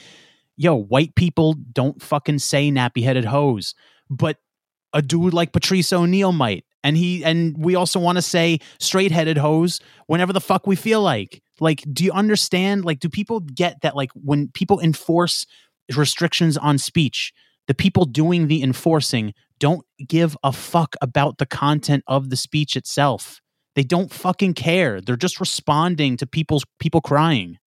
yo 0.56 0.74
white 0.74 1.14
people 1.14 1.54
don't 1.54 2.02
fucking 2.02 2.38
say 2.38 2.70
nappy 2.70 3.02
headed 3.02 3.24
hose 3.24 3.74
but 4.10 4.38
a 4.92 5.02
dude 5.02 5.34
like 5.34 5.52
patrice 5.52 5.92
o'neal 5.92 6.32
might. 6.32 6.64
And 6.84 6.96
he 6.96 7.24
and 7.24 7.56
we 7.58 7.74
also 7.74 7.98
want 7.98 8.16
to 8.16 8.22
say 8.22 8.60
straight 8.78 9.12
headed 9.12 9.36
hose 9.36 9.80
whenever 10.06 10.32
the 10.32 10.40
fuck 10.40 10.66
we 10.66 10.76
feel 10.76 11.02
like. 11.02 11.42
Like 11.60 11.84
do 11.92 12.04
you 12.04 12.12
understand? 12.12 12.84
Like 12.84 13.00
do 13.00 13.08
people 13.08 13.40
get 13.40 13.80
that 13.82 13.96
like 13.96 14.10
when 14.14 14.48
people 14.48 14.80
enforce 14.80 15.46
restrictions 15.96 16.56
on 16.56 16.78
speech 16.78 17.32
the 17.66 17.74
people 17.74 18.04
doing 18.04 18.48
the 18.48 18.62
enforcing 18.62 19.32
don't 19.58 19.84
give 20.06 20.36
a 20.42 20.52
fuck 20.52 20.94
about 21.00 21.38
the 21.38 21.46
content 21.46 22.02
of 22.06 22.30
the 22.30 22.36
speech 22.36 22.76
itself. 22.76 23.40
They 23.74 23.82
don't 23.84 24.12
fucking 24.12 24.54
care. 24.54 25.00
They're 25.00 25.16
just 25.16 25.38
responding 25.40 26.16
to 26.18 26.26
people's 26.26 26.64
people 26.80 27.00
crying. 27.00 27.58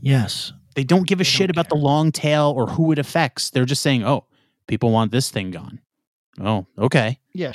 yes 0.00 0.52
They 0.74 0.84
don't 0.84 1.06
give 1.06 1.18
a 1.20 1.24
They 1.24 1.28
shit 1.30 1.50
about 1.50 1.68
the 1.68 1.74
long 1.76 2.12
tail 2.12 2.52
or 2.56 2.66
who 2.66 2.92
it 2.92 2.98
affects. 2.98 3.50
They're 3.50 3.64
just 3.64 3.82
saying, 3.82 4.04
"Oh, 4.04 4.26
people 4.68 4.90
want 4.90 5.10
this 5.10 5.30
thing 5.30 5.50
gone." 5.50 5.80
Oh, 6.40 6.66
okay. 6.78 7.18
yeah 7.32 7.52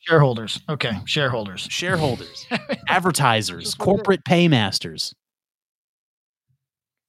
shareholders 0.00 0.60
okay 0.68 0.92
shareholders 1.04 1.66
Shareholders, 1.70 2.46
advertisers, 2.88 3.64
Just 3.64 3.78
what 3.78 3.84
it 3.84 3.90
is. 3.90 3.96
corporate 3.96 4.24
paymasters. 4.24 5.14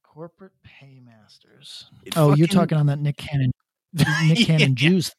corporate 0.04 0.52
paymasters 0.64 1.86
It 2.04 2.18
oh 2.18 2.36
you're 2.36 2.48
talking 2.48 2.78
on 2.78 2.88
that 2.88 3.00
nick 3.00 3.16
cannon 3.16 3.52
nick 3.94 4.46
cannon 4.46 4.70
Yeah. 4.72 4.76
jews 4.76 5.14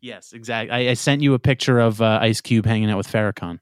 Yes, 0.00 0.32
exactly. 0.32 0.70
I, 0.72 0.90
I 0.90 0.94
sent 0.94 1.22
you 1.22 1.34
a 1.34 1.38
picture 1.38 1.78
of 1.78 2.00
uh, 2.00 2.18
Ice 2.22 2.40
Cube 2.40 2.66
hanging 2.66 2.90
out 2.90 2.96
with 2.96 3.08
Farrakhan. 3.08 3.58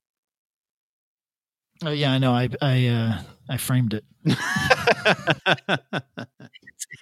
oh 1.85 1.91
yeah 1.91 2.11
i 2.11 2.17
know 2.17 2.33
i 2.33 2.49
i 2.63 2.87
uh 2.87 3.19
i 3.51 3.57
framed 3.57 3.95
it. 3.95 4.05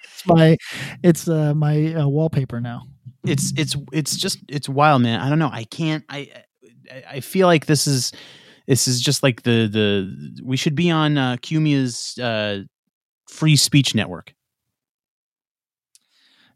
It's 0.03 0.25
my 0.25 0.57
it's 1.03 1.27
uh 1.27 1.53
my 1.53 1.93
uh, 1.93 2.07
wallpaper 2.07 2.59
now. 2.61 2.83
It's 3.25 3.53
it's 3.57 3.75
it's 3.91 4.15
just 4.17 4.39
it's 4.47 4.67
wild 4.69 5.01
man. 5.01 5.19
I 5.19 5.29
don't 5.29 5.39
know 5.39 5.49
i 5.51 5.63
can't 5.63 6.03
i 6.09 6.29
i, 6.91 7.03
I 7.09 7.19
feel 7.19 7.47
like 7.47 7.65
this 7.65 7.87
is 7.87 8.11
this 8.67 8.87
is 8.87 9.01
just 9.01 9.23
like 9.23 9.43
the 9.43 9.67
the 9.67 10.41
we 10.43 10.57
should 10.57 10.75
be 10.75 10.89
on 10.91 11.17
uh 11.17 11.37
cumia's 11.41 12.17
uh 12.19 12.63
free 13.29 13.55
speech 13.55 13.95
network. 13.95 14.33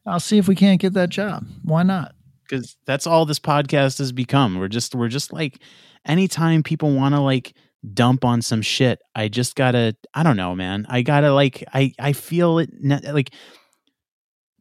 I'll 0.05 0.19
see 0.19 0.37
if 0.37 0.47
we 0.47 0.55
can't 0.55 0.81
get 0.81 0.93
that 0.93 1.09
job. 1.09 1.45
Why 1.63 1.83
not 1.83 2.15
because 2.49 2.77
that's 2.85 3.05
all 3.05 3.25
this 3.25 3.39
podcast 3.39 3.99
has 3.99 4.11
become. 4.11 4.57
We're 4.57 4.67
just 4.67 4.95
we're 4.95 5.07
just 5.07 5.31
like 5.31 5.61
anytime 6.05 6.63
people 6.63 6.93
want 6.93 7.15
to 7.15 7.21
like 7.21 7.53
dump 7.93 8.25
on 8.25 8.41
some 8.41 8.61
shit 8.61 8.99
i 9.15 9.29
just 9.29 9.55
gotta 9.55 9.95
i 10.13 10.21
don't 10.21 10.35
know 10.35 10.53
man. 10.53 10.85
I 10.89 11.01
gotta 11.01 11.33
like 11.33 11.63
i 11.73 11.93
i 11.97 12.11
feel 12.11 12.59
it 12.59 12.69
like 12.83 13.33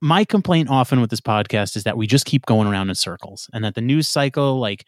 my 0.01 0.25
complaint 0.25 0.71
often 0.71 1.01
with 1.01 1.11
this 1.11 1.21
podcast 1.21 1.75
is 1.75 1.83
that 1.83 1.97
we 1.97 2.07
just 2.07 2.27
keep 2.27 2.47
going 2.47 2.69
around 2.69 2.91
in 2.91 2.95
circles 2.95 3.51
and 3.53 3.65
that 3.65 3.75
the 3.75 3.81
news 3.81 4.07
cycle 4.07 4.61
like 4.61 4.85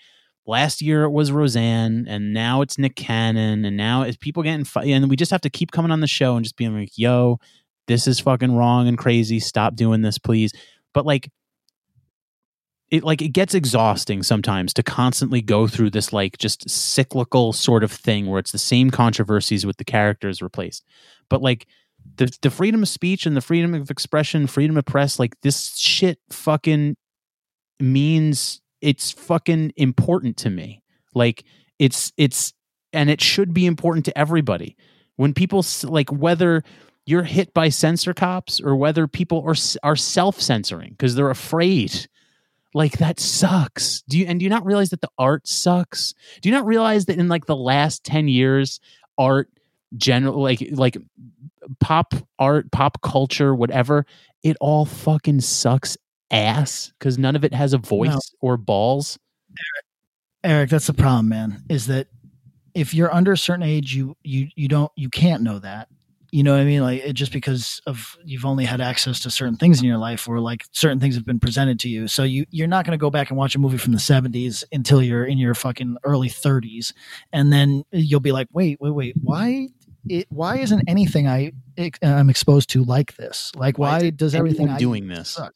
last 0.47 0.81
year 0.81 1.02
it 1.02 1.10
was 1.10 1.32
roseanne 1.32 2.06
and 2.09 2.32
now 2.32 2.62
it's 2.62 2.78
nick 2.78 2.94
cannon 2.94 3.64
and 3.64 3.77
now 3.77 4.02
it's 4.02 4.16
people 4.16 4.44
getting 4.44 4.64
fi- 4.64 4.85
and 4.85 5.10
we 5.10 5.16
just 5.16 5.32
have 5.32 5.40
to 5.40 5.51
keep 5.51 5.72
coming 5.72 5.90
on 5.90 5.98
the 5.98 6.06
show 6.06 6.36
and 6.36 6.44
just 6.44 6.56
being 6.56 6.78
like 6.78 6.90
yo 6.94 7.36
this 7.90 8.06
is 8.06 8.20
fucking 8.20 8.55
wrong 8.55 8.86
and 8.86 8.97
crazy. 8.97 9.40
Stop 9.40 9.74
doing 9.74 10.01
this 10.02 10.16
please. 10.16 10.52
But 10.94 11.05
like 11.05 11.28
it 12.91 13.05
like 13.05 13.23
it 13.23 13.29
gets 13.29 13.55
exhausting 13.55 14.23
sometimes 14.23 14.75
to 14.75 14.83
constantly 14.83 15.41
go 15.41 15.67
through 15.67 15.91
this 15.91 16.12
like 16.12 16.39
just 16.39 16.69
cyclical 16.69 17.53
sort 17.53 17.85
of 17.85 17.93
thing 17.93 18.27
where 18.27 18.41
it's 18.41 18.53
the 18.53 18.59
same 18.59 18.91
controversies 18.91 19.65
with 19.65 19.77
the 19.77 19.85
characters 19.85 20.43
replaced. 20.43 20.85
But 21.29 21.41
like 21.41 21.67
the 22.17 22.37
the 22.43 22.51
freedom 22.51 22.83
of 22.83 22.89
speech 22.89 23.27
and 23.27 23.37
the 23.37 23.41
freedom 23.41 23.75
of 23.75 23.91
expression, 23.91 24.47
freedom 24.47 24.77
of 24.77 24.85
press, 24.85 25.19
like 25.19 25.41
this 25.43 25.77
shit 25.77 26.19
fucking 26.31 26.97
means 27.79 28.61
it's 28.81 29.12
fucking 29.12 29.73
important 29.77 30.37
to 30.39 30.51
me. 30.51 30.83
Like 31.15 31.45
it's 31.79 32.12
it's 32.17 32.53
and 32.93 33.09
it 33.09 33.21
should 33.21 33.55
be 33.55 33.67
important 33.67 34.05
to 34.07 34.19
everybody. 34.19 34.77
When 35.15 35.33
people 35.33 35.65
like 35.85 36.11
whether 36.11 36.65
you're 37.07 37.23
hit 37.23 37.55
by 37.55 37.69
censor 37.69 38.15
cops 38.15 38.61
or 38.61 38.75
whether 38.75 39.07
people 39.07 39.45
are 39.47 39.55
are 39.85 39.97
self-censoring 39.97 40.91
because 40.91 41.15
they're 41.15 41.31
afraid 41.31 42.09
like 42.74 42.98
that 42.98 43.18
sucks. 43.18 44.02
Do 44.09 44.18
you 44.18 44.26
and 44.26 44.38
do 44.38 44.44
you 44.44 44.51
not 44.51 44.64
realize 44.64 44.90
that 44.90 45.01
the 45.01 45.10
art 45.18 45.47
sucks? 45.47 46.14
Do 46.40 46.48
you 46.48 46.55
not 46.55 46.66
realize 46.66 47.06
that 47.06 47.18
in 47.18 47.28
like 47.28 47.47
the 47.47 47.56
last 47.56 48.05
10 48.05 48.28
years 48.28 48.80
art 49.18 49.48
general 49.97 50.40
like 50.40 50.66
like 50.72 50.97
pop 51.80 52.14
art 52.38 52.70
pop 52.70 53.01
culture 53.02 53.55
whatever 53.55 54.06
it 54.42 54.56
all 54.60 54.84
fucking 54.84 55.40
sucks 55.40 55.97
ass? 56.30 56.92
Because 56.98 57.18
none 57.18 57.36
of 57.36 57.44
it 57.44 57.52
has 57.55 57.72
a 57.72 57.78
voice 57.78 58.10
no. 58.10 58.18
or 58.40 58.56
balls? 58.56 59.18
Eric, 60.44 60.55
eric 60.55 60.70
that's 60.70 60.86
the 60.86 60.94
problem 60.94 61.28
man 61.28 61.62
is 61.68 61.86
that 61.88 62.06
if 62.74 62.94
you're 62.94 63.12
under 63.12 63.32
a 63.32 63.38
certain 63.38 63.64
age 63.64 63.94
you 63.94 64.16
you 64.22 64.48
you 64.55 64.68
don't 64.68 64.92
you 64.94 65.10
can't 65.10 65.42
know 65.42 65.59
that 65.59 65.88
you 66.32 66.43
know 66.43 66.52
what 66.52 66.61
I 66.61 66.65
mean? 66.65 66.82
Like 66.82 67.02
it, 67.05 67.12
just 67.15 67.32
because 67.32 67.81
of 67.86 68.16
you've 68.24 68.44
only 68.44 68.65
had 68.65 68.81
access 68.81 69.20
to 69.20 69.31
certain 69.31 69.57
things 69.57 69.81
in 69.81 69.86
your 69.86 69.98
life, 69.98 70.28
or 70.28 70.40
like 70.40 70.65
certain 70.73 71.01
things 71.01 71.15
have 71.15 71.24
been 71.24 71.40
presented 71.40 71.81
to 71.81 71.89
you, 71.89 72.09
so 72.09 72.23
you 72.23 72.47
you're 72.51 72.69
not 72.69 72.85
going 72.85 72.97
to 72.97 73.01
go 73.01 73.11
back 73.11 73.31
and 73.31 73.39
watch 73.39 73.55
a 73.55 73.59
movie 73.59 73.78
from 73.78 73.93
the 73.93 73.98
'70s 73.98 74.65
until 74.73 75.02
you're 75.02 75.24
in 75.24 75.39
your 75.39 75.55
fucking 75.55 75.97
early 76.05 76.28
30s, 76.28 76.93
and 77.32 77.52
then 77.52 77.85
you'll 77.90 78.20
be 78.20 78.32
like, 78.32 78.48
wait, 78.52 78.81
wait, 78.81 78.90
wait, 78.90 79.16
why? 79.23 79.69
It, 80.09 80.27
why 80.31 80.59
isn't 80.59 80.82
anything 80.89 81.28
I 81.28 81.52
I'm 82.02 82.31
exposed 82.31 82.70
to 82.70 82.85
like 82.85 83.16
this? 83.16 83.52
Like, 83.55 83.78
why, 83.78 83.98
why 83.98 84.11
does 84.11 84.35
everything 84.35 84.70
I'm 84.70 84.78
doing 84.78 85.09
this? 85.09 85.31
Suck? 85.31 85.52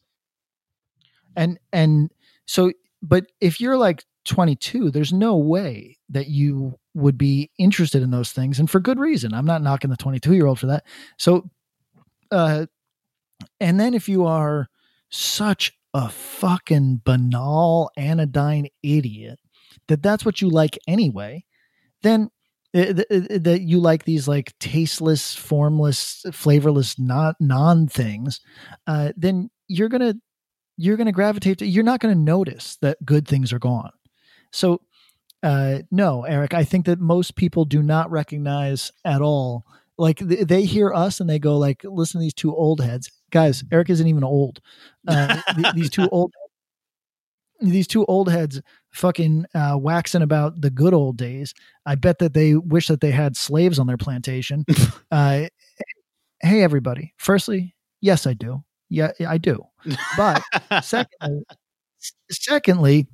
And 1.36 1.58
and 1.72 2.10
so, 2.46 2.72
but 3.02 3.26
if 3.40 3.60
you're 3.60 3.76
like 3.76 4.04
22, 4.24 4.90
there's 4.90 5.12
no 5.12 5.36
way 5.36 5.98
that 6.10 6.28
you 6.28 6.78
would 6.94 7.18
be 7.18 7.50
interested 7.58 8.02
in 8.02 8.10
those 8.10 8.32
things 8.32 8.58
and 8.58 8.70
for 8.70 8.80
good 8.80 8.98
reason. 8.98 9.34
I'm 9.34 9.46
not 9.46 9.62
knocking 9.62 9.90
the 9.90 9.96
22 9.96 10.34
year 10.34 10.46
old 10.46 10.58
for 10.58 10.66
that. 10.66 10.84
So, 11.18 11.50
uh, 12.30 12.66
and 13.60 13.78
then 13.78 13.94
if 13.94 14.08
you 14.08 14.24
are 14.26 14.68
such 15.10 15.72
a 15.92 16.08
fucking 16.08 17.02
banal 17.04 17.90
anodyne 17.96 18.68
idiot 18.82 19.38
that 19.88 20.02
that's 20.02 20.24
what 20.24 20.40
you 20.40 20.48
like 20.48 20.78
anyway, 20.86 21.44
then 22.02 22.30
that 22.72 23.60
you 23.62 23.78
like 23.78 24.04
these 24.04 24.26
like 24.26 24.52
tasteless, 24.58 25.34
formless, 25.34 26.24
flavorless, 26.32 26.98
not 26.98 27.36
non 27.38 27.86
things, 27.86 28.40
uh, 28.86 29.12
then 29.16 29.48
you're 29.68 29.88
gonna 29.88 30.14
you're 30.76 30.96
gonna 30.96 31.12
gravitate 31.12 31.58
to. 31.58 31.66
You're 31.66 31.84
not 31.84 32.00
gonna 32.00 32.16
notice 32.16 32.76
that 32.82 33.04
good 33.04 33.28
things 33.28 33.52
are 33.52 33.60
gone. 33.60 33.92
So 34.52 34.80
uh, 35.44 35.80
no, 35.90 36.24
Eric, 36.24 36.54
I 36.54 36.64
think 36.64 36.86
that 36.86 36.98
most 36.98 37.36
people 37.36 37.66
do 37.66 37.82
not 37.82 38.10
recognize 38.10 38.90
at 39.04 39.20
all. 39.20 39.66
Like 39.98 40.18
th- 40.26 40.46
they 40.48 40.64
hear 40.64 40.92
us 40.92 41.20
and 41.20 41.28
they 41.28 41.38
go 41.38 41.58
like, 41.58 41.82
listen 41.84 42.18
to 42.18 42.22
these 42.24 42.34
two 42.34 42.54
old 42.56 42.80
heads. 42.80 43.12
Guys, 43.30 43.62
Eric 43.70 43.90
isn't 43.90 44.06
even 44.06 44.24
old. 44.24 44.60
Uh, 45.06 45.40
th- 45.54 45.74
these 45.74 45.90
two 45.90 46.08
old 46.08 46.32
these 47.60 47.86
two 47.86 48.04
old 48.06 48.30
heads 48.30 48.60
fucking 48.92 49.44
uh, 49.54 49.76
waxing 49.78 50.22
about 50.22 50.60
the 50.60 50.70
good 50.70 50.94
old 50.94 51.18
days. 51.18 51.54
I 51.84 51.94
bet 51.94 52.18
that 52.20 52.32
they 52.32 52.54
wish 52.54 52.88
that 52.88 53.00
they 53.00 53.10
had 53.10 53.36
slaves 53.36 53.78
on 53.78 53.86
their 53.86 53.96
plantation. 53.98 54.64
uh, 55.10 55.44
hey, 56.40 56.62
everybody. 56.62 57.12
Firstly, 57.18 57.74
yes, 58.00 58.26
I 58.26 58.32
do. 58.32 58.64
Yeah, 58.88 59.12
I 59.26 59.38
do. 59.38 59.62
But 60.16 60.42
secondly, 60.82 61.42
secondly, 62.30 63.06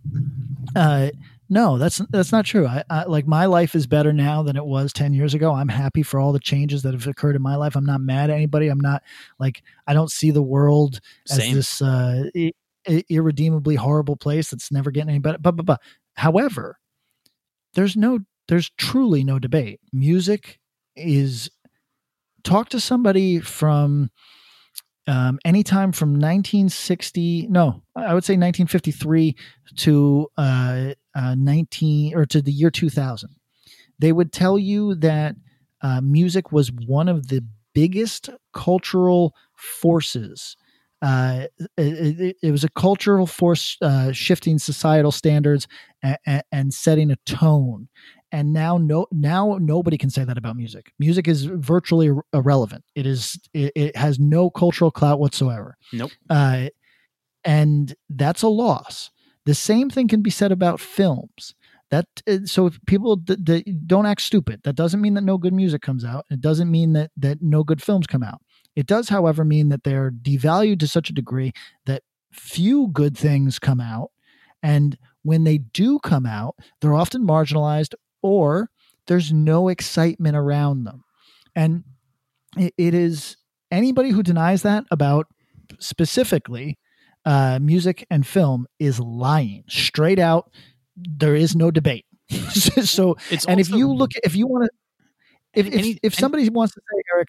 uh, 0.76 1.10
no, 1.52 1.78
that's 1.78 1.98
that's 2.10 2.30
not 2.30 2.46
true. 2.46 2.64
I, 2.64 2.84
I, 2.88 3.04
like 3.04 3.26
my 3.26 3.46
life 3.46 3.74
is 3.74 3.88
better 3.88 4.12
now 4.12 4.44
than 4.44 4.56
it 4.56 4.64
was 4.64 4.92
10 4.92 5.12
years 5.12 5.34
ago. 5.34 5.52
I'm 5.52 5.68
happy 5.68 6.04
for 6.04 6.20
all 6.20 6.32
the 6.32 6.38
changes 6.38 6.82
that 6.82 6.94
have 6.94 7.08
occurred 7.08 7.34
in 7.34 7.42
my 7.42 7.56
life. 7.56 7.74
I'm 7.74 7.84
not 7.84 8.00
mad 8.00 8.30
at 8.30 8.36
anybody. 8.36 8.68
I'm 8.68 8.80
not 8.80 9.02
like 9.40 9.62
I 9.88 9.92
don't 9.92 10.12
see 10.12 10.30
the 10.30 10.42
world 10.42 11.00
Same. 11.26 11.50
as 11.50 11.54
this 11.54 11.82
uh, 11.82 12.30
irredeemably 13.08 13.74
horrible 13.74 14.14
place 14.14 14.50
that's 14.50 14.70
never 14.70 14.92
getting 14.92 15.10
any 15.10 15.18
better. 15.18 15.38
But, 15.38 15.56
but, 15.56 15.66
but 15.66 15.80
however, 16.14 16.78
there's 17.74 17.96
no 17.96 18.20
there's 18.46 18.70
truly 18.78 19.24
no 19.24 19.40
debate. 19.40 19.80
Music 19.92 20.60
is 20.94 21.50
talk 22.44 22.68
to 22.68 22.80
somebody 22.80 23.40
from 23.40 24.10
um, 25.08 25.40
anytime 25.44 25.92
from 25.92 26.10
1960 26.10 27.48
no 27.48 27.82
i 27.96 28.14
would 28.14 28.24
say 28.24 28.34
1953 28.34 29.34
to 29.76 30.28
uh, 30.36 30.92
uh, 31.14 31.34
19 31.36 32.14
or 32.16 32.26
to 32.26 32.42
the 32.42 32.52
year 32.52 32.70
2000 32.70 33.30
they 33.98 34.12
would 34.12 34.32
tell 34.32 34.58
you 34.58 34.94
that 34.96 35.36
uh, 35.82 36.00
music 36.00 36.52
was 36.52 36.72
one 36.72 37.08
of 37.08 37.28
the 37.28 37.44
biggest 37.74 38.30
cultural 38.52 39.34
forces 39.54 40.56
uh, 41.02 41.46
it, 41.78 42.20
it, 42.20 42.36
it, 42.42 42.50
was 42.50 42.62
a 42.62 42.68
cultural 42.70 43.26
force 43.26 43.78
uh, 43.80 44.12
shifting 44.12 44.58
societal 44.58 45.10
standards 45.10 45.66
and, 46.02 46.42
and, 46.52 46.74
setting 46.74 47.10
a 47.10 47.16
tone. 47.24 47.88
And 48.32 48.52
now 48.52 48.76
no 48.76 49.06
now 49.10 49.56
nobody 49.60 49.96
can 49.96 50.10
say 50.10 50.24
that 50.24 50.36
about 50.36 50.56
music. 50.56 50.92
Music 50.98 51.26
is 51.26 51.44
virtually 51.44 52.10
irrelevant. 52.32 52.84
It 52.94 53.06
is 53.06 53.40
it, 53.54 53.72
it 53.74 53.96
has 53.96 54.18
no 54.18 54.50
cultural 54.50 54.90
clout 54.90 55.18
whatsoever. 55.18 55.76
Nope. 55.92 56.10
Uh, 56.28 56.68
and 57.44 57.94
that's 58.10 58.42
a 58.42 58.48
loss 58.48 59.10
the 59.50 59.54
same 59.54 59.90
thing 59.90 60.06
can 60.06 60.22
be 60.22 60.30
said 60.30 60.52
about 60.52 60.78
films. 60.78 61.56
That 61.90 62.06
uh, 62.28 62.38
so 62.44 62.66
if 62.66 62.78
people 62.86 63.16
d- 63.16 63.34
d- 63.34 63.76
don't 63.84 64.06
act 64.06 64.20
stupid. 64.20 64.60
That 64.62 64.76
doesn't 64.76 65.00
mean 65.00 65.14
that 65.14 65.24
no 65.24 65.38
good 65.38 65.52
music 65.52 65.82
comes 65.82 66.04
out. 66.04 66.24
It 66.30 66.40
doesn't 66.40 66.70
mean 66.70 66.92
that 66.92 67.10
that 67.16 67.42
no 67.42 67.64
good 67.64 67.82
films 67.82 68.06
come 68.06 68.22
out. 68.22 68.40
It 68.76 68.86
does 68.86 69.08
however 69.08 69.44
mean 69.44 69.68
that 69.70 69.82
they're 69.82 70.12
devalued 70.12 70.78
to 70.78 70.86
such 70.86 71.10
a 71.10 71.12
degree 71.12 71.50
that 71.86 72.04
few 72.30 72.90
good 72.92 73.18
things 73.18 73.58
come 73.58 73.80
out. 73.80 74.12
And 74.62 74.96
when 75.22 75.42
they 75.42 75.58
do 75.58 75.98
come 75.98 76.26
out, 76.26 76.54
they're 76.80 76.94
often 76.94 77.26
marginalized 77.26 77.94
or 78.22 78.70
there's 79.08 79.32
no 79.32 79.68
excitement 79.68 80.36
around 80.36 80.84
them. 80.84 81.02
And 81.56 81.82
it, 82.56 82.72
it 82.78 82.94
is 82.94 83.36
anybody 83.72 84.10
who 84.10 84.22
denies 84.22 84.62
that 84.62 84.84
about 84.92 85.26
specifically 85.80 86.78
uh, 87.24 87.58
music 87.60 88.06
and 88.10 88.26
film 88.26 88.66
is 88.78 89.00
lying 89.00 89.64
straight 89.68 90.18
out. 90.18 90.50
There 90.96 91.34
is 91.34 91.54
no 91.56 91.70
debate. 91.70 92.06
so, 92.30 93.16
it's 93.30 93.44
and 93.46 93.58
also, 93.58 93.60
if 93.60 93.70
you 93.70 93.92
look, 93.92 94.10
if 94.22 94.36
you 94.36 94.46
want 94.46 94.64
to, 94.64 94.70
if, 95.54 95.66
if, 95.66 95.98
if 96.02 96.14
somebody 96.14 96.48
wants 96.48 96.74
to 96.74 96.80
say, 96.80 97.02
Eric, 97.14 97.28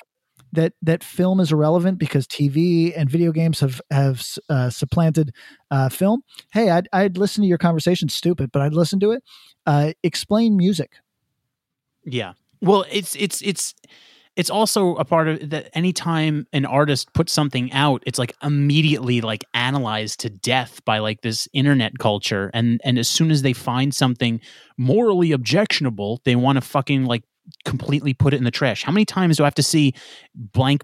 that 0.53 0.73
that 0.81 1.03
film 1.03 1.39
is 1.39 1.51
irrelevant 1.51 1.97
because 1.97 2.27
TV 2.27 2.93
and 2.95 3.09
video 3.09 3.31
games 3.31 3.61
have 3.61 3.81
have 3.89 4.23
uh, 4.49 4.69
supplanted 4.69 5.33
uh, 5.71 5.89
film. 5.89 6.21
Hey, 6.51 6.69
I'd 6.69 6.87
I'd 6.93 7.17
listen 7.17 7.41
to 7.41 7.47
your 7.47 7.57
conversation, 7.57 8.09
stupid, 8.09 8.51
but 8.51 8.61
I'd 8.61 8.73
listen 8.73 8.99
to 8.99 9.11
it 9.11 9.23
uh, 9.65 9.93
explain 10.03 10.57
music. 10.57 10.93
Yeah. 12.03 12.33
Well, 12.61 12.85
it's 12.91 13.15
it's 13.15 13.41
it's 13.41 13.73
it's 14.35 14.49
also 14.49 14.95
a 14.95 15.05
part 15.05 15.27
of 15.27 15.49
that 15.49 15.69
anytime 15.73 16.47
an 16.53 16.65
artist 16.65 17.13
puts 17.13 17.33
something 17.33 17.71
out 17.73 18.01
it's 18.05 18.17
like 18.17 18.33
immediately 18.41 19.21
like 19.21 19.43
analyzed 19.53 20.19
to 20.21 20.29
death 20.29 20.83
by 20.85 20.99
like 20.99 21.21
this 21.21 21.47
internet 21.53 21.97
culture. 21.99 22.49
And 22.53 22.79
and 22.83 22.97
as 22.97 23.07
soon 23.07 23.31
as 23.31 23.41
they 23.41 23.53
find 23.53 23.93
something 23.93 24.39
morally 24.77 25.31
objectionable 25.31 26.21
they 26.23 26.35
want 26.35 26.57
to 26.57 26.61
fucking 26.61 27.05
like 27.05 27.23
completely 27.65 28.13
put 28.13 28.33
it 28.33 28.37
in 28.37 28.43
the 28.43 28.51
trash. 28.51 28.83
How 28.83 28.91
many 28.91 29.05
times 29.05 29.37
do 29.37 29.43
i 29.43 29.47
have 29.47 29.55
to 29.55 29.63
see 29.63 29.93
blank 30.33 30.83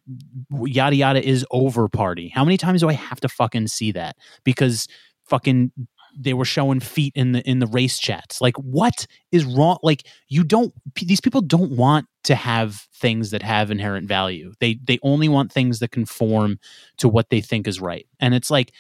yada 0.52 0.96
yada 0.96 1.26
is 1.26 1.46
over 1.52 1.88
party? 1.88 2.30
How 2.30 2.44
many 2.44 2.58
times 2.58 2.82
do 2.82 2.90
i 2.90 2.94
have 2.94 3.20
to 3.22 3.30
fucking 3.30 3.68
see 3.68 3.92
that? 3.94 4.18
Because 4.44 4.88
fucking 5.26 5.72
they 6.20 6.34
were 6.34 6.46
showing 6.46 6.80
feet 6.80 7.14
in 7.16 7.32
the 7.34 7.42
in 7.48 7.60
the 7.60 7.68
race 7.68 8.00
chats. 8.00 8.42
Like 8.42 8.58
what 8.58 9.06
is 9.32 9.46
wrong? 9.46 9.78
Like 9.84 10.06
you 10.28 10.44
don't 10.44 10.74
these 10.96 11.22
people 11.22 11.42
don't 11.42 11.72
want 11.72 12.08
to 12.24 12.36
have 12.36 12.88
things 12.96 13.32
that 13.32 13.44
have 13.44 13.72
inherent 13.72 14.08
value. 14.08 14.54
They 14.60 14.80
they 14.84 15.00
only 15.04 15.30
want 15.30 15.52
things 15.52 15.80
that 15.80 15.92
conform 15.92 16.60
to 16.98 17.08
what 17.08 17.30
they 17.30 17.42
think 17.42 17.68
is 17.68 17.80
right. 17.80 18.08
And 18.20 18.34
it's 18.34 18.50
like 18.50 18.74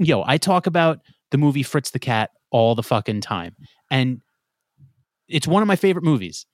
yo 0.00 0.24
i 0.26 0.38
talk 0.38 0.66
about 0.66 1.00
the 1.30 1.38
movie 1.38 1.62
fritz 1.62 1.90
the 1.90 1.98
cat 1.98 2.30
all 2.50 2.74
the 2.74 2.82
fucking 2.82 3.20
time. 3.20 3.56
And 3.90 4.20
it's 5.28 5.46
one 5.46 5.62
of 5.62 5.68
my 5.68 5.76
favorite 5.76 6.04
movies. 6.04 6.46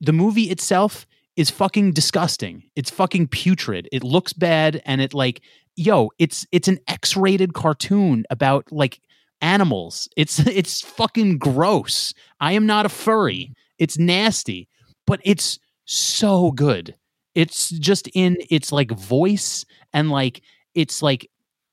The 0.00 0.12
movie 0.12 0.44
itself 0.44 1.06
is 1.36 1.50
fucking 1.50 1.92
disgusting. 1.92 2.64
It's 2.74 2.90
fucking 2.90 3.28
putrid. 3.28 3.88
It 3.92 4.02
looks 4.02 4.32
bad 4.32 4.82
and 4.86 5.00
it 5.00 5.14
like 5.14 5.42
yo 5.76 6.10
it's 6.18 6.46
it's 6.52 6.68
an 6.68 6.78
x-rated 6.88 7.52
cartoon 7.52 8.24
about 8.30 8.64
like 8.72 9.00
animals. 9.40 10.08
It's 10.16 10.38
it's 10.46 10.80
fucking 10.80 11.38
gross. 11.38 12.14
I 12.40 12.52
am 12.52 12.66
not 12.66 12.86
a 12.86 12.90
furry. 12.90 13.52
It's 13.78 13.98
nasty, 13.98 14.68
but 15.06 15.20
it's 15.24 15.58
so 15.84 16.50
good. 16.52 16.96
It's 17.34 17.68
just 17.70 18.08
in 18.14 18.38
its 18.50 18.72
like 18.72 18.90
voice 18.90 19.64
and 19.92 20.10
like 20.10 20.42
it's 20.74 21.02
like 21.02 21.30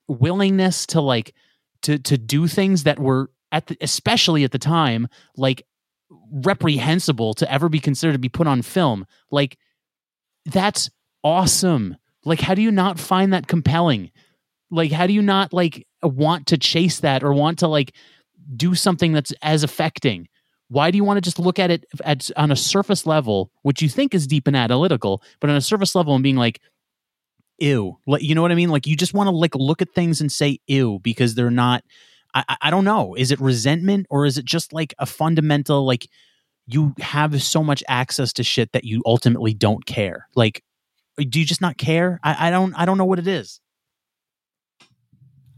willingness 0.08 0.86
to 0.86 1.00
like 1.00 1.34
to 1.82 1.98
to 1.98 2.18
do 2.18 2.46
things 2.46 2.84
that 2.84 2.98
were 2.98 3.30
at 3.52 3.66
the, 3.68 3.76
especially 3.80 4.44
at 4.44 4.52
the 4.52 4.58
time 4.58 5.08
like 5.36 5.62
reprehensible 6.30 7.34
to 7.34 7.50
ever 7.50 7.68
be 7.68 7.80
considered 7.80 8.12
to 8.12 8.18
be 8.18 8.28
put 8.28 8.46
on 8.46 8.62
film. 8.62 9.06
Like 9.30 9.58
that's 10.44 10.90
awesome. 11.22 11.96
Like 12.24 12.40
how 12.40 12.54
do 12.54 12.62
you 12.62 12.70
not 12.70 13.00
find 13.00 13.32
that 13.32 13.46
compelling? 13.46 14.10
Like 14.70 14.92
how 14.92 15.06
do 15.06 15.12
you 15.12 15.22
not 15.22 15.52
like 15.52 15.86
want 16.02 16.46
to 16.48 16.58
chase 16.58 17.00
that 17.00 17.22
or 17.22 17.32
want 17.32 17.58
to 17.60 17.68
like 17.68 17.94
do 18.56 18.74
something 18.74 19.12
that's 19.12 19.32
as 19.42 19.62
affecting? 19.62 20.28
Why 20.68 20.90
do 20.90 20.96
you 20.96 21.04
want 21.04 21.18
to 21.18 21.20
just 21.20 21.38
look 21.38 21.58
at 21.58 21.70
it 21.70 21.84
at 22.04 22.30
on 22.36 22.50
a 22.50 22.56
surface 22.56 23.06
level, 23.06 23.50
which 23.62 23.82
you 23.82 23.88
think 23.88 24.14
is 24.14 24.26
deep 24.26 24.46
and 24.46 24.56
analytical, 24.56 25.22
but 25.40 25.50
on 25.50 25.56
a 25.56 25.60
surface 25.60 25.94
level 25.94 26.14
and 26.14 26.22
being 26.22 26.36
like, 26.36 26.60
ew, 27.58 27.98
like 28.06 28.22
you 28.22 28.34
know 28.34 28.42
what 28.42 28.52
I 28.52 28.56
mean? 28.56 28.70
Like 28.70 28.86
you 28.86 28.96
just 28.96 29.14
want 29.14 29.28
to 29.28 29.30
like 29.30 29.54
look 29.54 29.82
at 29.82 29.94
things 29.94 30.20
and 30.20 30.32
say 30.32 30.58
ew 30.66 30.98
because 31.00 31.34
they're 31.34 31.50
not. 31.50 31.84
I, 32.36 32.56
I 32.62 32.70
don't 32.70 32.84
know. 32.84 33.14
Is 33.14 33.30
it 33.30 33.40
resentment 33.40 34.06
or 34.10 34.26
is 34.26 34.38
it 34.38 34.44
just 34.44 34.72
like 34.72 34.92
a 34.98 35.06
fundamental 35.06 35.86
like 35.86 36.08
you 36.66 36.94
have 36.98 37.40
so 37.42 37.62
much 37.62 37.84
access 37.88 38.32
to 38.32 38.42
shit 38.42 38.72
that 38.72 38.84
you 38.84 39.02
ultimately 39.06 39.54
don't 39.54 39.86
care? 39.86 40.28
Like, 40.34 40.64
do 41.16 41.38
you 41.38 41.46
just 41.46 41.60
not 41.60 41.78
care? 41.78 42.18
I, 42.24 42.48
I 42.48 42.50
don't. 42.50 42.74
I 42.74 42.86
don't 42.86 42.98
know 42.98 43.04
what 43.04 43.18
it 43.18 43.28
is. 43.28 43.60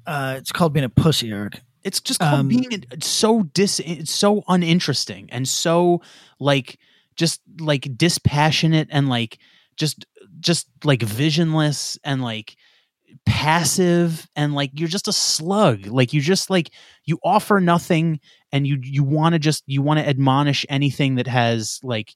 Uh, 0.07 0.35
it's 0.39 0.53
called 0.53 0.73
being 0.73 0.85
a 0.85 0.89
pussy, 0.89 1.33
Eric. 1.33 1.61
It's 1.83 2.01
just 2.01 2.21
called 2.21 2.41
Um, 2.41 2.49
being 2.49 2.85
so 3.01 3.45
dis, 3.45 3.81
it's 3.81 4.13
so 4.13 4.43
uninteresting 4.49 5.29
and 5.31 5.49
so 5.49 6.03
like 6.41 6.79
just 7.17 7.41
like 7.61 7.89
dispassionate 7.97 8.89
and 8.91 9.09
like 9.09 9.39
just 9.77 10.05
just 10.41 10.69
like 10.85 11.03
visionless 11.03 11.99
and 12.05 12.23
like 12.23 12.57
passive 13.25 14.27
and 14.35 14.55
like 14.55 14.71
you're 14.75 14.89
just 14.89 15.09
a 15.09 15.13
slug 15.13 15.87
like 15.87 16.13
you 16.13 16.21
just 16.21 16.51
like 16.51 16.71
you 17.05 17.19
offer 17.25 17.61
nothing 17.61 18.21
and 18.53 18.67
you 18.67 18.79
you 18.83 19.05
want 19.05 19.33
to 19.33 19.39
just 19.39 19.63
you 19.67 19.81
want 19.81 19.99
to 20.01 20.09
admonish 20.09 20.67
anything 20.69 21.15
that 21.15 21.27
has 21.27 21.79
like 21.83 22.15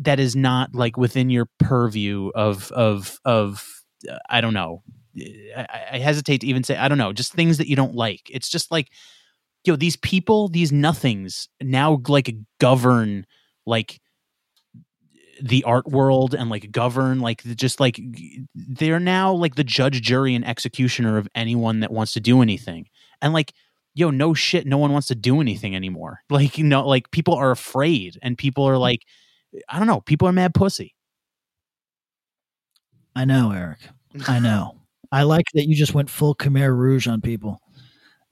that 0.00 0.18
is 0.18 0.34
not 0.34 0.74
like 0.74 0.96
within 0.96 1.30
your 1.30 1.46
purview 1.58 2.30
of 2.34 2.72
of 2.72 3.18
of 3.24 3.66
uh, 4.10 4.18
I 4.28 4.40
don't 4.40 4.54
know 4.54 4.82
I, 5.56 5.66
I 5.92 5.98
hesitate 5.98 6.40
to 6.42 6.46
even 6.46 6.64
say 6.64 6.76
I 6.76 6.88
don't 6.88 6.98
know, 6.98 7.12
just 7.12 7.32
things 7.32 7.58
that 7.58 7.68
you 7.68 7.76
don't 7.76 7.94
like. 7.94 8.22
It's 8.30 8.48
just 8.48 8.70
like, 8.70 8.88
yo, 9.64 9.76
these 9.76 9.96
people, 9.96 10.48
these 10.48 10.72
nothings 10.72 11.48
now 11.60 12.00
like 12.08 12.34
govern 12.60 13.26
like 13.66 14.00
the 15.40 15.62
art 15.64 15.86
world 15.86 16.34
and 16.34 16.50
like 16.50 16.72
govern 16.72 17.20
like 17.20 17.42
just 17.42 17.78
like 17.78 18.00
they're 18.54 19.00
now 19.00 19.32
like 19.32 19.54
the 19.54 19.64
judge, 19.64 20.02
jury, 20.02 20.34
and 20.34 20.46
executioner 20.46 21.16
of 21.16 21.28
anyone 21.34 21.80
that 21.80 21.92
wants 21.92 22.12
to 22.12 22.20
do 22.20 22.42
anything. 22.42 22.86
And 23.22 23.32
like, 23.32 23.52
yo, 23.94 24.10
no 24.10 24.34
shit, 24.34 24.66
no 24.66 24.78
one 24.78 24.92
wants 24.92 25.08
to 25.08 25.14
do 25.14 25.40
anything 25.40 25.74
anymore. 25.74 26.20
Like, 26.30 26.58
you 26.58 26.64
know, 26.64 26.86
like 26.86 27.10
people 27.10 27.34
are 27.34 27.50
afraid 27.50 28.18
and 28.22 28.36
people 28.36 28.64
are 28.64 28.78
like, 28.78 29.02
I 29.68 29.78
don't 29.78 29.88
know, 29.88 30.00
people 30.00 30.28
are 30.28 30.32
mad 30.32 30.54
pussy. 30.54 30.94
I 33.16 33.24
know, 33.24 33.50
Eric. 33.50 33.78
I 34.28 34.38
know. 34.38 34.77
I 35.12 35.22
like 35.22 35.46
that 35.54 35.66
you 35.66 35.74
just 35.76 35.94
went 35.94 36.10
full 36.10 36.34
Khmer 36.34 36.74
Rouge 36.76 37.06
on 37.08 37.20
people. 37.20 37.60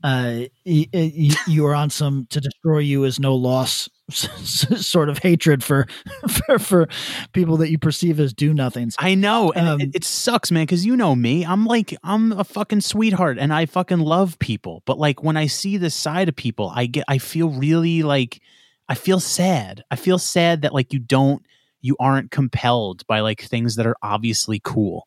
Uh, 0.04 0.42
you 0.64 1.66
are 1.66 1.74
on 1.74 1.90
some 1.90 2.26
to 2.30 2.40
destroy 2.40 2.78
you 2.78 3.04
is 3.04 3.18
no 3.18 3.34
loss 3.34 3.88
sort 4.10 5.08
of 5.08 5.18
hatred 5.18 5.64
for, 5.64 5.86
for 6.28 6.58
for 6.58 6.88
people 7.32 7.56
that 7.56 7.70
you 7.70 7.78
perceive 7.78 8.20
as 8.20 8.32
do 8.32 8.54
nothings. 8.54 8.94
I 8.98 9.14
know, 9.14 9.52
and 9.52 9.68
Um, 9.68 9.80
it, 9.80 9.90
it 9.94 10.04
sucks, 10.04 10.50
man, 10.52 10.64
because 10.64 10.86
you 10.86 10.96
know 10.96 11.16
me. 11.16 11.44
I'm 11.44 11.66
like, 11.66 11.96
I'm 12.04 12.32
a 12.32 12.44
fucking 12.44 12.82
sweetheart, 12.82 13.38
and 13.38 13.52
I 13.52 13.66
fucking 13.66 13.98
love 13.98 14.38
people. 14.38 14.82
But 14.86 14.98
like, 14.98 15.22
when 15.22 15.36
I 15.36 15.46
see 15.46 15.76
this 15.76 15.94
side 15.94 16.28
of 16.28 16.36
people, 16.36 16.72
I 16.74 16.86
get, 16.86 17.04
I 17.08 17.18
feel 17.18 17.48
really 17.50 18.02
like, 18.02 18.40
I 18.88 18.94
feel 18.94 19.18
sad. 19.18 19.82
I 19.90 19.96
feel 19.96 20.18
sad 20.18 20.62
that 20.62 20.74
like 20.74 20.92
you 20.92 20.98
don't, 21.00 21.44
you 21.80 21.96
aren't 21.98 22.30
compelled 22.30 23.04
by 23.08 23.20
like 23.20 23.40
things 23.42 23.76
that 23.76 23.86
are 23.86 23.96
obviously 24.02 24.60
cool. 24.62 25.05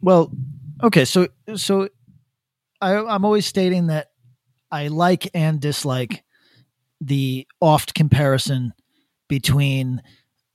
Well, 0.00 0.32
okay, 0.82 1.04
so 1.04 1.28
so 1.56 1.88
I, 2.80 2.96
I'm 2.96 3.24
always 3.24 3.46
stating 3.46 3.88
that 3.88 4.08
I 4.70 4.88
like 4.88 5.28
and 5.34 5.60
dislike 5.60 6.24
the 7.00 7.46
oft 7.60 7.94
comparison 7.94 8.72
between 9.28 10.02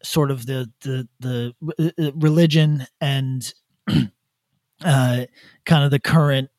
sort 0.03 0.31
of 0.31 0.45
the 0.45 0.71
the 0.81 1.07
the 1.19 1.53
uh, 1.97 2.11
religion 2.15 2.85
and 3.01 3.53
uh, 4.83 5.25
kind 5.65 5.83
of 5.83 5.91
the 5.91 5.99
current 5.99 6.49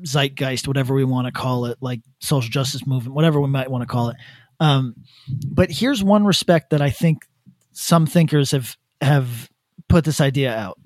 zeitgeist, 0.00 0.66
whatever 0.66 0.94
we 0.94 1.04
want 1.04 1.26
to 1.26 1.32
call 1.32 1.66
it, 1.66 1.78
like 1.80 2.00
social 2.20 2.50
justice 2.50 2.86
movement, 2.86 3.14
whatever 3.14 3.40
we 3.40 3.48
might 3.48 3.70
want 3.70 3.82
to 3.82 3.86
call 3.86 4.08
it. 4.08 4.16
Um, 4.60 4.94
but 5.48 5.70
here's 5.70 6.02
one 6.02 6.24
respect 6.24 6.70
that 6.70 6.80
I 6.80 6.90
think 6.90 7.26
some 7.72 8.06
thinkers 8.06 8.52
have 8.52 8.76
have 9.00 9.50
put 9.88 10.04
this 10.04 10.20
idea 10.20 10.54
out. 10.54 10.78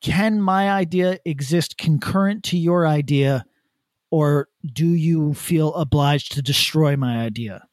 Can 0.00 0.40
my 0.40 0.70
idea 0.70 1.18
exist 1.24 1.76
concurrent 1.76 2.44
to 2.44 2.58
your 2.58 2.86
idea, 2.86 3.44
or 4.10 4.48
do 4.64 4.88
you 4.88 5.34
feel 5.34 5.74
obliged 5.74 6.32
to 6.32 6.42
destroy 6.42 6.96
my 6.96 7.20
idea? 7.20 7.66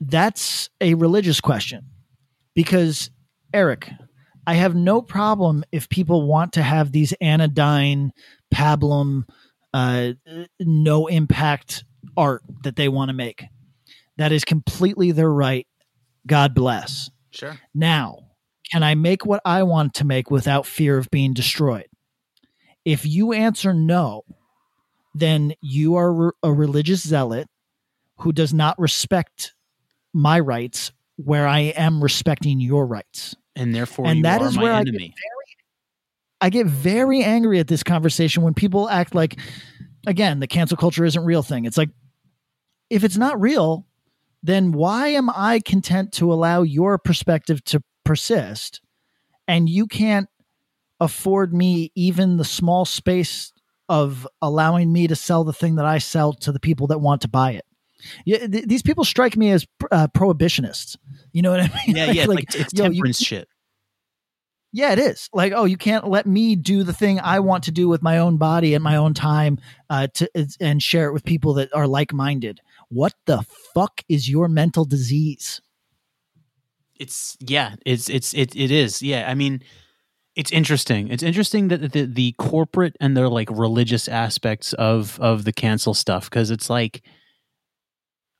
That's 0.00 0.68
a 0.80 0.94
religious 0.94 1.40
question. 1.40 1.86
Because, 2.54 3.10
Eric, 3.52 3.90
I 4.46 4.54
have 4.54 4.74
no 4.74 5.02
problem 5.02 5.64
if 5.72 5.88
people 5.88 6.26
want 6.26 6.52
to 6.54 6.62
have 6.62 6.92
these 6.92 7.12
anodyne, 7.20 8.12
pablum, 8.54 9.24
uh, 9.74 10.12
no 10.60 11.06
impact 11.06 11.84
art 12.16 12.42
that 12.62 12.76
they 12.76 12.88
want 12.88 13.08
to 13.08 13.14
make. 13.14 13.44
That 14.16 14.32
is 14.32 14.44
completely 14.44 15.12
their 15.12 15.32
right. 15.32 15.66
God 16.26 16.54
bless. 16.54 17.10
Sure. 17.30 17.58
Now, 17.74 18.25
can 18.70 18.82
I 18.82 18.94
make 18.94 19.24
what 19.24 19.40
I 19.44 19.62
want 19.62 19.94
to 19.94 20.04
make 20.04 20.30
without 20.30 20.66
fear 20.66 20.98
of 20.98 21.10
being 21.10 21.34
destroyed? 21.34 21.86
If 22.84 23.06
you 23.06 23.32
answer 23.32 23.72
no, 23.72 24.22
then 25.14 25.54
you 25.60 25.96
are 25.96 26.34
a 26.42 26.52
religious 26.52 27.06
zealot 27.06 27.48
who 28.18 28.32
does 28.32 28.52
not 28.52 28.78
respect 28.78 29.54
my 30.12 30.40
rights 30.40 30.92
where 31.16 31.46
I 31.46 31.60
am 31.60 32.02
respecting 32.02 32.60
your 32.60 32.86
rights. 32.86 33.34
And 33.54 33.74
therefore, 33.74 34.06
And 34.06 34.18
you 34.18 34.22
that 34.24 34.42
are 34.42 34.48
is 34.48 34.58
where 34.58 34.72
I 34.72 34.82
get 34.82 34.94
enemy. 34.94 35.14
I 36.40 36.50
get 36.50 36.66
very 36.66 37.22
angry 37.22 37.58
at 37.58 37.66
this 37.66 37.82
conversation 37.82 38.42
when 38.42 38.52
people 38.52 38.88
act 38.88 39.14
like, 39.14 39.38
again, 40.06 40.38
the 40.40 40.46
cancel 40.46 40.76
culture 40.76 41.04
isn't 41.04 41.24
real 41.24 41.42
thing. 41.42 41.64
It's 41.64 41.78
like, 41.78 41.88
if 42.90 43.04
it's 43.04 43.16
not 43.16 43.40
real, 43.40 43.86
then 44.42 44.72
why 44.72 45.08
am 45.08 45.30
I 45.30 45.60
content 45.64 46.12
to 46.12 46.32
allow 46.32 46.62
your 46.62 46.98
perspective 46.98 47.64
to 47.64 47.82
persist 48.06 48.80
and 49.46 49.68
you 49.68 49.86
can't 49.86 50.28
afford 51.00 51.52
me 51.52 51.92
even 51.94 52.38
the 52.38 52.44
small 52.44 52.86
space 52.86 53.52
of 53.88 54.26
allowing 54.40 54.92
me 54.92 55.06
to 55.06 55.14
sell 55.14 55.44
the 55.44 55.52
thing 55.52 55.74
that 55.76 55.84
I 55.84 55.98
sell 55.98 56.32
to 56.32 56.52
the 56.52 56.60
people 56.60 56.86
that 56.86 56.98
want 57.00 57.20
to 57.22 57.28
buy 57.28 57.52
it? 57.52 57.64
Yeah, 58.24 58.46
th- 58.46 58.64
these 58.66 58.82
people 58.82 59.04
strike 59.04 59.36
me 59.36 59.50
as 59.50 59.66
uh, 59.90 60.08
prohibitionists. 60.08 60.96
You 61.32 61.42
know 61.42 61.50
what 61.50 61.60
I 61.60 61.70
mean? 61.86 61.96
Yeah, 61.96 62.10
yeah. 62.12 62.24
Like, 62.26 62.44
it's, 62.44 62.54
it's 62.54 62.72
yo, 62.74 62.84
you- 62.84 62.90
temperance 62.92 63.18
shit. 63.22 63.48
yeah, 64.72 64.92
it 64.92 64.98
is. 64.98 65.28
Like, 65.32 65.52
oh, 65.54 65.64
you 65.64 65.76
can't 65.76 66.06
let 66.08 66.26
me 66.26 66.56
do 66.56 66.82
the 66.82 66.92
thing 66.92 67.20
I 67.20 67.40
want 67.40 67.64
to 67.64 67.70
do 67.70 67.88
with 67.88 68.02
my 68.02 68.18
own 68.18 68.36
body 68.36 68.74
and 68.74 68.82
my 68.84 68.96
own 68.96 69.14
time 69.14 69.58
uh, 69.90 70.08
to 70.14 70.30
and 70.60 70.82
share 70.82 71.08
it 71.08 71.12
with 71.12 71.24
people 71.24 71.54
that 71.54 71.74
are 71.74 71.86
like 71.86 72.12
minded. 72.12 72.60
What 72.88 73.14
the 73.26 73.44
fuck 73.74 74.02
is 74.08 74.28
your 74.28 74.48
mental 74.48 74.84
disease? 74.84 75.60
It's 76.98 77.36
yeah 77.40 77.76
it's 77.84 78.08
it's 78.08 78.34
it, 78.34 78.54
it 78.56 78.70
is. 78.70 79.02
Yeah 79.02 79.30
i 79.30 79.34
mean 79.34 79.62
it's 80.36 80.52
interesting. 80.52 81.08
It's 81.08 81.22
interesting 81.22 81.68
that 81.68 81.92
the, 81.92 82.04
the 82.04 82.34
corporate 82.36 82.94
and 83.00 83.16
their 83.16 83.28
like 83.30 83.48
religious 83.50 84.06
aspects 84.06 84.74
of 84.74 85.18
of 85.18 85.44
the 85.44 85.52
cancel 85.52 85.94
stuff 85.94 86.28
because 86.28 86.50
it's 86.50 86.68
like 86.68 87.02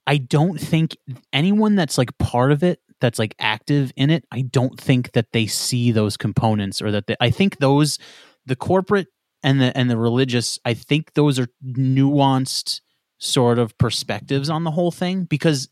i 0.05 0.17
don't 0.17 0.59
think 0.59 0.95
anyone 1.33 1.75
that's 1.75 1.97
like 1.97 2.17
part 2.17 2.51
of 2.51 2.63
it 2.63 2.79
that's 3.01 3.19
like 3.19 3.35
active 3.39 3.91
in 3.95 4.09
it 4.09 4.25
i 4.31 4.41
don't 4.41 4.79
think 4.79 5.11
that 5.11 5.31
they 5.33 5.45
see 5.45 5.91
those 5.91 6.17
components 6.17 6.81
or 6.81 6.91
that 6.91 7.07
they, 7.07 7.15
i 7.19 7.29
think 7.29 7.57
those 7.57 7.99
the 8.45 8.55
corporate 8.55 9.07
and 9.43 9.61
the 9.61 9.77
and 9.77 9.89
the 9.89 9.97
religious 9.97 10.57
i 10.65 10.73
think 10.73 11.13
those 11.13 11.37
are 11.37 11.47
nuanced 11.65 12.81
sort 13.19 13.59
of 13.59 13.77
perspectives 13.77 14.49
on 14.49 14.63
the 14.63 14.71
whole 14.71 14.91
thing 14.91 15.25
because 15.25 15.69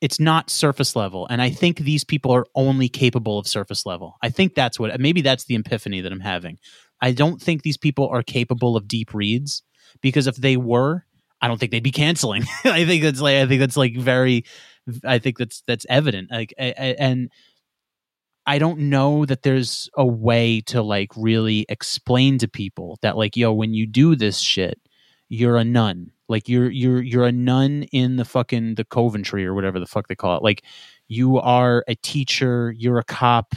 it's 0.00 0.20
not 0.20 0.50
surface 0.50 0.94
level 0.94 1.26
and 1.28 1.42
i 1.42 1.50
think 1.50 1.78
these 1.78 2.04
people 2.04 2.30
are 2.32 2.46
only 2.54 2.88
capable 2.88 3.38
of 3.38 3.46
surface 3.46 3.84
level 3.86 4.16
i 4.22 4.28
think 4.28 4.54
that's 4.54 4.78
what 4.78 4.98
maybe 5.00 5.20
that's 5.20 5.44
the 5.44 5.54
epiphany 5.56 6.00
that 6.00 6.12
i'm 6.12 6.20
having 6.20 6.58
i 7.00 7.12
don't 7.12 7.40
think 7.40 7.62
these 7.62 7.76
people 7.76 8.08
are 8.08 8.22
capable 8.22 8.76
of 8.76 8.88
deep 8.88 9.12
reads 9.14 9.62
because 10.00 10.26
if 10.26 10.36
they 10.36 10.56
were 10.56 11.04
I 11.40 11.46
don't 11.46 11.58
think 11.58 11.70
they'd 11.70 11.82
be 11.82 11.92
canceling. 11.92 12.42
I 12.64 12.84
think 12.84 13.02
that's 13.02 13.20
like 13.20 13.36
I 13.36 13.46
think 13.46 13.60
that's 13.60 13.76
like 13.76 13.96
very 13.96 14.44
I 15.04 15.18
think 15.18 15.38
that's 15.38 15.62
that's 15.66 15.86
evident. 15.88 16.30
Like 16.30 16.52
a- 16.58 16.70
a- 16.72 17.00
and 17.00 17.30
I 18.46 18.58
don't 18.58 18.78
know 18.90 19.26
that 19.26 19.42
there's 19.42 19.90
a 19.96 20.06
way 20.06 20.62
to 20.62 20.82
like 20.82 21.12
really 21.16 21.66
explain 21.68 22.38
to 22.38 22.48
people 22.48 22.98
that 23.02 23.16
like 23.16 23.36
yo 23.36 23.52
when 23.52 23.74
you 23.74 23.86
do 23.86 24.16
this 24.16 24.38
shit 24.38 24.80
you're 25.28 25.58
a 25.58 25.64
nun. 25.64 26.10
Like 26.28 26.48
you're 26.48 26.70
you're 26.70 27.02
you're 27.02 27.24
a 27.26 27.32
nun 27.32 27.84
in 27.92 28.16
the 28.16 28.24
fucking 28.24 28.74
the 28.76 28.84
Coventry 28.84 29.46
or 29.46 29.54
whatever 29.54 29.80
the 29.80 29.86
fuck 29.86 30.08
they 30.08 30.14
call 30.16 30.36
it. 30.36 30.42
Like 30.42 30.64
you 31.08 31.38
are 31.38 31.84
a 31.88 31.94
teacher, 31.96 32.74
you're 32.76 32.98
a 32.98 33.04
cop, 33.04 33.54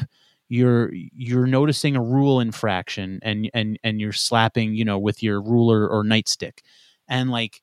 you're 0.50 0.92
you're 0.94 1.48
noticing 1.48 1.96
a 1.96 2.02
rule 2.02 2.40
infraction 2.40 3.20
and 3.24 3.50
and 3.54 3.80
and 3.84 4.00
you're 4.02 4.14
slapping, 4.14 4.76
you 4.76 4.86
know, 4.86 5.00
with 5.00 5.22
your 5.24 5.42
ruler 5.42 5.88
or 5.88 6.04
nightstick. 6.04 6.60
And 7.10 7.30
like 7.30 7.62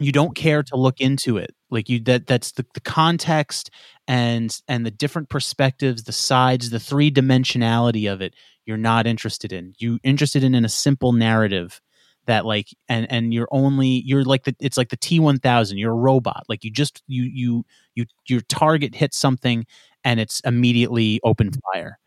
you 0.00 0.12
don't 0.12 0.34
care 0.34 0.62
to 0.62 0.76
look 0.76 1.00
into 1.00 1.36
it 1.36 1.54
like 1.70 1.88
you 1.88 2.00
that 2.00 2.26
that's 2.26 2.52
the, 2.52 2.66
the 2.74 2.80
context 2.80 3.70
and 4.08 4.60
and 4.68 4.84
the 4.84 4.90
different 4.90 5.28
perspectives 5.28 6.02
the 6.04 6.12
sides 6.12 6.70
the 6.70 6.80
three 6.80 7.10
dimensionality 7.10 8.10
of 8.12 8.20
it 8.20 8.34
you're 8.66 8.76
not 8.76 9.06
interested 9.06 9.52
in 9.52 9.72
you 9.78 9.98
interested 10.02 10.42
in 10.42 10.54
in 10.54 10.64
a 10.64 10.68
simple 10.68 11.12
narrative 11.12 11.80
that 12.26 12.46
like 12.46 12.68
and 12.88 13.10
and 13.10 13.32
you're 13.34 13.48
only 13.50 14.02
you're 14.04 14.24
like 14.24 14.44
the 14.44 14.54
it's 14.60 14.76
like 14.76 14.88
the 14.88 14.96
T1000 14.96 15.78
you're 15.78 15.92
a 15.92 15.94
robot 15.94 16.44
like 16.48 16.64
you 16.64 16.70
just 16.70 17.02
you 17.06 17.24
you 17.24 17.64
you 17.94 18.06
your 18.26 18.40
target 18.42 18.94
hits 18.94 19.18
something 19.18 19.66
and 20.04 20.20
it's 20.20 20.40
immediately 20.40 21.20
open 21.24 21.50
mm-hmm. 21.50 21.60
fire. 21.72 21.98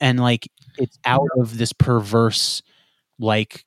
And 0.00 0.20
like 0.20 0.48
it's 0.78 0.98
out 1.04 1.28
of 1.38 1.58
this 1.58 1.72
perverse 1.72 2.62
like 3.18 3.64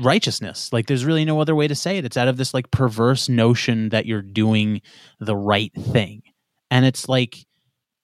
righteousness. 0.00 0.72
Like 0.72 0.86
there's 0.86 1.04
really 1.04 1.24
no 1.24 1.40
other 1.40 1.54
way 1.54 1.68
to 1.68 1.74
say 1.74 1.98
it. 1.98 2.04
It's 2.04 2.16
out 2.16 2.28
of 2.28 2.38
this 2.38 2.52
like 2.52 2.70
perverse 2.70 3.28
notion 3.28 3.90
that 3.90 4.06
you're 4.06 4.22
doing 4.22 4.82
the 5.20 5.36
right 5.36 5.72
thing. 5.74 6.22
And 6.70 6.84
it's 6.84 7.08
like 7.08 7.46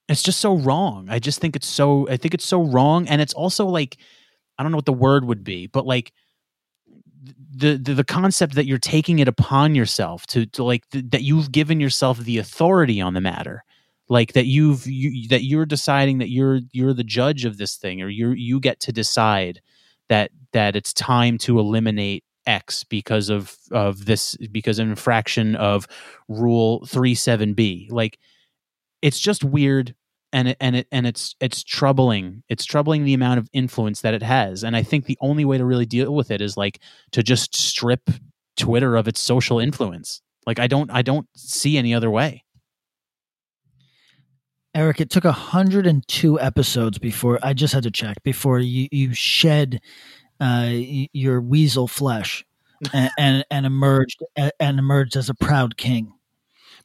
it's 0.09 0.23
just 0.23 0.41
so 0.41 0.57
wrong. 0.57 1.09
I 1.11 1.19
just 1.19 1.41
think 1.41 1.57
it's 1.57 1.67
so 1.67 2.09
i 2.09 2.17
think 2.17 2.35
it's 2.35 2.47
so 2.47 2.63
wrong. 2.63 3.09
And 3.09 3.21
it's 3.21 3.35
also 3.35 3.67
like 3.67 3.99
i 4.59 4.63
don't 4.63 4.73
know 4.73 4.79
what 4.79 4.87
the 4.87 4.93
word 4.93 5.25
would 5.25 5.45
be 5.45 5.67
but 5.67 5.87
like 5.87 6.13
the, 7.51 7.77
the 7.77 7.95
the 7.95 8.05
concept 8.05 8.55
that 8.55 8.67
you're 8.67 8.79
taking 8.79 9.19
it 9.19 9.29
upon 9.29 9.75
yourself 9.75 10.27
to 10.29 10.47
to 10.47 10.63
like 10.65 10.89
th- 10.91 11.07
that 11.11 11.23
you've 11.23 11.53
given 11.53 11.81
yourself 11.81 12.19
the 12.19 12.39
authority 12.39 13.01
on 13.01 13.15
the 13.15 13.21
matter. 13.21 13.65
Like 14.09 14.33
that 14.33 14.47
you've 14.47 14.87
you, 14.87 15.29
that 15.29 15.45
you're 15.45 15.67
deciding 15.67 16.19
that 16.19 16.31
you're 16.31 16.61
you're 16.73 16.95
the 16.95 17.05
judge 17.05 17.45
of 17.45 17.59
this 17.59 17.77
thing 17.77 18.01
or 18.01 18.09
you 18.09 18.31
you 18.31 18.61
get 18.61 18.81
to 18.81 18.93
decide 18.93 19.61
that 20.09 20.31
that 20.53 20.77
it's 20.77 20.93
time 20.93 21.37
to 21.39 21.59
eliminate 21.59 22.25
x 22.47 22.85
because 22.85 23.29
of 23.29 23.57
of 23.71 24.07
this 24.07 24.35
because 24.51 24.79
of 24.79 24.89
infraction 24.89 25.55
of 25.57 25.87
rule 26.29 26.81
37b 26.87 27.93
like 27.93 28.19
it's 29.03 29.21
just 29.21 29.45
weird 29.45 29.95
and 30.33 30.49
it, 30.49 30.57
and 30.61 30.77
it 30.77 30.89
and 30.93 31.07
it's 31.07 31.35
it's 31.41 31.63
troubling 31.65 32.43
it's 32.49 32.65
troubling 32.65 33.05
the 33.05 33.15
amount 33.15 33.39
of 33.39 33.49
influence 33.53 34.01
that 34.03 34.15
it 34.15 34.23
has 34.23 34.63
and 34.63 34.77
i 34.77 34.83
think 34.83 35.07
the 35.07 35.19
only 35.21 35.45
way 35.45 35.59
to 35.59 35.65
really 35.65 35.87
deal 35.87 36.15
with 36.15 36.31
it 36.31 36.41
is 36.41 36.57
like 36.57 36.81
to 37.13 37.23
just 37.23 37.57
strip 37.57 38.11
twitter 38.57 38.97
of 38.97 39.09
its 39.09 39.21
social 39.21 39.59
influence 39.59 40.21
like 40.47 40.59
i 40.59 40.67
don't 40.67 40.91
i 40.91 41.03
don't 41.03 41.27
see 41.35 41.79
any 41.79 41.95
other 41.95 42.11
way 42.11 42.45
Eric, 44.75 45.01
it 45.01 45.11
took 45.11 45.25
102 45.25 46.41
episodes 46.41 46.99
before 46.99 47.39
I 47.43 47.53
just 47.53 47.75
had 47.75 47.83
to 47.83 47.91
check 47.91 48.23
before 48.23 48.61
you, 48.61 48.87
you 48.93 49.13
shed 49.15 49.81
uh, 50.41 50.69
your 50.71 51.41
weasel 51.41 51.89
flesh 51.89 52.45
and, 52.93 53.11
and 53.19 53.45
and 53.51 53.67
emerged 53.67 54.23
and 54.37 54.79
emerged 54.79 55.17
as 55.17 55.29
a 55.29 55.35
proud 55.35 55.77
king. 55.77 56.13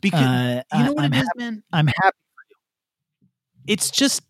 because 0.01 0.21
Uh, 0.21 0.63
you 0.73 0.83
know 0.85 0.93
what 0.93 1.03
I'm 1.03 1.13
it 1.13 1.17
is, 1.17 1.23
hap- 1.23 1.37
man 1.37 1.63
I'm 1.71 1.87
happy. 1.87 2.17
It's 3.67 3.91
just 3.91 4.21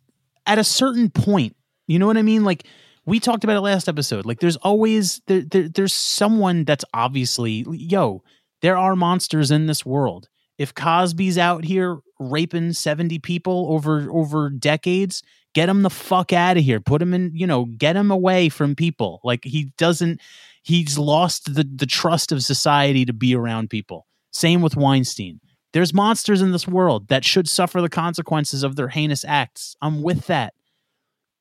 at 0.46 0.60
a 0.60 0.64
certain 0.64 1.10
point 1.10 1.56
you 1.88 2.00
know 2.00 2.08
what 2.08 2.18
i 2.18 2.22
mean? 2.22 2.44
Like 2.44 2.66
we 3.06 3.20
talked 3.20 3.44
about 3.44 3.58
it 3.58 3.62
last 3.62 3.90
episode. 3.90 4.26
Like 4.26 4.40
there's 4.40 4.56
always 4.58 5.22
there, 5.28 5.42
there 5.42 5.68
there's 5.68 5.94
someone 5.94 6.64
that's 6.64 6.86
obviously 6.94 7.66
yo 7.70 8.24
there 8.62 8.78
are 8.78 8.96
monsters 8.96 9.52
in 9.52 9.66
this 9.66 9.86
world. 9.86 10.30
If 10.58 10.74
cosby's 10.74 11.38
out 11.38 11.66
here 11.66 12.00
raping 12.20 12.74
70 12.74 13.20
people 13.20 13.68
over 13.70 14.08
over 14.12 14.50
decades 14.50 15.24
get 15.54 15.70
him 15.70 15.84
the 15.84 15.90
fuck 15.90 16.34
out 16.34 16.58
of 16.58 16.64
here. 16.64 16.80
Put 16.80 17.02
him 17.02 17.14
in 17.14 17.32
you 17.34 17.48
know 17.48 17.66
get 17.66 17.96
him 17.96 18.12
away 18.12 18.50
from 18.50 18.76
people. 18.76 19.20
Like 19.24 19.44
he 19.44 19.72
doesn't 19.78 20.22
he's 20.64 20.98
lost 20.98 21.54
the 21.54 21.68
the 21.76 21.86
trust 21.86 22.32
of 22.32 22.44
society 22.44 23.06
to 23.06 23.14
be 23.14 23.36
around 23.36 23.70
people. 23.70 24.08
Same 24.32 24.62
with 24.62 24.78
weinstein 24.78 25.42
there's 25.74 25.94
monsters 25.94 26.42
in 26.42 26.52
this 26.52 26.68
world 26.68 27.08
that 27.10 27.26
should 27.26 27.50
suffer 27.50 27.82
the 27.82 27.90
consequences 27.90 28.64
of 28.64 28.76
their 28.76 28.88
heinous 28.88 29.26
acts. 29.26 29.76
I'm 29.82 30.02
with 30.02 30.28
that. 30.28 30.54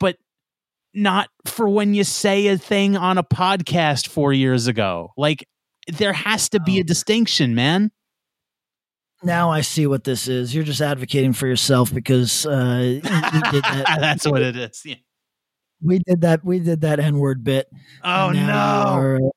But 0.00 0.16
not 0.94 1.28
for 1.46 1.68
when 1.68 1.94
you 1.94 2.02
say 2.02 2.48
a 2.48 2.58
thing 2.58 2.96
on 2.96 3.18
a 3.18 3.22
podcast 3.22 4.08
four 4.08 4.32
years 4.32 4.66
ago. 4.66 5.12
Like, 5.16 5.46
there 5.86 6.12
has 6.12 6.48
to 6.50 6.60
be 6.60 6.80
a 6.80 6.84
distinction, 6.84 7.54
man. 7.54 7.90
Now 9.22 9.50
I 9.50 9.60
see 9.60 9.86
what 9.86 10.04
this 10.04 10.26
is. 10.26 10.54
You're 10.54 10.64
just 10.64 10.80
advocating 10.80 11.32
for 11.32 11.46
yourself 11.46 11.92
because 11.92 12.44
uh, 12.46 13.00
that. 13.02 13.84
That's 14.00 14.26
what 14.26 14.42
it 14.42 14.56
is. 14.56 14.82
Yeah. 14.84 14.96
We 15.80 15.98
did 15.98 16.22
that. 16.22 16.44
We 16.44 16.58
did 16.58 16.80
that 16.82 16.98
N 16.98 17.18
word 17.18 17.44
bit. 17.44 17.68
Oh, 18.02 18.30
no. 18.30 19.32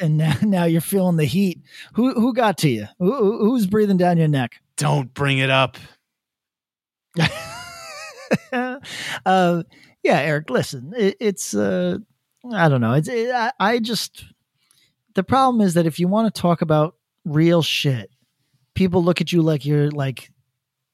And 0.00 0.18
now, 0.18 0.34
now 0.42 0.64
you're 0.64 0.80
feeling 0.80 1.16
the 1.16 1.24
heat. 1.24 1.60
Who 1.94 2.12
who 2.14 2.34
got 2.34 2.58
to 2.58 2.68
you? 2.68 2.86
Who, 2.98 3.14
who- 3.14 3.38
who's 3.50 3.66
breathing 3.66 3.96
down 3.96 4.18
your 4.18 4.28
neck? 4.28 4.56
Don't 4.76 5.12
bring 5.14 5.38
it 5.38 5.50
up. 5.50 5.76
uh, 8.52 9.62
yeah, 10.02 10.20
Eric. 10.20 10.50
Listen, 10.50 10.92
it, 10.96 11.16
it's 11.20 11.54
uh, 11.54 11.98
I 12.52 12.68
don't 12.68 12.80
know. 12.80 12.92
It's 12.92 13.08
it, 13.08 13.30
I, 13.30 13.52
I 13.58 13.78
just 13.78 14.24
the 15.14 15.22
problem 15.24 15.60
is 15.66 15.74
that 15.74 15.86
if 15.86 15.98
you 15.98 16.08
want 16.08 16.32
to 16.32 16.40
talk 16.40 16.60
about 16.62 16.94
real 17.24 17.62
shit, 17.62 18.10
people 18.74 19.02
look 19.02 19.20
at 19.20 19.32
you 19.32 19.42
like 19.42 19.64
you're 19.64 19.90
like 19.90 20.30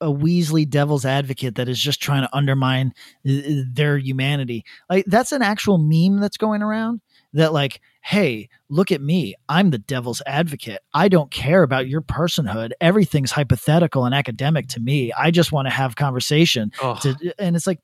a 0.00 0.06
Weasley 0.06 0.68
devil's 0.68 1.04
advocate 1.04 1.54
that 1.56 1.68
is 1.68 1.78
just 1.80 2.00
trying 2.02 2.22
to 2.22 2.36
undermine 2.36 2.92
uh, 3.28 3.32
their 3.72 3.98
humanity. 3.98 4.64
Like 4.90 5.04
that's 5.06 5.32
an 5.32 5.42
actual 5.42 5.78
meme 5.78 6.20
that's 6.20 6.36
going 6.36 6.62
around 6.62 7.00
that 7.34 7.52
like, 7.52 7.80
hey, 8.04 8.48
look 8.68 8.90
at 8.90 9.00
me. 9.00 9.34
I'm 9.48 9.70
the 9.70 9.78
devil's 9.78 10.20
advocate. 10.26 10.80
I 10.92 11.08
don't 11.08 11.30
care 11.30 11.62
about 11.62 11.88
your 11.88 12.02
personhood. 12.02 12.72
Everything's 12.80 13.30
hypothetical 13.30 14.04
and 14.04 14.14
academic 14.14 14.68
to 14.68 14.80
me. 14.80 15.12
I 15.16 15.30
just 15.30 15.52
want 15.52 15.66
to 15.66 15.70
have 15.70 15.94
conversation. 15.94 16.72
To, 16.96 17.34
and 17.38 17.54
it's 17.54 17.66
like, 17.66 17.78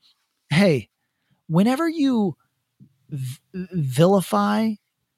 hey, 0.51 0.89
whenever 1.47 1.89
you 1.89 2.37
v- 3.11 3.39
vilify 3.53 4.73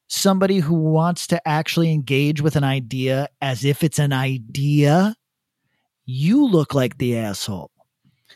somebody 0.07 0.59
who 0.59 0.75
wants 0.75 1.27
to 1.29 1.49
actually 1.49 1.93
engage 1.93 2.43
with 2.43 2.57
an 2.57 2.65
idea 2.65 3.29
as 3.41 3.65
if 3.65 3.83
it's 3.83 3.99
an 3.99 4.13
idea, 4.13 5.15
you 6.05 6.47
look 6.47 6.75
like 6.75 6.99
the 6.99 7.17
asshole. 7.17 7.71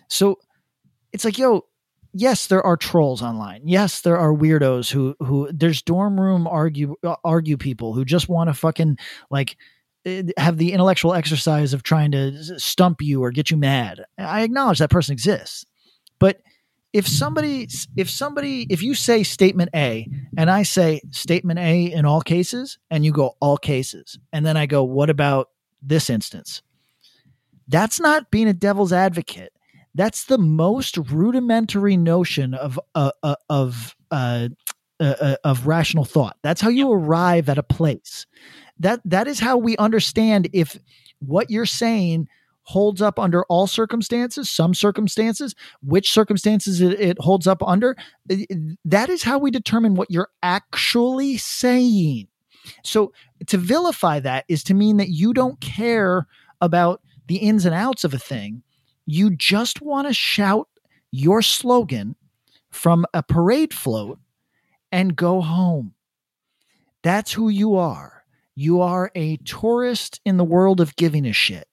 So 0.09 0.39
it's 1.13 1.25
like, 1.25 1.37
yo, 1.37 1.67
yes, 2.15 2.47
there 2.47 2.65
are 2.65 2.77
trolls 2.77 3.21
online. 3.21 3.63
Yes, 3.65 4.01
there 4.01 4.17
are 4.17 4.33
weirdos 4.33 4.91
who 4.91 5.15
who 5.21 5.51
there's 5.53 5.83
dorm 5.83 6.19
room 6.19 6.47
argue 6.47 6.97
uh, 7.03 7.17
argue 7.25 7.57
people 7.57 7.93
who 7.93 8.05
just 8.05 8.29
want 8.29 8.49
to 8.49 8.55
fucking 8.55 8.97
like 9.31 9.57
eh, 10.07 10.23
have 10.39 10.57
the 10.57 10.73
intellectual 10.73 11.13
exercise 11.13 11.75
of 11.75 11.83
trying 11.83 12.13
to 12.13 12.59
stump 12.59 13.03
you 13.03 13.23
or 13.23 13.31
get 13.31 13.51
you 13.51 13.57
mad. 13.57 14.05
I 14.17 14.43
acknowledge 14.43 14.79
that 14.79 14.91
person 14.91 15.13
exists. 15.13 15.67
But 16.19 16.41
if 16.93 17.09
somebody 17.09 17.69
if 17.97 18.09
somebody 18.09 18.67
if 18.71 18.83
you 18.83 18.95
say 18.95 19.25
statement 19.25 19.71
A 19.75 20.09
and 20.39 20.49
I 20.49 20.63
say 20.63 21.03
statement 21.11 21.59
A 21.59 21.93
in 21.93 22.07
all 22.07 22.21
cases 22.21 22.79
and 22.89 23.05
you 23.05 23.13
go 23.13 23.37
all 23.41 23.59
cases 23.59 24.19
and 24.33 24.47
then 24.47 24.57
I 24.57 24.67
go 24.67 24.85
what 24.85 25.11
about 25.11 25.51
this 25.83 26.09
instance? 26.09 26.63
That's 27.67 27.99
not 27.99 28.31
being 28.31 28.47
a 28.47 28.53
devil's 28.53 28.93
advocate. 28.93 29.54
That's 29.95 30.25
the 30.25 30.39
most 30.39 30.97
rudimentary 30.97 31.97
notion 31.97 32.55
of 32.55 32.81
uh, 32.95 33.13
uh, 33.23 33.37
of 33.49 33.95
uh, 34.11 34.49
uh, 35.01 35.15
uh, 35.21 35.37
of 35.45 35.67
rational 35.67 36.05
thought. 36.05 36.37
That's 36.43 36.61
how 36.61 36.69
you 36.69 36.91
arrive 36.93 37.49
at 37.49 37.59
a 37.59 37.63
place. 37.63 38.27
That 38.79 39.01
that 39.05 39.29
is 39.29 39.39
how 39.39 39.57
we 39.57 39.77
understand 39.77 40.49
if 40.53 40.79
what 41.21 41.51
you're 41.51 41.67
saying 41.67 42.29
holds 42.63 43.03
up 43.03 43.19
under 43.19 43.45
all 43.45 43.67
circumstances, 43.67 44.51
some 44.51 44.75
circumstances, 44.75 45.55
which 45.83 46.11
circumstances 46.11 46.81
it, 46.81 46.99
it 46.99 47.19
holds 47.21 47.47
up 47.47 47.63
under. 47.63 47.95
That 48.85 49.11
is 49.11 49.23
how 49.23 49.39
we 49.39 49.51
determine 49.51 49.95
what 49.95 50.11
you're 50.11 50.31
actually 50.43 51.37
saying. 51.37 52.29
So 52.83 53.13
to 53.47 53.59
vilify 53.59 54.21
that 54.21 54.45
is 54.49 54.65
to 54.65 54.75
mean 54.75 54.97
that 54.97 55.11
you 55.11 55.35
don't 55.35 55.61
care 55.61 56.27
about 56.61 57.01
the 57.27 57.37
ins 57.37 57.65
and 57.65 57.75
outs 57.75 58.05
of 58.05 58.15
a 58.15 58.19
thing. 58.19 58.63
You 59.07 59.31
just 59.31 59.81
want 59.83 60.09
to 60.09 60.15
shout 60.15 60.69
your 61.11 61.43
slogan 61.43 62.17
from 62.71 63.07
a 63.15 63.23
parade 63.23 63.73
float 63.73 64.19
and 64.91 65.15
go 65.17 65.41
home. 65.41 65.95
That's 67.03 67.33
who 67.33 67.49
you 67.49 67.77
are. 67.77 68.25
you 68.57 68.81
are 68.81 69.11
a 69.15 69.37
tourist 69.39 70.21
in 70.25 70.37
the 70.37 70.45
world 70.45 70.81
of 70.81 70.97
giving 70.97 71.27
a 71.27 71.33
shit. 71.33 71.67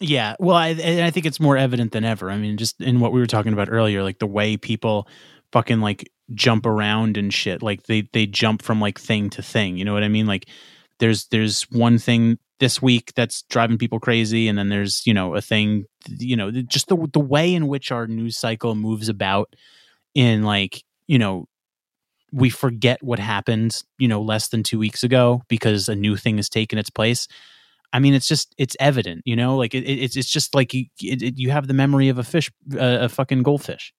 Yeah, 0.00 0.36
well, 0.38 0.56
I, 0.56 0.70
I 0.70 1.10
think 1.10 1.26
it's 1.26 1.40
more 1.40 1.58
evident 1.58 1.92
than 1.92 2.04
ever. 2.04 2.30
I 2.30 2.38
mean, 2.38 2.56
just 2.56 2.80
in 2.80 3.00
what 3.00 3.12
we 3.12 3.20
were 3.20 3.26
talking 3.26 3.52
about 3.52 3.68
earlier, 3.70 4.02
like 4.02 4.18
the 4.18 4.26
way 4.26 4.56
people 4.56 5.06
fucking 5.52 5.80
like 5.80 6.10
jump 6.34 6.64
around 6.64 7.16
and 7.16 7.34
shit. 7.34 7.62
Like 7.62 7.84
they 7.84 8.08
they 8.12 8.26
jump 8.26 8.62
from 8.62 8.80
like 8.80 8.98
thing 8.98 9.28
to 9.30 9.42
thing. 9.42 9.76
You 9.76 9.84
know 9.84 9.92
what 9.92 10.04
I 10.04 10.08
mean? 10.08 10.26
Like 10.26 10.48
there's 11.00 11.26
there's 11.26 11.62
one 11.70 11.98
thing 11.98 12.38
this 12.60 12.80
week 12.80 13.12
that's 13.16 13.42
driving 13.42 13.78
people 13.78 13.98
crazy, 13.98 14.48
and 14.48 14.56
then 14.56 14.68
there's 14.68 15.06
you 15.06 15.14
know 15.14 15.34
a 15.34 15.40
thing. 15.40 15.86
You 16.08 16.36
know, 16.36 16.50
just 16.50 16.88
the 16.88 17.08
the 17.12 17.20
way 17.20 17.52
in 17.52 17.66
which 17.66 17.90
our 17.90 18.06
news 18.06 18.38
cycle 18.38 18.74
moves 18.74 19.08
about 19.08 19.54
in 20.14 20.44
like 20.44 20.84
you 21.06 21.18
know 21.18 21.46
we 22.32 22.48
forget 22.48 23.02
what 23.02 23.18
happened 23.18 23.82
you 23.98 24.06
know 24.06 24.22
less 24.22 24.48
than 24.48 24.62
two 24.62 24.78
weeks 24.78 25.02
ago 25.02 25.42
because 25.48 25.88
a 25.88 25.96
new 25.96 26.16
thing 26.16 26.36
has 26.36 26.48
taken 26.48 26.78
its 26.78 26.90
place 26.90 27.26
I 27.92 27.98
mean, 27.98 28.14
it's 28.14 28.28
just 28.28 28.54
it's 28.56 28.76
evident, 28.78 29.22
you 29.24 29.34
know, 29.34 29.56
like 29.56 29.74
it, 29.74 29.80
it's 29.80 30.16
it's 30.16 30.30
just 30.30 30.54
like 30.54 30.72
you 30.72 30.86
it, 31.00 31.38
you 31.38 31.50
have 31.50 31.66
the 31.66 31.74
memory 31.74 32.08
of 32.08 32.18
a 32.18 32.22
fish, 32.22 32.50
uh, 32.74 32.98
a 33.00 33.08
fucking 33.08 33.42
goldfish. 33.42 33.92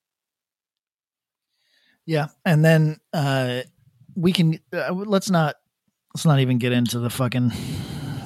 Yeah, 2.05 2.27
and 2.45 2.63
then 2.63 2.97
uh, 3.13 3.61
we 4.15 4.31
can 4.31 4.59
uh, 4.73 4.93
let's 4.93 5.29
not 5.29 5.55
let's 6.15 6.25
not 6.25 6.39
even 6.39 6.57
get 6.57 6.71
into 6.71 6.99
the 6.99 7.09
fucking 7.09 7.51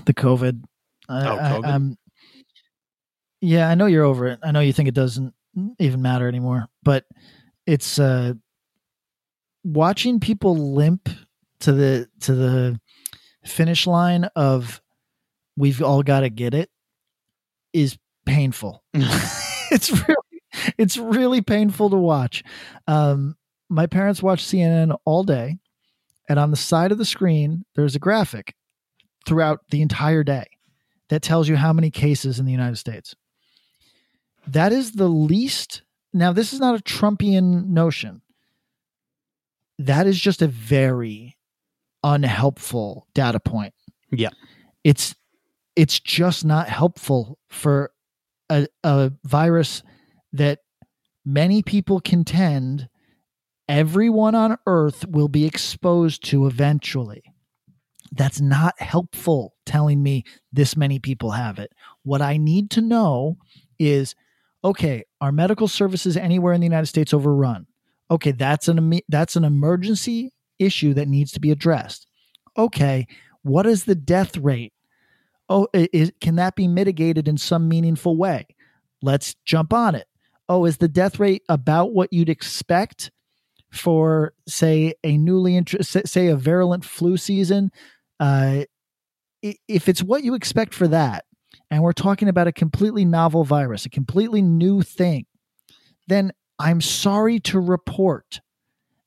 the 0.06 0.14
COVID. 0.14 0.64
I, 1.10 1.28
oh, 1.28 1.62
COVID? 1.62 1.92
I, 1.92 1.96
yeah, 3.42 3.70
I 3.70 3.76
know 3.76 3.86
you're 3.86 4.04
over 4.04 4.28
it. 4.28 4.40
I 4.44 4.52
know 4.52 4.60
you 4.60 4.74
think 4.74 4.88
it 4.88 4.96
doesn't 4.96 5.34
even 5.80 6.02
matter 6.02 6.28
anymore, 6.28 6.68
but 6.84 7.06
it's 7.66 8.00
uh, 8.00 8.34
watching 9.64 10.20
people 10.20 10.74
limp 10.74 11.10
to 11.62 11.72
the 11.72 12.08
to 12.22 12.36
the 12.36 12.80
finish 13.46 13.88
line 13.88 14.26
of 14.36 14.82
we've 15.56 15.82
all 15.82 16.04
got 16.04 16.22
to 16.22 16.30
get 16.30 16.54
it 16.54 16.70
is 17.74 17.98
painful. 18.26 18.84
it's 18.94 19.92
really 19.92 20.16
it's 20.78 20.98
really 20.98 21.42
painful 21.42 21.90
to 21.90 21.98
watch. 21.98 22.44
Um, 22.88 23.36
my 23.70 23.88
parents 23.88 24.22
watch 24.22 24.44
CNN 24.44 24.98
all 25.06 25.24
day, 25.24 25.58
and 26.30 26.40
on 26.40 26.52
the 26.52 26.58
side 26.58 26.92
of 26.92 26.98
the 26.98 27.06
screen, 27.06 27.66
there's 27.76 27.96
a 27.96 28.00
graphic 28.00 28.56
throughout 29.26 29.62
the 29.70 29.82
entire 29.82 30.24
day 30.24 30.46
that 31.10 31.22
tells 31.22 31.48
you 31.48 31.56
how 31.56 31.74
many 31.74 31.92
cases 31.92 32.40
in 32.40 32.46
the 32.46 32.52
United 32.52 32.78
States. 32.78 33.16
That 34.48 34.72
is 34.72 34.94
the 34.94 35.08
least. 35.08 35.82
Now, 36.14 36.32
this 36.32 36.54
is 36.54 36.60
not 36.60 36.80
a 36.80 36.84
Trumpian 36.84 37.68
notion. 37.68 38.22
That 39.78 40.08
is 40.08 40.20
just 40.20 40.42
a 40.42 40.48
very 40.48 41.36
unhelpful 42.04 43.08
data 43.14 43.40
point. 43.40 43.74
Yeah. 44.12 44.30
It's 44.84 45.16
it's 45.76 46.00
just 46.00 46.46
not 46.46 46.70
helpful 46.70 47.38
for 47.50 47.92
a, 48.50 48.68
a 48.84 49.12
virus 49.24 49.84
that 50.32 50.60
many 51.26 51.62
people 51.62 52.00
contend 52.00 52.88
everyone 53.68 54.36
on 54.36 54.58
earth 54.68 55.06
will 55.08 55.28
be 55.28 55.46
exposed 55.46 56.24
to 56.26 56.46
eventually. 56.46 57.24
That's 58.16 58.40
not 58.40 58.80
helpful 58.82 59.54
telling 59.66 60.02
me 60.02 60.24
this 60.52 60.78
many 60.78 61.00
people 61.00 61.32
have 61.32 61.60
it. 61.60 61.74
What 62.04 62.22
I 62.22 62.38
need 62.38 62.70
to 62.72 62.82
know 62.82 63.38
is 63.78 64.16
okay, 64.64 65.04
are 65.22 65.32
medical 65.32 65.68
services 65.68 66.18
anywhere 66.18 66.54
in 66.54 66.60
the 66.60 66.66
United 66.66 66.88
States 66.88 67.14
overrun? 67.14 67.68
Okay, 68.10 68.32
that's 68.32 68.68
an 68.68 69.00
that's 69.10 69.36
an 69.36 69.44
emergency 69.44 70.32
issue 70.60 70.94
that 70.94 71.08
needs 71.08 71.32
to 71.34 71.40
be 71.40 71.52
addressed. 71.52 72.08
Okay, 72.58 73.08
what 73.44 73.66
is 73.66 73.84
the 73.84 73.96
death 73.96 74.38
rate? 74.38 74.74
Oh, 75.50 75.68
is, 75.74 76.12
can 76.22 76.36
that 76.36 76.56
be 76.56 76.68
mitigated 76.68 77.28
in 77.28 77.38
some 77.38 77.68
meaningful 77.68 78.18
way? 78.18 78.48
Let's 79.02 79.36
jump 79.46 79.74
on 79.74 79.94
it. 79.94 80.08
Oh, 80.50 80.66
is 80.66 80.78
the 80.78 80.88
death 80.88 81.20
rate 81.20 81.44
about 81.50 81.94
what 81.94 82.12
you'd 82.12 82.30
expect 82.30 83.12
for, 83.72 84.34
say, 84.48 84.96
a 85.04 85.18
newly 85.18 85.62
say 85.82 86.28
a 86.28 86.36
virulent 86.36 86.86
flu 86.86 87.18
season? 87.18 87.72
Uh, 88.20 88.64
if 89.42 89.88
it's 89.88 90.02
what 90.02 90.24
you 90.24 90.34
expect 90.34 90.74
for 90.74 90.88
that, 90.88 91.26
and 91.70 91.84
we're 91.84 91.94
talking 91.94 92.28
about 92.28 92.48
a 92.48 92.52
completely 92.52 93.06
novel 93.06 93.44
virus, 93.44 93.86
a 93.86 93.90
completely 93.90 94.42
new 94.42 94.82
thing, 94.82 95.26
then 96.08 96.32
I'm 96.60 96.82
sorry 96.82 97.40
to 97.42 97.60
report 97.60 98.42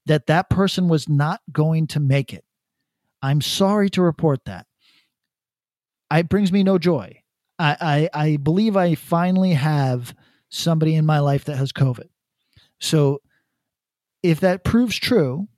that 0.06 0.26
that 0.26 0.50
person 0.50 0.88
was 0.88 1.08
not 1.08 1.40
going 1.52 1.86
to 1.88 2.00
make 2.00 2.32
it. 2.32 2.44
I'm 3.22 3.40
sorry 3.40 3.90
to 3.90 4.02
report 4.02 4.44
that. 4.46 4.66
It 6.12 6.28
brings 6.28 6.52
me 6.52 6.62
no 6.62 6.78
joy. 6.78 7.22
I, 7.58 8.08
I, 8.14 8.24
I 8.24 8.36
believe 8.36 8.76
I 8.76 8.94
finally 8.94 9.54
have 9.54 10.14
somebody 10.48 10.94
in 10.94 11.04
my 11.04 11.18
life 11.18 11.44
that 11.44 11.56
has 11.56 11.72
COVID. 11.72 12.08
So 12.80 13.20
if 14.22 14.40
that 14.40 14.64
proves 14.64 14.96
true, 14.96 15.48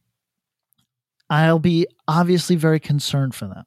I'll 1.30 1.60
be 1.60 1.86
obviously 2.08 2.56
very 2.56 2.80
concerned 2.80 3.34
for 3.34 3.46
them. 3.46 3.64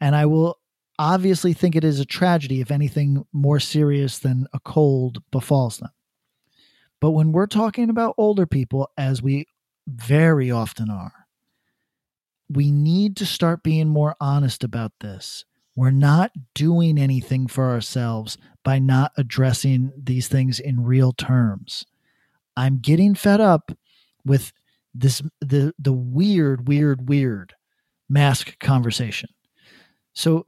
And 0.00 0.16
I 0.16 0.26
will 0.26 0.58
obviously 0.98 1.52
think 1.52 1.76
it 1.76 1.84
is 1.84 2.00
a 2.00 2.06
tragedy 2.06 2.60
if 2.60 2.70
anything 2.70 3.26
more 3.32 3.60
serious 3.60 4.18
than 4.18 4.46
a 4.54 4.58
cold 4.60 5.22
befalls 5.30 5.78
them. 5.78 5.90
But 7.00 7.10
when 7.10 7.32
we're 7.32 7.46
talking 7.46 7.90
about 7.90 8.14
older 8.16 8.46
people, 8.46 8.90
as 8.96 9.22
we 9.22 9.46
very 9.86 10.50
often 10.50 10.90
are, 10.90 11.26
we 12.48 12.70
need 12.70 13.16
to 13.18 13.26
start 13.26 13.62
being 13.62 13.88
more 13.88 14.16
honest 14.20 14.64
about 14.64 14.92
this. 15.00 15.44
We're 15.74 15.90
not 15.90 16.32
doing 16.54 16.96
anything 16.98 17.46
for 17.46 17.70
ourselves 17.70 18.38
by 18.64 18.78
not 18.78 19.12
addressing 19.18 19.92
these 19.96 20.28
things 20.28 20.58
in 20.58 20.84
real 20.84 21.12
terms. 21.12 21.84
I'm 22.56 22.78
getting 22.78 23.14
fed 23.14 23.40
up 23.40 23.72
with 24.24 24.52
this 24.98 25.22
the 25.40 25.72
the 25.78 25.92
weird 25.92 26.68
weird 26.68 27.08
weird 27.08 27.54
mask 28.08 28.58
conversation. 28.58 29.30
So 30.14 30.46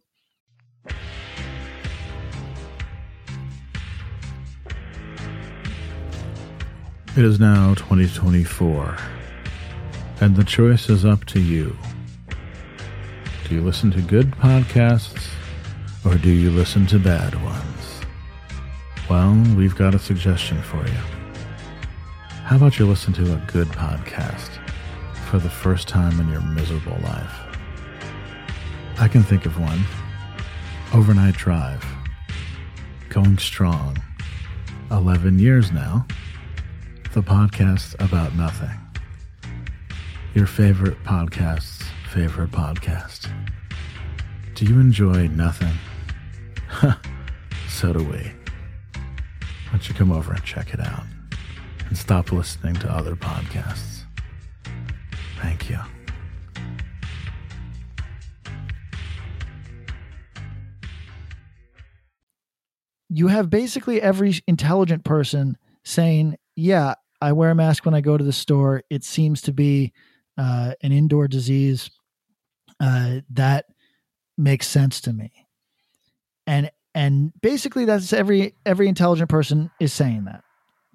It 7.16 7.24
is 7.24 7.40
now 7.40 7.74
2024, 7.74 8.96
and 10.20 10.36
the 10.36 10.44
choice 10.44 10.88
is 10.88 11.04
up 11.04 11.24
to 11.24 11.40
you. 11.40 11.76
Do 13.48 13.56
you 13.56 13.60
listen 13.60 13.90
to 13.90 14.00
good 14.00 14.30
podcasts, 14.30 15.28
or 16.04 16.14
do 16.14 16.30
you 16.30 16.52
listen 16.52 16.86
to 16.86 17.00
bad 17.00 17.34
ones? 17.42 18.02
Well, 19.10 19.34
we've 19.56 19.74
got 19.74 19.96
a 19.96 19.98
suggestion 19.98 20.62
for 20.62 20.86
you. 20.86 21.17
How 22.48 22.56
about 22.56 22.78
you 22.78 22.86
listen 22.86 23.12
to 23.12 23.34
a 23.34 23.36
good 23.52 23.68
podcast 23.68 24.48
for 25.28 25.38
the 25.38 25.50
first 25.50 25.86
time 25.86 26.18
in 26.18 26.30
your 26.30 26.40
miserable 26.40 26.96
life? 27.02 27.40
I 28.98 29.06
can 29.06 29.22
think 29.22 29.44
of 29.44 29.60
one 29.60 29.84
Overnight 30.94 31.34
Drive. 31.34 31.84
Going 33.10 33.36
strong. 33.36 34.02
11 34.90 35.38
years 35.38 35.72
now 35.72 36.06
the 37.12 37.20
podcast 37.20 37.94
about 38.02 38.34
nothing. 38.34 38.80
Your 40.32 40.46
favorite 40.46 41.04
podcast's 41.04 41.84
favorite 42.10 42.50
podcast. 42.50 43.30
Do 44.54 44.64
you 44.64 44.80
enjoy 44.80 45.28
nothing? 45.28 45.74
so 47.68 47.92
do 47.92 48.02
we. 48.02 48.32
Why 48.94 49.72
don't 49.72 49.86
you 49.86 49.94
come 49.94 50.10
over 50.10 50.32
and 50.32 50.42
check 50.44 50.72
it 50.72 50.80
out 50.80 51.04
and 51.88 51.96
stop 51.96 52.32
listening 52.32 52.74
to 52.76 52.92
other 52.92 53.16
podcasts? 53.16 54.02
Thank 55.40 55.70
you. 55.70 55.78
You 63.10 63.28
have 63.28 63.48
basically 63.48 64.02
every 64.02 64.34
intelligent 64.46 65.04
person 65.04 65.56
saying 65.84 66.36
yeah, 66.60 66.94
I 67.22 67.32
wear 67.32 67.50
a 67.50 67.54
mask 67.54 67.84
when 67.84 67.94
I 67.94 68.00
go 68.00 68.16
to 68.16 68.24
the 68.24 68.32
store. 68.32 68.82
It 68.90 69.04
seems 69.04 69.40
to 69.42 69.52
be 69.52 69.92
uh, 70.36 70.72
an 70.82 70.90
indoor 70.90 71.28
disease. 71.28 71.88
Uh, 72.80 73.20
that 73.30 73.66
makes 74.36 74.66
sense 74.66 75.00
to 75.02 75.12
me. 75.12 75.30
And 76.48 76.72
and 76.96 77.32
basically, 77.40 77.84
that's 77.84 78.12
every 78.12 78.54
every 78.66 78.88
intelligent 78.88 79.28
person 79.28 79.70
is 79.78 79.92
saying 79.92 80.24
that. 80.24 80.42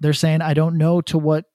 They're 0.04 0.12
saying, 0.12 0.42
I 0.42 0.52
don't 0.52 0.76
know 0.76 1.00
to 1.00 1.16
what 1.16 1.46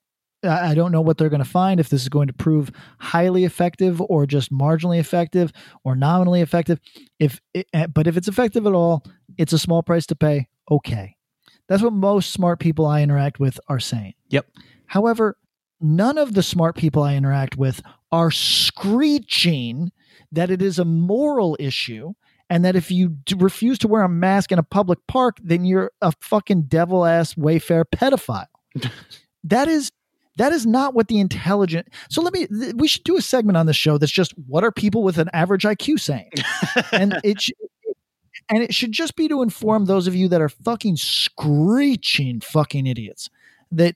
I 0.43 0.73
don't 0.73 0.91
know 0.91 1.01
what 1.01 1.19
they're 1.19 1.29
going 1.29 1.43
to 1.43 1.47
find 1.47 1.79
if 1.79 1.89
this 1.89 2.01
is 2.01 2.09
going 2.09 2.25
to 2.25 2.33
prove 2.33 2.71
highly 2.97 3.45
effective 3.45 4.01
or 4.01 4.25
just 4.25 4.51
marginally 4.51 4.99
effective 4.99 5.53
or 5.83 5.95
nominally 5.95 6.41
effective. 6.41 6.79
If 7.19 7.41
it, 7.53 7.67
eh, 7.73 7.85
but 7.85 8.07
if 8.07 8.17
it's 8.17 8.27
effective 8.27 8.65
at 8.65 8.73
all, 8.73 9.03
it's 9.37 9.53
a 9.53 9.59
small 9.59 9.83
price 9.83 10.07
to 10.07 10.15
pay. 10.15 10.47
Okay. 10.71 11.15
That's 11.67 11.83
what 11.83 11.93
most 11.93 12.31
smart 12.31 12.59
people 12.59 12.87
I 12.87 13.03
interact 13.03 13.39
with 13.39 13.59
are 13.67 13.79
saying. 13.79 14.15
Yep. 14.29 14.47
However, 14.87 15.37
none 15.79 16.17
of 16.17 16.33
the 16.33 16.41
smart 16.41 16.75
people 16.75 17.03
I 17.03 17.13
interact 17.13 17.55
with 17.55 17.83
are 18.11 18.31
screeching 18.31 19.91
that 20.31 20.49
it 20.49 20.63
is 20.63 20.79
a 20.79 20.85
moral 20.85 21.55
issue 21.59 22.13
and 22.49 22.65
that 22.65 22.75
if 22.75 22.89
you 22.91 23.09
d- 23.09 23.35
refuse 23.37 23.77
to 23.79 23.87
wear 23.87 24.01
a 24.01 24.09
mask 24.09 24.51
in 24.51 24.59
a 24.59 24.63
public 24.63 24.99
park, 25.07 25.37
then 25.43 25.65
you're 25.65 25.91
a 26.01 26.11
fucking 26.21 26.63
devil 26.63 27.05
ass 27.05 27.35
wayfair 27.35 27.83
pedophile. 27.85 28.45
that 29.43 29.67
is 29.67 29.91
that 30.37 30.51
is 30.53 30.65
not 30.65 30.93
what 30.93 31.09
the 31.09 31.19
intelligent. 31.19 31.87
So 32.09 32.21
let 32.21 32.33
me. 32.33 32.47
th- 32.47 32.73
We 32.75 32.87
should 32.87 33.03
do 33.03 33.17
a 33.17 33.21
segment 33.21 33.57
on 33.57 33.65
the 33.65 33.73
show 33.73 33.97
that's 33.97 34.11
just 34.11 34.33
what 34.47 34.63
are 34.63 34.71
people 34.71 35.03
with 35.03 35.17
an 35.17 35.29
average 35.33 35.63
IQ 35.63 35.99
saying, 35.99 36.31
and 36.91 37.19
it. 37.23 37.41
Sh- 37.41 37.51
and 38.51 38.63
it 38.63 38.73
should 38.73 38.93
just 38.93 39.15
be 39.15 39.27
to 39.27 39.43
inform 39.43 39.85
those 39.85 40.07
of 40.07 40.15
you 40.15 40.27
that 40.29 40.41
are 40.41 40.49
fucking 40.49 40.95
screeching 40.95 42.39
fucking 42.41 42.87
idiots 42.87 43.29
that 43.71 43.95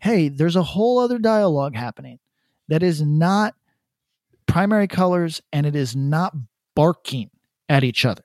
hey, 0.00 0.28
there's 0.28 0.56
a 0.56 0.62
whole 0.62 0.98
other 0.98 1.18
dialogue 1.18 1.74
happening 1.74 2.18
that 2.68 2.82
is 2.82 3.02
not 3.02 3.54
primary 4.46 4.86
colors 4.86 5.42
and 5.52 5.66
it 5.66 5.74
is 5.74 5.94
not 5.96 6.34
barking 6.74 7.28
at 7.68 7.84
each 7.84 8.04
other. 8.04 8.24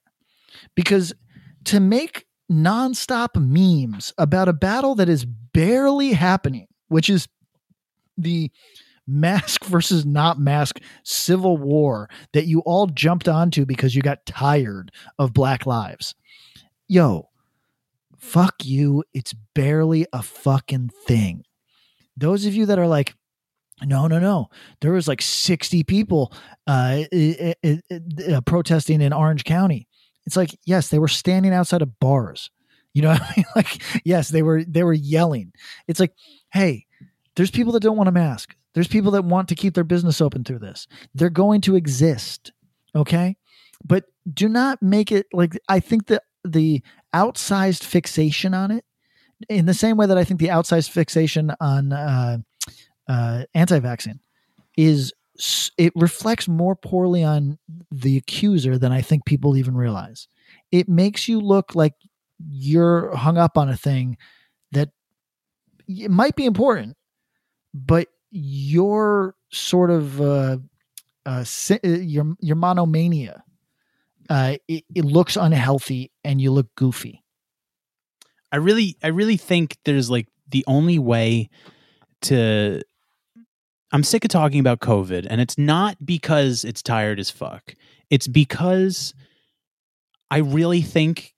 Because 0.76 1.14
to 1.66 1.80
make 1.80 2.26
nonstop 2.52 3.30
memes 3.36 4.14
about 4.18 4.48
a 4.48 4.54
battle 4.54 4.96
that 4.96 5.10
is 5.10 5.26
barely 5.26 6.14
happening, 6.14 6.68
which 6.88 7.10
is 7.10 7.28
the 8.18 8.52
mask 9.06 9.64
versus 9.66 10.06
not 10.06 10.40
mask 10.40 10.80
civil 11.04 11.58
war 11.58 12.10
that 12.34 12.46
you 12.46 12.60
all 12.62 12.88
jumped 12.88 13.28
onto 13.28 13.66
because 13.66 13.96
you 13.96 14.02
got 14.02 14.26
tired 14.26 14.92
of 15.18 15.34
Black 15.34 15.66
Lives. 15.66 16.16
Yo, 16.88 17.30
fuck 18.18 18.56
you. 18.64 19.04
It's 19.14 19.34
barely 19.54 20.06
a 20.14 20.22
fucking 20.22 20.92
thing. 21.06 21.44
Those 22.16 22.46
of 22.46 22.56
you 22.56 22.66
that 22.66 22.80
are 22.80 22.88
like, 22.88 23.16
no, 23.84 24.08
no, 24.08 24.20
no. 24.20 24.50
There 24.82 24.92
was 24.92 25.08
like 25.08 25.22
60 25.22 25.84
people 25.84 26.34
uh, 26.68 27.04
i- 27.14 27.54
i- 27.64 27.80
i- 27.92 28.34
uh, 28.34 28.42
protesting 28.42 29.02
in 29.02 29.14
Orange 29.14 29.44
County. 29.44 29.88
It's 30.26 30.36
like, 30.36 30.58
yes, 30.66 30.90
they 30.90 31.00
were 31.00 31.08
standing 31.08 31.54
outside 31.54 31.82
of 31.82 32.00
bars. 32.00 32.50
You 32.94 33.04
know 33.04 33.12
I 33.12 33.34
mean? 33.38 33.46
Like, 33.56 33.82
yes, 34.06 34.30
they 34.30 34.42
were 34.42 34.64
they 34.64 34.84
were 34.84 34.94
yelling. 34.94 35.52
It's 35.88 36.00
like, 36.00 36.14
hey, 36.52 36.86
there's 37.36 37.52
people 37.52 37.72
that 37.74 37.82
don't 37.84 37.98
want 37.98 38.10
a 38.10 38.14
mask. 38.14 38.56
There's 38.74 38.88
people 38.88 39.12
that 39.12 39.26
want 39.26 39.48
to 39.50 39.56
keep 39.56 39.74
their 39.76 39.84
business 39.84 40.22
open 40.22 40.44
through 40.44 40.60
this. 40.60 40.88
They're 41.16 41.30
going 41.30 41.62
to 41.62 41.76
exist. 41.76 42.52
Okay. 42.96 43.38
But 43.86 44.06
do 44.34 44.50
not 44.50 44.82
make 44.82 45.12
it 45.12 45.28
like 45.34 45.58
I 45.70 45.80
think 45.80 46.08
that 46.08 46.24
the 46.44 46.82
outsized 47.14 47.84
fixation 47.84 48.54
on 48.54 48.72
it, 48.72 48.84
in 49.50 49.66
the 49.68 49.74
same 49.74 49.98
way 49.98 50.08
that 50.08 50.18
I 50.18 50.24
think 50.24 50.40
the 50.40 50.48
outsized 50.48 50.90
fixation 50.90 51.52
on 51.60 51.94
uh, 51.94 52.40
uh, 53.08 53.44
anti-vaccine 53.54 54.20
is 54.78 55.14
it 55.78 55.94
reflects 55.96 56.48
more 56.48 56.76
poorly 56.76 57.24
on 57.24 57.60
the 57.92 58.18
accuser 58.18 58.78
than 58.78 58.92
I 58.92 59.02
think 59.02 59.26
people 59.26 59.56
even 59.56 59.78
realize. 59.78 60.28
It 60.72 60.90
makes 60.90 61.28
you 61.28 61.40
look 61.40 61.76
like 61.76 61.94
you're 62.50 63.16
hung 63.16 63.38
up 63.38 63.58
on 63.58 63.70
a 63.70 63.78
thing 63.78 64.18
that 64.72 64.90
it 65.88 66.10
might 66.10 66.36
be 66.36 66.46
important, 66.46 66.98
but 67.74 68.08
your 68.32 69.36
sort 69.52 69.92
of 69.92 70.20
uh, 70.20 70.58
uh, 71.26 71.46
uh, 71.72 71.78
your 71.84 72.36
your 72.40 72.56
monomania 72.56 73.44
uh, 74.30 74.56
it, 74.68 74.84
it 74.94 75.06
looks 75.06 75.36
unhealthy 75.36 76.12
and 76.24 76.42
you 76.42 76.52
look 76.52 76.74
goofy. 76.76 77.24
I 78.52 78.58
really, 78.58 78.98
I 79.04 79.08
really 79.08 79.38
think 79.38 79.78
there's 79.86 80.10
like 80.10 80.28
the 80.50 80.64
only 80.68 81.00
way 81.00 81.50
to. 82.24 82.82
I'm 83.92 84.04
sick 84.04 84.26
of 84.26 84.30
talking 84.30 84.60
about 84.60 84.80
COVID, 84.80 85.26
and 85.30 85.40
it's 85.40 85.58
not 85.58 86.06
because 86.06 86.64
it's 86.66 86.82
tired 86.82 87.20
as 87.20 87.30
fuck. 87.30 87.74
It's 88.10 88.28
because 88.28 89.14
I 90.30 90.40
really 90.40 90.82
think 90.82 91.34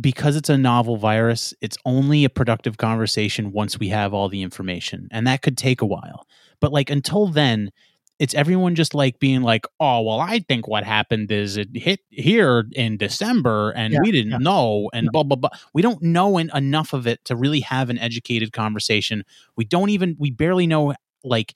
because 0.00 0.36
it's 0.36 0.48
a 0.48 0.56
novel 0.56 0.96
virus, 0.96 1.52
it's 1.60 1.76
only 1.84 2.24
a 2.24 2.30
productive 2.30 2.78
conversation 2.78 3.52
once 3.52 3.78
we 3.78 3.88
have 3.88 4.14
all 4.14 4.28
the 4.28 4.42
information, 4.42 5.08
and 5.10 5.26
that 5.26 5.42
could 5.42 5.58
take 5.58 5.82
a 5.82 5.86
while. 5.86 6.26
But 6.60 6.72
like 6.72 6.88
until 6.90 7.26
then, 7.26 7.70
it's 8.18 8.34
everyone 8.34 8.74
just 8.74 8.94
like 8.94 9.18
being 9.18 9.42
like, 9.42 9.66
"Oh, 9.78 10.00
well, 10.02 10.20
I 10.20 10.38
think 10.40 10.68
what 10.68 10.84
happened 10.84 11.30
is 11.30 11.56
it 11.58 11.68
hit 11.74 12.00
here 12.10 12.64
in 12.72 12.96
December, 12.96 13.72
and 13.72 13.92
Yeah, 13.92 14.00
we 14.02 14.10
didn't 14.10 14.32
yeah. 14.32 14.38
know, 14.38 14.88
and 14.94 15.10
blah 15.12 15.22
blah 15.22 15.36
blah." 15.36 15.50
We 15.74 15.82
don't 15.82 16.02
know 16.02 16.38
en- 16.38 16.50
enough 16.54 16.92
of 16.94 17.06
it 17.06 17.22
to 17.26 17.36
really 17.36 17.60
have 17.60 17.90
an 17.90 17.98
educated 17.98 18.52
conversation. 18.52 19.22
We 19.56 19.64
don't 19.66 19.90
even, 19.90 20.16
we 20.18 20.30
barely 20.30 20.66
know 20.66 20.94
like 21.24 21.54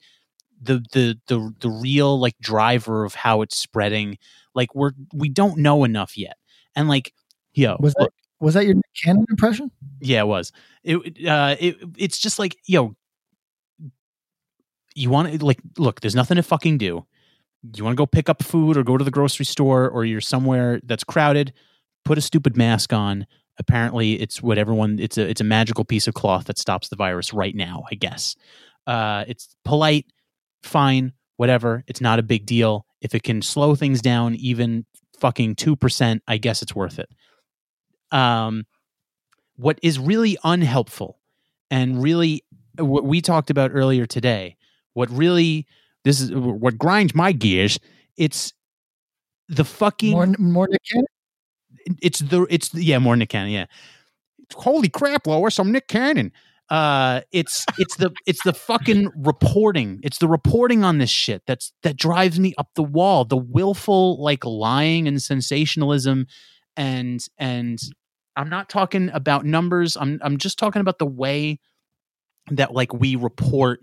the 0.61 0.83
the 0.93 1.19
the 1.27 1.53
the 1.59 1.69
real 1.69 2.19
like 2.19 2.37
driver 2.39 3.03
of 3.05 3.15
how 3.15 3.41
it's 3.41 3.57
spreading. 3.57 4.17
Like 4.53 4.73
we're 4.75 4.91
we 5.13 5.29
don't 5.29 5.57
know 5.57 5.83
enough 5.83 6.17
yet, 6.17 6.37
and 6.75 6.87
like 6.87 7.13
yo, 7.53 7.77
Was 7.79 7.93
that 7.95 8.09
was 8.39 8.53
that 8.55 8.65
your 8.65 8.75
Nick 8.75 8.85
Cannon 9.03 9.25
impression? 9.29 9.71
yeah, 9.99 10.21
it 10.21 10.27
was. 10.27 10.51
It 10.83 11.27
uh 11.27 11.55
it 11.59 11.77
it's 11.97 12.17
just 12.17 12.39
like, 12.39 12.57
yo, 12.65 12.95
you 14.95 15.09
want 15.09 15.31
to 15.39 15.45
like 15.45 15.59
look, 15.77 16.01
there's 16.01 16.15
nothing 16.15 16.35
to 16.37 16.43
fucking 16.43 16.77
do. 16.77 17.05
You 17.75 17.83
want 17.83 17.95
to 17.95 17.97
go 17.97 18.05
pick 18.05 18.29
up 18.29 18.43
food 18.43 18.77
or 18.77 18.83
go 18.83 18.97
to 18.97 19.03
the 19.03 19.11
grocery 19.11 19.45
store 19.45 19.89
or 19.89 20.05
you're 20.05 20.21
somewhere 20.21 20.79
that's 20.83 21.03
crowded, 21.03 21.51
put 22.03 22.17
a 22.17 22.21
stupid 22.21 22.55
mask 22.55 22.93
on. 22.93 23.25
Apparently, 23.57 24.21
it's 24.21 24.41
what 24.41 24.57
everyone 24.57 24.99
it's 24.99 25.17
a 25.17 25.27
it's 25.27 25.41
a 25.41 25.45
magical 25.45 25.83
piece 25.85 26.07
of 26.07 26.13
cloth 26.13 26.45
that 26.45 26.57
stops 26.59 26.89
the 26.89 26.95
virus 26.95 27.33
right 27.33 27.55
now, 27.55 27.83
I 27.91 27.95
guess. 27.95 28.35
Uh 28.87 29.25
it's 29.27 29.55
polite, 29.65 30.05
fine, 30.65 31.13
whatever. 31.37 31.83
It's 31.87 32.01
not 32.01 32.19
a 32.19 32.23
big 32.23 32.45
deal. 32.45 32.85
If 33.01 33.15
it 33.15 33.23
can 33.23 33.41
slow 33.41 33.75
things 33.75 34.01
down 34.01 34.35
even 34.35 34.85
fucking 35.19 35.55
2%, 35.55 36.21
I 36.27 36.37
guess 36.37 36.61
it's 36.61 36.75
worth 36.75 36.99
it 36.99 37.09
um, 38.11 38.65
what 39.57 39.79
is 39.81 39.99
really 39.99 40.37
unhelpful 40.43 41.19
and 41.69 42.01
really 42.01 42.43
what 42.77 43.05
we 43.05 43.21
talked 43.21 43.49
about 43.49 43.71
earlier 43.73 44.05
today 44.05 44.55
what 44.93 45.09
really 45.09 45.65
this 46.03 46.19
is 46.19 46.31
what 46.33 46.77
grinds 46.77 47.15
my 47.15 47.31
gears 47.31 47.79
it's 48.17 48.53
the 49.47 49.63
fucking 49.63 50.11
More 50.11 50.27
more 50.37 50.67
Nick 50.69 50.81
Cannon. 50.91 51.05
it's 52.01 52.19
the 52.19 52.47
it's 52.49 52.69
the, 52.69 52.83
yeah 52.83 52.99
more 52.99 53.15
Nick 53.15 53.29
Cannon 53.29 53.51
yeah 53.51 53.65
holy 54.53 54.89
crap 54.89 55.25
Lois 55.27 55.57
I'm 55.57 55.71
Nick 55.71 55.87
Cannon 55.87 56.31
uh 56.69 57.21
it's 57.31 57.65
it's 57.77 57.95
the 57.97 58.11
it's 58.25 58.43
the 58.43 58.53
fucking 58.53 59.11
reporting. 59.15 59.99
It's 60.03 60.17
the 60.17 60.27
reporting 60.27 60.83
on 60.83 60.97
this 60.97 61.09
shit 61.09 61.43
that's 61.45 61.71
that 61.83 61.95
drives 61.97 62.39
me 62.39 62.53
up 62.57 62.69
the 62.75 62.83
wall. 62.83 63.25
The 63.25 63.37
willful 63.37 64.21
like 64.21 64.43
lying 64.45 65.07
and 65.07 65.21
sensationalism 65.21 66.27
and 66.75 67.25
and 67.37 67.79
I'm 68.35 68.49
not 68.49 68.69
talking 68.69 69.09
about 69.13 69.45
numbers. 69.45 69.95
I'm 69.95 70.19
I'm 70.23 70.37
just 70.37 70.57
talking 70.57 70.81
about 70.81 70.99
the 70.99 71.05
way 71.05 71.59
that 72.51 72.73
like 72.73 72.93
we 72.93 73.15
report 73.15 73.81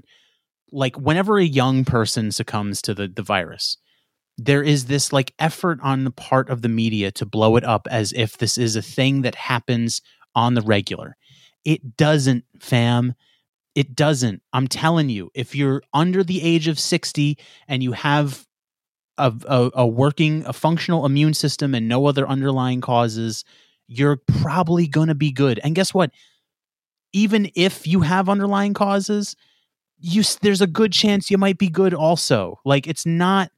like 0.72 0.96
whenever 0.96 1.38
a 1.38 1.44
young 1.44 1.84
person 1.84 2.32
succumbs 2.32 2.82
to 2.82 2.94
the 2.94 3.08
the 3.08 3.22
virus 3.22 3.76
there 4.38 4.62
is 4.62 4.86
this 4.86 5.12
like 5.12 5.34
effort 5.38 5.78
on 5.82 6.04
the 6.04 6.10
part 6.10 6.48
of 6.48 6.62
the 6.62 6.68
media 6.68 7.10
to 7.12 7.26
blow 7.26 7.56
it 7.56 7.64
up 7.64 7.86
as 7.90 8.12
if 8.12 8.38
this 8.38 8.56
is 8.56 8.76
a 8.76 8.82
thing 8.82 9.22
that 9.22 9.34
happens 9.34 10.00
on 10.34 10.54
the 10.54 10.62
regular. 10.62 11.16
It 11.64 11.96
doesn't, 11.96 12.44
fam. 12.58 13.14
It 13.74 13.94
doesn't. 13.94 14.42
I'm 14.52 14.68
telling 14.68 15.08
you, 15.08 15.30
if 15.34 15.54
you're 15.54 15.82
under 15.94 16.22
the 16.22 16.42
age 16.42 16.68
of 16.68 16.78
60 16.78 17.38
and 17.68 17.82
you 17.82 17.92
have 17.92 18.46
a, 19.18 19.32
a, 19.46 19.70
a 19.74 19.86
working, 19.86 20.44
a 20.46 20.52
functional 20.52 21.06
immune 21.06 21.34
system 21.34 21.74
and 21.74 21.88
no 21.88 22.06
other 22.06 22.28
underlying 22.28 22.80
causes, 22.80 23.44
you're 23.86 24.16
probably 24.16 24.86
going 24.86 25.08
to 25.08 25.14
be 25.14 25.32
good. 25.32 25.60
And 25.62 25.74
guess 25.74 25.94
what? 25.94 26.10
Even 27.12 27.50
if 27.54 27.86
you 27.86 28.00
have 28.00 28.28
underlying 28.28 28.74
causes, 28.74 29.36
you 29.98 30.22
there's 30.40 30.60
a 30.60 30.66
good 30.66 30.92
chance 30.92 31.30
you 31.30 31.38
might 31.38 31.58
be 31.58 31.68
good 31.68 31.94
also. 31.94 32.58
Like 32.64 32.86
it's 32.86 33.06
not 33.06 33.50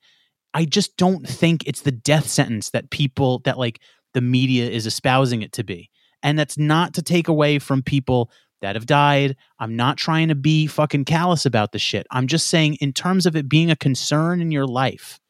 I 0.52 0.64
just 0.64 0.96
don't 0.96 1.26
think 1.26 1.66
it's 1.66 1.80
the 1.80 1.92
death 1.92 2.28
sentence 2.28 2.70
that 2.70 2.90
people 2.90 3.40
that 3.40 3.58
like 3.58 3.80
the 4.12 4.20
media 4.20 4.68
is 4.68 4.86
espousing 4.86 5.42
it 5.42 5.52
to 5.52 5.64
be. 5.64 5.90
And 6.24 6.38
that's 6.38 6.58
not 6.58 6.94
to 6.94 7.02
take 7.02 7.28
away 7.28 7.60
from 7.60 7.82
people 7.82 8.30
that 8.62 8.76
have 8.76 8.86
died. 8.86 9.36
I'm 9.58 9.76
not 9.76 9.98
trying 9.98 10.28
to 10.28 10.34
be 10.34 10.66
fucking 10.66 11.04
callous 11.04 11.44
about 11.44 11.72
the 11.72 11.78
shit. 11.78 12.06
I'm 12.10 12.26
just 12.26 12.46
saying 12.46 12.76
in 12.80 12.94
terms 12.94 13.26
of 13.26 13.36
it 13.36 13.48
being 13.48 13.70
a 13.70 13.76
concern 13.76 14.40
in 14.40 14.50
your 14.50 14.66
life, 14.66 15.20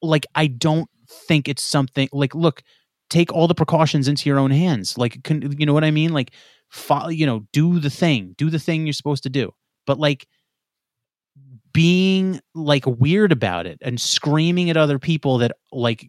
like 0.00 0.26
I 0.34 0.46
don't 0.46 0.88
think 1.08 1.48
it's 1.48 1.62
something 1.62 2.08
like 2.12 2.34
look, 2.34 2.62
take 3.10 3.32
all 3.32 3.48
the 3.48 3.54
precautions 3.54 4.06
into 4.06 4.28
your 4.28 4.38
own 4.38 4.52
hands. 4.52 4.96
Like 4.96 5.24
can, 5.24 5.58
you 5.58 5.66
know 5.66 5.74
what 5.74 5.84
I 5.84 5.90
mean? 5.90 6.12
Like 6.12 6.30
follow, 6.70 7.08
you 7.08 7.26
know, 7.26 7.46
do 7.52 7.80
the 7.80 7.90
thing. 7.90 8.34
Do 8.38 8.50
the 8.50 8.60
thing 8.60 8.86
you're 8.86 8.92
supposed 8.92 9.24
to 9.24 9.30
do. 9.30 9.52
But 9.84 9.98
like 9.98 10.28
being 11.72 12.40
like 12.54 12.86
weird 12.86 13.32
about 13.32 13.66
it 13.66 13.78
and 13.82 14.00
screaming 14.00 14.70
at 14.70 14.76
other 14.76 15.00
people 15.00 15.38
that 15.38 15.52
like 15.72 16.08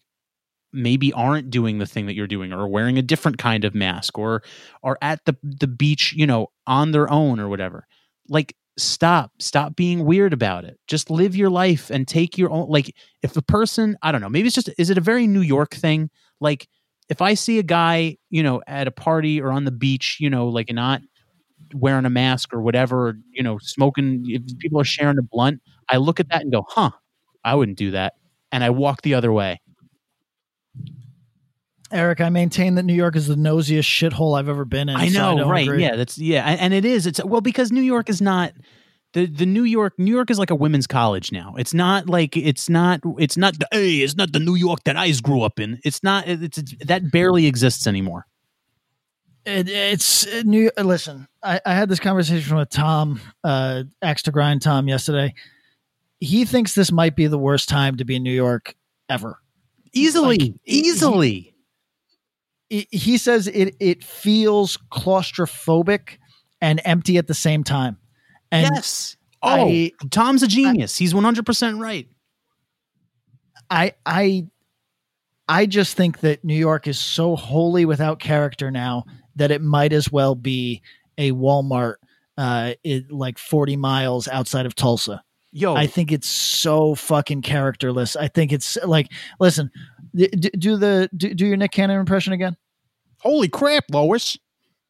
maybe 0.75 1.13
aren't 1.13 1.49
doing 1.49 1.79
the 1.79 1.85
thing 1.85 2.05
that 2.07 2.15
you're 2.15 2.27
doing 2.27 2.53
or 2.53 2.67
wearing 2.67 2.97
a 2.97 3.01
different 3.01 3.37
kind 3.37 3.65
of 3.65 3.75
mask 3.75 4.17
or 4.17 4.43
are 4.83 4.97
at 5.01 5.23
the 5.25 5.35
the 5.43 5.67
beach, 5.67 6.13
you 6.15 6.27
know, 6.27 6.47
on 6.67 6.91
their 6.91 7.09
own 7.11 7.39
or 7.39 7.49
whatever. 7.49 7.87
Like 8.29 8.55
stop 8.77 9.31
stop 9.39 9.75
being 9.75 10.05
weird 10.05 10.33
about 10.33 10.65
it. 10.65 10.79
Just 10.87 11.09
live 11.09 11.35
your 11.35 11.49
life 11.49 11.89
and 11.89 12.07
take 12.07 12.37
your 12.37 12.51
own 12.51 12.67
like 12.69 12.93
if 13.23 13.37
a 13.37 13.41
person 13.41 13.97
i 14.03 14.11
don't 14.11 14.21
know 14.21 14.29
maybe 14.29 14.47
it's 14.47 14.55
just 14.55 14.69
is 14.77 14.89
it 14.89 14.97
a 14.97 15.01
very 15.01 15.27
new 15.27 15.41
york 15.41 15.73
thing? 15.73 16.09
Like 16.41 16.67
if 17.09 17.21
i 17.21 17.33
see 17.35 17.59
a 17.59 17.63
guy 17.63 18.17
you 18.29 18.43
know 18.43 18.61
at 18.67 18.87
a 18.87 18.91
party 18.91 19.39
or 19.41 19.51
on 19.51 19.63
the 19.65 19.71
beach 19.71 20.17
you 20.19 20.29
know 20.29 20.47
like 20.47 20.71
not 20.73 21.01
wearing 21.73 22.05
a 22.05 22.09
mask 22.09 22.53
or 22.53 22.61
whatever 22.61 23.09
or, 23.09 23.15
you 23.31 23.43
know 23.43 23.57
smoking 23.59 24.23
if 24.27 24.41
people 24.59 24.79
are 24.79 24.85
sharing 24.85 25.17
a 25.17 25.21
blunt 25.23 25.61
i 25.89 25.97
look 25.97 26.19
at 26.19 26.29
that 26.29 26.41
and 26.41 26.51
go 26.51 26.65
huh 26.69 26.91
i 27.43 27.55
wouldn't 27.55 27.77
do 27.77 27.91
that. 27.91 28.13
And 28.51 28.63
i 28.63 28.69
walk 28.69 29.01
the 29.01 29.13
other 29.15 29.33
way 29.33 29.59
Eric, 31.91 32.21
I 32.21 32.29
maintain 32.29 32.75
that 32.75 32.83
New 32.83 32.93
York 32.93 33.15
is 33.15 33.27
the 33.27 33.35
nosiest 33.35 33.87
shithole 33.87 34.37
I've 34.37 34.49
ever 34.49 34.65
been 34.65 34.89
in. 34.89 34.95
I 34.95 35.09
so 35.09 35.35
know, 35.35 35.43
don't 35.43 35.49
right? 35.49 35.67
agree. 35.67 35.83
Yeah, 35.83 35.95
that's 35.95 36.17
yeah, 36.17 36.43
and, 36.43 36.73
it 36.73 36.83
is. 36.83 37.05
It's 37.05 37.23
well 37.23 37.41
because 37.41 37.71
New 37.71 37.81
York 37.81 38.09
is 38.09 38.21
not 38.21 38.53
the 39.13 39.27
the 39.27 39.45
New 39.45 39.63
York. 39.63 39.93
New 39.97 40.13
York 40.13 40.31
is 40.31 40.39
like 40.39 40.49
a 40.49 40.55
women's 40.55 40.87
college 40.87 41.31
now. 41.31 41.55
It's 41.57 41.73
not 41.73 42.09
like 42.09 42.35
it's 42.35 42.69
not 42.69 43.01
it's 43.19 43.37
not 43.37 43.59
the 43.59 43.67
hey, 43.71 43.97
it's 43.97 44.15
not 44.15 44.33
the 44.33 44.39
New 44.39 44.55
York 44.55 44.83
that 44.85 44.97
I 44.97 45.11
grew 45.21 45.41
up 45.43 45.59
in. 45.59 45.79
It's 45.83 46.01
not. 46.01 46.27
It's, 46.27 46.57
it's 46.57 46.73
that 46.85 47.11
barely 47.11 47.45
exists 47.45 47.85
anymore. 47.85 48.25
It, 49.45 49.69
it's 49.69 50.25
uh, 50.25 50.41
new. 50.43 50.71
Listen, 50.77 51.27
I, 51.43 51.61
I 51.65 51.75
had 51.75 51.87
this 51.87 51.99
conversation 51.99 52.57
with 52.57 52.69
Tom, 52.69 53.21
uh, 53.43 53.83
Axe 54.01 54.23
to 54.23 54.31
Grind 54.31 54.63
Tom, 54.63 54.87
yesterday. 54.87 55.35
He 56.19 56.45
thinks 56.45 56.73
this 56.73 56.91
might 56.91 57.15
be 57.15 57.27
the 57.27 57.37
worst 57.37 57.69
time 57.69 57.97
to 57.97 58.05
be 58.05 58.15
in 58.15 58.23
New 58.23 58.33
York 58.33 58.75
ever. 59.07 59.37
Easily, 59.93 60.37
Like, 60.39 60.53
easily. 60.65 61.33
He, 61.33 61.54
he 62.69 63.17
says 63.17 63.47
it 63.47 63.75
it 63.79 64.03
feels 64.03 64.77
claustrophobic 64.91 66.17
and 66.61 66.81
empty 66.85 67.17
at 67.17 67.27
the 67.27 67.33
same 67.33 67.63
time. 67.63 67.97
And 68.51 68.69
yes. 68.75 69.17
Oh, 69.43 69.67
I- 69.69 69.91
Tom's 70.09 70.41
a 70.43 70.47
genius. 70.47 70.97
He's 70.97 71.13
one 71.13 71.23
hundred 71.23 71.45
percent 71.45 71.77
right. 71.79 72.07
I 73.69 73.93
I 74.05 74.47
I 75.47 75.65
just 75.65 75.95
think 75.95 76.21
that 76.21 76.43
New 76.43 76.55
York 76.55 76.87
is 76.87 76.99
so 76.99 77.35
wholly 77.35 77.85
without 77.85 78.19
character 78.19 78.71
now 78.71 79.05
that 79.35 79.51
it 79.51 79.61
might 79.61 79.93
as 79.93 80.11
well 80.11 80.35
be 80.35 80.81
a 81.17 81.31
Walmart 81.31 81.95
uh 82.37 82.73
it, 82.83 83.11
like 83.11 83.37
40 83.37 83.75
miles 83.77 84.27
outside 84.27 84.65
of 84.65 84.75
Tulsa. 84.75 85.23
Yo, 85.57 85.73
I 85.73 85.87
think 85.87 86.11
it's 86.11 86.27
so 86.27 86.95
fucking 86.95 87.41
characterless. 87.41 88.17
I 88.17 88.27
think 88.27 88.51
it's 88.51 88.77
like 88.83 89.09
listen, 89.39 89.71
do 90.13 90.75
the 90.75 91.09
do, 91.15 91.33
do 91.33 91.45
your 91.45 91.55
Nick 91.55 91.71
Cannon 91.71 91.97
impression 91.99 92.33
again? 92.33 92.57
holy 93.19 93.47
crap, 93.47 93.85
Lois. 93.89 94.37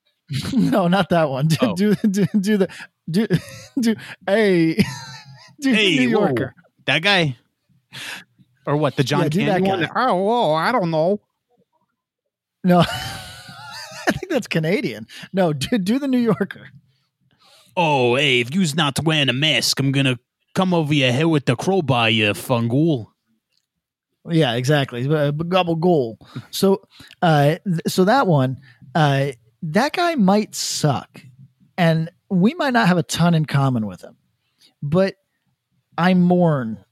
no, 0.53 0.87
not 0.87 1.09
that 1.09 1.29
one. 1.29 1.47
Do 1.47 1.57
Oh. 1.61 1.75
do, 1.75 1.93
do 1.95 2.25
do 2.39 2.57
the 2.57 2.67
do 3.09 3.27
do 3.79 3.95
hey 4.27 4.73
do 5.61 5.69
the 5.69 5.75
Hey, 5.75 5.97
New 5.99 6.17
whoa. 6.17 6.25
Yorker. 6.25 6.55
That 6.85 7.03
guy, 7.03 7.37
or 8.65 8.75
what? 8.75 8.95
The 8.95 9.03
John 9.03 9.29
Yeah, 9.31 9.59
Candy 9.59 9.69
one? 9.69 9.87
Oh, 9.95 10.15
whoa, 10.15 10.53
I 10.55 10.71
don't 10.71 10.89
know. 10.89 11.21
No. 12.63 12.79
I 12.79 14.11
think 14.11 14.31
that's 14.31 14.47
Canadian. 14.47 15.05
No, 15.31 15.53
do, 15.53 15.77
do 15.77 15.99
the 15.99 16.07
New 16.07 16.17
Yorker. 16.19 16.69
Oh, 17.77 18.15
hey, 18.15 18.39
if 18.39 18.53
you's 18.53 18.75
not 18.75 19.03
wearing 19.03 19.29
a 19.29 19.33
mask, 19.33 19.79
I'm 19.79 19.91
gonna 19.91 20.17
come 20.55 20.73
over 20.73 20.93
your 20.93 21.11
head 21.11 21.25
with 21.25 21.45
the 21.45 21.55
crowbar, 21.55 22.09
you 22.09 22.31
fungool. 22.33 23.07
Yeah, 24.27 24.53
exactly. 24.55 25.07
Uh, 25.07 25.29
gobble 25.31 25.75
goal. 25.75 26.17
So, 26.49 26.81
uh, 27.21 27.57
th- 27.63 27.81
so 27.87 28.05
that 28.05 28.25
one, 28.25 28.57
uh, 28.95 29.33
that 29.61 29.93
guy 29.93 30.15
might 30.15 30.55
suck, 30.55 31.21
and 31.77 32.09
we 32.29 32.55
might 32.55 32.73
not 32.73 32.87
have 32.87 32.97
a 32.97 33.03
ton 33.03 33.35
in 33.35 33.45
common 33.45 33.85
with 33.85 34.01
him, 34.01 34.17
but 34.81 35.15
I 35.97 36.15
mourn 36.15 36.83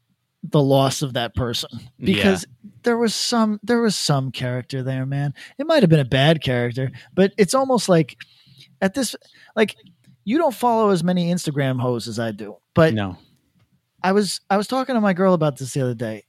the 0.44 0.62
loss 0.62 1.02
of 1.02 1.14
that 1.14 1.34
person 1.34 1.70
because 1.98 2.46
there 2.84 2.98
was 2.98 3.16
some 3.16 3.60
there 3.64 3.82
was 3.82 3.96
some 3.96 4.32
character 4.32 4.84
there, 4.84 5.06
man. 5.06 5.34
It 5.58 5.66
might 5.66 5.82
have 5.84 5.90
been 5.90 6.00
a 6.02 6.06
bad 6.06 6.44
character, 6.44 6.92
but 7.14 7.34
it's 7.38 7.54
almost 7.54 7.90
like 7.90 8.18
at 8.82 8.94
this 8.94 9.16
like 9.56 9.76
you 10.26 10.38
don't 10.38 10.54
follow 10.54 10.90
as 10.90 11.04
many 11.04 11.32
Instagram 11.34 11.80
hoes 11.80 12.08
as 12.08 12.20
I 12.20 12.32
do, 12.32 12.58
but 12.76 12.94
No. 12.94 13.18
I 14.04 14.12
was 14.12 14.42
I 14.50 14.58
was 14.58 14.68
talking 14.68 14.96
to 14.96 15.02
my 15.02 15.14
girl 15.14 15.34
about 15.34 15.58
this 15.58 15.74
the 15.74 15.82
other 15.82 15.96
day. 15.96 16.26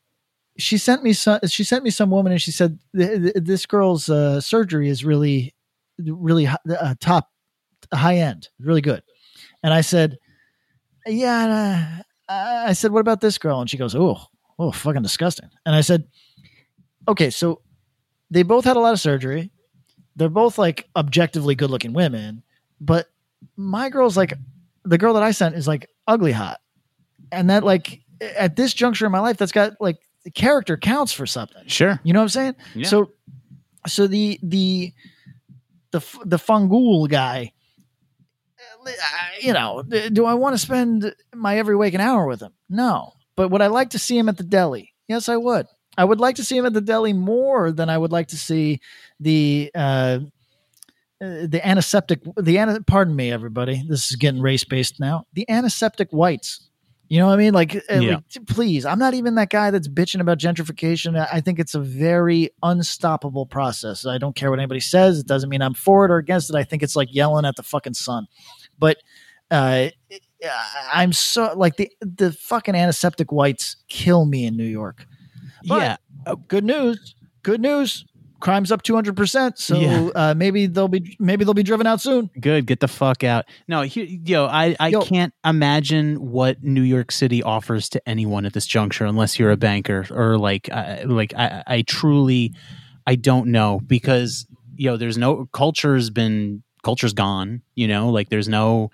She 0.56 0.78
sent 0.78 1.02
me 1.02 1.12
some. 1.12 1.40
She 1.46 1.64
sent 1.64 1.82
me 1.82 1.90
some 1.90 2.10
woman, 2.10 2.32
and 2.32 2.40
she 2.40 2.52
said 2.52 2.78
"Th- 2.96 3.20
th- 3.20 3.34
this 3.36 3.66
girl's 3.66 4.08
uh, 4.08 4.40
surgery 4.40 4.88
is 4.88 5.04
really, 5.04 5.52
really 5.98 6.46
uh, 6.46 6.94
top, 7.00 7.30
high 7.92 8.18
end, 8.18 8.48
really 8.60 8.80
good. 8.80 9.02
And 9.64 9.74
I 9.74 9.80
said, 9.80 10.18
yeah. 11.06 12.02
uh, 12.28 12.64
I 12.68 12.72
said, 12.72 12.92
what 12.92 13.00
about 13.00 13.20
this 13.20 13.38
girl? 13.38 13.60
And 13.60 13.68
she 13.68 13.76
goes, 13.76 13.94
oh, 13.94 14.20
oh, 14.58 14.70
fucking 14.70 15.02
disgusting. 15.02 15.48
And 15.66 15.74
I 15.74 15.80
said, 15.80 16.04
okay, 17.08 17.30
so 17.30 17.62
they 18.30 18.42
both 18.42 18.64
had 18.64 18.76
a 18.76 18.80
lot 18.80 18.92
of 18.92 19.00
surgery. 19.00 19.50
They're 20.16 20.28
both 20.28 20.58
like 20.58 20.88
objectively 20.94 21.54
good 21.54 21.70
looking 21.70 21.92
women, 21.92 22.42
but 22.80 23.08
my 23.56 23.88
girl's 23.88 24.16
like 24.16 24.34
the 24.84 24.98
girl 24.98 25.14
that 25.14 25.22
I 25.22 25.32
sent 25.32 25.56
is 25.56 25.66
like 25.66 25.88
ugly 26.06 26.32
hot 26.32 26.60
and 27.32 27.50
that 27.50 27.64
like 27.64 28.00
at 28.20 28.56
this 28.56 28.74
juncture 28.74 29.06
in 29.06 29.12
my 29.12 29.20
life 29.20 29.36
that's 29.36 29.52
got 29.52 29.72
like 29.80 29.98
the 30.24 30.30
character 30.30 30.76
counts 30.76 31.12
for 31.12 31.26
something. 31.26 31.62
Sure. 31.66 32.00
you 32.02 32.12
know 32.12 32.20
what 32.20 32.24
i'm 32.24 32.28
saying? 32.30 32.56
Yeah. 32.74 32.88
so 32.88 33.10
so 33.86 34.06
the 34.06 34.38
the 34.42 34.92
the 35.90 36.00
the 36.24 36.38
fungool 36.38 37.08
guy 37.08 37.52
you 39.40 39.52
know 39.52 39.82
do 39.82 40.26
i 40.26 40.34
want 40.34 40.54
to 40.54 40.58
spend 40.58 41.14
my 41.34 41.58
every 41.58 41.76
waking 41.76 42.00
hour 42.00 42.26
with 42.26 42.40
him? 42.40 42.52
No. 42.68 43.12
But 43.36 43.50
would 43.50 43.62
i 43.62 43.66
like 43.68 43.90
to 43.90 43.98
see 43.98 44.16
him 44.18 44.28
at 44.28 44.36
the 44.36 44.44
deli? 44.44 44.92
Yes 45.08 45.28
i 45.28 45.36
would. 45.36 45.66
I 45.96 46.04
would 46.04 46.18
like 46.18 46.36
to 46.36 46.44
see 46.44 46.56
him 46.56 46.66
at 46.66 46.72
the 46.72 46.80
deli 46.80 47.12
more 47.12 47.72
than 47.72 47.88
i 47.88 47.96
would 47.96 48.12
like 48.12 48.28
to 48.28 48.36
see 48.36 48.80
the 49.20 49.70
uh 49.74 50.20
uh, 51.24 51.46
the 51.46 51.60
antiseptic 51.64 52.20
the 52.36 52.82
pardon 52.86 53.14
me 53.14 53.30
everybody. 53.30 53.82
This 53.88 54.10
is 54.10 54.16
getting 54.16 54.40
race 54.40 54.64
based 54.64 54.98
now. 54.98 55.26
The 55.32 55.48
antiseptic 55.48 56.10
whites 56.10 56.68
you 57.08 57.18
know 57.18 57.26
what 57.26 57.34
i 57.34 57.36
mean? 57.36 57.52
Like, 57.54 57.76
uh, 57.76 57.94
Yeah. 58.00 58.14
like, 58.16 58.46
please 58.46 58.84
i'm 58.86 58.98
not 58.98 59.14
even 59.14 59.34
that 59.36 59.50
guy 59.50 59.70
that's 59.70 59.88
bitching 59.88 60.20
about 60.20 60.38
gentrification. 60.38 61.18
I- 61.18 61.36
i 61.36 61.40
think 61.40 61.58
it's 61.58 61.74
a 61.74 61.80
very 61.80 62.50
unstoppable 62.62 63.46
process. 63.46 64.06
I 64.06 64.18
don't 64.18 64.34
care 64.36 64.50
what 64.50 64.58
anybody 64.58 64.80
says. 64.80 65.18
It 65.20 65.26
doesn't 65.26 65.48
mean 65.50 65.62
i'm 65.62 65.74
for 65.74 66.04
it 66.04 66.10
or 66.10 66.16
against 66.18 66.50
it. 66.50 66.56
I 66.56 66.64
think 66.64 66.82
it's 66.82 66.96
like 66.96 67.08
yelling 67.14 67.44
at 67.44 67.56
the 67.56 67.62
fucking 67.62 67.94
sun. 67.94 68.26
But 68.78 68.96
uh 69.50 69.88
i'm 70.92 71.12
so 71.12 71.52
like 71.56 71.76
the 71.76 71.90
the 72.00 72.32
fucking 72.32 72.74
antiseptic 72.74 73.32
whites 73.32 73.76
kill 73.88 74.24
me 74.26 74.44
in 74.46 74.56
new 74.56 74.64
york. 74.64 75.06
But- 75.66 75.98
yeah. 76.26 76.34
good 76.48 76.64
news. 76.64 77.14
Good 77.42 77.60
news 77.60 78.04
crime's 78.44 78.70
up 78.70 78.82
200% 78.82 79.56
so 79.58 79.78
Yeah. 79.80 80.08
uh, 80.14 80.34
maybe 80.36 80.66
they'll 80.66 80.86
be 80.86 81.16
maybe 81.18 81.44
they'll 81.44 81.54
be 81.54 81.62
driven 81.62 81.86
out 81.86 82.00
soon 82.00 82.28
Good. 82.38 82.66
Get 82.66 82.80
the 82.80 82.88
fuck 82.88 83.24
out. 83.24 83.46
No, 83.66 83.80
here, 83.82 84.04
yo, 84.04 84.44
I, 84.46 84.76
I 84.78 84.88
Yo. 84.88 85.00
can't 85.00 85.32
imagine 85.44 86.16
what 86.16 86.62
New 86.62 86.82
York 86.82 87.10
City 87.10 87.42
offers 87.42 87.88
to 87.90 88.08
anyone 88.08 88.44
at 88.44 88.52
this 88.52 88.66
juncture, 88.66 89.06
unless 89.06 89.38
you're 89.38 89.50
a 89.50 89.56
banker 89.56 90.04
or 90.10 90.36
like, 90.38 90.68
I 90.70 91.04
like 91.04 91.32
I, 91.34 91.62
I 91.66 91.82
truly, 91.82 92.52
I 93.06 93.14
don't 93.16 93.48
know 93.48 93.80
because 93.86 94.46
you 94.76 94.90
know 94.90 94.96
there's 94.98 95.16
no 95.16 95.46
culture's 95.52 96.10
been 96.10 96.62
culture's 96.82 97.14
gone. 97.14 97.62
You 97.74 97.88
know, 97.88 98.10
like 98.10 98.28
there's 98.28 98.48
no, 98.48 98.90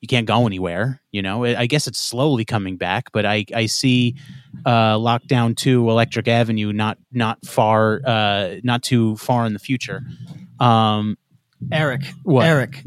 you 0.00 0.08
can't 0.08 0.26
go 0.26 0.46
anywhere. 0.46 1.00
You 1.12 1.20
know, 1.22 1.44
I 1.44 1.60
I 1.62 1.66
guess 1.66 1.86
it's 1.86 2.00
slowly 2.00 2.44
coming 2.44 2.76
back, 2.78 3.12
but 3.12 3.26
I 3.26 3.44
I 3.54 3.66
see 3.66 4.16
uh, 4.64 4.96
lockdown 4.96 5.56
two 5.56 5.88
Electric 5.90 6.28
Avenue 6.28 6.72
not 6.72 6.98
not 7.12 7.44
far, 7.44 8.00
uh, 8.04 8.56
not 8.62 8.82
too 8.82 9.16
far 9.16 9.46
in 9.46 9.52
the 9.52 9.58
future. 9.58 10.02
Um, 10.60 11.18
eric 11.72 12.02
What? 12.24 12.44
eric 12.46 12.82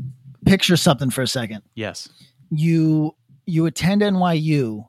picture 0.45 0.77
something 0.77 1.09
for 1.09 1.21
a 1.23 1.27
second 1.27 1.63
yes. 1.73 2.07
you 2.51 3.15
you 3.45 3.65
attend 3.65 4.01
NYU. 4.01 4.87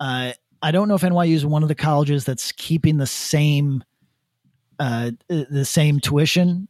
Uh, 0.00 0.32
I 0.62 0.70
don't 0.70 0.88
know 0.88 0.94
if 0.94 1.02
NYU 1.02 1.34
is 1.34 1.44
one 1.44 1.62
of 1.62 1.68
the 1.68 1.74
colleges 1.74 2.24
that's 2.24 2.52
keeping 2.52 2.96
the 2.96 3.06
same 3.06 3.84
uh, 4.78 5.10
uh, 5.28 5.44
the 5.50 5.64
same 5.64 6.00
tuition 6.00 6.68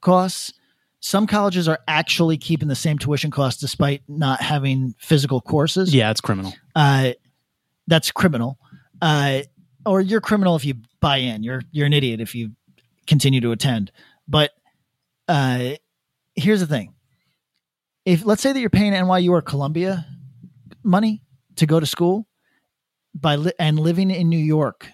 costs. 0.00 0.52
Some 1.00 1.26
colleges 1.26 1.66
are 1.68 1.80
actually 1.88 2.36
keeping 2.36 2.68
the 2.68 2.76
same 2.76 2.96
tuition 2.96 3.30
costs 3.30 3.60
despite 3.60 4.02
not 4.06 4.40
having 4.40 4.94
physical 4.98 5.40
courses. 5.40 5.92
Yeah, 5.92 6.10
it's 6.10 6.20
criminal. 6.20 6.54
Uh, 6.76 7.12
that's 7.88 8.12
criminal. 8.12 8.58
Uh, 9.02 9.42
or 9.84 10.00
you're 10.00 10.20
criminal 10.20 10.54
if 10.54 10.64
you 10.64 10.74
buy 11.00 11.18
in. 11.18 11.42
You're 11.42 11.60
you're 11.72 11.86
an 11.86 11.92
idiot 11.92 12.20
if 12.20 12.34
you 12.34 12.52
continue 13.06 13.40
to 13.40 13.50
attend. 13.50 13.90
But 14.28 14.52
uh, 15.28 15.72
here's 16.36 16.60
the 16.60 16.66
thing: 16.66 16.94
if 18.06 18.24
let's 18.24 18.40
say 18.40 18.52
that 18.52 18.60
you're 18.60 18.70
paying 18.70 18.92
NYU 18.92 19.30
or 19.30 19.42
Columbia 19.42 20.06
money 20.84 21.22
to 21.56 21.66
go 21.66 21.80
to 21.80 21.86
school 21.86 22.28
by 23.14 23.36
li- 23.36 23.52
and 23.58 23.78
living 23.78 24.10
in 24.10 24.28
New 24.28 24.38
York, 24.38 24.88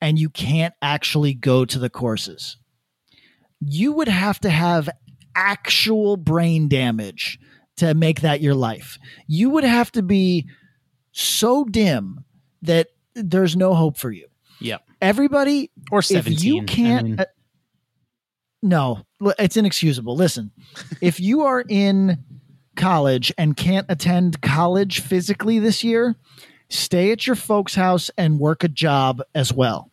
and 0.00 0.18
you 0.18 0.28
can't 0.28 0.74
actually 0.82 1.34
go 1.34 1.64
to 1.64 1.78
the 1.78 1.88
courses, 1.88 2.56
you 3.60 3.92
would 3.92 4.08
have 4.08 4.40
to 4.40 4.50
have 4.50 4.90
actual 5.36 6.16
brain 6.16 6.68
damage 6.68 7.38
to 7.76 7.94
make 7.94 8.22
that 8.22 8.40
your 8.40 8.54
life. 8.54 8.98
You 9.28 9.50
would 9.50 9.62
have 9.62 9.92
to 9.92 10.02
be 10.02 10.48
so 11.12 11.64
dim 11.64 12.24
that 12.62 12.88
there's 13.14 13.56
no 13.56 13.74
hope 13.74 13.96
for 13.98 14.10
you. 14.10 14.26
Yep. 14.60 14.82
Everybody, 15.00 15.70
Or 15.90 16.02
17. 16.02 16.32
if 16.32 16.44
you 16.44 16.62
can't, 16.64 17.04
mean- 17.06 17.20
uh, 17.20 17.24
no, 18.62 19.02
it's 19.38 19.56
inexcusable. 19.56 20.16
Listen, 20.16 20.50
if 21.00 21.20
you 21.20 21.42
are 21.42 21.64
in 21.68 22.18
college 22.76 23.32
and 23.38 23.56
can't 23.56 23.86
attend 23.88 24.40
college 24.42 25.00
physically 25.00 25.58
this 25.58 25.82
year, 25.84 26.16
stay 26.68 27.12
at 27.12 27.26
your 27.26 27.36
folks' 27.36 27.74
house 27.74 28.10
and 28.18 28.38
work 28.40 28.64
a 28.64 28.68
job 28.68 29.22
as 29.34 29.52
well. 29.52 29.90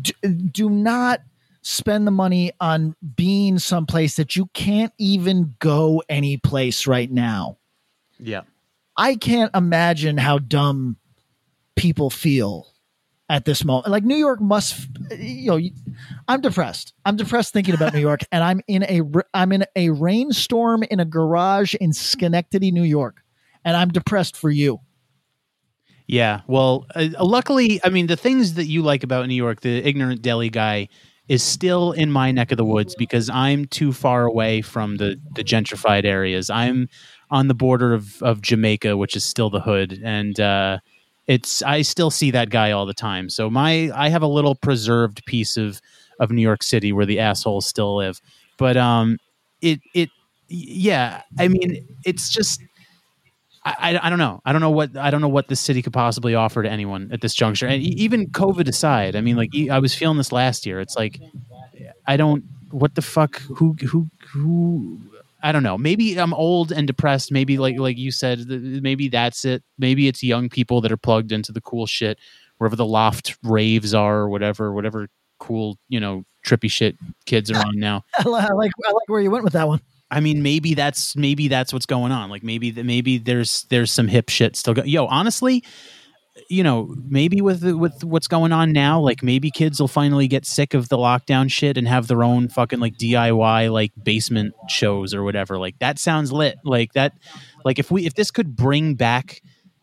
D- 0.00 0.12
do 0.50 0.68
not 0.70 1.20
spend 1.62 2.06
the 2.06 2.10
money 2.12 2.50
on 2.60 2.94
being 3.16 3.58
someplace 3.58 4.16
that 4.16 4.36
you 4.36 4.46
can't 4.52 4.92
even 4.98 5.54
go 5.60 6.02
any 6.08 6.36
place 6.36 6.86
right 6.86 7.10
now. 7.10 7.58
Yeah. 8.18 8.42
I 8.96 9.14
can't 9.16 9.54
imagine 9.54 10.18
how 10.18 10.38
dumb 10.38 10.96
people 11.76 12.10
feel 12.10 12.72
at 13.28 13.44
this 13.44 13.64
moment. 13.64 13.88
Like 13.88 14.04
New 14.04 14.16
York 14.16 14.40
must, 14.40 14.88
you 15.18 15.50
know, 15.50 15.60
I'm 16.28 16.40
depressed. 16.40 16.92
I'm 17.04 17.16
depressed 17.16 17.52
thinking 17.52 17.74
about 17.74 17.94
New 17.94 18.00
York, 18.00 18.20
and 18.30 18.44
I'm 18.44 18.60
in 18.68 18.82
a 18.84 19.02
I'm 19.32 19.52
in 19.52 19.64
a 19.74 19.90
rainstorm 19.90 20.82
in 20.84 21.00
a 21.00 21.04
garage 21.04 21.74
in 21.74 21.92
Schenectady, 21.92 22.70
New 22.70 22.82
York, 22.82 23.22
and 23.64 23.76
I'm 23.76 23.88
depressed 23.88 24.36
for 24.36 24.50
you. 24.50 24.80
Yeah. 26.06 26.42
Well, 26.46 26.86
uh, 26.94 27.08
luckily, 27.20 27.80
I 27.82 27.88
mean, 27.88 28.06
the 28.06 28.16
things 28.16 28.54
that 28.54 28.66
you 28.66 28.82
like 28.82 29.02
about 29.02 29.26
New 29.28 29.34
York, 29.34 29.62
the 29.62 29.78
ignorant 29.78 30.20
deli 30.20 30.50
guy 30.50 30.88
is 31.28 31.42
still 31.42 31.92
in 31.92 32.10
my 32.10 32.32
neck 32.32 32.50
of 32.50 32.58
the 32.58 32.64
woods 32.64 32.94
because 32.96 33.30
I'm 33.30 33.64
too 33.66 33.92
far 33.92 34.26
away 34.26 34.60
from 34.60 34.96
the 34.96 35.18
the 35.34 35.42
gentrified 35.42 36.04
areas. 36.04 36.50
I'm 36.50 36.88
on 37.30 37.48
the 37.48 37.54
border 37.54 37.94
of 37.94 38.22
of 38.22 38.42
Jamaica, 38.42 38.96
which 38.96 39.16
is 39.16 39.24
still 39.24 39.48
the 39.48 39.60
hood, 39.60 39.98
and 40.04 40.38
uh, 40.38 40.80
it's 41.26 41.62
I 41.62 41.82
still 41.82 42.10
see 42.10 42.30
that 42.32 42.50
guy 42.50 42.72
all 42.72 42.86
the 42.86 42.94
time. 42.94 43.28
So 43.30 43.48
my 43.48 43.90
I 43.94 44.08
have 44.08 44.22
a 44.22 44.26
little 44.26 44.54
preserved 44.54 45.24
piece 45.26 45.56
of 45.56 45.80
of 46.18 46.30
New 46.30 46.42
York 46.42 46.62
City 46.62 46.92
where 46.92 47.06
the 47.06 47.18
assholes 47.20 47.66
still 47.66 47.96
live. 47.96 48.20
But 48.58 48.76
um, 48.76 49.18
it 49.60 49.80
it 49.94 50.10
yeah, 50.48 51.22
I 51.38 51.48
mean, 51.48 51.86
it's 52.04 52.28
just 52.28 52.60
I, 53.64 53.74
I, 53.78 54.06
I 54.06 54.10
don't 54.10 54.18
know. 54.18 54.40
I 54.44 54.52
don't 54.52 54.60
know 54.60 54.70
what 54.70 54.96
I 54.96 55.10
don't 55.10 55.20
know 55.20 55.28
what 55.28 55.48
this 55.48 55.60
city 55.60 55.82
could 55.82 55.92
possibly 55.92 56.34
offer 56.34 56.62
to 56.62 56.70
anyone 56.70 57.10
at 57.12 57.20
this 57.20 57.34
juncture. 57.34 57.66
And 57.66 57.82
even 57.82 58.28
COVID 58.30 58.68
aside, 58.68 59.16
I 59.16 59.20
mean, 59.20 59.36
like 59.36 59.50
I 59.70 59.78
was 59.78 59.94
feeling 59.94 60.18
this 60.18 60.32
last 60.32 60.66
year. 60.66 60.80
It's 60.80 60.96
like 60.96 61.20
I 62.06 62.16
don't. 62.16 62.44
What 62.70 62.94
the 62.94 63.02
fuck? 63.02 63.40
Who 63.42 63.74
who 63.74 64.08
who? 64.28 64.98
I 65.42 65.52
don't 65.52 65.62
know. 65.62 65.76
Maybe 65.76 66.18
I'm 66.18 66.32
old 66.34 66.72
and 66.72 66.86
depressed. 66.86 67.32
Maybe 67.32 67.58
like 67.58 67.78
like 67.78 67.98
you 67.98 68.10
said, 68.10 68.46
maybe 68.48 69.08
that's 69.08 69.44
it. 69.44 69.62
Maybe 69.78 70.08
it's 70.08 70.22
young 70.22 70.48
people 70.48 70.80
that 70.82 70.92
are 70.92 70.96
plugged 70.96 71.32
into 71.32 71.52
the 71.52 71.60
cool 71.60 71.86
shit, 71.86 72.18
wherever 72.58 72.76
the 72.76 72.86
loft 72.86 73.36
raves 73.42 73.94
are, 73.94 74.20
or 74.20 74.28
whatever, 74.28 74.72
whatever 74.72 75.08
cool 75.38 75.76
you 75.88 75.98
know 75.98 76.24
trippy 76.46 76.70
shit 76.70 76.96
kids 77.26 77.50
are 77.50 77.58
on 77.58 77.78
now. 77.78 78.04
I 78.18 78.22
like 78.28 78.44
I 78.48 78.92
like 78.92 79.08
where 79.08 79.20
you 79.20 79.30
went 79.30 79.44
with 79.44 79.54
that 79.54 79.66
one. 79.68 79.80
I 80.10 80.20
mean, 80.20 80.42
maybe 80.42 80.74
that's 80.74 81.16
maybe 81.16 81.48
that's 81.48 81.72
what's 81.72 81.86
going 81.86 82.12
on. 82.12 82.28
Like 82.30 82.42
maybe 82.42 82.70
that 82.72 82.84
maybe 82.84 83.18
there's 83.18 83.62
there's 83.70 83.90
some 83.90 84.08
hip 84.08 84.28
shit 84.28 84.56
still. 84.56 84.74
Go- 84.74 84.84
Yo, 84.84 85.06
honestly, 85.06 85.64
you 86.48 86.62
know, 86.62 86.94
maybe 87.04 87.40
with 87.40 87.62
with 87.62 88.04
what's 88.04 88.26
going 88.26 88.52
on 88.52 88.72
now, 88.72 88.98
like 89.00 89.22
maybe 89.22 89.50
kids 89.50 89.80
will 89.80 89.88
finally 89.88 90.26
get 90.26 90.46
sick 90.46 90.72
of 90.74 90.88
the 90.88 90.96
lockdown 90.96 91.50
shit 91.50 91.76
and 91.76 91.86
have 91.86 92.06
their 92.06 92.22
own 92.22 92.48
fucking 92.48 92.80
like 92.80 92.96
DIY 92.96 93.70
like 93.70 93.92
basement 94.02 94.54
shows 94.68 95.12
or 95.12 95.24
whatever. 95.24 95.58
Like 95.58 95.78
that 95.80 95.98
sounds 95.98 96.32
lit. 96.32 96.56
Like 96.64 96.92
that. 96.94 97.12
Like 97.64 97.78
if 97.78 97.90
we 97.90 98.06
if 98.06 98.14
this 98.14 98.30
could 98.30 98.56
bring 98.56 98.94
back 98.94 99.42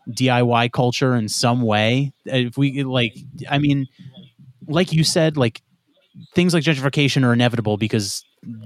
DIY 0.09 0.71
culture 0.71 1.15
in 1.15 1.30
some 1.30 1.61
way, 1.61 2.13
if 2.26 2.57
we 2.57 2.84
like, 2.84 3.13
I 3.49 3.59
mean, 3.59 3.88
like 4.67 4.91
you 4.91 5.03
said, 5.03 5.38
like 5.38 5.61
things 6.34 6.53
like 6.53 6.63
gentrification 6.63 7.23
are 7.23 7.34
inevitable 7.34 7.77
because 7.77 8.23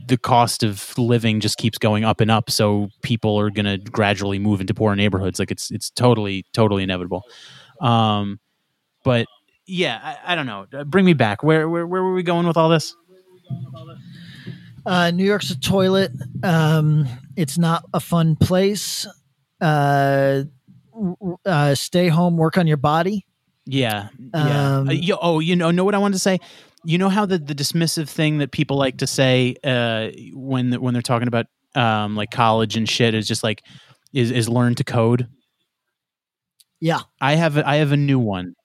the 0.08 0.18
cost 0.18 0.64
of 0.64 0.98
living 0.98 1.40
just 1.40 1.58
keeps 1.58 1.78
going 1.78 2.04
up 2.04 2.22
and 2.22 2.30
up 2.30 2.50
so 2.50 2.90
people 3.02 3.40
are 3.40 3.50
going 3.50 3.66
to 3.66 3.78
gradually 3.92 4.38
move 4.38 4.62
into 4.62 4.74
poor 4.74 4.96
neighborhoods 4.96 5.40
like 5.40 5.50
it's 5.50 5.72
it's 5.72 5.90
totally 5.90 6.46
totally 6.54 6.84
inevitable 6.84 7.24
um 7.84 8.40
but 9.04 9.28
yeah 9.68 10.00
i, 10.04 10.34
I 10.34 10.36
don't 10.36 10.46
know 10.48 10.66
Uh, 10.74 10.84
bring 10.84 11.06
me 11.06 11.14
back 11.14 11.44
where, 11.44 11.68
where 11.70 11.86
where 11.86 12.02
were 12.04 12.14
we 12.14 12.24
going 12.24 12.48
with 12.48 12.58
all 12.58 12.70
this 12.70 12.96
Uh, 14.86 15.12
New 15.12 15.24
York's 15.24 15.50
a 15.50 15.58
toilet. 15.58 16.12
Um, 16.44 17.08
it's 17.38 17.58
not 17.58 17.86
a 17.94 18.02
fun 18.02 18.36
place. 18.36 19.08
Uh, 19.62 20.44
uh, 21.46 21.74
stay 21.74 22.10
home, 22.10 22.36
work 22.36 22.58
on 22.58 22.68
your 22.68 22.76
body. 22.78 23.26
yeah 23.66 24.10
yeah 24.34 24.78
Um, 24.80 24.90
Uh, 24.90 24.92
yo, 24.92 25.18
oh 25.22 25.40
you 25.40 25.56
know 25.56 25.72
know 25.72 25.86
what 25.86 25.96
i 25.96 25.98
wanted 25.98 26.16
to 26.16 26.20
say 26.20 26.38
you 26.84 26.98
know 26.98 27.08
how 27.08 27.26
the, 27.26 27.38
the 27.38 27.56
dismissive 27.56 28.10
thing 28.10 28.40
that 28.40 28.52
people 28.52 28.76
like 28.78 28.98
to 28.98 29.08
say 29.08 29.56
uh 29.64 30.10
when 30.34 30.74
when 30.82 30.94
they're 30.94 31.02
talking 31.02 31.30
about 31.30 31.46
um 31.76 32.18
like 32.18 32.30
college 32.30 32.76
and 32.76 32.90
shit 32.90 33.14
is 33.16 33.26
just 33.26 33.42
like 33.42 33.64
is 34.12 34.32
is 34.32 34.50
learn 34.50 34.76
to 34.76 34.84
code 34.84 35.28
Yeah, 36.84 37.00
I 37.22 37.36
have 37.36 37.56
a, 37.56 37.66
I 37.66 37.78
have 37.78 37.94
a 37.94 37.98
new 37.98 38.20
one. 38.20 38.56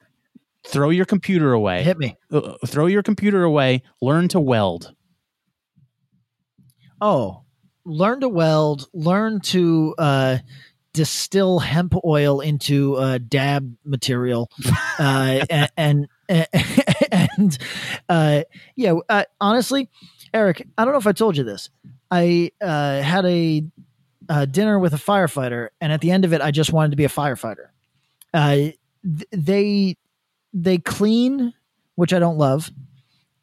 Throw 0.66 0.90
your 0.90 1.04
computer 1.04 1.52
away. 1.52 1.84
hit 1.84 1.98
me. 1.98 2.16
Uh, 2.32 2.54
throw 2.66 2.86
your 2.86 3.04
computer 3.04 3.44
away. 3.44 3.84
Learn 4.02 4.26
to 4.30 4.40
weld. 4.40 4.92
Oh, 7.00 7.44
learn 7.84 8.18
to 8.22 8.28
weld. 8.28 8.88
Learn 8.92 9.38
to 9.42 9.94
uh, 9.98 10.38
distill 10.92 11.60
hemp 11.60 11.94
oil 12.04 12.40
into 12.40 12.96
uh, 12.96 13.18
dab 13.18 13.76
material, 13.84 14.50
uh, 14.98 15.46
and 15.48 15.70
and, 15.76 16.08
and 17.12 17.58
uh, 18.08 18.42
yeah. 18.74 18.94
Uh, 19.08 19.22
honestly, 19.40 19.88
Eric, 20.34 20.66
I 20.76 20.84
don't 20.84 20.92
know 20.92 20.98
if 20.98 21.06
I 21.06 21.12
told 21.12 21.36
you 21.36 21.44
this. 21.44 21.70
I 22.10 22.50
uh, 22.60 23.00
had 23.00 23.24
a, 23.26 23.64
uh 24.28 24.44
dinner 24.46 24.80
with 24.80 24.92
a 24.92 24.96
firefighter, 24.96 25.68
and 25.80 25.92
at 25.92 26.00
the 26.00 26.10
end 26.10 26.24
of 26.24 26.32
it, 26.32 26.40
I 26.40 26.50
just 26.50 26.72
wanted 26.72 26.90
to 26.90 26.96
be 26.96 27.04
a 27.04 27.08
firefighter. 27.08 27.68
Uh, 28.34 28.54
th- 28.56 28.74
they 29.32 29.96
they 30.52 30.78
clean, 30.78 31.52
which 31.94 32.12
I 32.12 32.18
don't 32.18 32.38
love. 32.38 32.70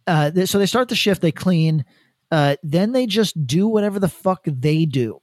Uh, 0.08 0.32
th- 0.32 0.50
so 0.50 0.60
they 0.60 0.66
start 0.66 0.90
the 0.90 0.96
shift, 0.96 1.22
they 1.22 1.32
clean, 1.32 1.86
uh, 2.32 2.56
then 2.64 2.92
they 2.92 3.06
just 3.08 3.46
do 3.48 3.68
whatever 3.68 4.00
the 4.00 4.08
fuck 4.10 4.42
they 4.46 4.86
do. 4.86 5.20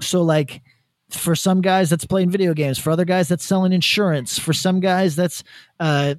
So 0.00 0.22
like 0.22 0.62
for 1.10 1.36
some 1.36 1.60
guys 1.60 1.90
that's 1.90 2.04
playing 2.06 2.30
video 2.30 2.54
games, 2.54 2.78
for 2.78 2.90
other 2.90 3.04
guys 3.04 3.28
that's 3.28 3.44
selling 3.44 3.72
insurance, 3.72 4.38
for 4.38 4.52
some 4.52 4.80
guys 4.80 5.14
that's 5.14 5.44
uh, 5.78 6.14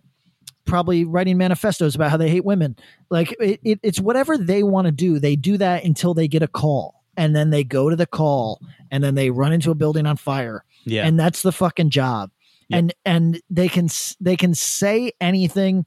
probably 0.65 1.03
writing 1.05 1.37
manifestos 1.37 1.95
about 1.95 2.11
how 2.11 2.17
they 2.17 2.29
hate 2.29 2.45
women. 2.45 2.75
Like 3.09 3.35
it, 3.39 3.59
it, 3.63 3.79
it's 3.83 3.99
whatever 3.99 4.37
they 4.37 4.63
want 4.63 4.85
to 4.85 4.91
do. 4.91 5.19
They 5.19 5.35
do 5.35 5.57
that 5.57 5.83
until 5.83 6.13
they 6.13 6.27
get 6.27 6.41
a 6.43 6.47
call, 6.47 7.03
and 7.17 7.35
then 7.35 7.49
they 7.49 7.63
go 7.63 7.89
to 7.89 7.95
the 7.95 8.07
call, 8.07 8.61
and 8.91 9.03
then 9.03 9.15
they 9.15 9.29
run 9.29 9.51
into 9.53 9.71
a 9.71 9.75
building 9.75 10.05
on 10.05 10.15
fire, 10.17 10.63
Yeah. 10.85 11.05
and 11.05 11.19
that's 11.19 11.41
the 11.41 11.51
fucking 11.51 11.89
job. 11.89 12.31
Yep. 12.69 12.79
And 12.79 12.93
and 13.05 13.41
they 13.49 13.69
can 13.69 13.87
they 14.19 14.35
can 14.35 14.55
say 14.55 15.11
anything. 15.21 15.85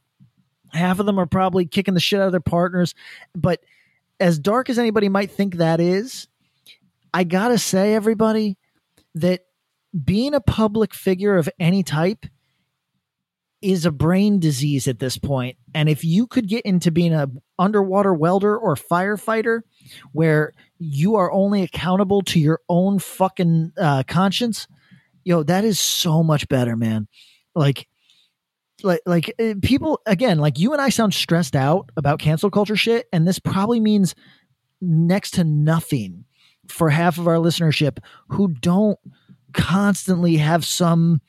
Half 0.73 1.01
of 1.01 1.07
them 1.07 1.19
are 1.19 1.27
probably 1.27 1.67
kicking 1.67 1.95
the 1.95 2.01
shit 2.01 2.21
out 2.21 2.27
of 2.27 2.33
their 2.33 2.41
partners, 2.41 2.95
but 3.35 3.61
as 4.21 4.39
dark 4.39 4.69
as 4.69 4.79
anybody 4.79 5.09
might 5.09 5.31
think 5.31 5.57
that 5.57 5.81
is, 5.81 6.29
I 7.15 7.25
gotta 7.25 7.59
say, 7.59 7.95
everybody, 7.95 8.59
that 9.15 9.47
being 10.05 10.35
a 10.35 10.41
public 10.41 10.95
figure 10.95 11.37
of 11.37 11.49
any 11.59 11.83
type 11.83 12.27
is 13.61 13.85
a 13.85 13.91
brain 13.91 14.39
disease 14.39 14.87
at 14.87 14.99
this 14.99 15.19
point. 15.19 15.57
And 15.75 15.89
if 15.89 16.05
you 16.05 16.27
could 16.27 16.49
get 16.49 16.65
into 16.65 16.91
being 16.91 17.13
a 17.13 17.29
underwater 17.59 18.15
welder 18.15 18.57
or 18.57 18.77
firefighter, 18.77 19.63
where 20.13 20.53
you 20.79 21.17
are 21.17 21.33
only 21.33 21.63
accountable 21.63 22.23
to 22.23 22.39
your 22.39 22.61
own 22.69 22.99
fucking 22.99 23.73
uh, 23.77 24.05
conscience, 24.07 24.69
yo, 25.29 25.43
that 25.43 25.63
is 25.63 25.79
so 25.79 26.23
much 26.23 26.49
better, 26.49 26.75
man. 26.75 27.07
Like, 27.55 27.87
like, 28.83 29.03
like 29.05 29.35
uh, 29.39 29.55
people 29.61 30.01
again, 30.07 30.39
like 30.39 30.59
you 30.59 30.73
and 30.73 30.81
I 30.81 30.89
sound 30.89 31.13
stressed 31.13 31.55
out 31.55 31.91
about 31.99 32.19
cancel 32.19 32.51
culture 32.51 32.77
shit, 32.77 33.07
and 33.13 33.29
this 33.29 33.39
probably 33.39 33.79
means 33.79 34.15
next 34.81 35.33
to 35.33 35.45
nothing 35.45 36.25
for 36.67 36.89
half 36.89 37.19
of 37.19 37.29
our 37.29 37.35
listenership 37.37 37.99
who 38.29 38.49
don't 38.55 38.99
constantly 39.53 40.39
have 40.39 40.65
some 40.65 41.21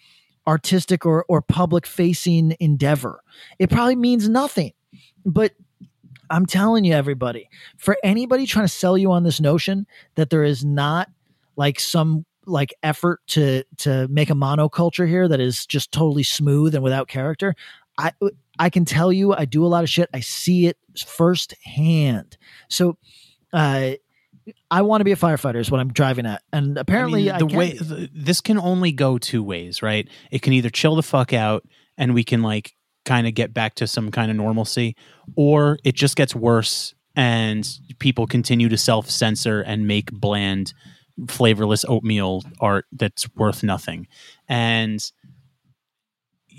artistic 0.47 1.05
or, 1.05 1.25
or 1.27 1.41
public 1.41 1.85
facing 1.85 2.55
endeavor. 2.61 3.21
It 3.57 3.69
probably 3.69 3.97
means 3.97 4.29
nothing. 4.29 4.71
But 5.25 5.53
I'm 6.29 6.45
telling 6.45 6.85
you, 6.85 6.93
everybody, 6.93 7.49
for 7.77 7.97
anybody 8.01 8.45
trying 8.45 8.65
to 8.65 8.73
sell 8.73 8.97
you 8.97 9.11
on 9.11 9.23
this 9.23 9.41
notion 9.41 9.87
that 10.15 10.29
there 10.29 10.43
is 10.43 10.63
not 10.63 11.09
like 11.57 11.79
some 11.79 12.25
like 12.49 12.73
effort 12.83 13.21
to 13.27 13.63
to 13.77 14.07
make 14.09 14.29
a 14.29 14.33
monoculture 14.33 15.07
here 15.07 15.27
that 15.27 15.39
is 15.39 15.65
just 15.65 15.91
totally 15.91 16.23
smooth 16.23 16.75
and 16.75 16.83
without 16.83 17.07
character, 17.07 17.55
I 17.97 18.11
I 18.57 18.69
can 18.69 18.85
tell 18.85 19.11
you 19.11 19.33
I 19.33 19.45
do 19.45 19.65
a 19.65 19.67
lot 19.67 19.83
of 19.83 19.89
shit. 19.89 20.09
I 20.13 20.19
see 20.19 20.67
it 20.67 20.77
firsthand. 20.97 22.37
So 22.69 22.97
uh 23.53 23.91
I 24.71 24.81
want 24.81 25.01
to 25.01 25.05
be 25.05 25.11
a 25.11 25.15
firefighter 25.15 25.59
is 25.59 25.69
what 25.69 25.79
I'm 25.79 25.93
driving 25.93 26.25
at, 26.25 26.41
and 26.51 26.77
apparently 26.77 27.29
I 27.29 27.37
mean, 27.37 27.47
the 27.47 27.55
way 27.55 27.73
the, 27.73 28.09
this 28.13 28.41
can 28.41 28.57
only 28.57 28.91
go 28.91 29.17
two 29.19 29.43
ways, 29.43 29.83
right? 29.83 30.07
It 30.31 30.41
can 30.41 30.53
either 30.53 30.69
chill 30.69 30.95
the 30.95 31.03
fuck 31.03 31.33
out 31.33 31.63
and 31.97 32.15
we 32.15 32.23
can 32.23 32.41
like 32.41 32.75
kind 33.05 33.27
of 33.27 33.33
get 33.33 33.53
back 33.53 33.75
to 33.75 33.87
some 33.87 34.11
kind 34.11 34.31
of 34.31 34.37
normalcy, 34.37 34.95
or 35.35 35.77
it 35.83 35.93
just 35.95 36.15
gets 36.15 36.35
worse 36.35 36.95
and 37.15 37.67
people 37.99 38.27
continue 38.27 38.69
to 38.69 38.77
self 38.77 39.09
censor 39.09 39.61
and 39.61 39.87
make 39.87 40.11
bland, 40.11 40.73
flavorless 41.27 41.83
oatmeal 41.87 42.43
art 42.59 42.85
that's 42.91 43.27
worth 43.35 43.63
nothing. 43.63 44.07
And 44.47 44.99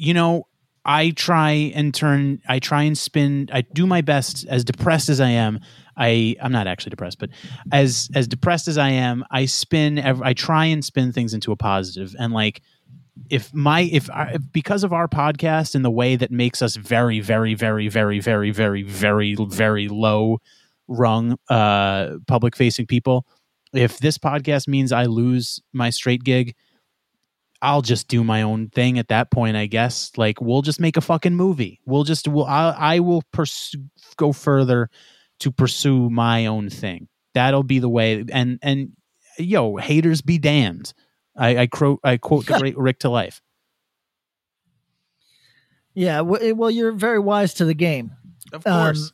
you 0.01 0.15
know, 0.15 0.47
I 0.85 1.11
try 1.11 1.51
and 1.75 1.93
turn, 1.93 2.41
I 2.49 2.59
try 2.59 2.85
and 2.85 2.97
spin, 2.97 3.51
I 3.53 3.61
do 3.61 3.87
my 3.87 4.01
best 4.01 4.47
as 4.49 4.65
depressed 4.65 5.11
as 5.11 5.21
I 5.21 5.29
am. 5.29 5.61
I, 5.97 6.37
I'm 6.41 6.53
not 6.53 6.67
actually 6.67 6.91
depressed, 6.91 7.19
but 7.19 7.29
as, 7.71 8.09
as 8.15 8.27
depressed 8.27 8.67
as 8.67 8.79
I 8.79 8.89
am, 8.89 9.23
I 9.31 9.45
spin, 9.45 9.99
I 9.99 10.33
try 10.33 10.65
and 10.65 10.83
spin 10.83 11.13
things 11.13 11.35
into 11.35 11.53
a 11.53 11.57
positive. 11.57 12.15
And 12.19 12.33
like, 12.33 12.63
if 13.29 13.53
my, 13.53 13.83
if, 13.93 14.09
I, 14.09 14.39
because 14.39 14.83
of 14.83 14.95
our 14.95 15.07
podcast 15.07 15.75
and 15.75 15.85
the 15.85 15.91
way 15.91 16.17
that 16.17 16.31
makes 16.31 16.63
us 16.63 16.77
very, 16.77 17.21
very, 17.21 17.53
very, 17.53 17.89
very, 17.89 18.19
very, 18.19 18.51
very, 18.51 18.83
very, 18.83 19.35
very 19.35 19.89
low 19.89 20.39
rung, 20.89 21.37
uh, 21.51 22.17
public 22.27 22.57
facing 22.57 22.87
people, 22.87 23.27
if 23.73 23.99
this 23.99 24.19
podcast 24.19 24.69
means 24.69 24.93
I 24.93 25.05
lose 25.05 25.61
my 25.73 25.91
straight 25.91 26.25
gig, 26.25 26.55
I'll 27.63 27.83
just 27.83 28.09
do 28.09 28.25
my 28.25 28.43
own 28.43 28.69
thing 28.69 28.99
at 28.99 29.09
that 29.09 29.31
point, 29.31 29.57
I 29.57 29.67
guess. 29.67 30.13
Like 30.17 30.41
we'll 30.41 30.63
just 30.63 30.81
make 30.81 30.97
a 30.97 31.03
fucking 31.03 31.35
movie. 31.35 31.81
We'll 31.85 32.05
just 32.05 32.27
we'll 32.27 32.47
I, 32.47 32.75
I 32.77 32.99
will 33.01 33.23
pursue 33.33 33.85
go 34.17 34.33
further 34.33 34.89
to 35.41 35.51
pursue 35.51 36.09
my 36.11 36.47
own 36.47 36.71
thing. 36.71 37.09
That'll 37.35 37.63
be 37.63 37.79
the 37.79 37.89
way. 37.89 38.25
And 38.33 38.59
and 38.63 38.93
yo, 39.39 39.77
haters 39.77 40.23
be 40.23 40.39
damned. 40.39 40.95
I 41.37 41.59
I 41.59 41.67
quote 41.67 42.01
I 42.03 42.17
quote 42.17 42.49
Rick, 42.61 42.75
Rick 42.77 43.01
to 43.01 43.11
life. 43.11 43.43
Yeah, 45.95 46.21
well, 46.21 46.71
you're 46.71 46.93
very 46.93 47.19
wise 47.19 47.55
to 47.55 47.65
the 47.65 47.75
game. 47.75 48.13
Of 48.53 48.65
course. 48.65 49.13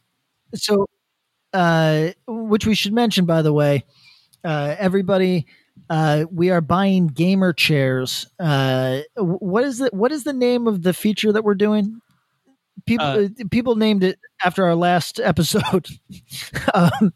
so, 0.55 0.87
uh, 1.53 2.11
which 2.29 2.67
we 2.67 2.75
should 2.75 2.93
mention, 2.93 3.25
by 3.25 3.43
the 3.43 3.53
way, 3.53 3.85
uh, 4.47 4.77
everybody, 4.79 5.47
uh, 5.91 6.25
we 6.31 6.51
are 6.51 6.61
buying 6.61 7.09
gamer 7.09 7.53
chairs. 7.53 8.27
Uh, 8.39 9.01
what 9.17 9.65
is 9.65 9.79
the 9.79 9.91
what 9.93 10.13
is 10.13 10.25
the 10.25 10.33
name 10.33 10.69
of 10.69 10.83
the 10.83 10.95
feature 10.95 11.33
that 11.33 11.43
we're 11.43 11.55
doing? 11.55 12.01
People 12.87 13.07
Uh, 13.07 13.25
uh, 13.25 13.29
people 13.51 13.75
named 13.75 14.05
it 14.05 14.21
after 14.45 14.65
our 14.65 14.77
last 14.77 15.19
episode. 15.25 15.89
um, 16.73 17.13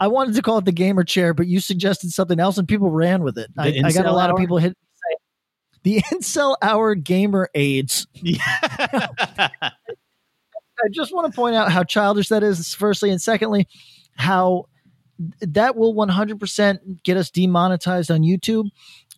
I 0.00 0.08
wanted 0.08 0.34
to 0.34 0.42
call 0.42 0.58
it 0.58 0.66
the 0.66 0.72
gamer 0.72 1.04
chair, 1.04 1.32
but 1.32 1.46
you 1.46 1.60
suggested 1.60 2.10
something 2.10 2.38
else, 2.38 2.58
and 2.58 2.68
people 2.68 2.90
ran 2.90 3.22
with 3.22 3.38
it. 3.38 3.50
I, 3.56 3.80
I 3.82 3.92
got 3.92 4.04
a 4.04 4.12
lot 4.12 4.30
of 4.30 4.36
people 4.36 4.58
hit 4.58 4.76
the 5.82 6.00
incel 6.12 6.56
hour 6.60 6.94
gamer 6.94 7.48
aids. 7.54 8.06
I 10.78 10.88
just 10.90 11.14
want 11.14 11.32
to 11.32 11.34
point 11.34 11.56
out 11.56 11.72
how 11.72 11.84
childish 11.84 12.28
that 12.28 12.42
is, 12.42 12.74
firstly, 12.74 13.08
and 13.08 13.22
secondly, 13.22 13.66
how 14.16 14.66
that 15.40 15.76
will 15.76 15.94
100% 15.94 17.02
get 17.02 17.16
us 17.16 17.30
demonetized 17.30 18.10
on 18.10 18.22
YouTube. 18.22 18.68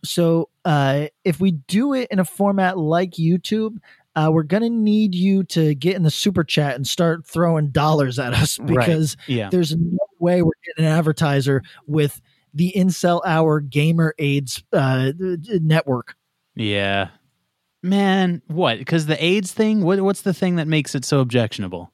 So 0.05 0.49
uh, 0.65 1.07
if 1.25 1.41
we 1.41 1.53
do 1.53 1.93
it 1.95 2.09
in 2.11 2.19
a 2.19 2.25
format 2.25 2.79
like 2.79 3.13
YouTube, 3.13 3.79
uh, 4.17 4.31
we're 4.33 4.43
going 4.45 4.63
to 4.63 4.71
need 4.71 5.15
you 5.15 5.45
to 5.45 5.75
get 5.75 5.97
in 5.97 6.03
the 6.03 6.11
super 6.11 6.45
chat 6.45 6.77
and 6.77 6.87
start 6.87 7.27
throwing 7.27 7.71
dollars 7.71 8.19
at 8.19 8.33
us 8.35 8.59
Right. 8.59 8.79
because 8.79 9.17
Yeah. 9.27 9.49
there's 9.51 9.75
no 9.77 9.99
way 10.21 10.43
we're 10.43 10.51
getting 10.65 10.85
an 10.91 10.99
advertiser 10.99 11.63
with 11.87 12.21
the 12.55 12.73
Incel 12.77 13.21
Hour 13.27 13.61
Gamer 13.61 14.15
AIDS 14.19 14.63
uh, 14.73 15.13
network. 15.19 16.17
Yeah. 16.55 17.09
Man, 17.83 18.43
what? 18.49 18.79
Because 18.79 19.07
the 19.07 19.23
AIDS 19.25 19.53
thing? 19.53 19.83
What 19.83 20.01
what's 20.01 20.23
the 20.23 20.35
thing 20.35 20.57
that 20.57 20.67
makes 20.67 20.97
it 20.97 21.05
so 21.05 21.21
objectionable? 21.21 21.93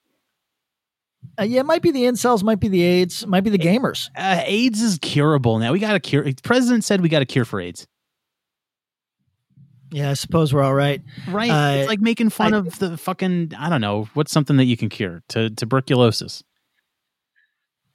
Uh, 1.39 1.43
yeah, 1.45 1.61
it 1.61 1.67
might 1.67 1.83
be 1.83 1.91
the 1.91 2.05
incels, 2.05 2.43
might 2.43 2.61
be 2.61 2.69
the 2.69 2.83
AIDS, 2.83 3.27
might 3.27 3.43
be 3.43 3.51
the 3.51 3.59
gamers. 3.59 4.09
Uh, 4.17 4.43
AIDS 4.45 4.81
is 4.81 4.99
curable 5.03 5.59
now. 5.59 5.73
We 5.73 5.79
got 5.79 5.95
a 5.97 6.01
cure. 6.01 6.25
The 6.25 6.35
president 6.43 6.85
said 6.85 7.01
we 7.01 7.09
got 7.09 7.23
a 7.23 7.27
cure 7.27 7.45
for 7.45 7.61
AIDS. 7.61 7.87
Yeah, 9.91 10.11
I 10.11 10.15
suppose 10.15 10.53
we're 10.53 10.63
all 10.63 10.75
right. 10.75 11.03
Right. 11.29 11.51
Uh, 11.51 11.77
it's 11.79 11.89
like 11.89 12.01
making 12.01 12.31
fun 12.31 12.53
I- 12.55 12.59
of 12.59 12.79
the 12.79 12.97
fucking 12.97 13.53
I 13.59 13.69
don't 13.69 13.81
know 13.81 14.09
what's 14.15 14.33
something 14.33 14.57
that 14.57 14.65
you 14.65 14.77
can 14.77 14.89
cure 14.89 15.23
to 15.31 15.51
tuberculosis. 15.51 16.43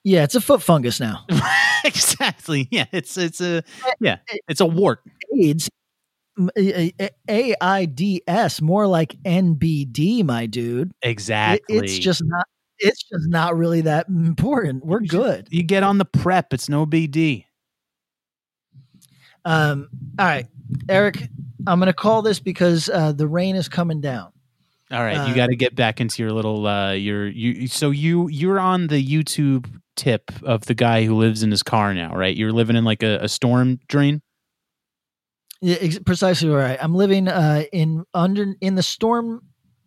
Yeah, 0.05 0.23
it's 0.23 0.35
a 0.35 0.41
foot 0.41 0.61
fungus 0.61 0.99
now. 1.01 1.25
exactly. 1.83 2.67
Yeah. 2.71 2.85
It's 2.93 3.17
it's 3.17 3.41
a 3.41 3.63
yeah. 3.99 4.17
It's 4.47 4.61
a 4.61 4.65
wart. 4.65 5.01
AIDS, 5.37 5.69
m- 6.37 6.49
a- 6.57 6.93
a- 7.29 7.57
AIDS, 8.27 8.61
more 8.61 8.87
like 8.87 9.15
NBD, 9.23 10.23
my 10.23 10.45
dude. 10.45 10.91
Exactly. 11.01 11.77
it's 11.77 11.97
just 11.99 12.23
not. 12.23 12.45
It's 12.79 13.03
just 13.03 13.27
not 13.29 13.55
really 13.57 13.81
that 13.81 14.07
important. 14.07 14.85
We're 14.85 15.01
good. 15.01 15.47
you 15.51 15.63
get 15.63 15.83
on 15.83 15.97
the 15.97 16.05
PrEP. 16.05 16.53
It's 16.53 16.69
no 16.69 16.85
BD. 16.85 17.45
Um. 19.45 19.89
All 20.19 20.25
right, 20.25 20.47
Eric. 20.89 21.29
I'm 21.67 21.79
gonna 21.79 21.93
call 21.93 22.21
this 22.21 22.39
because 22.39 22.89
uh, 22.89 23.11
the 23.11 23.27
rain 23.27 23.55
is 23.55 23.67
coming 23.69 24.01
down. 24.01 24.31
All 24.91 25.03
right, 25.03 25.27
you 25.27 25.33
Uh, 25.33 25.35
got 25.35 25.47
to 25.47 25.55
get 25.55 25.75
back 25.75 26.01
into 26.01 26.21
your 26.23 26.31
little 26.31 26.65
uh 26.65 26.91
your 26.93 27.27
you 27.27 27.67
so 27.67 27.91
you 27.91 28.27
you're 28.29 28.59
on 28.59 28.87
the 28.87 29.03
YouTube 29.03 29.67
tip 29.95 30.31
of 30.43 30.65
the 30.65 30.73
guy 30.73 31.03
who 31.05 31.15
lives 31.15 31.43
in 31.43 31.51
his 31.51 31.61
car 31.63 31.93
now, 31.93 32.15
right? 32.15 32.35
You're 32.35 32.51
living 32.51 32.75
in 32.75 32.83
like 32.85 33.03
a, 33.03 33.19
a 33.21 33.27
storm 33.29 33.79
drain. 33.87 34.21
Yeah, 35.61 35.77
ex- 35.81 35.99
precisely 35.99 36.49
right. 36.49 36.77
I'm 36.81 36.95
living 36.95 37.27
uh, 37.27 37.63
in 37.71 38.03
under 38.13 38.55
in 38.61 38.75
the 38.75 38.83
storm 38.83 39.43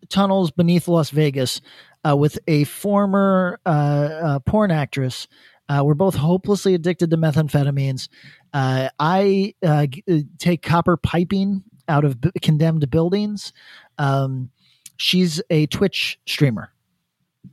tunnels 0.09 0.51
beneath 0.51 0.87
Las 0.89 1.11
Vegas 1.11 1.61
uh, 2.09 2.17
with 2.17 2.39
a 2.47 2.65
former 2.65 3.61
uh, 3.67 3.69
uh, 3.69 4.39
porn 4.41 4.71
actress. 4.71 5.29
Uh, 5.69 5.83
we're 5.85 5.95
both 5.95 6.15
hopelessly 6.15 6.75
addicted 6.75 7.11
to 7.11 7.17
methamphetamines. 7.17 8.09
Uh, 8.53 8.89
I 8.99 9.55
g- 9.63 10.27
take 10.39 10.63
copper 10.63 10.97
piping 10.97 11.63
out 11.89 12.05
of 12.05 12.21
b- 12.21 12.31
condemned 12.43 12.89
buildings. 12.91 13.53
Um, 13.99 14.51
she's 14.97 15.41
a 15.51 15.67
Twitch 15.67 16.19
streamer. 16.27 16.73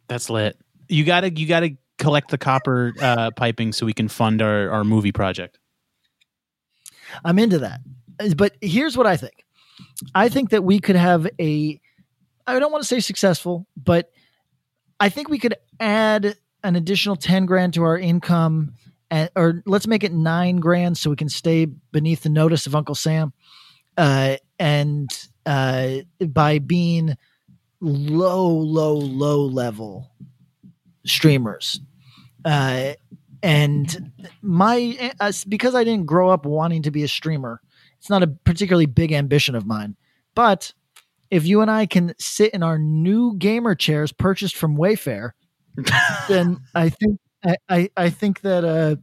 That's 0.07 0.29
lit. 0.29 0.57
You 0.87 1.05
got 1.05 1.21
to 1.21 1.31
you 1.31 1.47
got 1.47 1.61
to 1.61 1.75
collect 1.97 2.31
the 2.31 2.37
copper 2.37 2.93
uh 3.01 3.29
piping 3.31 3.73
so 3.73 3.85
we 3.85 3.93
can 3.93 4.07
fund 4.07 4.41
our 4.41 4.69
our 4.69 4.83
movie 4.83 5.11
project. 5.11 5.59
I'm 7.23 7.37
into 7.39 7.59
that. 7.59 7.81
But 8.35 8.55
here's 8.61 8.97
what 8.97 9.07
I 9.07 9.17
think. 9.17 9.45
I 10.15 10.29
think 10.29 10.49
that 10.49 10.63
we 10.63 10.79
could 10.79 10.95
have 10.95 11.27
a 11.39 11.79
I 12.47 12.59
don't 12.59 12.71
want 12.71 12.83
to 12.83 12.87
say 12.87 12.99
successful, 12.99 13.67
but 13.77 14.11
I 14.99 15.09
think 15.09 15.29
we 15.29 15.39
could 15.39 15.55
add 15.79 16.35
an 16.63 16.75
additional 16.75 17.15
10 17.15 17.45
grand 17.45 17.73
to 17.75 17.83
our 17.83 17.97
income 17.97 18.73
or 19.35 19.63
let's 19.65 19.87
make 19.87 20.03
it 20.03 20.13
9 20.13 20.57
grand 20.57 20.97
so 20.97 21.09
we 21.09 21.15
can 21.15 21.29
stay 21.29 21.65
beneath 21.65 22.21
the 22.21 22.29
notice 22.29 22.67
of 22.67 22.75
Uncle 22.75 22.95
Sam. 22.95 23.33
Uh 23.97 24.35
and 24.59 25.09
uh 25.45 25.97
by 26.27 26.59
being 26.59 27.17
low 27.81 28.47
low 28.47 28.93
low 28.95 29.45
level 29.45 30.11
streamers. 31.05 31.81
Uh 32.45 32.93
and 33.41 34.11
my 34.41 35.11
uh, 35.19 35.31
because 35.47 35.75
I 35.75 35.83
didn't 35.83 36.05
grow 36.05 36.29
up 36.29 36.45
wanting 36.45 36.83
to 36.83 36.91
be 36.91 37.03
a 37.03 37.07
streamer, 37.07 37.61
it's 37.97 38.09
not 38.09 38.23
a 38.23 38.27
particularly 38.27 38.85
big 38.85 39.11
ambition 39.11 39.55
of 39.55 39.65
mine. 39.65 39.95
But 40.35 40.73
if 41.31 41.45
you 41.45 41.61
and 41.61 41.69
I 41.69 41.85
can 41.85 42.13
sit 42.17 42.53
in 42.53 42.63
our 42.63 42.77
new 42.77 43.35
gamer 43.37 43.75
chairs 43.75 44.11
purchased 44.11 44.55
from 44.55 44.77
Wayfair, 44.77 45.31
then 46.27 46.59
I 46.75 46.89
think 46.89 47.19
I, 47.43 47.55
I, 47.69 47.89
I 47.95 48.09
think 48.09 48.41
that 48.41 48.65
uh 48.65 48.95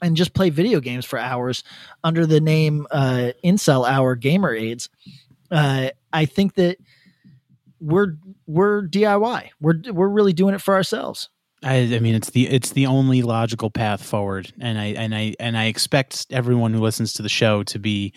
and 0.00 0.16
just 0.16 0.34
play 0.34 0.50
video 0.50 0.80
games 0.80 1.04
for 1.04 1.18
hours 1.18 1.62
under 2.02 2.26
the 2.26 2.40
name 2.40 2.86
uh 2.90 3.32
Incel 3.44 3.88
Hour 3.88 4.16
Gamer 4.16 4.54
Aids, 4.54 4.88
uh 5.50 5.90
I 6.12 6.24
think 6.26 6.54
that 6.54 6.78
we're 7.80 8.16
we're 8.46 8.86
DIY. 8.86 9.50
We're 9.60 9.80
we're 9.92 10.08
really 10.08 10.32
doing 10.32 10.54
it 10.54 10.60
for 10.60 10.74
ourselves. 10.74 11.28
I, 11.64 11.94
I 11.94 12.00
mean, 12.00 12.14
it's 12.14 12.30
the 12.30 12.48
it's 12.48 12.70
the 12.70 12.86
only 12.86 13.22
logical 13.22 13.70
path 13.70 14.02
forward, 14.04 14.52
and 14.60 14.78
I 14.78 14.86
and 14.86 15.14
I 15.14 15.34
and 15.38 15.56
I 15.56 15.66
expect 15.66 16.26
everyone 16.30 16.74
who 16.74 16.80
listens 16.80 17.12
to 17.14 17.22
the 17.22 17.28
show 17.28 17.62
to 17.64 17.78
be 17.78 18.12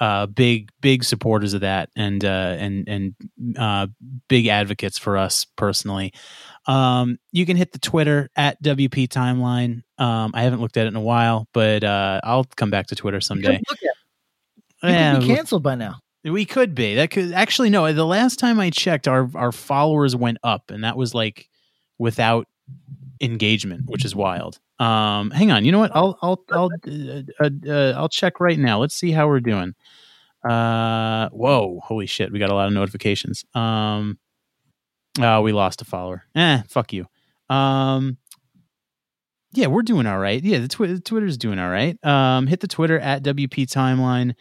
uh, 0.00 0.26
big 0.26 0.70
big 0.80 1.04
supporters 1.04 1.54
of 1.54 1.62
that, 1.62 1.90
and 1.96 2.24
uh, 2.24 2.56
and 2.58 2.88
and 2.88 3.14
uh, 3.58 3.86
big 4.28 4.46
advocates 4.46 4.98
for 4.98 5.16
us 5.16 5.44
personally. 5.56 6.12
Um, 6.66 7.18
you 7.32 7.46
can 7.46 7.56
hit 7.56 7.72
the 7.72 7.78
Twitter 7.78 8.28
at 8.36 8.62
WP 8.62 9.08
Timeline. 9.08 9.82
Um, 9.98 10.32
I 10.34 10.42
haven't 10.42 10.60
looked 10.60 10.76
at 10.76 10.84
it 10.84 10.88
in 10.88 10.96
a 10.96 11.00
while, 11.00 11.48
but 11.52 11.82
uh, 11.82 12.20
I'll 12.22 12.44
come 12.44 12.70
back 12.70 12.88
to 12.88 12.94
Twitter 12.94 13.20
someday. 13.20 13.60
Yeah, 14.82 15.20
canceled 15.20 15.62
by 15.62 15.74
now. 15.74 15.96
we 16.24 16.44
could 16.44 16.74
be. 16.74 16.94
That 16.94 17.10
could 17.10 17.32
actually 17.32 17.70
no. 17.70 17.92
The 17.92 18.06
last 18.06 18.38
time 18.38 18.60
I 18.60 18.70
checked, 18.70 19.08
our 19.08 19.28
our 19.34 19.52
followers 19.52 20.14
went 20.14 20.38
up, 20.44 20.70
and 20.70 20.84
that 20.84 20.96
was 20.96 21.14
like 21.14 21.48
without 21.98 22.46
engagement, 23.20 23.82
which 23.86 24.04
is 24.04 24.14
wild. 24.14 24.60
Um, 24.78 25.30
hang 25.32 25.50
on, 25.50 25.64
you 25.64 25.72
know 25.72 25.80
what? 25.80 25.90
I'll 25.94 26.18
I'll 26.22 26.44
I'll 26.52 26.70
uh, 26.86 27.22
uh, 27.40 27.50
uh, 27.68 27.92
I'll 27.96 28.08
check 28.08 28.38
right 28.40 28.58
now. 28.58 28.78
Let's 28.78 28.94
see 28.94 29.10
how 29.10 29.26
we're 29.26 29.40
doing. 29.40 29.74
Uh, 30.48 31.28
whoa, 31.30 31.80
holy 31.82 32.06
shit, 32.06 32.32
we 32.32 32.38
got 32.38 32.50
a 32.50 32.54
lot 32.54 32.68
of 32.68 32.72
notifications. 32.72 33.44
Um, 33.54 34.18
oh, 35.20 35.42
we 35.42 35.52
lost 35.52 35.82
a 35.82 35.84
follower. 35.84 36.24
Eh, 36.34 36.62
fuck 36.68 36.92
you. 36.92 37.06
Um, 37.48 38.18
yeah, 39.52 39.66
we're 39.66 39.82
doing 39.82 40.06
all 40.06 40.18
right. 40.18 40.42
Yeah, 40.42 40.58
the, 40.58 40.68
the 40.68 41.00
Twitter's 41.00 41.38
doing 41.38 41.58
all 41.58 41.70
right. 41.70 42.02
Um, 42.04 42.46
hit 42.46 42.60
the 42.60 42.68
Twitter 42.68 42.98
at 42.98 43.22
WP 43.22 43.66
Timeline. 43.66 44.34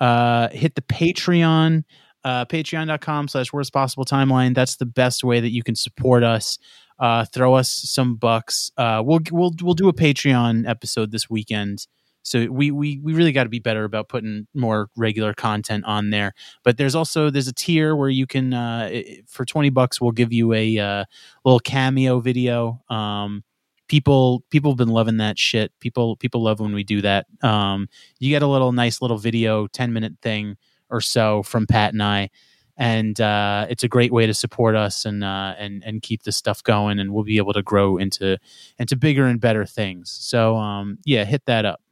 Uh, 0.00 0.48
hit 0.48 0.74
the 0.74 0.82
Patreon, 0.82 1.84
uh, 2.24 2.44
patreon.com 2.46 3.28
slash 3.28 3.52
worst 3.52 3.72
possible 3.72 4.04
timeline. 4.04 4.54
That's 4.54 4.76
the 4.76 4.86
best 4.86 5.22
way 5.22 5.40
that 5.40 5.52
you 5.52 5.62
can 5.62 5.76
support 5.76 6.24
us. 6.24 6.58
Uh, 6.98 7.24
throw 7.32 7.54
us 7.54 7.70
some 7.70 8.16
bucks. 8.16 8.70
Uh, 8.76 9.02
we'll 9.04 9.20
we'll 9.30 9.52
we'll 9.62 9.74
do 9.74 9.88
a 9.88 9.92
Patreon 9.92 10.68
episode 10.68 11.10
this 11.10 11.28
weekend. 11.28 11.86
So 12.24 12.46
we 12.50 12.70
we 12.70 12.98
we 13.02 13.12
really 13.12 13.32
got 13.32 13.44
to 13.44 13.50
be 13.50 13.60
better 13.60 13.84
about 13.84 14.08
putting 14.08 14.46
more 14.54 14.88
regular 14.96 15.34
content 15.34 15.84
on 15.84 16.10
there. 16.10 16.32
But 16.64 16.78
there's 16.78 16.94
also 16.94 17.30
there's 17.30 17.48
a 17.48 17.52
tier 17.52 17.94
where 17.94 18.08
you 18.08 18.26
can 18.26 18.52
uh, 18.54 19.02
for 19.28 19.44
twenty 19.44 19.70
bucks 19.70 20.00
we'll 20.00 20.12
give 20.12 20.32
you 20.32 20.52
a 20.54 20.78
uh, 20.78 21.04
little 21.44 21.60
cameo 21.60 22.20
video. 22.20 22.82
Um, 22.88 23.44
people 23.88 24.42
people 24.50 24.70
have 24.72 24.78
been 24.78 24.88
loving 24.88 25.18
that 25.18 25.38
shit. 25.38 25.72
People 25.80 26.16
people 26.16 26.42
love 26.42 26.60
when 26.60 26.74
we 26.74 26.82
do 26.82 27.02
that. 27.02 27.26
Um, 27.42 27.88
you 28.18 28.30
get 28.30 28.42
a 28.42 28.46
little 28.46 28.72
nice 28.72 29.02
little 29.02 29.18
video, 29.18 29.66
ten 29.68 29.92
minute 29.92 30.14
thing 30.22 30.56
or 30.90 31.00
so 31.00 31.42
from 31.42 31.66
Pat 31.66 31.92
and 31.92 32.02
I, 32.02 32.30
and 32.76 33.20
uh, 33.20 33.66
it's 33.68 33.84
a 33.84 33.88
great 33.88 34.12
way 34.12 34.26
to 34.26 34.34
support 34.34 34.76
us 34.76 35.04
and 35.04 35.22
uh, 35.22 35.54
and 35.58 35.82
and 35.84 36.02
keep 36.02 36.22
this 36.22 36.36
stuff 36.36 36.62
going. 36.62 36.98
And 36.98 37.12
we'll 37.12 37.24
be 37.24 37.36
able 37.36 37.52
to 37.52 37.62
grow 37.62 37.98
into 37.98 38.38
into 38.78 38.96
bigger 38.96 39.26
and 39.26 39.40
better 39.40 39.66
things. 39.66 40.10
So 40.10 40.56
um, 40.56 40.98
yeah, 41.04 41.24
hit 41.24 41.42
that 41.46 41.66
up. 41.66 41.83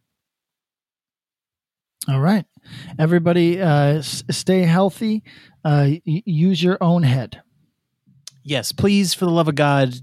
All 2.08 2.20
right. 2.20 2.44
Everybody, 2.98 3.60
uh, 3.60 3.98
s- 3.98 4.24
stay 4.30 4.62
healthy. 4.62 5.22
Uh, 5.64 5.90
y- 6.06 6.22
use 6.26 6.62
your 6.62 6.78
own 6.80 7.02
head. 7.04 7.42
yes, 8.44 8.72
please, 8.72 9.14
for 9.14 9.24
the 9.24 9.30
love 9.30 9.46
of 9.48 9.54
God, 9.54 9.94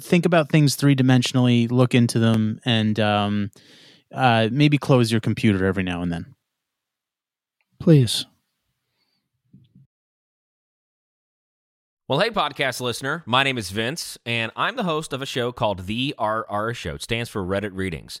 think 0.00 0.26
about 0.26 0.50
things 0.50 0.74
three 0.74 0.94
dimensionally, 0.94 1.70
look 1.70 1.94
into 1.94 2.18
them, 2.18 2.60
and 2.66 3.00
um, 3.00 3.50
uh, 4.12 4.48
maybe 4.52 4.76
close 4.76 5.10
your 5.10 5.20
computer 5.22 5.64
every 5.64 5.82
now 5.82 6.02
and 6.02 6.12
then. 6.12 6.34
Please. 7.78 8.26
Well, 12.08 12.18
hey, 12.18 12.30
podcast 12.30 12.80
listener. 12.80 13.22
My 13.24 13.44
name 13.44 13.56
is 13.56 13.70
Vince, 13.70 14.18
and 14.26 14.50
I'm 14.56 14.74
the 14.74 14.82
host 14.82 15.12
of 15.12 15.22
a 15.22 15.26
show 15.26 15.52
called 15.52 15.86
The 15.86 16.12
RR 16.18 16.74
Show. 16.74 16.96
It 16.96 17.02
stands 17.02 17.30
for 17.30 17.42
Reddit 17.44 17.70
Readings. 17.72 18.20